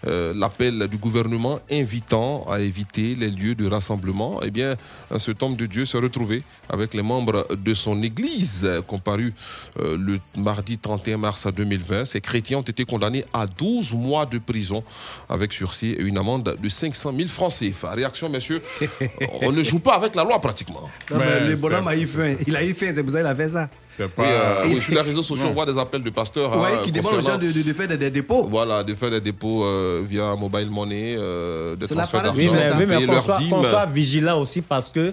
euh, 0.07 0.32
l'appel 0.36 0.86
du 0.89 0.97
gouvernement 0.97 1.59
invitant 1.70 2.45
à 2.49 2.61
éviter 2.61 3.14
les 3.14 3.30
lieux 3.30 3.55
de 3.55 3.66
rassemblement. 3.68 4.41
Eh 4.45 4.51
bien, 4.51 4.76
cet 5.18 5.43
homme 5.43 5.57
de 5.57 5.66
Dieu 5.66 5.84
s'est 5.84 5.99
retrouvé 5.99 6.43
avec 6.68 6.95
les 6.95 7.03
membres 7.03 7.47
de 7.57 7.74
son 7.74 8.03
église, 8.03 8.70
comparu 8.86 9.34
euh, 9.80 9.97
le 9.99 10.20
mardi 10.36 10.78
31 10.78 11.18
mars 11.18 11.47
2020. 11.47 12.05
Ces 12.05 12.20
chrétiens 12.20 12.59
ont 12.59 12.62
été 12.62 12.84
condamnés 12.84 13.24
à 13.32 13.47
12 13.47 13.95
mois 13.95 14.26
de 14.26 14.39
prison 14.39 14.84
avec 15.28 15.53
sursis 15.53 15.91
et 15.99 16.03
une 16.03 16.18
amende 16.18 16.57
de 16.61 16.68
500 16.68 17.12
000 17.16 17.28
francs 17.28 17.53
CFA. 17.59 17.91
Réaction, 17.91 18.28
messieurs, 18.28 18.62
on 19.43 19.51
ne 19.51 19.62
joue 19.62 19.80
pas 19.80 19.95
avec 19.95 20.14
la 20.14 20.24
loi 20.24 20.41
pratiquement. 20.41 20.89
Non, 21.11 21.18
mais 21.18 21.49
le 21.49 21.57
bonhomme 21.57 21.89
a 21.89 21.97
eu 21.97 22.07
faim. 22.07 22.36
Il 22.47 22.55
a 22.55 22.64
eu 22.64 22.74
faim, 22.74 22.93
c'est 22.95 23.03
pour 23.03 23.12
ça 23.12 23.18
qu'il 23.18 23.26
a 23.26 23.34
fait 23.34 23.49
ça. 23.49 23.68
Oui, 24.01 24.25
euh, 24.27 24.65
oui, 24.67 24.81
sur 24.81 24.95
les 24.95 25.01
réseaux 25.01 25.23
sociaux, 25.23 25.47
on 25.51 25.55
voit 25.55 25.67
des 25.67 25.77
appels 25.79 26.03
de 26.03 26.11
pasteurs. 26.11 26.51
Ouais, 26.61 26.69
hein, 26.75 26.79
qui 26.85 26.93
demandent 26.93 27.15
aux 27.15 27.21
gens 27.21 27.39
de, 27.39 27.51
de- 27.51 27.63
de 27.63 27.73
faire 27.73 27.89
des, 27.89 27.97
des 27.97 28.11
dépôts. 28.11 28.47
Voilà, 28.49 28.83
de 28.85 28.95
faire 28.95 29.11
des 29.11 29.21
dépôts 29.21 29.65
euh, 29.65 30.03
via 30.09 30.35
mobile 30.37 30.69
money, 30.71 31.17
euh, 31.19 31.75
des 31.77 31.87
C'est 31.87 31.95
la 31.95 32.03
transferts 32.07 32.23
d'argent, 32.23 32.39
Oui, 32.39 32.49
mais, 32.53 32.87
mais 32.87 32.87
payer 32.97 33.07
qu'on 33.07 33.21
soit, 33.63 33.71
soit 33.71 33.87
vigilant 33.87 34.41
aussi 34.41 34.61
parce 34.63 34.91
que 34.91 35.13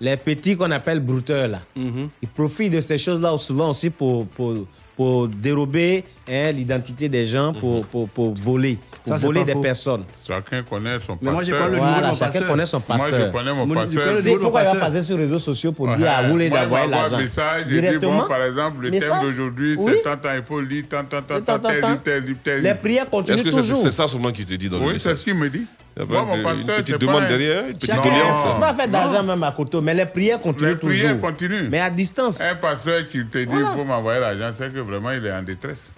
les 0.00 0.16
petits 0.16 0.56
qu'on 0.56 0.70
appelle 0.70 1.00
brouteurs, 1.00 1.48
là, 1.48 1.60
Mhm. 1.76 2.08
ils 2.22 2.28
profitent 2.28 2.72
de 2.72 2.80
ces 2.80 2.98
choses-là 2.98 3.36
souvent 3.38 3.70
aussi 3.70 3.90
pour, 3.90 4.26
pour, 4.28 4.54
pour 4.96 5.28
dérober 5.28 6.02
hein, 6.28 6.50
l'identité 6.50 7.08
des 7.08 7.24
gens, 7.24 7.52
pour, 7.52 7.84
pour, 7.86 8.08
pour 8.08 8.34
voler, 8.34 8.78
pour 9.04 9.16
Ça, 9.16 9.24
voler 9.26 9.44
des 9.44 9.52
faux. 9.52 9.60
personnes. 9.60 10.02
Chacun 10.26 10.62
connaît 10.64 10.98
son 10.98 11.16
pasteur. 11.16 11.18
Mais 11.22 11.30
moi, 11.30 11.44
j'ai 11.44 11.52
pas 11.52 11.68
le 11.68 11.76
Voilà, 11.76 12.08
mon 12.08 12.14
chacun 12.14 12.24
pasteur. 12.26 12.46
connaît 12.48 12.66
son 12.66 12.82
Moi, 12.88 12.96
pasteur. 12.98 13.26
je 13.26 13.32
connais 13.32 13.52
mon 13.54 13.66
Mon- 13.66 13.74
je 13.74 13.78
pasteur. 13.80 14.02
connais 14.02 14.14
le 14.16 14.16
C'est 14.18 14.22
numéro 14.24 14.38
de 14.38 14.42
pourquoi 14.42 14.62
il 14.62 14.66
va 14.66 14.74
passer 14.86 15.02
sur 15.04 15.16
les 15.16 15.24
réseaux 15.24 15.38
sociaux 15.38 15.70
pour 15.72 15.86
Ouais. 15.86 15.96
dire 15.96 16.10
à 16.10 16.22
Moi, 16.24 16.48
d'envoyer 16.48 16.90
l'argent? 16.90 17.16
un 17.16 17.20
message, 17.20 17.62
il 17.68 17.74
dit, 17.74 17.80
Directement. 17.80 18.18
bon, 18.22 18.28
par 18.28 18.42
exemple, 18.42 18.82
le 18.82 18.90
Mais 18.90 18.98
thème 19.00 19.12
d'aujourd'hui, 19.22 19.74
oui. 19.78 19.92
c'est 19.96 20.02
tant, 20.02 20.16
tant, 20.16 20.28
il 20.36 20.42
faut 20.42 20.60
lire, 20.60 20.84
tant, 20.88 21.04
tant, 21.04 21.22
tant, 21.22 21.34
Tant, 21.36 21.40
tant, 21.42 21.58
tant, 21.60 21.68
tel, 21.68 21.80
tant. 21.80 21.96
tel, 22.04 22.24
tel, 22.24 22.36
tel. 22.42 22.62
Les 22.62 22.74
prières 22.74 23.08
continuent 23.08 23.34
Est-ce 23.36 23.42
que 23.44 23.50
c'est 23.52 23.56
toujours. 23.60 23.76
c'est 23.76 23.92
ça 23.92 24.08
seulement 24.08 24.30
qu'il 24.32 24.46
te 24.46 24.54
dit 24.54 24.68
dans 24.68 24.78
le 24.78 24.82
Oui, 24.86 24.88
c'est 24.98 25.10
message? 25.10 25.18
ce 25.18 25.24
qu'il 25.24 25.34
me 25.34 25.48
dit. 25.48 25.64
Il 26.00 26.02
y 26.02 26.16
a 26.16 26.20
Moi, 26.22 26.30
pas 26.30 26.36
mon 26.36 26.42
pasteur, 26.44 26.76
Une 26.78 26.82
petite 26.84 26.86
c'est 26.94 26.98
demande 27.06 27.20
pas 27.22 27.26
derrière, 27.26 27.66
une 27.66 27.74
petite 27.74 27.90
Chacun- 27.90 28.02
doléance. 28.08 28.44
C'est 28.52 28.60
pas 28.60 28.74
fait 28.74 28.88
d'argent 28.88 29.22
même 29.24 29.42
à 29.42 29.50
côté, 29.52 29.80
mais 29.80 29.94
les 29.94 30.06
prières 30.06 30.38
continuent 30.40 30.68
Les 30.68 30.76
prières 30.76 31.12
toujours. 31.14 31.20
continuent. 31.20 31.68
Mais 31.68 31.80
à 31.80 31.90
distance. 31.90 32.40
Un 32.40 32.54
pasteur 32.54 33.06
qui 33.08 33.26
te 33.26 33.38
dit 33.38 33.44
Voilà. 33.46 33.70
pour 33.70 33.84
m'envoyer 33.84 34.20
l'argent, 34.20 34.52
c'est 34.56 34.72
que 34.72 34.78
vraiment 34.78 35.10
il 35.10 35.26
est 35.26 35.32
en 35.32 35.42
détresse. 35.42 35.92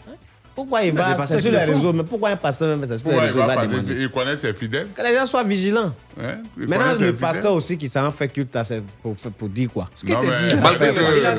Pourquoi 0.61 0.82
il 0.82 0.92
va 0.92 1.26
c'est 1.26 1.38
sur 1.40 1.50
les 1.50 1.58
réseaux 1.58 1.92
Mais 1.94 2.02
pourquoi 2.04 2.28
un 2.30 2.36
pasteur 2.36 2.76
même 2.76 2.86
ça 2.86 2.98
sur 2.98 3.08
les 3.11 3.18
réseaux 3.18 3.40
il 3.40 3.46
va 3.46 3.66
demander? 3.66 3.94
Il 4.02 4.11
connaît 4.11 4.36
ses 4.36 4.52
fidèles. 4.52 4.88
Que 4.94 5.02
les 5.02 5.14
gens 5.14 5.24
soient 5.24 5.42
vigilants. 5.42 5.94
hein, 6.22 6.34
Maintenant, 6.56 6.90
le 6.92 6.96
fidèles. 6.96 7.14
pasteur 7.14 7.52
aussi 7.54 7.78
qui 7.78 7.88
s'en 7.88 8.11
fait 8.11 8.28
culte 8.28 8.54
à 8.56 8.64
cette- 8.64 8.84
pour, 9.02 9.16
pour 9.16 9.48
dire 9.48 9.70
quoi? 9.72 9.88
Ce 9.94 10.04
qu'il 10.04 10.14
te 10.14 10.20
dit. 10.20 10.54
Malgré 10.62 10.88
Il 10.92 10.98
a 10.98 11.34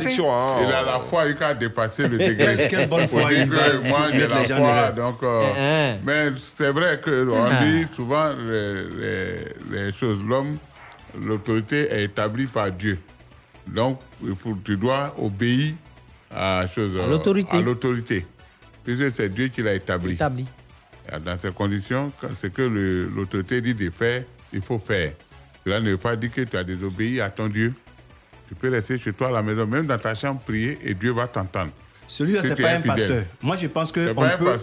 Il 0.63 0.69
la 0.69 0.99
foi, 0.99 1.24
il 1.28 1.43
a 1.43 1.53
dépassé 1.53 2.07
le 2.07 2.17
degré. 2.28 2.67
Quelle 2.67 2.89
bonne 2.89 3.07
foi 3.07 3.22
Moi, 3.22 3.32
j'ai 4.11 4.28
la 4.28 4.43
foi, 4.43 4.91
donc. 4.95 5.22
euh, 5.24 5.43
Hein. 5.59 5.97
Mais 6.03 6.32
c'est 6.55 6.72
vrai 6.72 6.99
qu'on 7.03 7.45
Ah. 7.49 7.63
dit 7.63 7.86
souvent 7.95 8.30
les, 9.72 9.93
choses. 9.93 10.19
L'homme 10.28 10.57
l'autorité 11.24 11.89
est 11.93 12.05
établie 12.05 12.47
par 12.47 12.72
Dieu. 12.72 12.97
Donc, 13.67 13.99
tu 14.65 14.78
dois 14.78 15.13
obéir 15.22 15.74
à, 16.34 16.65
chose, 16.74 16.91
À 17.03 17.05
l'autorité. 17.07 18.26
Puisque 18.84 19.12
c'est 19.12 19.30
Dieu 19.30 19.48
qui 19.48 19.62
l'a 19.62 19.74
établi. 19.74 20.14
Établi. 20.14 20.46
Dans 21.26 21.38
ces 21.38 21.52
conditions, 21.52 22.12
ce 22.40 22.48
que 22.48 22.62
l'autorité 22.62 23.60
dit 23.62 23.74
de 23.74 23.90
faire, 23.90 24.24
il 24.54 24.62
faut 24.62 24.80
faire. 24.80 25.14
Cela 25.66 25.80
ne 25.80 25.92
veut 25.92 25.98
pas 25.98 26.16
dire 26.16 26.32
que 26.32 26.42
tu 26.42 26.56
as 26.58 26.64
désobéi 26.64 27.20
à 27.22 27.30
ton 27.30 27.48
Dieu. 27.48 27.74
Tu 28.48 28.56
peux 28.56 28.70
rester 28.70 28.98
chez 28.98 29.14
toi 29.14 29.30
à 29.30 29.32
la 29.32 29.42
maison, 29.42 29.66
même 29.66 29.86
dans 29.86 29.98
ta 29.98 30.14
chambre, 30.16 30.40
prier 30.42 30.78
et 30.84 30.94
Dieu 30.94 31.12
va 31.12 31.28
t'entendre. 31.28 31.72
Celui-là, 32.08 32.42
Si 32.42 32.50
c'est 32.50 32.56
tu 32.56 32.62
pas 32.64 32.70
un 32.72 32.82
fidèle. 32.82 32.96
pasteur. 32.98 33.24
Moi, 33.42 33.56
je 33.56 33.68
pense 33.68 33.92
qu'on 33.92 34.02
peut, 34.02 34.14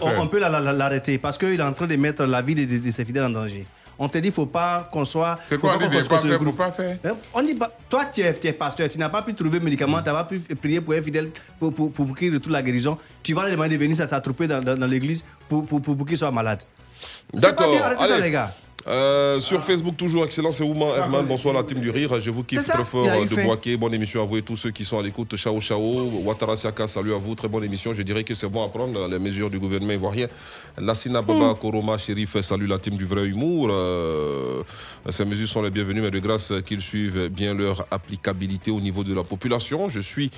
on, 0.01 0.29
on 0.31 0.39
l'arrêter 0.73 1.17
parce 1.17 1.37
qu'il 1.37 1.59
est 1.59 1.63
en 1.63 1.73
train 1.73 1.87
de 1.87 1.95
mettre 1.95 2.23
la 2.25 2.41
vie 2.41 2.53
de, 2.55 2.65
de- 2.65 2.77
de 2.83 2.89
ses 2.91 3.03
fidèles 3.05 3.23
en 3.23 3.29
danger. 3.31 3.65
On 4.01 4.07
te 4.07 4.17
dit, 4.17 4.27
il 4.27 4.31
ne 4.31 4.33
faut 4.33 4.45
pas 4.45 4.87
qu'on 4.91 5.03
soit. 5.03 5.37
C'est 5.47 5.59
quoi, 5.59 5.71
pas 5.71 5.75
on 5.85 5.89
dit 5.89 6.07
pas 6.07 6.21
le 6.23 6.29
faire, 6.51 6.53
pas 6.55 6.71
faire 6.71 7.15
On 7.33 7.43
dit, 7.43 7.53
pas- 7.55 7.71
toi, 7.89 8.05
tu 8.05 8.21
es, 8.21 8.33
tu 8.33 8.47
es 8.47 8.53
pasteur, 8.53 8.87
tu 8.87 8.97
n'as 8.97 9.09
pas 9.09 9.21
pu 9.21 9.33
trouver 9.33 9.59
médicament, 9.59 10.01
tu 10.01 10.05
n'as 10.07 10.13
pas 10.13 10.23
pu 10.23 10.39
prier 10.55 10.79
pour 10.79 10.93
un 10.93 11.01
fidèle 11.01 11.29
pour, 11.59 11.73
pour, 11.73 11.91
pour 11.91 12.15
qu'il 12.15 12.33
retrouve 12.33 12.53
la 12.53 12.61
guérison. 12.61 12.97
Tu 13.21 13.33
vas 13.33 13.43
lui 13.45 13.51
demander 13.51 13.77
de 13.77 13.81
venir 13.83 13.97
s'attrouper 13.97 14.47
dans, 14.47 14.63
dans, 14.63 14.77
dans 14.79 14.87
l'église 14.87 15.23
pour, 15.49 15.65
pour, 15.67 15.81
pour, 15.81 15.97
pour 15.97 16.05
qu'il 16.07 16.17
soit 16.17 16.31
malade. 16.31 16.59
Pas 17.33 17.39
D'accord. 17.39 17.75
arrêtez 17.83 18.07
ça, 18.07 18.13
Allez. 18.13 18.23
les 18.23 18.31
gars. 18.31 18.53
Euh, 18.87 19.39
sur 19.39 19.61
Facebook, 19.63 19.97
toujours 19.97 20.25
excellent, 20.25 20.51
c'est 20.51 20.63
Ouman 20.63 20.89
Herman. 20.95 21.25
Bonsoir 21.25 21.53
la 21.53 21.63
team 21.63 21.79
du 21.79 21.89
rire. 21.89 22.19
Je 22.19 22.31
vous 22.31 22.43
kiffe 22.43 22.65
très 22.65 22.85
fort 22.85 23.05
il 23.05 23.09
a 23.09 23.21
eu 23.21 23.25
de. 23.25 23.35
Boaké. 23.35 23.77
Bonne 23.77 23.93
émission 23.93 24.21
à 24.21 24.25
vous 24.25 24.37
et 24.37 24.41
tous 24.41 24.55
ceux 24.55 24.71
qui 24.71 24.85
sont 24.85 24.97
à 24.97 25.03
l'écoute. 25.03 25.35
Ciao, 25.35 25.59
ciao. 25.59 25.79
Ouattara 26.23 26.55
Siaka, 26.55 26.87
salut 26.87 27.13
à 27.13 27.17
vous. 27.17 27.35
Très 27.35 27.47
bonne 27.47 27.63
émission. 27.63 27.93
Je 27.93 28.01
dirais 28.01 28.23
que 28.23 28.33
c'est 28.35 28.47
bon 28.47 28.63
à 28.63 28.69
prendre 28.69 29.07
les 29.07 29.19
mesures 29.19 29.49
du 29.49 29.59
gouvernement 29.59 29.93
ivoirien. 29.93 30.27
Lassina 30.77 31.21
Baba 31.21 31.55
Koroma 31.59 31.97
Chérif, 31.97 32.39
salut 32.41 32.67
la 32.67 32.79
team 32.79 32.95
du 32.95 33.05
vrai 33.05 33.25
humour. 33.25 33.67
Euh, 33.71 34.63
ces 35.09 35.25
mesures 35.25 35.47
sont 35.47 35.61
les 35.61 35.71
bienvenues, 35.71 36.01
mais 36.01 36.11
de 36.11 36.19
grâce 36.19 36.53
qu'ils 36.65 36.81
suivent 36.81 37.27
bien 37.29 37.53
leur 37.53 37.85
applicabilité 37.91 38.71
au 38.71 38.79
niveau 38.79 39.03
de 39.03 39.13
la 39.13 39.23
population. 39.23 39.89
Je 39.89 39.99
suis 39.99 40.31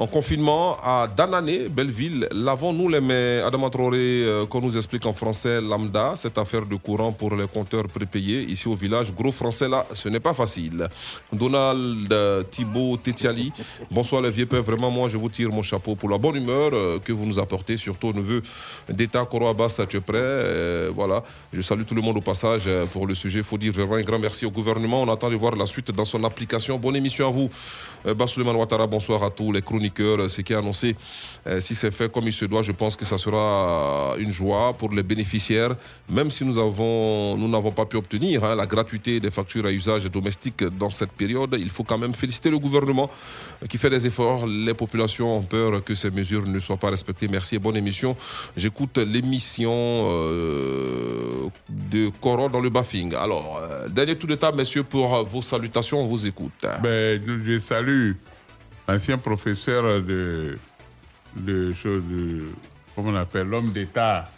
en 0.00 0.06
confinement 0.06 0.78
à 0.82 1.06
Danané, 1.14 1.68
Belleville. 1.68 2.26
Lavons-nous 2.32 2.88
les 2.88 3.02
mains. 3.02 3.46
Adama 3.46 3.68
Traoré, 3.68 3.98
euh, 4.24 4.46
qu'on 4.46 4.62
nous 4.62 4.74
explique 4.74 5.04
en 5.04 5.12
français 5.12 5.60
lambda, 5.60 6.14
cette 6.16 6.38
affaire 6.38 6.64
de 6.64 6.74
courant 6.76 7.12
pour 7.12 7.36
les 7.36 7.46
compteurs 7.46 7.86
prépayés 7.86 8.40
ici 8.44 8.66
au 8.66 8.74
village. 8.74 9.12
Gros 9.12 9.30
français 9.30 9.68
là, 9.68 9.84
ce 9.92 10.08
n'est 10.08 10.18
pas 10.18 10.32
facile. 10.32 10.88
Donald 11.30 12.10
euh, 12.10 12.42
Thibault 12.50 12.96
Tétiali, 12.96 13.52
bonsoir 13.90 14.22
les 14.22 14.30
vieux 14.30 14.46
pères. 14.46 14.62
Vraiment, 14.62 14.90
moi, 14.90 15.10
je 15.10 15.18
vous 15.18 15.28
tire 15.28 15.50
mon 15.50 15.60
chapeau 15.60 15.94
pour 15.96 16.08
la 16.08 16.16
bonne 16.16 16.36
humeur 16.36 16.70
euh, 16.72 16.98
que 16.98 17.12
vous 17.12 17.26
nous 17.26 17.38
apportez, 17.38 17.76
surtout 17.76 18.08
au 18.08 18.12
neveu 18.14 18.40
d'État 18.88 19.26
Koro 19.26 19.48
Abbas, 19.48 19.82
tu 19.86 19.98
es 19.98 20.00
prêt 20.00 20.16
Euh, 20.18 20.90
Voilà, 20.94 21.22
je 21.52 21.60
salue 21.60 21.82
tout 21.84 21.94
le 21.94 22.00
monde 22.00 22.16
au 22.16 22.22
passage 22.22 22.62
pour 22.94 23.06
le 23.06 23.14
sujet. 23.14 23.40
Il 23.40 23.44
faut 23.44 23.58
dire 23.58 23.74
vraiment 23.74 23.96
un 23.96 24.02
grand 24.02 24.18
merci 24.18 24.46
au 24.46 24.50
gouvernement. 24.50 25.02
On 25.02 25.12
attend 25.12 25.28
de 25.28 25.36
voir 25.36 25.54
la 25.56 25.66
suite 25.66 25.90
dans 25.90 26.06
son 26.06 26.24
application. 26.24 26.78
Bonne 26.78 26.96
émission 26.96 27.28
à 27.28 27.30
vous. 27.30 27.50
Bassouleman 28.16 28.56
Ouattara, 28.56 28.86
bonsoir 28.86 29.22
à 29.22 29.30
tous 29.30 29.52
les 29.52 29.60
chroniqueurs. 29.90 30.20
Euh, 30.20 30.28
Ce 30.28 30.40
qui 30.42 30.52
est 30.52 30.56
annoncé, 30.56 30.96
euh, 31.46 31.60
si 31.60 31.74
c'est 31.74 31.90
fait 31.90 32.10
comme 32.10 32.26
il 32.26 32.32
se 32.32 32.44
doit, 32.44 32.62
je 32.62 32.72
pense 32.72 32.96
que 32.96 33.04
ça 33.04 33.18
sera 33.18 34.14
une 34.18 34.32
joie 34.32 34.72
pour 34.78 34.90
les 34.92 35.02
bénéficiaires, 35.02 35.74
même 36.08 36.30
si 36.30 36.44
nous 36.44 36.58
avons, 36.58 37.36
nous 37.36 37.48
n'avons 37.48 37.72
pas 37.72 37.86
pu 37.86 37.96
obtenir 37.96 38.44
hein, 38.44 38.54
la 38.54 38.66
gratuité 38.66 39.20
des 39.20 39.30
factures 39.30 39.66
à 39.66 39.72
usage 39.72 40.04
domestique 40.04 40.64
dans 40.78 40.90
cette 40.90 41.12
période. 41.12 41.56
Il 41.58 41.70
faut 41.70 41.84
quand 41.84 41.98
même 41.98 42.14
féliciter 42.14 42.50
le 42.50 42.58
gouvernement 42.58 43.10
euh, 43.62 43.66
qui 43.66 43.78
fait 43.78 43.90
des 43.90 44.06
efforts. 44.06 44.46
Les 44.46 44.74
populations 44.74 45.38
ont 45.38 45.42
peur 45.42 45.82
que 45.84 45.94
ces 45.94 46.10
mesures 46.10 46.46
ne 46.46 46.60
soient 46.60 46.76
pas 46.76 46.90
respectées. 46.90 47.28
Merci 47.28 47.56
et 47.56 47.58
bonne 47.58 47.76
émission. 47.76 48.16
J'écoute 48.56 48.98
l'émission 48.98 49.72
euh, 50.10 51.48
de 51.68 52.10
Coro 52.20 52.48
dans 52.48 52.60
le 52.60 52.70
Baffing. 52.70 53.14
Alors, 53.14 53.60
euh, 53.62 53.88
dernier 53.88 54.16
tour 54.16 54.28
de 54.28 54.34
table, 54.34 54.58
messieurs, 54.58 54.84
pour 54.84 55.14
euh, 55.14 55.22
vos 55.22 55.42
salutations. 55.42 56.00
On 56.00 56.06
vous 56.06 56.26
écoute. 56.26 56.52
Ben, 56.82 57.20
je 57.46 57.58
salue 57.58 58.12
l'ancien 58.92 59.18
professeur 59.18 60.02
de, 60.02 60.58
de 61.36 61.72
choses, 61.72 62.02
de, 62.08 62.44
comment 62.94 63.10
on 63.10 63.16
appelle, 63.16 63.46
l'homme 63.48 63.70
d'État, 63.72 64.30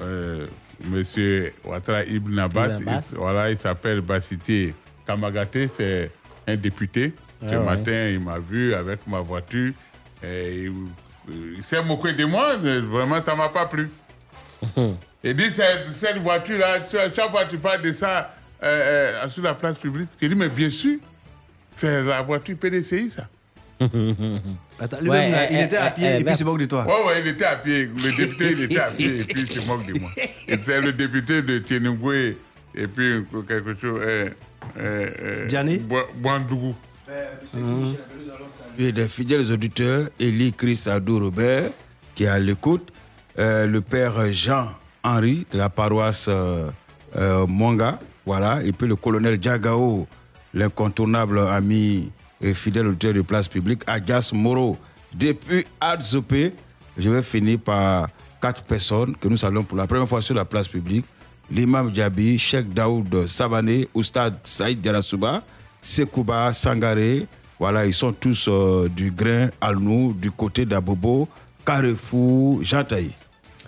euh, 0.00 0.46
Monsieur 0.84 1.52
Ouattara 1.64 2.04
Ibn 2.04 2.38
Abbas. 2.38 2.78
Ibn 2.78 2.88
Abbas. 2.88 3.08
Il- 3.12 3.18
voilà, 3.18 3.50
il 3.50 3.56
s'appelle 3.56 4.00
Bassité 4.00 4.74
Kamagaté, 5.06 5.70
c'est 5.76 6.10
un 6.46 6.56
député. 6.56 7.14
Ah 7.42 7.46
Ce 7.50 7.54
ouais. 7.56 7.64
matin, 7.64 8.08
il 8.08 8.20
m'a 8.20 8.38
vu 8.38 8.74
avec 8.74 9.06
ma 9.06 9.20
voiture. 9.20 9.72
Et 10.24 10.64
il 10.64 10.72
il 11.56 11.62
s'est 11.62 11.80
moqué 11.84 12.12
de 12.14 12.24
moi, 12.24 12.56
vraiment, 12.56 13.22
ça 13.22 13.36
m'a 13.36 13.48
pas 13.48 13.66
plu. 13.66 13.88
Il 15.24 15.34
dit, 15.36 15.52
cette, 15.52 15.92
cette 15.94 16.16
voiture-là, 16.18 16.80
tu- 16.80 16.96
chaque 17.14 17.30
fois 17.30 17.44
tu 17.44 17.58
parles 17.58 17.80
de 17.80 17.92
ça 17.92 18.34
euh, 18.60 19.12
euh, 19.24 19.28
sur 19.28 19.44
la 19.44 19.54
place 19.54 19.78
publique, 19.78 20.08
j'ai 20.20 20.28
dit, 20.28 20.34
mais 20.34 20.48
bien 20.48 20.68
sûr, 20.68 20.98
c'est 21.76 22.02
la 22.02 22.22
voiture 22.22 22.56
PDCI, 22.56 23.08
ça. 23.08 23.28
Attends, 24.80 25.00
lui-même, 25.00 25.32
là, 25.32 25.50
il 25.50 25.58
était 25.58 25.76
à 25.76 25.90
pied 25.90 26.16
et 26.16 26.24
puis 26.24 26.32
il 26.32 26.36
se 26.36 26.44
moque 26.44 26.58
de 26.58 26.66
toi. 26.66 26.86
Ouais, 26.86 27.08
ouais, 27.08 27.20
il 27.20 27.28
était 27.28 27.44
à 27.44 27.56
pied. 27.56 27.88
Le 27.94 28.16
député, 28.16 28.52
il 28.52 28.62
était 28.62 28.78
à 28.78 28.90
pied 28.90 29.20
et 29.20 29.24
puis 29.24 29.42
il 29.42 29.48
se 29.48 29.60
moque 29.66 29.86
de 29.86 29.98
moi. 29.98 30.10
C'est 30.64 30.80
le 30.80 30.92
député 30.92 31.42
de 31.42 31.58
Tienungwe 31.58 32.36
et 32.74 32.86
puis 32.86 33.22
quelque 33.46 33.78
chose. 33.80 34.00
Euh, 34.02 34.30
euh, 34.78 35.10
euh, 35.22 35.46
Diané. 35.46 35.82
Et 38.78 38.92
des 38.92 39.08
fidèles 39.08 39.52
auditeurs, 39.52 40.08
Élie 40.18 40.52
Christ 40.52 40.86
Adou 40.88 41.18
Robert, 41.18 41.70
qui 42.14 42.24
est 42.24 42.28
à 42.28 42.38
l'écoute, 42.38 42.92
euh, 43.38 43.66
le 43.66 43.80
père 43.80 44.32
Jean-Henri 44.32 45.46
de 45.52 45.58
la 45.58 45.68
paroisse 45.68 46.26
euh, 46.28 46.68
euh, 47.16 47.46
Mwanga, 47.46 47.98
voilà, 48.24 48.62
et 48.62 48.72
puis 48.72 48.86
le 48.86 48.96
colonel 48.96 49.36
Diagao, 49.38 50.06
l'incontournable 50.54 51.40
ami 51.40 52.10
et 52.42 52.54
fidèle 52.54 52.88
auditeur 52.88 53.14
de 53.14 53.22
place 53.22 53.48
publique, 53.48 53.82
Adjas 53.86 54.30
Moro, 54.34 54.76
depuis 55.14 55.64
Adzopé. 55.80 56.52
Je 56.98 57.08
vais 57.08 57.22
finir 57.22 57.58
par 57.58 58.08
quatre 58.40 58.62
personnes 58.64 59.14
que 59.16 59.28
nous 59.28 59.36
saluons 59.36 59.62
pour 59.62 59.78
la 59.78 59.86
première 59.86 60.08
fois 60.08 60.20
sur 60.20 60.34
la 60.34 60.44
place 60.44 60.68
publique. 60.68 61.04
L'imam 61.50 61.94
Djabi, 61.94 62.38
Cheikh 62.38 62.72
Daoud 62.72 63.26
Savané, 63.26 63.88
Oustad 63.94 64.34
Saïd 64.42 64.80
Diarasouba, 64.80 65.42
Sekouba 65.80 66.52
Sangaré, 66.52 67.26
voilà, 67.58 67.86
ils 67.86 67.94
sont 67.94 68.12
tous 68.12 68.48
euh, 68.48 68.88
du 68.88 69.12
grain 69.12 69.48
à 69.60 69.72
nous, 69.72 70.12
du 70.12 70.30
côté 70.32 70.64
d'Abobo, 70.64 71.28
Carrefour, 71.64 72.64
Jantaï. 72.64 73.12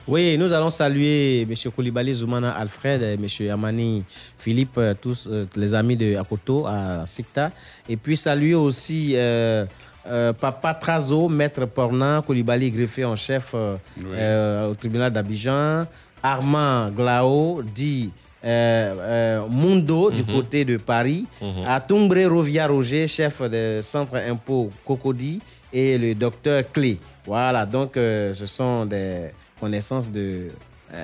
Oui, 0.07 0.37
nous 0.37 0.53
allons 0.53 0.69
saluer 0.71 1.43
M. 1.43 1.55
Koulibaly 1.75 2.13
Zoumana 2.13 2.51
Alfred, 2.53 3.03
M. 3.03 3.27
Amani 3.51 4.05
Philippe, 4.37 4.77
euh, 4.77 4.93
tous 5.01 5.27
euh, 5.31 5.47
les 5.57 5.73
amis 5.73 5.97
de 5.97 6.17
Akoto 6.17 6.67
à 6.67 7.05
Sikta. 7.07 7.51
Et 7.89 7.97
puis 7.97 8.15
saluer 8.17 8.55
aussi 8.55 9.13
euh, 9.15 9.65
euh, 10.07 10.35
Papa 10.35 10.75
Trazo, 10.75 11.29
Maître 11.31 11.65
Pornan, 11.65 12.21
Koulibaly 12.21 12.71
greffé 12.71 13.05
en 13.07 13.17
chef 13.17 13.55
au 13.55 14.75
tribunal 14.75 15.11
d'Abidjan. 15.13 15.87
Armand 16.23 16.91
Glao, 16.91 17.63
dit 17.63 18.11
euh, 18.45 18.95
euh, 18.99 19.47
Mundo 19.49 20.11
du 20.11 20.23
Mhm. 20.23 20.33
côté 20.35 20.65
de 20.67 20.77
Paris. 20.77 21.27
À 21.67 21.81
Tumbré 21.81 22.27
Rovia 22.27 22.67
Roger, 22.67 23.07
chef 23.07 23.41
du 23.49 23.83
centre 23.83 24.17
impôt 24.17 24.71
Cocody. 24.85 25.41
Et 25.73 25.97
le 25.99 26.15
docteur 26.15 26.63
Clé. 26.73 26.99
Voilà, 27.27 27.65
donc 27.67 27.97
euh, 27.97 28.33
ce 28.35 28.47
sont 28.47 28.85
des 28.87 29.31
connaissances 29.65 30.11
de 30.13 30.51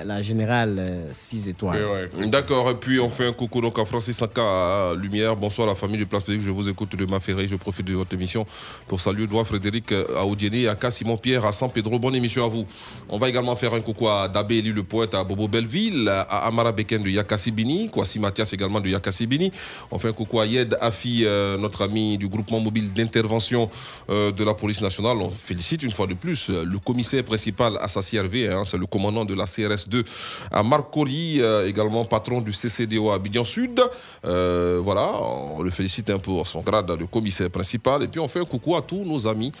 la 0.05 0.21
générale 0.21 1.07
6 1.13 1.49
étoiles. 1.49 2.09
D'accord, 2.27 2.69
et 2.69 2.75
puis 2.75 2.99
on 2.99 3.09
fait 3.09 3.27
un 3.27 3.33
coucou 3.33 3.61
donc 3.61 3.77
à 3.79 3.85
Francis 3.85 4.15
Saka 4.15 4.41
à 4.41 4.95
Lumière. 4.95 5.35
Bonsoir 5.35 5.67
la 5.67 5.75
famille 5.75 5.97
du 5.97 6.05
Place 6.05 6.23
Publique, 6.23 6.43
je 6.43 6.51
vous 6.51 6.69
écoute 6.69 6.95
de 6.95 7.05
ma 7.05 7.19
ferrée, 7.19 7.47
je 7.47 7.55
profite 7.55 7.87
de 7.87 7.93
votre 7.93 8.13
émission 8.13 8.45
pour 8.87 9.01
saluer 9.01 9.27
Doigt 9.27 9.43
Frédéric 9.43 9.91
euh, 9.91 10.05
à 10.15 10.71
à 10.71 10.75
K. 10.75 10.91
Simon 10.91 11.17
Pierre 11.17 11.45
à 11.45 11.51
San 11.51 11.69
Pedro. 11.69 11.99
Bonne 11.99 12.15
émission 12.15 12.45
à 12.45 12.47
vous. 12.47 12.65
On 13.09 13.17
va 13.17 13.29
également 13.29 13.55
faire 13.55 13.73
un 13.73 13.81
coucou 13.81 14.07
à 14.07 14.27
Dabé 14.27 14.61
le 14.61 14.83
poète 14.83 15.15
à 15.15 15.23
Bobo 15.23 15.47
Belleville, 15.47 16.07
à 16.09 16.45
Amara 16.47 16.71
Beken 16.71 17.03
de 17.03 17.09
Yakasibini, 17.09 17.89
Kwasi 17.89 18.19
Mathias 18.19 18.53
également 18.53 18.79
de 18.79 18.89
Yakasibini. 18.89 19.51
On 19.89 19.97
fait 19.99 20.09
un 20.09 20.13
coucou 20.13 20.39
à 20.39 20.45
Yed 20.45 20.77
Afi, 20.79 21.23
euh, 21.25 21.57
notre 21.57 21.83
ami 21.83 22.17
du 22.17 22.27
groupement 22.27 22.59
mobile 22.59 22.91
d'intervention 22.91 23.69
euh, 24.09 24.31
de 24.31 24.43
la 24.43 24.53
police 24.53 24.81
nationale. 24.81 25.17
On 25.17 25.31
félicite 25.31 25.83
une 25.83 25.91
fois 25.91 26.07
de 26.07 26.13
plus 26.13 26.49
euh, 26.49 26.63
le 26.63 26.77
commissaire 26.79 27.23
principal 27.23 27.77
Assassi 27.81 28.17
Hervé, 28.17 28.49
hein, 28.49 28.63
c'est 28.65 28.77
le 28.77 28.85
commandant 28.85 29.25
de 29.25 29.33
la 29.33 29.47
CRS2 29.87 30.05
à 30.51 30.61
euh, 31.41 31.67
également 31.67 32.05
patron 32.05 32.41
du 32.41 32.51
CCDO 32.51 33.09
à 33.09 33.15
Abidjan 33.15 33.43
Sud. 33.43 33.81
Euh, 34.25 34.79
voilà, 34.83 35.13
on 35.21 35.61
le 35.61 35.69
félicite 35.71 36.09
un 36.09 36.19
peu 36.19 36.39
à 36.39 36.45
son 36.45 36.61
grade 36.61 36.87
de 36.97 37.05
commissaire 37.05 37.49
principal. 37.49 38.03
Et 38.03 38.07
puis 38.07 38.19
on 38.19 38.27
fait 38.27 38.39
un 38.39 38.45
coucou 38.45 38.75
à 38.75 38.81
tous 38.81 39.03
nos 39.03 39.27
amis 39.27 39.51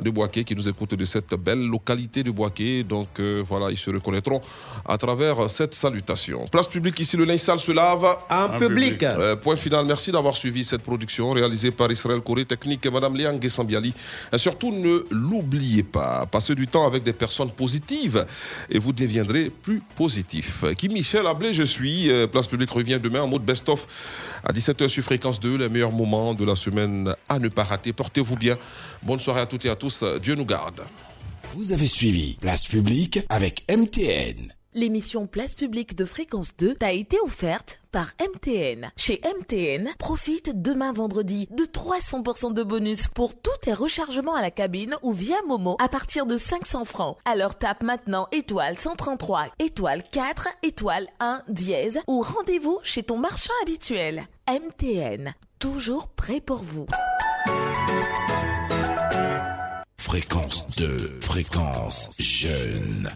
de 0.00 0.10
Boaké 0.10 0.44
qui 0.44 0.54
nous 0.54 0.68
écoutent 0.68 0.94
de 0.94 1.04
cette 1.04 1.34
belle 1.34 1.66
localité 1.66 2.22
de 2.22 2.30
Boaké. 2.30 2.84
Donc 2.84 3.08
euh, 3.20 3.42
voilà, 3.46 3.70
ils 3.70 3.78
se 3.78 3.90
reconnaîtront 3.90 4.40
à 4.86 4.98
travers 4.98 5.48
cette 5.50 5.74
salutation. 5.74 6.46
Place 6.48 6.68
publique 6.68 6.98
ici, 7.00 7.16
le 7.16 7.24
linge 7.24 7.40
sale 7.40 7.60
se 7.60 7.72
lave. 7.72 8.06
En 8.30 8.58
public. 8.58 9.02
Euh, 9.02 9.36
point 9.36 9.56
final, 9.56 9.84
merci 9.86 10.10
d'avoir 10.12 10.36
suivi 10.36 10.64
cette 10.64 10.82
production 10.82 11.30
réalisée 11.30 11.70
par 11.70 11.90
Israël 11.90 12.20
Corée 12.20 12.44
Technique 12.44 12.84
et 12.86 12.90
Madame 12.90 13.16
Léang 13.16 13.40
Sambiali. 13.48 13.94
Et 14.32 14.38
surtout, 14.38 14.72
ne 14.72 15.04
l'oubliez 15.10 15.82
pas, 15.82 16.26
passez 16.26 16.54
du 16.54 16.66
temps 16.66 16.86
avec 16.86 17.02
des 17.02 17.12
personnes 17.12 17.50
positives 17.50 18.26
et 18.70 18.78
vous 18.78 18.92
deviendrez 18.92 19.50
plus 19.50 19.67
positif. 19.96 20.64
Qui 20.76 20.88
Michel 20.88 21.26
Ablé, 21.26 21.52
je 21.52 21.62
suis. 21.62 22.10
Euh, 22.10 22.26
Place 22.26 22.46
publique 22.46 22.70
revient 22.70 22.98
demain 23.02 23.22
en 23.22 23.28
mode 23.28 23.44
best-of 23.44 23.86
à 24.44 24.52
17h 24.52 24.88
sur 24.88 25.04
Fréquence 25.04 25.40
2, 25.40 25.56
les 25.56 25.68
meilleurs 25.68 25.92
moments 25.92 26.34
de 26.34 26.44
la 26.44 26.56
semaine 26.56 27.14
à 27.28 27.38
ne 27.38 27.48
pas 27.48 27.64
rater. 27.64 27.92
Portez-vous 27.92 28.36
bien. 28.36 28.56
Bonne 29.02 29.20
soirée 29.20 29.40
à 29.40 29.46
toutes 29.46 29.64
et 29.64 29.70
à 29.70 29.76
tous. 29.76 30.04
Dieu 30.22 30.34
nous 30.34 30.46
garde. 30.46 30.82
Vous 31.54 31.72
avez 31.72 31.86
suivi 31.86 32.36
Place 32.40 32.66
publique 32.66 33.20
avec 33.28 33.64
MTN. 33.70 34.57
L'émission 34.78 35.26
Place 35.26 35.56
publique 35.56 35.96
de 35.96 36.04
Fréquence 36.04 36.56
2 36.56 36.76
t'a 36.76 36.92
été 36.92 37.18
offerte 37.18 37.82
par 37.90 38.12
MTN. 38.20 38.92
Chez 38.96 39.20
MTN, 39.24 39.88
profite 39.98 40.62
demain 40.62 40.92
vendredi 40.92 41.48
de 41.50 41.64
300% 41.64 42.54
de 42.54 42.62
bonus 42.62 43.08
pour 43.08 43.34
tous 43.34 43.56
tes 43.60 43.72
rechargements 43.72 44.36
à 44.36 44.40
la 44.40 44.52
cabine 44.52 44.94
ou 45.02 45.10
via 45.10 45.34
Momo 45.48 45.76
à 45.80 45.88
partir 45.88 46.26
de 46.26 46.36
500 46.36 46.84
francs. 46.84 47.18
Alors 47.24 47.58
tape 47.58 47.82
maintenant 47.82 48.28
étoile 48.30 48.78
133, 48.78 49.46
étoile 49.58 50.04
4, 50.12 50.46
étoile 50.62 51.08
1, 51.18 51.42
dièse 51.48 51.98
ou 52.06 52.20
rendez-vous 52.20 52.78
chez 52.84 53.02
ton 53.02 53.18
marchand 53.18 53.54
habituel. 53.64 54.28
MTN, 54.48 55.34
toujours 55.58 56.06
prêt 56.06 56.40
pour 56.40 56.58
vous. 56.58 56.86
Fréquence 59.96 60.68
2, 60.76 61.18
fréquence 61.20 62.10
jeune. 62.16 63.10